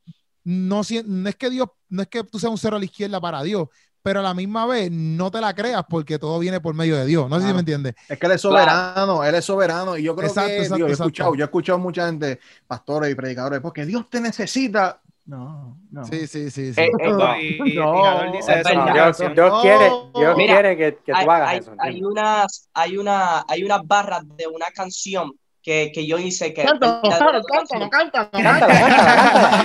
no, 0.43 0.81
no 1.05 1.29
es 1.29 1.35
que 1.35 1.49
Dios, 1.49 1.69
no 1.89 2.01
es 2.01 2.07
que 2.07 2.23
tú 2.23 2.39
seas 2.39 2.51
un 2.51 2.57
cero 2.57 2.75
a 2.77 2.79
la 2.79 2.85
izquierda 2.85 3.19
para 3.21 3.43
Dios, 3.43 3.67
pero 4.03 4.19
a 4.19 4.23
la 4.23 4.33
misma 4.33 4.65
vez 4.65 4.91
no 4.91 5.31
te 5.31 5.41
la 5.41 5.53
creas 5.53 5.83
porque 5.87 6.17
todo 6.17 6.39
viene 6.39 6.59
por 6.59 6.73
medio 6.73 6.95
de 6.95 7.05
Dios. 7.05 7.29
No 7.29 7.35
sé 7.35 7.41
claro. 7.41 7.47
si 7.47 7.53
me 7.53 7.59
entiendes. 7.59 7.95
Es 8.09 8.17
que 8.17 8.25
él 8.25 8.31
es 8.33 8.41
soberano, 8.41 9.17
claro. 9.17 9.23
él 9.23 9.35
es 9.35 9.45
soberano. 9.45 9.97
Y 9.97 10.03
yo 10.03 10.15
creo 10.15 10.27
exacto, 10.27 10.49
que 10.49 10.57
exacto, 10.57 10.75
Dios, 10.75 10.87
yo, 10.87 10.91
he 10.91 10.93
escuchado, 10.93 11.35
yo 11.35 11.43
he 11.43 11.45
escuchado 11.45 11.79
mucha 11.79 12.05
gente, 12.07 12.39
pastores 12.67 13.11
y 13.11 13.15
predicadores, 13.15 13.59
porque 13.61 13.85
Dios 13.85 14.09
te 14.09 14.21
necesita. 14.21 15.01
No, 15.25 15.77
no. 15.91 16.03
Sí, 16.05 16.25
sí, 16.27 16.49
sí. 16.49 16.73
sí. 16.73 16.81
Eh, 16.81 16.89
eh, 16.99 17.07
no, 17.11 17.39
y, 17.39 17.75
no, 17.75 18.31
dice 18.31 18.59
eso, 18.59 18.69
Dios, 18.93 19.17
Dios, 19.35 19.61
quiere, 19.61 19.91
Dios 20.15 20.37
Mira, 20.37 20.53
quiere 20.53 20.77
que, 20.77 20.97
que 21.05 21.11
tú 21.11 21.17
hay, 21.17 21.27
hagas 21.27 21.49
hay, 21.49 21.59
eso. 21.59 21.73
Hay 21.77 22.03
unas, 22.03 22.69
hay, 22.73 22.97
una, 22.97 23.45
hay 23.47 23.63
unas 23.63 23.85
barras 23.85 24.23
de 24.35 24.47
una 24.47 24.65
canción 24.73 25.31
que, 25.61 25.91
que 25.93 26.07
yo 26.07 26.17
hice 26.17 26.53
que... 26.53 26.63
Cántalo, 26.63 27.01
cántalo, 27.01 27.41
cántalo, 27.43 27.89
cántalo, 27.89 28.29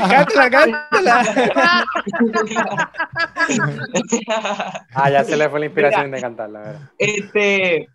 cántala, 0.09 0.51
cántala. 0.51 1.87
ah, 4.95 5.11
ya 5.11 5.25
se 5.25 5.37
le 5.37 5.49
fue 5.49 5.61
la 5.61 5.67
inspiración 5.67 6.07
Mira, 6.07 6.17
de 6.17 6.23
cantarla, 6.23 6.61
¿verdad? 6.61 6.91
Este, 6.99 7.89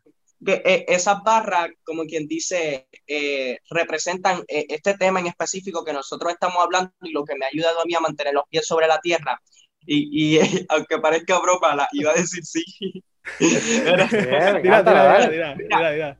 eh, 0.47 0.85
esas 0.87 1.21
barras, 1.23 1.69
como 1.83 2.05
quien 2.05 2.27
dice, 2.27 2.87
eh, 3.07 3.59
representan 3.69 4.43
eh, 4.47 4.65
este 4.69 4.95
tema 4.97 5.19
en 5.19 5.27
específico 5.27 5.85
que 5.85 5.93
nosotros 5.93 6.33
estamos 6.33 6.57
hablando 6.63 6.91
y 7.03 7.11
lo 7.11 7.23
que 7.23 7.35
me 7.35 7.45
ha 7.45 7.49
ayudado 7.49 7.81
a 7.81 7.85
mí 7.85 7.93
a 7.93 7.99
mantener 7.99 8.33
los 8.33 8.45
pies 8.49 8.65
sobre 8.65 8.87
la 8.87 8.99
tierra. 8.99 9.39
Y, 9.85 10.37
y 10.37 10.39
aunque 10.69 10.97
parezca 10.97 11.39
broma, 11.39 11.75
la, 11.75 11.87
iba 11.93 12.11
a 12.11 12.15
decir 12.15 12.43
sí. 12.43 12.63
Mira, 13.39 14.09
mira, 14.11 15.29
mira, 15.29 15.55
mira 15.55 16.17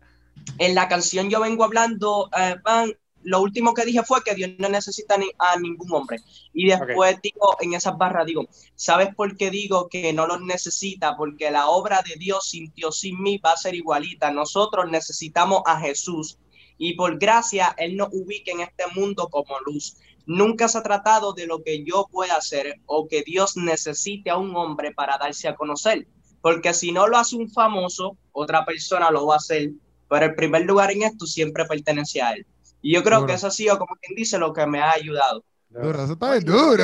en 0.57 0.75
la 0.75 0.87
canción 0.87 1.29
yo 1.29 1.39
vengo 1.39 1.63
hablando, 1.63 2.29
eh, 2.37 2.55
van, 2.63 2.93
lo 3.23 3.41
último 3.41 3.73
que 3.73 3.85
dije 3.85 4.03
fue 4.03 4.23
que 4.23 4.35
Dios 4.35 4.51
no 4.57 4.69
necesita 4.69 5.17
ni, 5.17 5.27
a 5.37 5.57
ningún 5.59 5.91
hombre. 5.93 6.17
Y 6.53 6.67
después 6.67 7.17
okay. 7.17 7.31
digo, 7.31 7.57
en 7.59 7.73
esas 7.73 7.97
barras 7.97 8.25
digo, 8.25 8.47
¿sabes 8.75 9.13
por 9.15 9.37
qué 9.37 9.49
digo 9.49 9.89
que 9.89 10.13
no 10.13 10.27
los 10.27 10.41
necesita? 10.41 11.15
Porque 11.15 11.51
la 11.51 11.67
obra 11.69 12.01
de 12.01 12.15
Dios 12.15 12.49
sin 12.49 12.71
Dios, 12.73 12.99
sin 12.99 13.21
mí, 13.21 13.37
va 13.37 13.53
a 13.53 13.57
ser 13.57 13.75
igualita. 13.75 14.31
Nosotros 14.31 14.89
necesitamos 14.89 15.61
a 15.65 15.79
Jesús. 15.79 16.39
Y 16.77 16.95
por 16.95 17.19
gracia, 17.19 17.75
Él 17.77 17.95
nos 17.95 18.09
ubica 18.11 18.51
en 18.51 18.61
este 18.61 18.85
mundo 18.95 19.29
como 19.29 19.59
luz. 19.59 19.97
Nunca 20.25 20.67
se 20.67 20.77
ha 20.77 20.83
tratado 20.83 21.33
de 21.33 21.45
lo 21.45 21.63
que 21.63 21.83
yo 21.83 22.07
pueda 22.11 22.35
hacer 22.35 22.79
o 22.85 23.07
que 23.07 23.21
Dios 23.23 23.57
necesite 23.57 24.29
a 24.29 24.37
un 24.37 24.55
hombre 24.55 24.91
para 24.91 25.17
darse 25.17 25.47
a 25.47 25.55
conocer. 25.55 26.07
Porque 26.41 26.73
si 26.73 26.91
no 26.91 27.07
lo 27.07 27.17
hace 27.17 27.35
un 27.35 27.49
famoso, 27.51 28.17
otra 28.31 28.65
persona 28.65 29.11
lo 29.11 29.27
va 29.27 29.35
a 29.35 29.37
hacer 29.37 29.71
pero 30.11 30.25
el 30.25 30.35
primer 30.35 30.63
lugar 30.65 30.91
en 30.91 31.03
esto 31.03 31.25
siempre 31.25 31.63
pertenece 31.65 32.21
a 32.21 32.33
él. 32.33 32.45
Y 32.81 32.93
yo 32.93 33.01
creo 33.01 33.19
duro. 33.19 33.27
que 33.27 33.33
eso 33.35 33.47
ha 33.47 33.51
sido, 33.51 33.77
como 33.79 33.95
quien 34.01 34.13
dice, 34.15 34.37
lo 34.37 34.51
que 34.51 34.65
me 34.67 34.81
ha 34.81 34.91
ayudado. 34.91 35.45
Duro, 35.69 36.03
eso 36.03 36.13
está 36.13 36.33
bien 36.33 36.43
duro. 36.43 36.83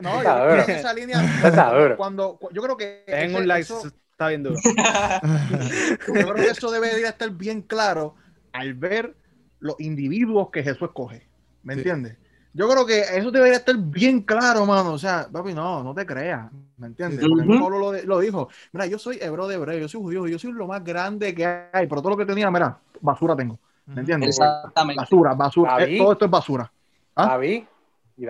No, 0.00 0.22
yo 0.22 0.48
creo 0.52 0.66
que 0.66 0.72
esa 0.76 0.94
línea, 0.94 1.20
está 1.44 1.74
duro. 1.74 1.96
Cuando, 1.96 2.38
yo 2.52 2.62
creo 2.62 2.76
que 2.76 3.02
en 3.08 3.34
un 3.34 3.48
like, 3.48 3.68
está 4.12 4.28
bien 4.28 4.44
duro. 4.44 4.56
Yo 6.06 6.12
creo 6.12 6.34
que 6.34 6.46
eso 6.46 6.70
debería 6.70 7.08
estar 7.08 7.30
bien 7.30 7.62
claro 7.62 8.14
al 8.52 8.74
ver 8.74 9.16
los 9.58 9.74
individuos 9.80 10.50
que 10.52 10.62
Jesús 10.62 10.82
escoge. 10.88 11.28
¿Me 11.62 11.74
Sí. 11.74 11.80
entiendes? 11.80 12.16
Yo 12.52 12.68
creo 12.68 12.84
que 12.84 13.00
eso 13.00 13.30
debería 13.30 13.58
estar 13.58 13.76
bien 13.76 14.22
claro, 14.22 14.66
mano. 14.66 14.92
O 14.92 14.98
sea, 14.98 15.28
papi, 15.30 15.54
no, 15.54 15.82
no 15.84 15.94
te 15.94 16.04
creas. 16.04 16.50
¿Me 16.76 16.88
entiendes? 16.88 17.26
Porque 17.28 17.48
Ujú. 17.48 17.60
Pablo 17.60 17.78
lo, 17.78 17.92
lo 17.92 18.18
dijo. 18.20 18.48
Mira, 18.72 18.86
yo 18.86 18.98
soy 18.98 19.18
hebreo 19.20 19.46
de 19.46 19.54
hebreo, 19.54 19.78
yo 19.78 19.88
soy 19.88 20.00
judío, 20.00 20.26
yo 20.26 20.38
soy 20.38 20.52
lo 20.52 20.66
más 20.66 20.82
grande 20.82 21.34
que 21.34 21.46
hay, 21.46 21.86
pero 21.86 22.00
todo 22.02 22.10
lo 22.10 22.16
que 22.16 22.26
tenía, 22.26 22.50
mira, 22.50 22.78
basura 23.00 23.36
tengo. 23.36 23.58
¿Me 23.86 24.00
entiendes? 24.00 24.30
Exactamente. 24.30 25.00
Basura, 25.00 25.34
basura. 25.34 25.72
David. 25.78 25.94
Eh, 25.94 25.98
todo 25.98 26.12
esto 26.12 26.24
es 26.24 26.30
basura. 26.30 26.72
¿Ah? 27.16 27.28
David. 27.28 27.64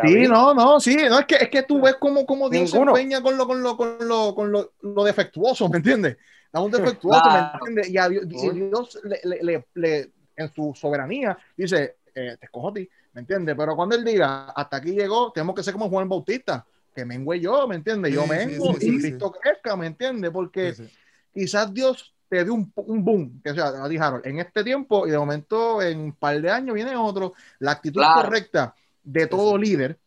Sí, 0.04 0.28
no, 0.28 0.54
no, 0.54 0.78
sí, 0.78 0.96
no, 1.08 1.18
es 1.18 1.26
que, 1.26 1.34
es 1.34 1.48
que 1.48 1.62
tú 1.64 1.80
ves 1.80 1.96
cómo, 1.98 2.24
cómo 2.24 2.48
Dios 2.48 2.72
Ninguno. 2.72 2.94
se 2.94 3.00
empeña 3.00 3.22
con 3.22 3.36
lo, 3.36 3.46
con 3.46 3.62
lo, 3.62 3.76
con 3.76 3.96
lo, 4.08 4.34
con 4.34 4.52
lo, 4.52 4.72
lo 4.82 5.02
defectuoso, 5.02 5.68
¿me 5.68 5.78
entiendes? 5.78 6.16
A 6.52 6.60
un 6.60 6.70
defectuoso. 6.70 7.28
¿me 7.30 7.38
entiendes? 7.38 7.88
Y 7.90 7.98
a 7.98 8.08
Dios, 8.08 8.24
y. 8.28 8.50
Dios 8.50 9.00
le, 9.02 9.20
le- 9.24 9.42
le- 9.42 9.66
le- 9.74 10.10
en 10.36 10.52
su 10.52 10.72
soberanía 10.74 11.36
dice, 11.56 11.96
eh, 12.14 12.36
te 12.38 12.46
escojo 12.46 12.68
a 12.68 12.72
ti, 12.74 12.88
¿me 13.20 13.22
entiendes? 13.22 13.54
Pero 13.54 13.76
cuando 13.76 13.94
él 13.94 14.02
diga, 14.04 14.46
hasta 14.56 14.78
aquí 14.78 14.92
llegó, 14.92 15.30
tenemos 15.30 15.54
que 15.54 15.62
ser 15.62 15.74
como 15.74 15.90
Juan 15.90 16.08
Bautista, 16.08 16.64
que 16.94 17.04
mengue 17.04 17.38
yo, 17.38 17.68
¿me 17.68 17.76
entiendes? 17.76 18.12
Yo 18.14 18.22
Sí, 18.22 18.28
mengo 18.30 18.72
sí, 18.72 18.86
y 18.86 18.90
sí, 18.92 18.98
Cristo 18.98 19.30
crezca, 19.30 19.76
¿me 19.76 19.86
entiendes? 19.88 20.30
Porque 20.30 20.72
Sí, 20.74 20.86
sí. 20.86 20.92
quizás 21.34 21.72
Dios 21.72 22.14
te 22.30 22.42
dio 22.44 22.54
un, 22.54 22.72
un 22.76 23.04
boom, 23.04 23.40
que 23.44 23.50
o 23.50 23.54
sea, 23.54 23.86
dijo 23.88 24.02
Harold, 24.02 24.26
en 24.26 24.38
este 24.38 24.64
tiempo 24.64 25.06
y 25.06 25.10
de 25.10 25.18
momento 25.18 25.82
en 25.82 26.00
un 26.00 26.12
par 26.14 26.40
de 26.40 26.50
años 26.50 26.74
viene 26.74 26.96
otro, 26.96 27.34
la 27.58 27.72
actitud 27.72 28.00
Claro. 28.00 28.22
correcta 28.22 28.74
de 29.02 29.26
todo 29.26 29.58
líder 29.58 29.98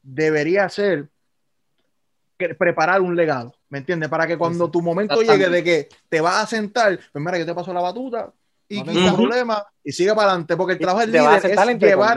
debería 0.00 0.68
ser 0.68 1.08
que- 2.38 2.54
preparar 2.54 3.00
un 3.00 3.16
legado, 3.16 3.52
¿me 3.68 3.78
entiendes? 3.78 4.08
Para 4.08 4.28
que 4.28 4.38
cuando 4.38 4.66
sí. 4.66 4.70
tu 4.70 4.80
momento 4.80 5.20
llegue 5.22 5.48
de 5.48 5.64
que 5.64 5.88
te 6.08 6.20
vas 6.20 6.44
a 6.44 6.46
sentar, 6.46 7.00
pues 7.12 7.24
mira, 7.24 7.36
yo 7.36 7.46
te 7.46 7.54
paso 7.54 7.72
la 7.72 7.80
batuta, 7.80 8.32
Y 8.68 8.76
no 8.84 9.16
problema 9.16 9.66
y 9.82 9.90
sigue 9.90 10.14
para 10.14 10.28
adelante, 10.28 10.56
porque 10.56 10.74
el 10.74 10.78
trabajo 10.78 11.00
del 11.00 11.10
líder 11.10 11.50
es 11.50 11.58
llevar. 11.80 12.16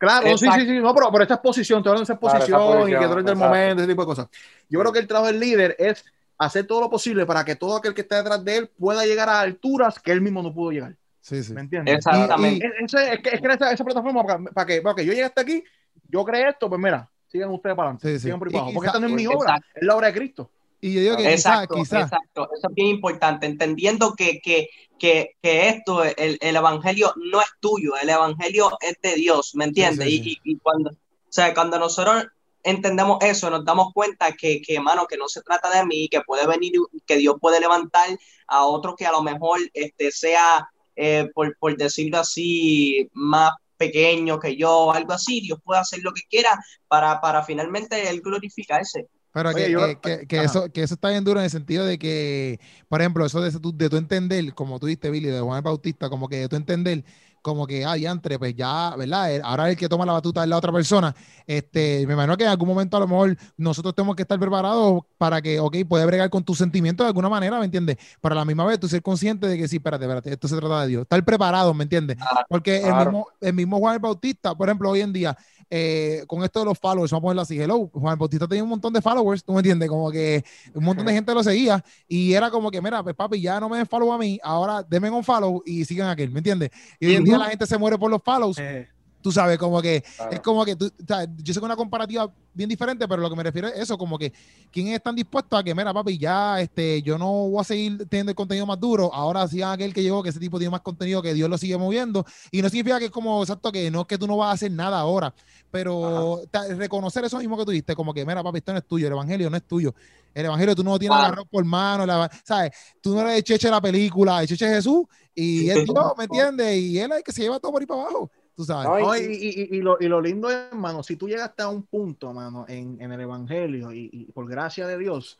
Claro, 0.00 0.26
no, 0.28 0.38
sí, 0.38 0.46
sí, 0.50 0.60
sí, 0.66 0.78
no, 0.80 0.94
pero, 0.94 1.12
pero 1.12 1.22
esta 1.24 1.34
es 1.34 1.40
posición, 1.40 1.82
te 1.82 1.90
hablo 1.90 2.00
de 2.00 2.04
esa 2.04 2.18
Claro, 2.18 2.38
esa 2.38 2.56
posición 2.56 2.88
y 2.88 2.92
que 2.92 2.98
del 2.98 3.08
exacto. 3.08 3.34
momento, 3.36 3.82
ese 3.82 3.92
tipo 3.92 4.02
de 4.02 4.06
cosas. 4.06 4.28
Yo 4.68 4.80
creo 4.80 4.92
que 4.92 4.98
el 4.98 5.06
trabajo 5.06 5.26
del 5.30 5.38
líder 5.40 5.76
es 5.78 6.04
hacer 6.38 6.66
todo 6.66 6.80
lo 6.80 6.88
posible 6.90 7.26
para 7.26 7.44
que 7.44 7.54
todo 7.54 7.76
aquel 7.76 7.92
que 7.92 8.00
esté 8.00 8.14
detrás 8.16 8.42
de 8.42 8.56
él 8.56 8.68
pueda 8.78 9.04
llegar 9.04 9.28
a 9.28 9.40
alturas 9.40 9.98
que 10.00 10.10
él 10.12 10.22
mismo 10.22 10.42
no 10.42 10.54
pudo 10.54 10.70
llegar. 10.72 10.96
Sí, 11.20 11.42
sí. 11.42 11.52
¿Me 11.52 11.60
entiendes? 11.60 11.96
Exactamente. 11.96 12.66
Es, 12.66 12.94
es- 12.94 13.08
es 13.12 13.18
que, 13.20 13.28
es 13.34 13.40
que 13.42 13.52
esa, 13.52 13.72
esa 13.72 13.84
plataforma, 13.84 14.24
para, 14.24 14.38
para 14.44 14.66
que, 14.66 14.80
para 14.80 14.94
que 14.94 15.04
yo 15.04 15.12
llegue 15.12 15.24
hasta 15.24 15.42
aquí, 15.42 15.62
yo 16.08 16.24
creé 16.24 16.48
esto, 16.48 16.68
pues 16.68 16.80
mira, 16.80 17.08
sigan 17.28 17.50
ustedes 17.50 17.76
para 17.76 17.88
adelante, 17.90 18.08
Sí, 18.08 18.18
sí. 18.18 18.22
sigan 18.24 18.38
por 18.38 18.48
ahí 18.48 18.54
Y 18.54 18.56
abajo, 18.56 18.72
porque 18.72 18.86
esta 18.86 19.00
no 19.00 19.06
es 19.06 19.12
mi 19.12 19.22
Exacto. 19.24 19.38
obra, 19.38 19.60
es 19.74 19.82
la 19.86 19.96
obra 19.96 20.06
de 20.06 20.14
Cristo. 20.14 20.50
Y 20.80 20.94
yo 20.94 21.00
digo 21.00 21.16
que 21.16 21.32
Exacto, 21.32 21.74
quizás, 21.74 22.04
exacto. 22.04 22.48
Eso 22.56 22.68
es 22.68 22.74
bien 22.74 22.88
importante, 22.88 23.46
entendiendo 23.46 24.14
que, 24.14 24.40
que, 24.40 24.68
que, 24.98 25.36
que 25.42 25.68
esto, 25.68 26.04
el, 26.04 26.38
el 26.40 26.56
evangelio 26.56 27.12
no 27.16 27.40
es 27.40 27.48
tuyo, 27.60 27.92
el 28.00 28.08
evangelio 28.08 28.70
es 28.80 28.96
de 29.02 29.14
Dios, 29.16 29.54
¿me 29.54 29.64
entiendes? 29.64 30.06
Sí, 30.08 30.18
sí, 30.18 30.24
sí. 30.24 30.40
Y, 30.44 30.50
y- 30.50 30.54
y 30.54 30.58
cuando, 30.58 30.90
o 30.90 30.94
sea, 31.28 31.52
cuando 31.54 31.78
nosotros 31.78 32.24
entendemos 32.62 33.18
eso, 33.22 33.48
nos 33.50 33.64
damos 33.64 33.92
cuenta 33.94 34.32
que, 34.32 34.60
que, 34.62 34.80
mano, 34.80 35.06
que 35.06 35.16
no 35.16 35.28
se 35.28 35.42
trata 35.42 35.70
de 35.70 35.84
mí, 35.86 36.08
que 36.08 36.20
puede 36.22 36.46
venir, 36.46 36.72
que 37.06 37.16
Dios 37.16 37.36
puede 37.40 37.60
levantar 37.60 38.08
a 38.46 38.64
otro 38.64 38.94
que 38.96 39.06
a 39.06 39.12
lo 39.12 39.22
mejor 39.22 39.60
este, 39.74 40.10
sea, 40.10 40.68
eh, 40.96 41.28
por, 41.34 41.56
por 41.58 41.76
decirlo 41.76 42.18
así, 42.18 43.08
más 43.12 43.52
pequeño 43.76 44.38
que 44.38 44.56
yo, 44.56 44.92
algo 44.92 45.12
así, 45.14 45.40
Dios 45.40 45.58
puede 45.64 45.80
hacer 45.80 46.00
lo 46.02 46.12
que 46.12 46.22
quiera 46.28 46.50
para, 46.86 47.20
para 47.20 47.42
finalmente 47.44 48.08
él 48.10 48.20
glorificarse. 48.20 49.08
Pero 49.32 49.52
Oye, 49.52 49.66
que, 49.66 49.70
yo- 49.72 49.80
que- 49.80 49.96
que- 50.00 50.26
que 50.26 50.36
Ajá. 50.38 50.44
eso, 50.46 50.72
que 50.72 50.82
eso 50.82 50.94
está 50.94 51.10
bien 51.10 51.24
duro 51.24 51.40
en 51.40 51.44
el 51.44 51.50
sentido 51.50 51.84
de 51.84 51.98
que, 51.98 52.60
por 52.88 53.00
ejemplo, 53.00 53.24
eso 53.24 53.40
de, 53.40 53.50
tu- 53.58 53.76
de 53.76 53.88
tu 53.88 53.96
entender, 53.96 54.54
como 54.54 54.78
tú 54.80 54.86
diste, 54.86 55.10
Billy, 55.10 55.28
de 55.28 55.40
Juan 55.40 55.58
el 55.58 55.62
Bautista, 55.64 56.08
como 56.10 56.28
que 56.28 56.36
de 56.40 56.48
tu 56.48 56.56
entender, 56.56 57.04
como 57.42 57.66
que, 57.66 57.84
ah, 57.86 57.94
diantre, 57.94 58.38
pues 58.38 58.54
ya, 58.54 58.94
¿verdad? 58.96 59.34
El- 59.34 59.42
Ahora 59.42 59.70
el 59.70 59.76
que 59.76 59.88
toma 59.88 60.04
la 60.04 60.12
batuta 60.12 60.42
es 60.42 60.48
la 60.48 60.56
otra 60.58 60.72
persona. 60.72 61.14
Este, 61.46 62.06
me 62.06 62.12
imagino 62.12 62.36
que 62.36 62.44
en 62.44 62.50
algún 62.50 62.68
momento 62.68 62.96
a 62.96 63.00
lo 63.00 63.08
mejor 63.08 63.36
nosotros 63.56 63.94
tenemos 63.94 64.14
que 64.16 64.22
estar 64.22 64.38
preparados 64.38 65.02
para 65.16 65.40
que, 65.40 65.58
ok, 65.58 65.76
puede 65.88 66.04
bregar 66.06 66.28
con 66.30 66.44
tus 66.44 66.58
sentimientos 66.58 67.04
de 67.04 67.08
alguna 67.08 67.28
manera, 67.28 67.58
¿me 67.58 67.64
entiendes? 67.64 67.96
Pero 68.20 68.34
a 68.34 68.36
la 68.38 68.44
misma 68.44 68.64
vez 68.66 68.78
tú 68.78 68.88
ser 68.88 69.00
consciente 69.02 69.46
de 69.46 69.56
que 69.56 69.68
sí, 69.68 69.76
espérate, 69.76 70.04
espérate, 70.04 70.32
esto 70.32 70.48
se 70.48 70.56
trata 70.56 70.82
de 70.82 70.88
Dios. 70.88 71.02
Estar 71.02 71.24
preparado, 71.24 71.72
¿me 71.72 71.84
entiendes? 71.84 72.16
Claro, 72.16 72.46
Porque 72.48 72.86
el, 72.88 72.94
mismo, 72.94 73.26
el 73.40 73.54
mismo 73.54 73.78
Juan 73.78 73.94
el 73.94 74.00
Bautista, 74.00 74.54
por 74.54 74.68
ejemplo, 74.68 74.90
hoy 74.90 75.00
en 75.00 75.12
día, 75.12 75.36
eh, 75.70 76.24
con 76.26 76.42
esto 76.42 76.58
de 76.58 76.66
los 76.66 76.78
followers, 76.78 77.12
vamos 77.12 77.22
a 77.22 77.26
ponerlo 77.26 77.42
así, 77.42 77.60
hello, 77.60 77.88
Juan 77.92 78.18
Bautista 78.18 78.48
tenía 78.48 78.64
un 78.64 78.70
montón 78.70 78.92
de 78.92 79.00
followers, 79.00 79.44
¿tú 79.44 79.52
me 79.52 79.60
entiendes? 79.60 79.88
Como 79.88 80.10
que 80.10 80.44
un 80.74 80.84
montón 80.84 81.06
de 81.06 81.12
gente 81.12 81.32
lo 81.32 81.42
seguía 81.42 81.82
y 82.08 82.32
era 82.32 82.50
como 82.50 82.70
que, 82.70 82.82
mira, 82.82 83.02
pues 83.02 83.14
papi, 83.14 83.40
ya 83.40 83.60
no 83.60 83.68
me 83.68 83.76
den 83.76 83.86
follow 83.86 84.12
a 84.12 84.18
mí, 84.18 84.38
ahora 84.42 84.82
denme 84.82 85.08
un 85.10 85.24
follow 85.24 85.62
y 85.64 85.84
sigan 85.84 86.08
aquel, 86.08 86.30
¿me 86.30 86.38
entiendes? 86.40 86.70
Y 86.98 87.06
hoy 87.06 87.14
en 87.14 87.24
día 87.24 87.38
la 87.38 87.46
gente 87.46 87.66
se 87.66 87.78
muere 87.78 87.96
por 87.96 88.10
los 88.10 88.22
follows, 88.22 88.58
Eh, 88.58 88.88
tú 89.20 89.32
sabes, 89.32 89.58
como 89.58 89.80
que 89.82 90.02
Claro. 90.16 90.32
es 90.34 90.40
como 90.40 90.64
que 90.64 90.76
tú, 90.76 90.86
o 90.86 91.04
sea, 91.06 91.26
yo 91.36 91.54
sé 91.54 91.60
que 91.60 91.64
una 91.66 91.76
comparativa 91.76 92.32
bien 92.52 92.68
diferente, 92.68 93.06
pero 93.06 93.22
lo 93.22 93.30
que 93.30 93.36
me 93.36 93.42
refiero 93.42 93.68
es 93.68 93.78
eso, 93.78 93.96
como 93.98 94.18
que 94.18 94.32
quién 94.70 94.88
están 94.88 95.14
dispuestos 95.14 95.58
a 95.58 95.62
que, 95.62 95.74
mira, 95.74 95.92
papi, 95.94 96.18
ya 96.18 96.60
este, 96.60 97.02
yo 97.02 97.18
no 97.18 97.48
voy 97.48 97.60
a 97.60 97.64
seguir 97.64 98.06
teniendo 98.08 98.30
el 98.30 98.36
contenido 98.36 98.66
más 98.66 98.78
duro, 98.80 99.12
ahora 99.14 99.46
sigan 99.48 99.72
aquel 99.72 99.92
que 99.94 100.02
llegó, 100.02 100.22
que 100.22 100.30
ese 100.30 100.40
tipo 100.40 100.58
tiene 100.58 100.70
más 100.70 100.80
contenido, 100.80 101.22
que 101.22 101.34
Dios 101.34 101.48
lo 101.48 101.58
sigue 101.58 101.76
moviendo, 101.76 102.24
y 102.50 102.62
no 102.62 102.68
significa 102.68 102.98
que 102.98 103.06
es 103.06 103.10
como, 103.10 103.42
exacto, 103.42 103.70
que 103.72 103.90
no 103.90 104.02
es 104.02 104.06
que 104.06 104.18
tú 104.18 104.26
no 104.26 104.36
vas 104.36 104.48
a 104.50 104.52
hacer 104.52 104.72
nada 104.72 104.98
ahora, 104.98 105.34
pero 105.70 106.42
ta- 106.50 106.66
reconocer 106.74 107.24
eso 107.24 107.38
mismo 107.38 107.56
que 107.56 107.64
tú 107.64 107.70
dijiste, 107.70 107.94
como 107.94 108.12
que, 108.14 108.24
mira, 108.26 108.42
papi, 108.42 108.58
esto 108.58 108.72
no 108.72 108.78
es 108.78 108.86
tuyo, 108.86 109.06
el 109.06 109.12
evangelio 109.12 109.50
no 109.50 109.56
es 109.56 109.66
tuyo, 109.66 109.94
el 110.34 110.44
evangelio 110.46 110.74
tú 110.74 110.84
no 110.84 110.90
lo 110.92 110.98
tienes 110.98 111.16
Claro. 111.16 111.24
agarrado 111.24 111.46
por 111.46 111.64
mano, 111.64 112.06
la- 112.06 112.30
¿sabes? 112.44 112.70
Tú 113.00 113.14
no 113.14 113.20
eres 113.22 113.36
el 113.38 113.44
cheche 113.44 113.66
de 113.68 113.72
la 113.72 113.80
película, 113.80 114.42
el 114.42 114.48
cheche 114.48 114.66
es 114.66 114.72
Jesús, 114.76 115.04
y 115.34 115.68
es 115.70 115.82
Dios, 115.82 115.96
¿me 116.18 116.24
entiendes? 116.24 116.76
Y 116.76 116.98
él 116.98 117.10
es 117.12 117.18
el 117.18 117.22
que 117.24 117.32
se 117.32 117.42
lleva 117.42 117.58
todo 117.60 117.72
por 117.72 117.80
ahí 117.82 117.86
para 117.86 118.02
abajo, 118.02 118.30
tú 118.60 118.64
sabes. 118.64 118.86
No, 119.00 119.16
y- 119.16 119.68
y, 119.78 119.80
lo, 119.82 119.96
y 120.00 120.06
lo 120.08 120.20
lindo 120.20 120.50
es, 120.50 120.72
mano, 120.72 121.02
si 121.02 121.16
tú 121.16 121.28
llegaste 121.28 121.62
a 121.62 121.68
un 121.68 121.82
punto, 121.84 122.32
mano, 122.32 122.66
en, 122.68 123.00
en 123.00 123.12
el 123.12 123.20
Evangelio 123.20 123.92
y, 123.92 124.08
y 124.12 124.24
por 124.32 124.48
gracia 124.48 124.86
de 124.86 124.98
Dios, 124.98 125.38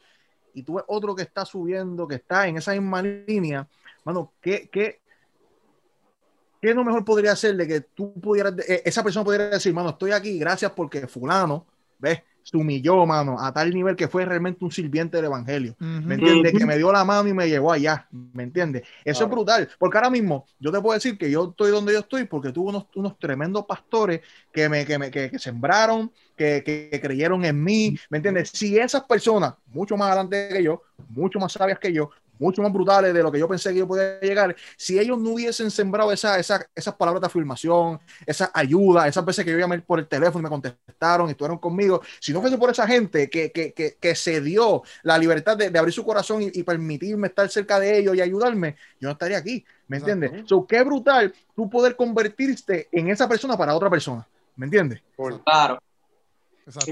y 0.54 0.62
tú 0.62 0.74
ves 0.74 0.84
otro 0.88 1.14
que 1.14 1.22
está 1.22 1.44
subiendo, 1.44 2.08
que 2.08 2.16
está 2.16 2.48
en 2.48 2.56
esa 2.56 2.72
misma 2.72 3.02
línea, 3.02 3.68
mano, 4.04 4.32
¿qué, 4.40 4.68
qué, 4.72 5.00
qué 6.60 6.74
no 6.74 6.84
mejor 6.84 7.04
podría 7.04 7.34
ser 7.36 7.56
de 7.56 7.66
que 7.66 7.80
tú 7.80 8.12
pudieras, 8.20 8.54
eh, 8.68 8.82
esa 8.84 9.02
persona 9.02 9.24
pudiera 9.24 9.48
decir, 9.50 9.72
mano, 9.72 9.90
estoy 9.90 10.12
aquí 10.12 10.38
gracias 10.38 10.72
porque 10.72 11.06
fulano, 11.06 11.66
¿ves? 11.98 12.20
Se 12.42 12.56
humilló, 12.56 13.06
mano, 13.06 13.36
a 13.40 13.52
tal 13.52 13.70
nivel 13.70 13.96
que 13.96 14.08
fue 14.08 14.24
realmente 14.24 14.64
un 14.64 14.72
sirviente 14.72 15.16
del 15.18 15.26
Evangelio. 15.26 15.76
¿Me 16.06 16.14
entiendes? 16.16 16.54
Que 16.54 16.66
me 16.66 16.76
dio 16.76 16.90
la 16.92 17.04
mano 17.04 17.28
y 17.28 17.34
me 17.34 17.48
llevó 17.48 17.72
allá, 17.72 18.08
¿me 18.10 18.42
entiendes? 18.42 18.82
Eso 19.04 19.24
Claro. 19.24 19.26
es 19.26 19.30
brutal, 19.30 19.68
porque 19.78 19.98
ahora 19.98 20.10
mismo 20.10 20.46
yo 20.58 20.72
te 20.72 20.80
puedo 20.80 20.94
decir 20.94 21.16
que 21.18 21.30
yo 21.30 21.50
estoy 21.50 21.70
donde 21.70 21.92
yo 21.92 22.00
estoy 22.00 22.24
porque 22.24 22.52
tuve 22.52 22.70
unos, 22.70 22.86
unos 22.96 23.18
tremendos 23.18 23.64
pastores 23.66 24.20
que 24.52 24.68
me, 24.68 24.84
que 24.86 24.98
me 24.98 25.10
que, 25.10 25.30
que 25.30 25.38
sembraron, 25.38 26.12
que, 26.36 26.62
que 26.64 27.00
creyeron 27.00 27.44
en 27.44 27.62
mí, 27.62 27.94
¿me 28.08 28.18
entiendes? 28.18 28.50
Si 28.50 28.78
esas 28.78 29.04
personas, 29.04 29.54
mucho 29.66 29.96
más 29.96 30.08
adelante 30.08 30.48
que 30.52 30.62
yo, 30.62 30.82
mucho 31.08 31.38
más 31.38 31.52
sabias 31.52 31.78
que 31.78 31.92
yo, 31.92 32.10
mucho 32.40 32.62
más 32.62 32.72
brutales 32.72 33.14
de 33.14 33.22
lo 33.22 33.30
que 33.30 33.38
yo 33.38 33.46
pensé 33.46 33.72
que 33.72 33.78
yo 33.78 33.86
podía 33.86 34.18
llegar, 34.18 34.56
si 34.76 34.98
ellos 34.98 35.18
no 35.18 35.30
hubiesen 35.30 35.70
sembrado 35.70 36.10
esa, 36.10 36.38
esa, 36.38 36.66
esas 36.74 36.94
palabras 36.94 37.20
de 37.20 37.26
afirmación, 37.26 38.00
esa 38.26 38.50
ayuda, 38.54 39.06
esas 39.06 39.24
veces 39.24 39.44
que 39.44 39.52
yo 39.52 39.58
llamé 39.58 39.78
por 39.80 39.98
el 39.98 40.08
teléfono 40.08 40.40
y 40.40 40.42
me 40.44 40.48
contestaron 40.48 41.28
y 41.28 41.32
estuvieron 41.32 41.58
conmigo, 41.58 42.00
si 42.18 42.32
no 42.32 42.40
fuese 42.40 42.58
por 42.58 42.70
esa 42.70 42.86
gente 42.86 43.28
que, 43.30 43.52
que, 43.52 43.72
que, 43.72 43.96
que 44.00 44.14
se 44.14 44.40
dio 44.40 44.82
la 45.02 45.18
libertad 45.18 45.56
de, 45.56 45.70
de 45.70 45.78
abrir 45.78 45.92
su 45.94 46.04
corazón 46.04 46.42
y, 46.42 46.50
y 46.52 46.62
permitirme 46.62 47.28
estar 47.28 47.48
cerca 47.50 47.78
de 47.78 47.98
ellos 47.98 48.16
y 48.16 48.20
ayudarme, 48.22 48.76
yo 48.98 49.08
no 49.08 49.12
estaría 49.12 49.36
aquí, 49.38 49.64
¿me 49.86 49.98
entiendes? 49.98 50.30
So, 50.46 50.66
qué 50.66 50.82
brutal 50.82 51.32
tú 51.54 51.68
poder 51.68 51.94
convertirte 51.94 52.88
en 52.90 53.08
esa 53.10 53.28
persona 53.28 53.56
para 53.56 53.74
otra 53.74 53.90
persona, 53.90 54.26
¿me 54.56 54.64
entiendes? 54.66 55.02
Claro. 55.44 55.78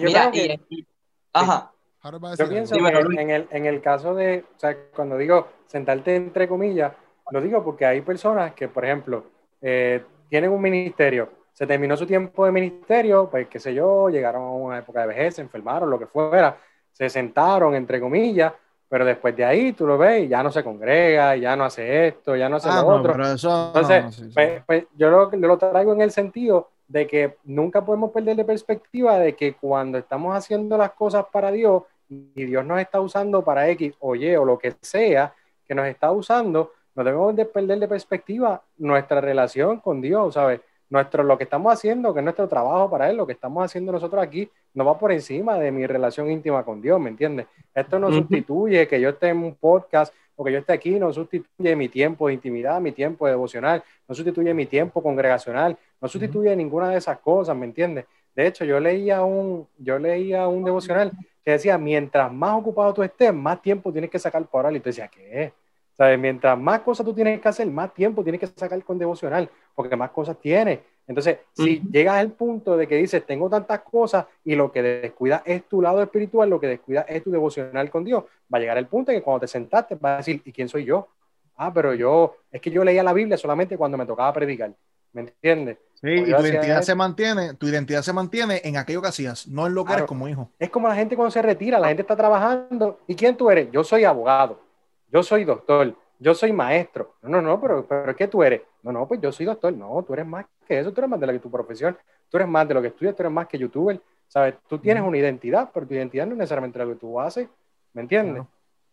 Mira, 0.06 0.30
y- 0.70 0.86
ajá. 1.32 1.72
Harold 2.02 2.24
va 2.24 2.32
a 2.32 2.34
Yo 2.36 2.48
pienso 2.48 2.74
Luis. 2.78 3.18
en 3.18 3.30
el, 3.30 3.48
en 3.50 3.66
el 3.66 3.80
caso 3.80 4.14
de, 4.14 4.44
o 4.56 4.58
sea, 4.58 4.76
cuando 4.94 5.16
digo 5.16 5.48
sentarte 5.66 6.14
entre 6.16 6.46
comillas, 6.48 6.92
lo 7.30 7.40
digo 7.40 7.62
porque 7.64 7.84
hay 7.86 8.00
personas 8.00 8.54
que, 8.54 8.68
por 8.68 8.84
ejemplo, 8.84 9.24
eh, 9.60 10.02
tienen 10.28 10.50
un 10.50 10.60
ministerio, 10.62 11.28
se 11.52 11.66
terminó 11.66 11.96
su 11.96 12.06
tiempo 12.06 12.44
de 12.46 12.52
ministerio, 12.52 13.28
pues 13.30 13.48
qué 13.48 13.58
sé 13.58 13.74
yo, 13.74 14.08
llegaron 14.08 14.42
a 14.42 14.50
una 14.52 14.78
época 14.78 15.00
de 15.02 15.08
vejez, 15.08 15.34
se 15.34 15.42
enfermaron, 15.42 15.90
lo 15.90 15.98
que 15.98 16.06
fuera, 16.06 16.56
se 16.92 17.08
sentaron 17.10 17.74
entre 17.74 18.00
comillas, 18.00 18.52
pero 18.88 19.04
después 19.04 19.36
de 19.36 19.44
ahí 19.44 19.72
tú 19.72 19.86
lo 19.86 19.98
ves 19.98 20.24
y 20.24 20.28
ya 20.28 20.42
no 20.42 20.50
se 20.50 20.62
congrega, 20.64 21.36
ya 21.36 21.56
no 21.56 21.64
hace 21.64 22.06
esto, 22.08 22.36
ya 22.36 22.48
no 22.48 22.56
hace 22.56 22.68
Ah, 22.70 22.76
lo 22.82 22.88
no, 22.90 22.96
otro. 23.00 23.12
pero 23.12 23.26
eso- 23.28 23.66
Entonces, 23.66 24.04
no, 24.04 24.12
sí, 24.12 24.24
sí. 24.24 24.30
pues, 24.34 24.62
pues, 24.66 24.84
yo 24.96 25.10
lo, 25.10 25.30
yo 25.32 25.38
lo 25.48 25.58
traigo 25.58 25.92
en 25.92 26.00
el 26.00 26.10
sentido 26.10 26.70
de 26.88 27.06
que 27.06 27.36
nunca 27.44 27.84
podemos 27.84 28.10
perder 28.10 28.36
de 28.36 28.44
perspectiva 28.44 29.18
de 29.18 29.36
que 29.36 29.54
cuando 29.54 29.98
estamos 29.98 30.34
haciendo 30.34 30.76
las 30.76 30.92
cosas 30.92 31.26
para 31.30 31.52
Dios 31.52 31.82
y 32.08 32.44
Dios 32.44 32.64
nos 32.64 32.80
está 32.80 33.00
usando 33.00 33.44
para 33.44 33.68
X 33.70 33.94
o 34.00 34.14
Y 34.14 34.34
o 34.34 34.44
lo 34.44 34.58
que 34.58 34.74
sea 34.80 35.34
que 35.66 35.74
nos 35.74 35.86
está 35.86 36.10
usando, 36.10 36.72
no 36.94 37.04
debemos 37.04 37.36
de 37.36 37.44
perder 37.44 37.78
de 37.78 37.88
perspectiva 37.88 38.62
nuestra 38.78 39.20
relación 39.20 39.80
con 39.80 40.00
Dios, 40.00 40.34
¿sabes? 40.34 40.60
nuestro, 40.90 41.22
lo 41.22 41.36
que 41.36 41.44
estamos 41.44 41.72
haciendo, 41.72 42.12
que 42.12 42.20
es 42.20 42.24
nuestro 42.24 42.48
trabajo 42.48 42.90
para 42.90 43.10
Él, 43.10 43.16
lo 43.16 43.26
que 43.26 43.34
estamos 43.34 43.64
haciendo 43.64 43.92
nosotros 43.92 44.22
aquí, 44.22 44.50
no 44.74 44.84
va 44.84 44.98
por 44.98 45.12
encima 45.12 45.58
de 45.58 45.70
mi 45.70 45.86
relación 45.86 46.30
íntima 46.30 46.64
con 46.64 46.80
Dios, 46.80 46.98
¿me 47.00 47.10
entiendes? 47.10 47.46
Esto 47.74 47.98
no 47.98 48.10
sustituye 48.10 48.88
que 48.88 49.00
yo 49.00 49.10
esté 49.10 49.28
en 49.28 49.38
un 49.38 49.54
podcast 49.54 50.14
o 50.40 50.44
que 50.44 50.52
yo 50.52 50.58
esté 50.60 50.72
aquí, 50.72 51.00
no 51.00 51.12
sustituye 51.12 51.74
mi 51.74 51.88
tiempo 51.88 52.28
de 52.28 52.34
intimidad, 52.34 52.80
mi 52.80 52.92
tiempo 52.92 53.26
de 53.26 53.32
devocional, 53.32 53.82
no 54.06 54.14
sustituye 54.14 54.54
mi 54.54 54.66
tiempo 54.66 55.02
congregacional, 55.02 55.76
no 56.00 56.06
sustituye 56.06 56.54
ninguna 56.54 56.90
de 56.90 56.98
esas 56.98 57.18
cosas, 57.18 57.56
¿me 57.56 57.66
entiendes? 57.66 58.04
De 58.36 58.46
hecho, 58.46 58.64
yo 58.64 58.78
leía 58.78 59.24
un, 59.24 59.66
yo 59.78 59.98
leía 59.98 60.46
un 60.46 60.62
devocional 60.62 61.10
que 61.44 61.50
decía, 61.50 61.76
mientras 61.76 62.32
más 62.32 62.54
ocupado 62.54 62.94
tú 62.94 63.02
estés, 63.02 63.34
más 63.34 63.60
tiempo 63.60 63.90
tienes 63.90 64.10
que 64.10 64.20
sacar 64.20 64.46
para 64.46 64.68
orar. 64.68 64.76
Y 64.76 64.80
tú 64.80 64.90
decías, 64.90 65.10
¿qué 65.10 65.52
¿Sabes? 65.96 66.16
Mientras 66.16 66.56
más 66.56 66.82
cosas 66.82 67.04
tú 67.04 67.12
tienes 67.12 67.40
que 67.40 67.48
hacer, 67.48 67.66
más 67.66 67.92
tiempo 67.92 68.22
tienes 68.22 68.40
que 68.40 68.46
sacar 68.46 68.80
con 68.84 68.96
devocional, 68.96 69.50
porque 69.74 69.96
más 69.96 70.10
cosas 70.10 70.38
tienes. 70.38 70.78
Entonces, 71.08 71.38
si 71.54 71.82
llegas 71.90 72.16
al 72.16 72.30
punto 72.32 72.76
de 72.76 72.86
que 72.86 72.94
dices, 72.96 73.24
tengo 73.26 73.48
tantas 73.48 73.80
cosas 73.80 74.26
y 74.44 74.54
lo 74.54 74.70
que 74.70 74.82
descuida 74.82 75.42
es 75.44 75.64
tu 75.64 75.82
lado 75.82 76.02
espiritual, 76.02 76.50
lo 76.50 76.60
que 76.60 76.66
descuida 76.68 77.00
es 77.02 77.24
tu 77.24 77.30
devocional 77.30 77.90
con 77.90 78.04
Dios, 78.04 78.24
va 78.52 78.58
a 78.58 78.60
llegar 78.60 78.78
el 78.78 78.86
punto 78.86 79.10
en 79.10 79.18
que 79.18 79.22
cuando 79.22 79.40
te 79.40 79.48
sentaste 79.48 79.96
vas 79.96 80.12
a 80.12 80.16
decir, 80.18 80.42
¿y 80.44 80.52
quién 80.52 80.68
soy 80.68 80.84
yo? 80.84 81.08
Ah, 81.56 81.72
pero 81.72 81.94
yo, 81.94 82.36
es 82.52 82.60
que 82.60 82.70
yo 82.70 82.84
leía 82.84 83.02
la 83.02 83.12
Biblia 83.12 83.36
solamente 83.36 83.76
cuando 83.76 83.98
me 83.98 84.06
tocaba 84.06 84.32
predicar. 84.32 84.72
¿Me 85.12 85.22
entiendes? 85.22 85.78
Sí, 85.94 86.10
y 86.10 86.32
tu 86.32 86.42
identidad 86.42 86.82
se 86.82 86.94
mantiene, 86.94 87.54
tu 87.54 87.66
identidad 87.66 88.02
se 88.02 88.12
mantiene 88.12 88.60
en 88.62 88.76
aquello 88.76 89.02
que 89.02 89.08
hacías, 89.08 89.48
no 89.48 89.66
en 89.66 89.74
lo 89.74 89.84
que 89.84 89.94
eres 89.94 90.04
como 90.04 90.28
hijo. 90.28 90.52
Es 90.58 90.70
como 90.70 90.86
la 90.86 90.94
gente 90.94 91.16
cuando 91.16 91.30
se 91.30 91.42
retira, 91.42 91.80
la 91.80 91.88
gente 91.88 92.02
está 92.02 92.14
trabajando. 92.14 93.00
¿Y 93.08 93.16
quién 93.16 93.36
tú 93.36 93.50
eres? 93.50 93.68
Yo 93.72 93.82
soy 93.82 94.04
abogado 94.04 94.68
yo 95.10 95.22
soy 95.22 95.44
doctor, 95.44 95.94
yo 96.18 96.34
soy 96.34 96.52
maestro. 96.52 97.14
No, 97.22 97.28
no, 97.28 97.42
no, 97.42 97.60
pero, 97.60 97.86
pero 97.86 98.14
¿qué 98.16 98.28
tú 98.28 98.42
eres? 98.42 98.62
No, 98.82 98.92
no, 98.92 99.06
pues 99.06 99.20
yo 99.20 99.32
soy 99.32 99.46
doctor. 99.46 99.72
No, 99.72 100.02
tú 100.06 100.12
eres 100.14 100.26
más 100.26 100.46
que 100.66 100.78
eso, 100.78 100.92
tú 100.92 101.00
eres 101.00 101.10
más 101.10 101.20
de 101.20 101.26
lo 101.26 101.32
que 101.32 101.38
tu 101.38 101.50
profesión, 101.50 101.96
tú 102.28 102.36
eres 102.36 102.48
más 102.48 102.66
de 102.66 102.74
lo 102.74 102.82
que 102.82 102.88
estudias, 102.88 103.14
tú 103.14 103.22
eres 103.22 103.32
más 103.32 103.46
que 103.46 103.58
youtuber. 103.58 104.00
¿Sabes? 104.26 104.56
Tú 104.68 104.78
tienes 104.78 105.02
una 105.02 105.16
identidad, 105.16 105.70
pero 105.72 105.86
tu 105.86 105.94
identidad 105.94 106.26
no 106.26 106.32
es 106.32 106.38
necesariamente 106.38 106.78
lo 106.78 106.88
que 106.88 106.96
tú 106.96 107.18
haces. 107.18 107.48
¿Me 107.94 108.02
entiendes? 108.02 108.44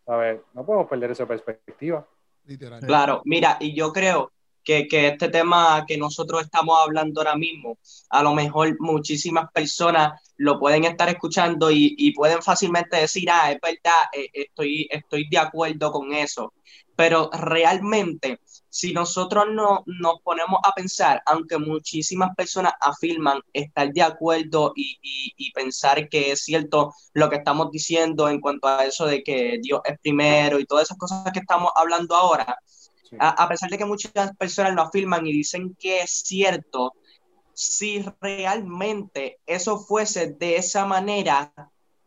¿Sabes? 0.06 0.40
No 0.54 0.66
podemos 0.66 0.88
perder 0.88 1.12
esa 1.12 1.26
perspectiva. 1.26 2.06
Claro, 2.86 3.22
mira, 3.26 3.58
y 3.60 3.76
yo 3.76 3.92
creo 3.92 4.32
que, 4.66 4.88
que, 4.88 5.08
este 5.08 5.30
tema 5.30 5.86
que 5.88 5.98
nosotros 5.98 6.42
estamos 6.44 6.78
hablando 6.78 7.22
ahora 7.22 7.36
mismo, 7.38 7.78
a 8.10 8.24
lo 8.24 8.34
mejor 8.34 8.76
muchísimas 8.80 9.50
personas 9.52 10.22
lo 10.38 10.60
pueden 10.60 10.84
estar 10.84 11.08
escuchando 11.08 11.72
y, 11.72 11.96
y 11.98 12.12
pueden 12.14 12.42
fácilmente 12.42 12.98
decir, 12.98 13.30
ah, 13.32 13.52
es 13.52 13.60
verdad, 13.62 14.10
eh, 14.12 14.30
estoy, 14.34 14.88
estoy 14.92 15.30
de 15.30 15.38
acuerdo 15.38 15.92
con 15.92 16.14
eso. 16.14 16.54
Pero 16.98 17.30
realmente, 17.32 18.40
si 18.70 18.94
nosotros 18.94 19.46
no, 19.52 19.84
nos 19.86 20.22
ponemos 20.22 20.60
a 20.64 20.72
pensar, 20.72 21.22
aunque 21.26 21.58
muchísimas 21.58 22.34
personas 22.36 22.74
afirman 22.80 23.42
estar 23.52 23.92
de 23.92 24.02
acuerdo 24.02 24.72
y, 24.76 24.98
y 25.02 25.52
pensar 25.52 26.08
que 26.08 26.32
es 26.32 26.44
cierto 26.44 26.94
lo 27.14 27.30
que 27.30 27.36
estamos 27.38 27.70
diciendo 27.72 28.30
en 28.30 28.40
cuanto 28.40 28.68
a 28.68 28.86
eso 28.86 29.06
de 29.06 29.24
que 29.24 29.60
Dios 29.62 29.82
es 29.84 30.00
primero 30.00 30.58
y 30.60 30.66
todas 30.66 30.86
esas 30.86 30.98
cosas 30.98 31.32
que 31.34 31.40
estamos 31.40 31.72
hablando 31.76 32.16
ahora, 32.16 32.58
a, 33.20 33.48
pesar 33.48 33.70
de 33.70 33.78
que 33.78 33.86
muchas 33.86 34.36
personas 34.38 34.74
lo 34.74 34.82
afirman 34.82 35.26
y 35.26 35.32
dicen 35.32 35.76
que 35.80 36.02
es 36.02 36.22
cierto, 36.24 36.94
si 37.54 38.04
realmente 38.22 39.40
eso 39.46 39.80
fuese 39.80 40.34
de 40.34 40.58
esa 40.58 40.86
manera, 40.86 41.54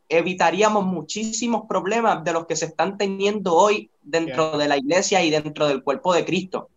evitaríamos 0.09 0.85
muchísimos 0.85 1.63
problemas 1.69 2.25
de 2.25 2.33
los 2.33 2.47
que 2.47 2.57
se 2.57 2.67
están 2.67 2.97
teniendo 2.97 3.55
hoy 3.55 3.91
dentro 4.03 4.57
de 4.57 4.69
la 4.69 4.77
iglesia 4.77 5.23
y 5.23 5.31
dentro 5.31 5.67
del 5.67 5.83
cuerpo 5.83 6.15
de 6.15 6.25
Cristo. 6.25 6.69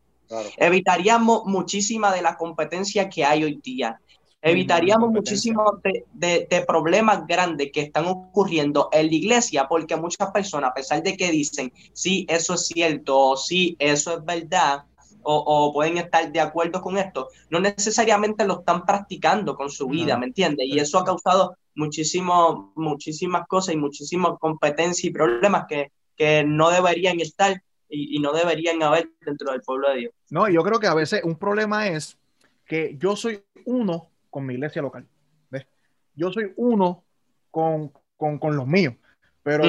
Evitaríamos 0.58 1.44
muchísima 1.46 2.14
de 2.14 2.22
la 2.22 2.38
competencia 2.38 3.10
que 3.10 3.26
hay 3.26 3.44
hoy 3.44 3.60
día. 3.62 4.00
Evitaríamos 4.42 5.12
muchísimos 5.12 5.82
de, 6.14 6.66
problemas 6.68 7.28
grandes 7.28 7.72
que 7.72 7.82
están 7.82 8.06
ocurriendo 8.08 8.90
en 8.92 9.08
la 9.08 9.14
iglesia, 9.14 9.68
porque 9.68 9.96
muchas 9.96 10.32
personas, 10.32 10.72
a 10.72 10.74
pesar 10.74 11.04
de 11.04 11.16
que 11.16 11.32
dicen, 11.32 11.72
sí, 11.94 12.26
eso 12.28 12.56
es 12.56 12.66
cierto, 12.66 13.20
o 13.20 13.38
sí, 13.38 13.76
eso 13.78 14.18
es 14.18 14.26
verdad, 14.26 14.86
o, 15.24 15.72
pueden 15.72 16.00
estar 16.00 16.32
de 16.32 16.40
acuerdo 16.40 16.82
con 16.82 16.98
esto, 16.98 17.28
no 17.52 17.60
necesariamente 17.60 18.44
lo 18.48 18.62
están 18.62 18.84
practicando 18.84 19.56
con 19.56 19.70
su 19.70 19.88
vida, 19.88 20.18
¿me 20.18 20.26
entiendes? 20.26 20.66
Y 20.68 20.80
eso 20.80 20.98
ha 20.98 21.06
causado 21.06 21.56
muchísimo, 21.76 22.74
muchísimas 22.76 23.48
cosas 23.48 23.76
y 23.76 23.78
muchísimas 23.78 24.40
competencias 24.40 25.06
y 25.06 25.12
problemas 25.12 25.66
que, 25.70 25.92
que 26.18 26.44
no 26.44 26.72
deberían 26.72 27.20
estar 27.20 27.62
y, 27.88 28.18
y, 28.18 28.20
no 28.20 28.32
deberían 28.34 28.82
haber 28.82 29.12
dentro 29.24 29.52
del 29.52 29.62
pueblo 29.62 29.90
de 29.90 29.98
Dios. 29.98 30.14
No, 30.32 30.50
yo 30.50 30.64
creo 30.64 30.80
que 30.80 30.88
a 30.88 30.96
veces 30.96 31.22
un 31.24 31.36
problema 31.36 31.90
es 31.90 32.18
que 32.66 32.96
yo 32.98 33.16
soy 33.16 33.44
uno 33.66 34.08
con 34.32 34.46
mi 34.46 34.56
iglesia 34.56 34.82
local. 34.82 35.06
¿ves? 35.52 35.68
Yo 36.16 36.32
soy 36.32 36.52
uno 36.56 37.04
con, 37.52 37.92
con, 38.18 38.40
con 38.40 38.56
los 38.56 38.66
míos, 38.66 38.96
pero 39.44 39.64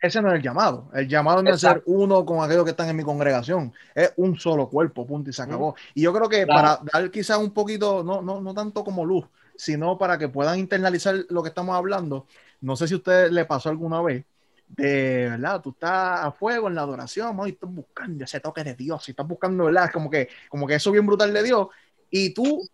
ese 0.00 0.22
no 0.22 0.28
es 0.28 0.34
el 0.34 0.42
llamado. 0.42 0.90
El 0.94 1.08
llamado 1.08 1.42
no 1.42 1.50
es 1.50 1.60
ser 1.60 1.82
uno 1.86 2.24
con 2.24 2.42
aquellos 2.42 2.64
que 2.64 2.70
están 2.70 2.88
en 2.88 2.96
mi 2.96 3.02
congregación. 3.02 3.72
Es 3.94 4.12
un 4.16 4.38
solo 4.38 4.68
cuerpo, 4.68 5.06
punto, 5.06 5.30
y 5.30 5.32
se 5.32 5.42
acabó. 5.42 5.74
Y 5.94 6.02
yo 6.02 6.12
creo 6.14 6.28
que 6.28 6.46
para 6.46 6.80
dar 6.92 7.10
quizás 7.10 7.38
un 7.38 7.50
poquito, 7.50 8.02
no, 8.02 8.22
no, 8.22 8.40
no 8.40 8.54
tanto 8.54 8.84
como 8.84 9.04
luz, 9.04 9.26
sino 9.56 9.98
para 9.98 10.16
que 10.16 10.28
puedan 10.28 10.58
internalizar 10.58 11.16
lo 11.28 11.42
que 11.42 11.48
estamos 11.48 11.74
hablando, 11.74 12.26
no 12.60 12.76
sé 12.76 12.88
si 12.88 12.94
a 12.94 12.98
usted 12.98 13.30
le 13.30 13.44
pasó 13.44 13.68
alguna 13.68 14.00
vez, 14.00 14.24
de 14.68 15.28
verdad, 15.30 15.60
tú 15.60 15.70
estás 15.70 16.24
a 16.24 16.32
fuego 16.32 16.68
en 16.68 16.74
la 16.74 16.82
adoración, 16.82 17.38
y 17.46 17.50
estás 17.50 17.70
buscando 17.72 18.24
ese 18.24 18.40
toque 18.40 18.64
de 18.64 18.74
Dios, 18.74 19.08
y 19.08 19.12
estás 19.12 19.26
buscando, 19.26 19.64
¿verdad? 19.64 19.90
Como 19.92 20.10
que, 20.10 20.28
como 20.48 20.66
que 20.66 20.74
eso 20.74 20.90
bien 20.90 21.06
brutal 21.06 21.32
de 21.32 21.42
Dios, 21.42 21.68
y 22.10 22.34
tú 22.34 22.68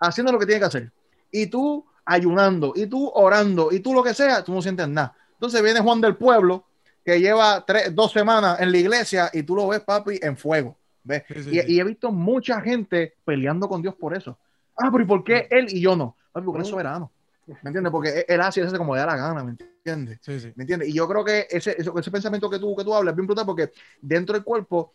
haciendo 0.00 0.32
lo 0.32 0.38
que 0.38 0.46
tiene 0.46 0.60
que 0.60 0.66
hacer. 0.66 0.90
Y 1.30 1.46
tú 1.46 1.86
ayunando, 2.04 2.72
y 2.74 2.86
tú 2.86 3.08
orando, 3.14 3.70
y 3.70 3.80
tú 3.80 3.94
lo 3.94 4.02
que 4.02 4.14
sea, 4.14 4.42
tú 4.42 4.52
no 4.52 4.62
sientes 4.62 4.88
nada. 4.88 5.14
Entonces 5.34 5.62
viene 5.62 5.80
Juan 5.80 6.00
del 6.00 6.16
Pueblo, 6.16 6.64
que 7.04 7.20
lleva 7.20 7.64
tres, 7.64 7.94
dos 7.94 8.10
semanas 8.10 8.60
en 8.60 8.72
la 8.72 8.78
iglesia, 8.78 9.30
y 9.32 9.42
tú 9.42 9.54
lo 9.54 9.68
ves, 9.68 9.80
papi, 9.80 10.18
en 10.20 10.36
fuego. 10.36 10.76
¿ves? 11.04 11.22
y, 11.50 11.78
he 11.78 11.84
visto 11.84 12.10
mucha 12.10 12.60
gente 12.60 13.14
peleando 13.24 13.68
con 13.68 13.80
Dios 13.80 13.94
por 13.94 14.16
eso. 14.16 14.38
Ah, 14.76 14.88
pero 14.90 15.04
¿y 15.04 15.06
por 15.06 15.22
qué 15.22 15.46
él 15.50 15.66
y 15.68 15.80
yo 15.80 15.94
no? 15.94 16.16
Papi, 16.32 16.44
porque 16.44 16.58
él 16.58 16.64
es 16.64 16.70
soberano. 16.70 17.12
¿Me 17.46 17.70
entiendes? 17.70 17.90
Porque 17.90 18.24
él 18.28 18.40
hace 18.40 18.60
eso 18.60 18.76
como 18.78 18.94
le 18.94 19.00
da 19.00 19.06
la 19.06 19.16
gana, 19.16 19.42
¿me 19.42 19.50
entiendes? 19.50 20.20
¿Me 20.56 20.62
entiendes? 20.62 20.88
Y 20.88 20.92
yo 20.92 21.08
creo 21.08 21.24
que 21.24 21.46
ese, 21.50 21.74
ese, 21.76 21.90
ese, 21.96 22.10
pensamiento 22.10 22.48
que 22.48 22.58
tú, 22.58 22.76
que 22.76 22.84
tú 22.84 22.94
hablas 22.94 23.12
es 23.12 23.16
bien 23.16 23.26
brutal 23.26 23.46
porque 23.46 23.72
dentro 24.00 24.34
del 24.34 24.44
cuerpo 24.44 24.92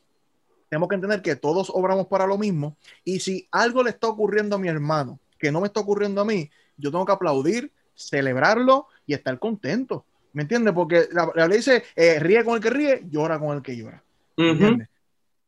tenemos 0.75 0.89
que 0.89 0.95
entender 0.95 1.21
que 1.21 1.37
todos 1.37 1.69
obramos 1.73 2.07
para 2.07 2.27
lo 2.27 2.37
mismo 2.37 2.75
y 3.05 3.21
si 3.21 3.47
algo 3.49 3.81
le 3.81 3.91
está 3.91 4.09
ocurriendo 4.09 4.57
a 4.57 4.59
mi 4.59 4.67
hermano 4.67 5.21
que 5.39 5.49
no 5.49 5.61
me 5.61 5.67
está 5.67 5.79
ocurriendo 5.79 6.19
a 6.19 6.25
mí, 6.25 6.49
yo 6.75 6.91
tengo 6.91 7.05
que 7.05 7.13
aplaudir, 7.13 7.71
celebrarlo 7.93 8.87
y 9.05 9.13
estar 9.13 9.39
contento. 9.39 10.05
¿Me 10.33 10.41
entiendes? 10.41 10.73
Porque 10.73 11.07
la, 11.13 11.31
la 11.33 11.47
ley 11.47 11.59
dice, 11.59 11.85
eh, 11.95 12.19
ríe 12.19 12.43
con 12.43 12.55
el 12.55 12.61
que 12.61 12.69
ríe, 12.69 13.03
llora 13.09 13.39
con 13.39 13.55
el 13.55 13.63
que 13.63 13.77
llora. 13.77 14.03
¿Me 14.35 14.51
entiendes? 14.51 14.89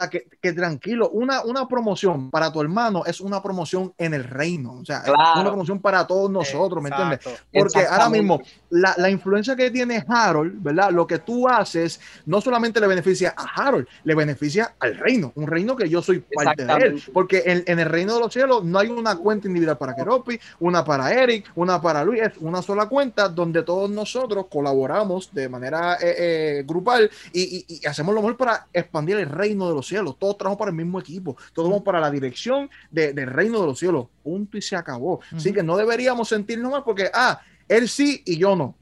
Que, 0.06 0.28
que, 0.40 0.54
tranquilo, 0.54 1.10
una, 1.10 1.44
una 1.44 1.68
promoción 1.68 2.30
para 2.30 2.52
tu 2.52 2.62
hermano 2.62 3.04
es 3.06 3.20
una 3.20 3.42
promoción 3.42 3.94
en 3.98 4.14
el 4.14 4.24
reino, 4.24 4.74
o 4.74 4.86
sea, 4.86 5.00
es 5.00 5.10
una 5.10 5.46
promoción 5.46 5.80
para 5.80 6.06
todos 6.06 6.30
nosotros, 6.30 6.84
¿me 6.84 6.90
entiendes? 6.90 7.20
Porque 7.52 7.86
ahora 7.88 8.08
mismo 8.10 8.40
la, 8.70 8.94
la, 8.98 9.10
influencia 9.10 9.56
que 9.56 9.72
tiene 9.72 10.06
Harold, 10.08 10.62
¿verdad? 10.62 10.92
Lo 10.92 11.08
que 11.08 11.18
tú 11.18 11.48
haces 11.48 12.00
no 12.28 12.42
solamente 12.42 12.80
le 12.80 12.86
beneficia 12.86 13.34
a 13.36 13.68
Harold, 13.68 13.88
le 14.04 14.14
beneficia 14.14 14.76
al 14.80 14.98
reino, 14.98 15.32
un 15.34 15.48
reino 15.48 15.76
que 15.76 15.90
yo 15.90 16.04
soy 16.04 16.20
parte 16.20 16.64
de 16.64 16.74
él, 16.74 17.04
porque 17.12 17.42
en, 17.46 17.64
en, 17.66 17.80
el 17.80 17.90
reino 17.90 18.14
de 18.14 18.20
los 18.20 18.32
cielos 18.32 18.64
no 18.64 18.78
hay 18.78 18.90
una 18.90 19.16
cuenta 19.16 19.48
individual 19.48 19.80
para 19.80 19.96
Keropi, 19.96 20.40
una 20.60 20.86
para 20.86 21.12
Eric, 21.12 21.52
una 21.56 21.82
para 21.82 22.04
Luis, 22.04 22.22
es 22.22 22.38
una 22.38 22.62
sola 22.62 22.86
cuenta 22.86 23.30
donde 23.30 23.64
todos 23.64 23.90
nosotros 23.90 24.46
colaboramos 24.48 25.34
de 25.34 25.50
manera 25.50 25.96
eh, 25.96 26.16
eh, 26.18 26.64
grupal 26.68 27.10
y, 27.34 27.66
y, 27.68 27.80
y 27.82 27.88
hacemos 27.88 28.14
lo 28.14 28.22
mejor 28.22 28.38
para 28.38 28.68
expandir 28.72 29.18
el 29.18 29.30
reino 29.30 29.68
de 29.68 29.74
los 29.74 29.87
cielos. 29.88 30.18
Todos 30.20 30.38
trabajamos 30.38 30.60
para 30.60 30.72
el 30.72 30.78
mismo 30.78 31.00
equipo. 31.00 31.38
Todos 31.54 31.70
vamos 31.70 31.84
para 31.84 32.00
la 32.00 32.12
dirección 32.12 32.70
de, 32.92 33.14
del 33.14 33.28
reino 33.28 33.60
de 33.60 33.68
los 33.68 33.80
cielos. 33.80 34.08
Punto 34.24 34.58
y 34.58 34.62
se 34.62 34.76
acabó. 34.76 35.20
Así 35.32 35.54
que 35.54 35.64
no 35.64 35.78
deberíamos 35.78 36.30
sentirnos 36.30 36.72
mal 36.72 36.84
porque, 36.84 37.10
ah, 37.14 37.40
él 37.68 37.88
sí 37.90 38.22
y 38.26 38.38
yo 38.38 38.56
no. 38.56 38.76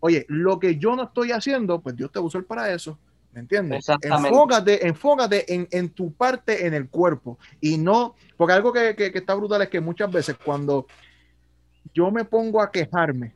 Oye, 0.00 0.24
lo 0.28 0.58
que 0.58 0.76
yo 0.76 0.96
no 0.96 1.04
estoy 1.04 1.32
haciendo, 1.32 1.80
pues 1.80 1.96
Dios 1.96 2.10
te 2.10 2.18
va 2.18 2.24
a 2.24 2.26
usar 2.26 2.44
para 2.44 2.72
eso. 2.72 2.98
¿Me 3.32 3.40
entiendes? 3.40 3.86
Enfócate, 4.02 4.86
enfócate 4.86 5.54
en, 5.54 5.68
en, 5.70 5.90
tu 5.90 6.12
parte 6.12 6.66
en 6.66 6.74
el 6.74 6.88
cuerpo 6.88 7.38
y 7.60 7.78
no, 7.78 8.16
porque 8.36 8.54
algo 8.54 8.72
que, 8.72 8.96
que, 8.96 9.12
que 9.12 9.18
está 9.18 9.34
brutal 9.34 9.62
es 9.62 9.68
que 9.68 9.80
muchas 9.80 10.10
veces 10.10 10.36
cuando 10.44 10.86
yo 11.94 12.10
me 12.10 12.24
pongo 12.24 12.60
a 12.60 12.72
quejarme 12.72 13.34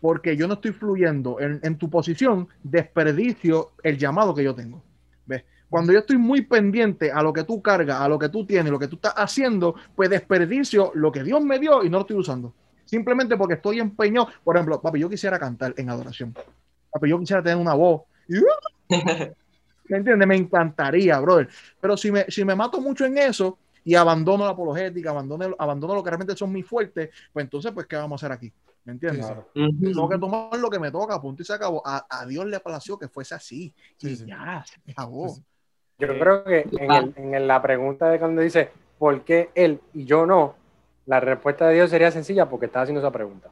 porque 0.00 0.36
yo 0.36 0.48
no 0.48 0.54
estoy 0.54 0.72
fluyendo 0.72 1.40
en, 1.40 1.60
en, 1.62 1.78
tu 1.78 1.88
posición, 1.88 2.48
desperdicio 2.62 3.72
el 3.82 3.98
llamado 3.98 4.34
que 4.34 4.44
yo 4.44 4.54
tengo. 4.54 4.82
¿Ves? 5.26 5.44
Cuando 5.72 5.90
yo 5.90 6.00
estoy 6.00 6.18
muy 6.18 6.42
pendiente 6.42 7.10
a 7.10 7.22
lo 7.22 7.32
que 7.32 7.44
tú 7.44 7.62
cargas, 7.62 7.98
a 7.98 8.06
lo 8.06 8.18
que 8.18 8.28
tú 8.28 8.44
tienes, 8.44 8.70
lo 8.70 8.78
que 8.78 8.88
tú 8.88 8.96
estás 8.96 9.14
haciendo, 9.16 9.74
pues 9.96 10.10
desperdicio 10.10 10.92
lo 10.94 11.10
que 11.10 11.24
Dios 11.24 11.42
me 11.42 11.58
dio 11.58 11.82
y 11.82 11.88
no 11.88 11.96
lo 11.96 12.02
estoy 12.02 12.18
usando. 12.18 12.52
Simplemente 12.84 13.38
porque 13.38 13.54
estoy 13.54 13.78
empeñado. 13.80 14.28
Por 14.44 14.54
ejemplo, 14.54 14.82
papi, 14.82 15.00
yo 15.00 15.08
quisiera 15.08 15.38
cantar 15.38 15.72
en 15.78 15.88
adoración. 15.88 16.34
Papi, 16.90 17.08
yo 17.08 17.18
quisiera 17.18 17.42
tener 17.42 17.56
una 17.56 17.72
voz. 17.72 18.02
¿Me 18.28 19.96
entiendes? 19.96 20.28
Me 20.28 20.36
encantaría, 20.36 21.18
brother. 21.20 21.48
Pero 21.80 21.96
si 21.96 22.12
me, 22.12 22.26
si 22.28 22.44
me 22.44 22.54
mato 22.54 22.78
mucho 22.78 23.06
en 23.06 23.16
eso, 23.16 23.56
y 23.82 23.94
abandono 23.94 24.44
la 24.44 24.50
apologética, 24.50 25.08
abandono, 25.08 25.56
abandono 25.58 25.94
lo 25.94 26.04
que 26.04 26.10
realmente 26.10 26.36
son 26.36 26.52
mis 26.52 26.66
fuertes, 26.66 27.08
pues 27.32 27.44
entonces, 27.44 27.72
pues, 27.72 27.86
¿qué 27.86 27.96
vamos 27.96 28.22
a 28.22 28.26
hacer 28.26 28.36
aquí? 28.36 28.52
¿Me 28.84 28.92
entiendes? 28.92 29.24
Sí, 29.54 29.66
sí. 29.80 29.84
Tengo 29.86 30.06
que 30.06 30.18
tomar 30.18 30.58
lo 30.58 30.68
que 30.68 30.78
me 30.78 30.90
toca, 30.90 31.18
punto 31.18 31.40
y 31.42 31.46
se 31.46 31.54
acabó. 31.54 31.82
A, 31.82 32.06
a 32.10 32.26
Dios 32.26 32.44
le 32.44 32.60
plació 32.60 32.98
que 32.98 33.08
fuese 33.08 33.34
así. 33.34 33.72
Sí, 33.96 34.10
y 34.10 34.16
sí. 34.16 34.26
ya, 34.26 34.62
se 34.66 34.92
acabó. 34.92 35.30
Sí, 35.30 35.36
sí. 35.36 35.46
Yo 36.06 36.18
creo 36.18 36.44
que 36.44 36.66
en, 36.76 36.92
el- 36.92 37.12
en 37.16 37.34
el- 37.34 37.46
la 37.48 37.62
pregunta 37.62 38.08
de 38.10 38.18
cuando 38.18 38.42
dice 38.42 38.70
¿por 38.98 39.22
qué 39.22 39.50
él 39.54 39.80
y 39.94 40.04
yo 40.04 40.26
no? 40.26 40.54
La 41.06 41.20
respuesta 41.20 41.66
de 41.68 41.74
Dios 41.74 41.90
sería 41.90 42.10
sencilla 42.10 42.48
porque 42.48 42.66
está 42.66 42.82
haciendo 42.82 43.00
esa 43.00 43.10
pregunta. 43.10 43.50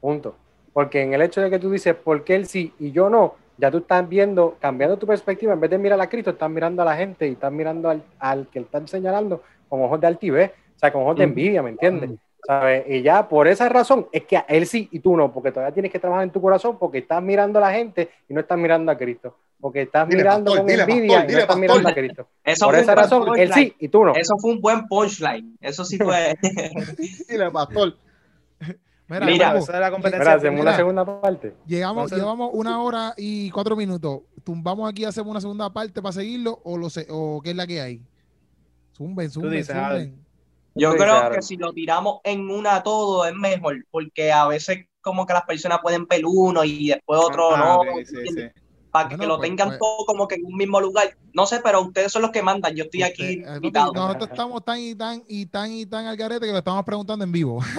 Punto. 0.00 0.34
Porque 0.72 1.02
en 1.02 1.14
el 1.14 1.22
hecho 1.22 1.40
de 1.40 1.50
que 1.50 1.58
tú 1.58 1.70
dices 1.70 1.94
¿por 1.94 2.24
qué 2.24 2.34
él 2.36 2.46
sí 2.46 2.72
y 2.78 2.92
yo 2.92 3.08
no? 3.10 3.34
Ya 3.56 3.70
tú 3.70 3.78
estás 3.78 4.08
viendo, 4.08 4.56
cambiando 4.60 4.96
tu 4.98 5.06
perspectiva, 5.06 5.52
en 5.52 5.60
vez 5.60 5.70
de 5.70 5.78
mirar 5.78 6.00
a 6.00 6.08
Cristo, 6.08 6.30
estás 6.30 6.48
mirando 6.50 6.82
a 6.82 6.84
la 6.84 6.96
gente 6.96 7.26
y 7.26 7.32
estás 7.32 7.50
mirando 7.52 7.90
al, 7.90 8.02
al 8.20 8.46
que 8.48 8.60
están 8.60 8.86
señalando 8.86 9.42
con 9.68 9.82
ojos 9.82 10.00
de 10.00 10.06
altivez, 10.06 10.52
o 10.76 10.78
sea, 10.78 10.92
con 10.92 11.02
ojos 11.02 11.16
de 11.18 11.26
Mm. 11.26 11.30
envidia, 11.30 11.62
¿me 11.62 11.70
entiendes? 11.70 12.10
¿Sabes? 12.46 12.84
Y 12.88 13.02
ya 13.02 13.28
por 13.28 13.48
esa 13.48 13.68
razón 13.68 14.06
es 14.12 14.24
que 14.24 14.36
a 14.36 14.44
él 14.48 14.66
sí 14.66 14.88
y 14.92 15.00
tú 15.00 15.16
no, 15.16 15.32
porque 15.32 15.50
todavía 15.52 15.74
tienes 15.74 15.90
que 15.92 15.98
trabajar 15.98 16.22
en 16.24 16.30
tu 16.30 16.40
corazón 16.40 16.78
porque 16.78 16.98
estás 16.98 17.20
mirando 17.22 17.58
a 17.58 17.62
la 17.62 17.72
gente 17.72 18.08
y 18.28 18.34
no 18.34 18.40
estás 18.40 18.56
mirando 18.58 18.92
a 18.92 18.96
Cristo. 18.96 19.34
Porque 19.60 19.82
estás 19.82 20.08
Dile, 20.08 20.22
mirando 20.22 20.52
pastor, 20.52 20.58
con 20.58 20.66
dile, 20.68 20.82
envidia 20.82 21.08
pastor, 21.08 21.24
y 21.24 21.26
dile, 21.26 21.32
no 21.32 21.38
estás 21.40 21.56
pastor. 21.56 21.60
mirando 21.60 21.88
a 21.88 21.94
Cristo. 21.94 22.28
Eso 22.44 22.64
Por 22.66 22.74
fue 22.74 22.82
esa 22.82 22.92
un 22.92 22.94
buen 22.94 23.04
razón, 23.04 23.22
él 23.36 23.48
punchline. 23.48 23.52
sí 23.52 23.76
y 23.80 23.88
tú 23.88 24.04
no. 24.04 24.14
Eso 24.14 24.38
fue 24.38 24.50
un 24.52 24.60
buen 24.60 24.86
punchline. 24.88 25.56
Eso 25.60 25.84
sí 25.84 25.98
fue. 25.98 26.36
Dile, 27.28 27.50
pastor. 27.50 27.96
Mira, 29.08 29.26
Mira, 29.26 29.48
vamos, 29.48 29.64
Esa 29.64 29.72
es 29.74 29.80
la 29.80 29.90
competencia. 29.90 30.34
Hacemos 30.34 30.58
mira. 30.58 30.62
una 30.70 30.76
segunda 30.76 31.20
parte. 31.20 31.54
llegamos, 31.66 32.12
a 32.12 32.16
llevamos 32.16 32.50
una 32.52 32.82
hora 32.82 33.14
y 33.16 33.50
cuatro 33.50 33.74
minutos. 33.74 34.20
Tumbamos 34.44 34.88
aquí, 34.88 35.04
hacemos 35.04 35.30
una 35.30 35.40
segunda 35.40 35.72
parte 35.72 36.02
para 36.02 36.12
seguirlo 36.12 36.60
o, 36.64 36.76
lo 36.76 36.90
se- 36.90 37.06
o 37.10 37.40
qué 37.42 37.50
es 37.50 37.56
la 37.56 37.66
que 37.66 37.80
hay. 37.80 38.02
Zumben, 38.96 39.30
zumben, 39.30 39.52
dices, 39.52 39.74
zumben. 39.74 40.26
Yo 40.74 40.92
Sí, 40.92 40.98
creo 40.98 41.30
que 41.30 41.42
si 41.42 41.56
lo 41.56 41.72
tiramos 41.72 42.20
en 42.24 42.50
una 42.50 42.82
todo 42.82 43.24
es 43.26 43.34
mejor, 43.34 43.84
porque 43.90 44.30
a 44.32 44.46
veces 44.46 44.86
como 45.00 45.26
que 45.26 45.32
las 45.32 45.44
personas 45.44 45.78
pueden 45.82 46.06
ver 46.06 46.22
uno 46.26 46.62
y 46.64 46.88
después 46.88 47.20
otro 47.20 47.54
Ah, 47.54 47.58
no, 47.58 47.80
sí, 48.04 48.14
¿entiendes? 48.16 48.52
sí. 48.54 48.60
Para 48.90 49.08
que 49.10 49.26
lo 49.26 49.36
pues, 49.38 49.48
tengan 49.48 49.68
pues. 49.68 49.78
todo 49.78 50.04
como 50.06 50.26
que 50.28 50.36
en 50.36 50.44
un 50.46 50.56
mismo 50.56 50.80
lugar. 50.80 51.16
No 51.34 51.46
sé, 51.46 51.60
pero 51.62 51.82
ustedes 51.82 52.10
son 52.10 52.22
los 52.22 52.30
que 52.30 52.42
mandan, 52.42 52.74
yo 52.74 52.84
estoy 52.84 53.02
aquí 53.02 53.22
Usted- 53.38 53.48
eh, 53.52 53.56
invitado. 53.56 53.92
nosotros 53.92 54.30
estamos 54.30 54.64
tan 54.64 54.78
y 54.80 54.94
tan 54.94 55.22
y 55.28 55.46
tan 55.46 55.72
y 55.72 55.86
tan 55.86 56.06
al 56.06 56.16
garete 56.16 56.46
que 56.46 56.52
lo 56.52 56.58
estamos 56.58 56.84
preguntando 56.84 57.24
en 57.24 57.32
vivo. 57.32 57.60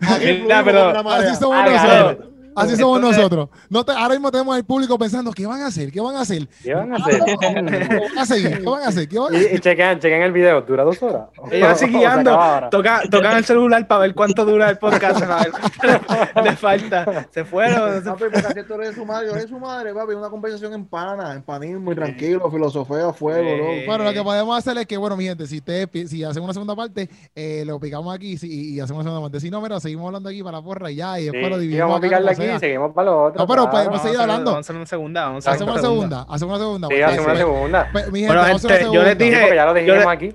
Aquí 0.00 0.44
pero- 0.46 0.92
la 0.92 1.02
marea. 1.02 1.30
Así 1.30 1.40
somos 1.40 1.64
nosotros. 1.64 2.37
Así 2.60 2.76
somos 2.76 2.96
Entonces- 2.98 3.16
nosotros. 3.22 3.48
No 3.68 3.84
te- 3.84 3.92
ahora 3.92 4.10
mismo 4.14 4.30
tenemos 4.30 4.56
al 4.56 4.64
público 4.64 4.98
pensando, 4.98 5.32
¿qué 5.32 5.46
van 5.46 5.62
a 5.62 5.66
hacer? 5.66 5.90
¿Qué 5.92 6.00
van 6.00 6.16
a 6.16 6.20
hacer? 6.22 6.48
¿Qué 6.62 6.74
van 6.74 6.92
a 6.92 6.96
hacer? 6.96 7.22
¿Qué 7.38 7.46
van 7.46 8.18
a 8.18 8.26
seguir? 8.26 8.58
¿Qué 8.58 8.64
van 8.64 8.82
a 8.82 8.86
hacer? 8.88 9.08
¿Qué 9.08 9.18
van 9.18 9.34
a 9.34 9.38
y, 9.38 9.44
y 9.56 9.58
chequen, 9.60 9.98
chequen 10.00 10.22
el 10.22 10.32
video, 10.32 10.60
dura 10.62 10.84
dos 10.84 11.02
horas. 11.02 11.28
Ellos 11.50 11.68
así 11.68 11.86
guiando, 11.86 12.38
tocan 12.70 13.36
el 13.36 13.44
celular 13.44 13.86
para 13.86 14.00
ver 14.02 14.14
cuánto 14.14 14.44
dura 14.44 14.70
el 14.70 14.78
podcast, 14.78 15.20
para 15.20 15.42
ver 15.44 15.52
cuánto 15.52 16.42
le 16.42 16.56
falta. 16.56 17.28
Se 17.30 17.44
fueron. 17.44 18.02
Papi, 18.04 18.24
porque 18.42 18.62
tú 18.64 18.74
eres 18.74 18.94
su 18.94 19.04
madre, 19.04 19.28
yo 19.28 19.32
eres 19.36 19.48
su 19.48 19.58
madre, 19.58 19.92
papi, 19.94 20.14
una 20.14 20.28
conversación 20.30 20.72
en 20.74 20.84
pana, 20.86 21.34
en 21.34 21.42
panismo, 21.42 21.80
muy 21.80 21.94
tranquilo, 21.94 22.50
filosofía 22.50 23.08
a 23.08 23.12
fuego, 23.12 23.56
loco. 23.56 23.70
Bueno, 23.86 24.04
lo 24.04 24.12
que 24.12 24.22
podemos 24.22 24.56
hacer 24.58 24.76
es 24.78 24.86
que, 24.86 24.96
bueno, 24.96 25.16
mi 25.16 25.24
gente, 25.24 25.46
si 25.46 25.58
ustedes 25.58 25.88
si 26.08 26.24
hacen 26.24 26.42
una 26.42 26.52
segunda 26.52 26.74
parte, 26.74 27.08
eh, 27.34 27.64
lo 27.66 27.78
picamos 27.80 28.14
aquí 28.14 28.36
si- 28.36 28.74
y, 28.74 28.80
hacemos 28.80 29.02
una 29.02 29.10
segunda 29.10 29.26
parte. 29.28 29.40
Si 29.40 29.50
no, 29.50 29.60
mira, 29.60 29.78
seguimos 29.80 30.06
hablando 30.06 30.28
aquí 30.28 30.42
para 30.42 30.58
la 30.58 30.64
porra 30.64 30.90
y 30.90 30.96
ya, 30.96 31.18
y 31.18 31.24
Sí, 31.24 31.30
después 31.30 31.50
lo 31.50 31.56
sí, 31.56 31.62
dividimos. 31.62 31.88
vamos 31.90 31.96
a 32.12 32.16
como 32.18 32.28
aquí 32.30 32.47
seguimos 32.60 32.94
para 32.94 33.10
lo 33.10 33.24
otro. 33.24 33.38
No, 33.40 33.46
pero, 33.46 33.70
claro. 33.70 33.70
pues, 33.70 33.82
seguir 33.82 33.88
Vamos 33.90 34.04
a 34.04 34.08
hacer- 34.08 34.20
hablando. 34.20 34.50
Vamos 34.52 34.56
a 34.56 34.60
hacer 34.66 34.76
una 34.76 34.86
segunda. 34.86 35.24
Vamos 35.24 35.46
a 35.46 35.50
hacer 35.50 35.56
Hacemos 35.62 35.72
una 35.72 35.82
segunda, 35.88 36.26
hacemos 36.28 36.54
una 36.56 36.58
segunda. 36.64 36.88
Sí, 36.88 36.94
pues, 36.94 37.04
hacemos 37.04 37.24
una 37.26 37.32
pues, 37.34 37.38
segunda. 37.38 37.88
pues, 37.92 38.12
mi 38.12 38.18
gente, 38.20 38.26
Bueno, 38.34 38.42
vamos 38.42 38.52
a 38.52 38.56
hacer 38.56 38.70
una 38.70 38.78
gente, 38.78 38.94
yo 38.94 39.02
les 39.02 39.18
segunda. 39.18 39.24
dije- 39.40 39.54
ya 39.56 39.64
lo 39.66 39.78
yo 39.78 39.92
dijimos 39.94 40.12
aquí. 40.12 40.34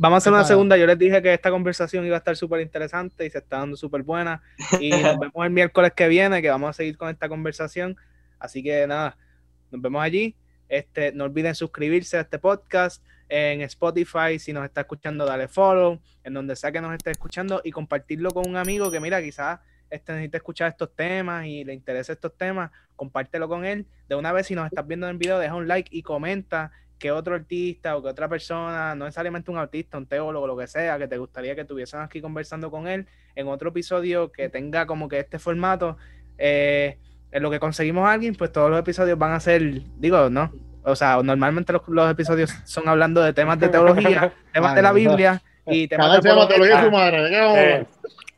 Vamos 0.00 0.14
a 0.14 0.18
hacer 0.18 0.32
una 0.32 0.44
segunda. 0.44 0.76
Yo 0.76 0.86
les 0.86 0.98
dije 0.98 1.22
que 1.22 1.34
esta 1.34 1.50
conversación 1.50 2.06
iba 2.06 2.14
a 2.14 2.18
estar 2.18 2.36
súper 2.36 2.60
interesante 2.60 3.26
y 3.26 3.30
se 3.30 3.38
está 3.38 3.58
dando 3.58 3.76
súper 3.76 4.04
buena. 4.04 4.40
Y 4.80 4.90
nos 4.90 5.18
vemos 5.18 5.44
el 5.44 5.50
miércoles 5.50 5.92
que 5.96 6.06
viene, 6.06 6.40
que 6.40 6.50
vamos 6.50 6.70
a 6.70 6.72
seguir 6.72 6.96
con 6.96 7.08
esta 7.08 7.28
conversación. 7.28 7.96
Así 8.38 8.62
que 8.62 8.86
nada, 8.86 9.16
nos 9.72 9.82
vemos 9.82 10.00
allí. 10.00 10.36
Este, 10.68 11.10
no 11.12 11.24
olviden 11.24 11.54
suscribirse 11.56 12.16
a 12.16 12.20
este 12.20 12.38
podcast 12.38 13.02
en 13.28 13.60
Spotify. 13.62 14.38
Si 14.38 14.52
nos 14.52 14.64
está 14.64 14.82
escuchando, 14.82 15.26
dale 15.26 15.48
follow. 15.48 15.98
En 16.22 16.32
donde 16.34 16.54
sea 16.54 16.70
que 16.70 16.80
nos 16.80 16.94
esté 16.94 17.10
escuchando 17.10 17.60
y 17.64 17.72
compartirlo 17.72 18.30
con 18.30 18.46
un 18.48 18.56
amigo 18.56 18.90
que, 18.92 19.00
mira, 19.00 19.20
quizás 19.20 19.58
este 19.90 20.12
necesita 20.12 20.38
escuchar 20.38 20.68
estos 20.68 20.94
temas 20.94 21.46
y 21.46 21.64
le 21.64 21.74
interesa 21.74 22.12
estos 22.12 22.36
temas. 22.36 22.70
Compártelo 22.96 23.48
con 23.48 23.64
él. 23.64 23.86
De 24.08 24.14
una 24.14 24.32
vez, 24.32 24.46
si 24.46 24.54
nos 24.54 24.66
estás 24.66 24.86
viendo 24.86 25.06
en 25.06 25.12
el 25.12 25.18
video, 25.18 25.38
deja 25.38 25.54
un 25.54 25.68
like 25.68 25.88
y 25.96 26.02
comenta 26.02 26.72
que 26.98 27.12
otro 27.12 27.34
artista 27.34 27.96
o 27.96 28.02
que 28.02 28.08
otra 28.08 28.28
persona, 28.28 28.94
no 28.94 29.04
necesariamente 29.04 29.50
un 29.50 29.58
artista, 29.58 29.98
un 29.98 30.06
teólogo, 30.06 30.46
lo 30.46 30.56
que 30.56 30.66
sea, 30.66 30.98
que 30.98 31.06
te 31.06 31.16
gustaría 31.16 31.54
que 31.54 31.60
estuviesen 31.60 32.00
aquí 32.00 32.20
conversando 32.20 32.70
con 32.70 32.88
él 32.88 33.06
en 33.36 33.46
otro 33.46 33.70
episodio 33.70 34.32
que 34.32 34.48
tenga 34.48 34.86
como 34.86 35.08
que 35.08 35.20
este 35.20 35.38
formato. 35.38 35.96
eh, 36.38 36.98
en 37.30 37.42
lo 37.42 37.50
que 37.50 37.60
conseguimos 37.60 38.06
a 38.08 38.12
alguien, 38.12 38.34
pues 38.34 38.52
todos 38.52 38.70
los 38.70 38.80
episodios 38.80 39.18
van 39.18 39.32
a 39.32 39.40
ser, 39.40 39.82
digo, 39.98 40.30
¿no? 40.30 40.52
O 40.82 40.96
sea, 40.96 41.22
normalmente 41.22 41.72
los, 41.72 41.82
los 41.88 42.10
episodios 42.10 42.50
son 42.64 42.88
hablando 42.88 43.22
de 43.22 43.32
temas 43.32 43.58
de 43.58 43.68
teología, 43.68 44.32
temas 44.52 44.74
de 44.74 44.82
la 44.82 44.92
Biblia 44.92 45.42
y 45.66 45.86
temas 45.88 46.06
Cada 46.06 46.16
de 46.16 46.22
teología 46.54 46.84
su 46.84 46.90
madre. 46.90 47.22
¿de 47.22 47.30
qué 47.30 47.86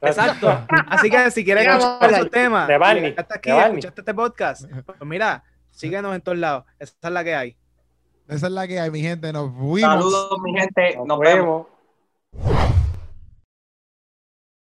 Exacto. 0.01 0.66
Así 0.88 1.11
que 1.11 1.30
si 1.30 1.44
quieres 1.44 1.66
escuchar 1.66 2.11
esos 2.11 2.30
temas, 2.30 2.68
de 2.68 2.78
Barney, 2.78 3.05
y 3.05 3.07
llegaste 3.09 3.34
aquí, 3.34 3.51
de 3.51 3.59
escuchaste 3.61 4.01
este 4.01 4.14
podcast, 4.14 4.64
pues 4.86 4.98
mira, 5.03 5.44
síguenos 5.70 6.14
en 6.14 6.20
todos 6.20 6.38
lados. 6.38 6.64
Esa 6.78 6.94
es 7.03 7.12
la 7.12 7.24
que 7.24 7.34
hay. 7.34 7.57
Esa 8.28 8.46
es 8.46 8.53
la 8.53 8.68
que 8.68 8.78
hay, 8.78 8.90
mi 8.90 9.01
gente. 9.01 9.32
Nos 9.32 9.53
fuimos. 9.53 9.90
Saludos, 9.90 10.38
mi 10.42 10.59
gente. 10.59 10.96
Nos 10.96 11.07
Nos 11.07 11.18
vemos. 11.18 11.44
vemos. 11.44 11.66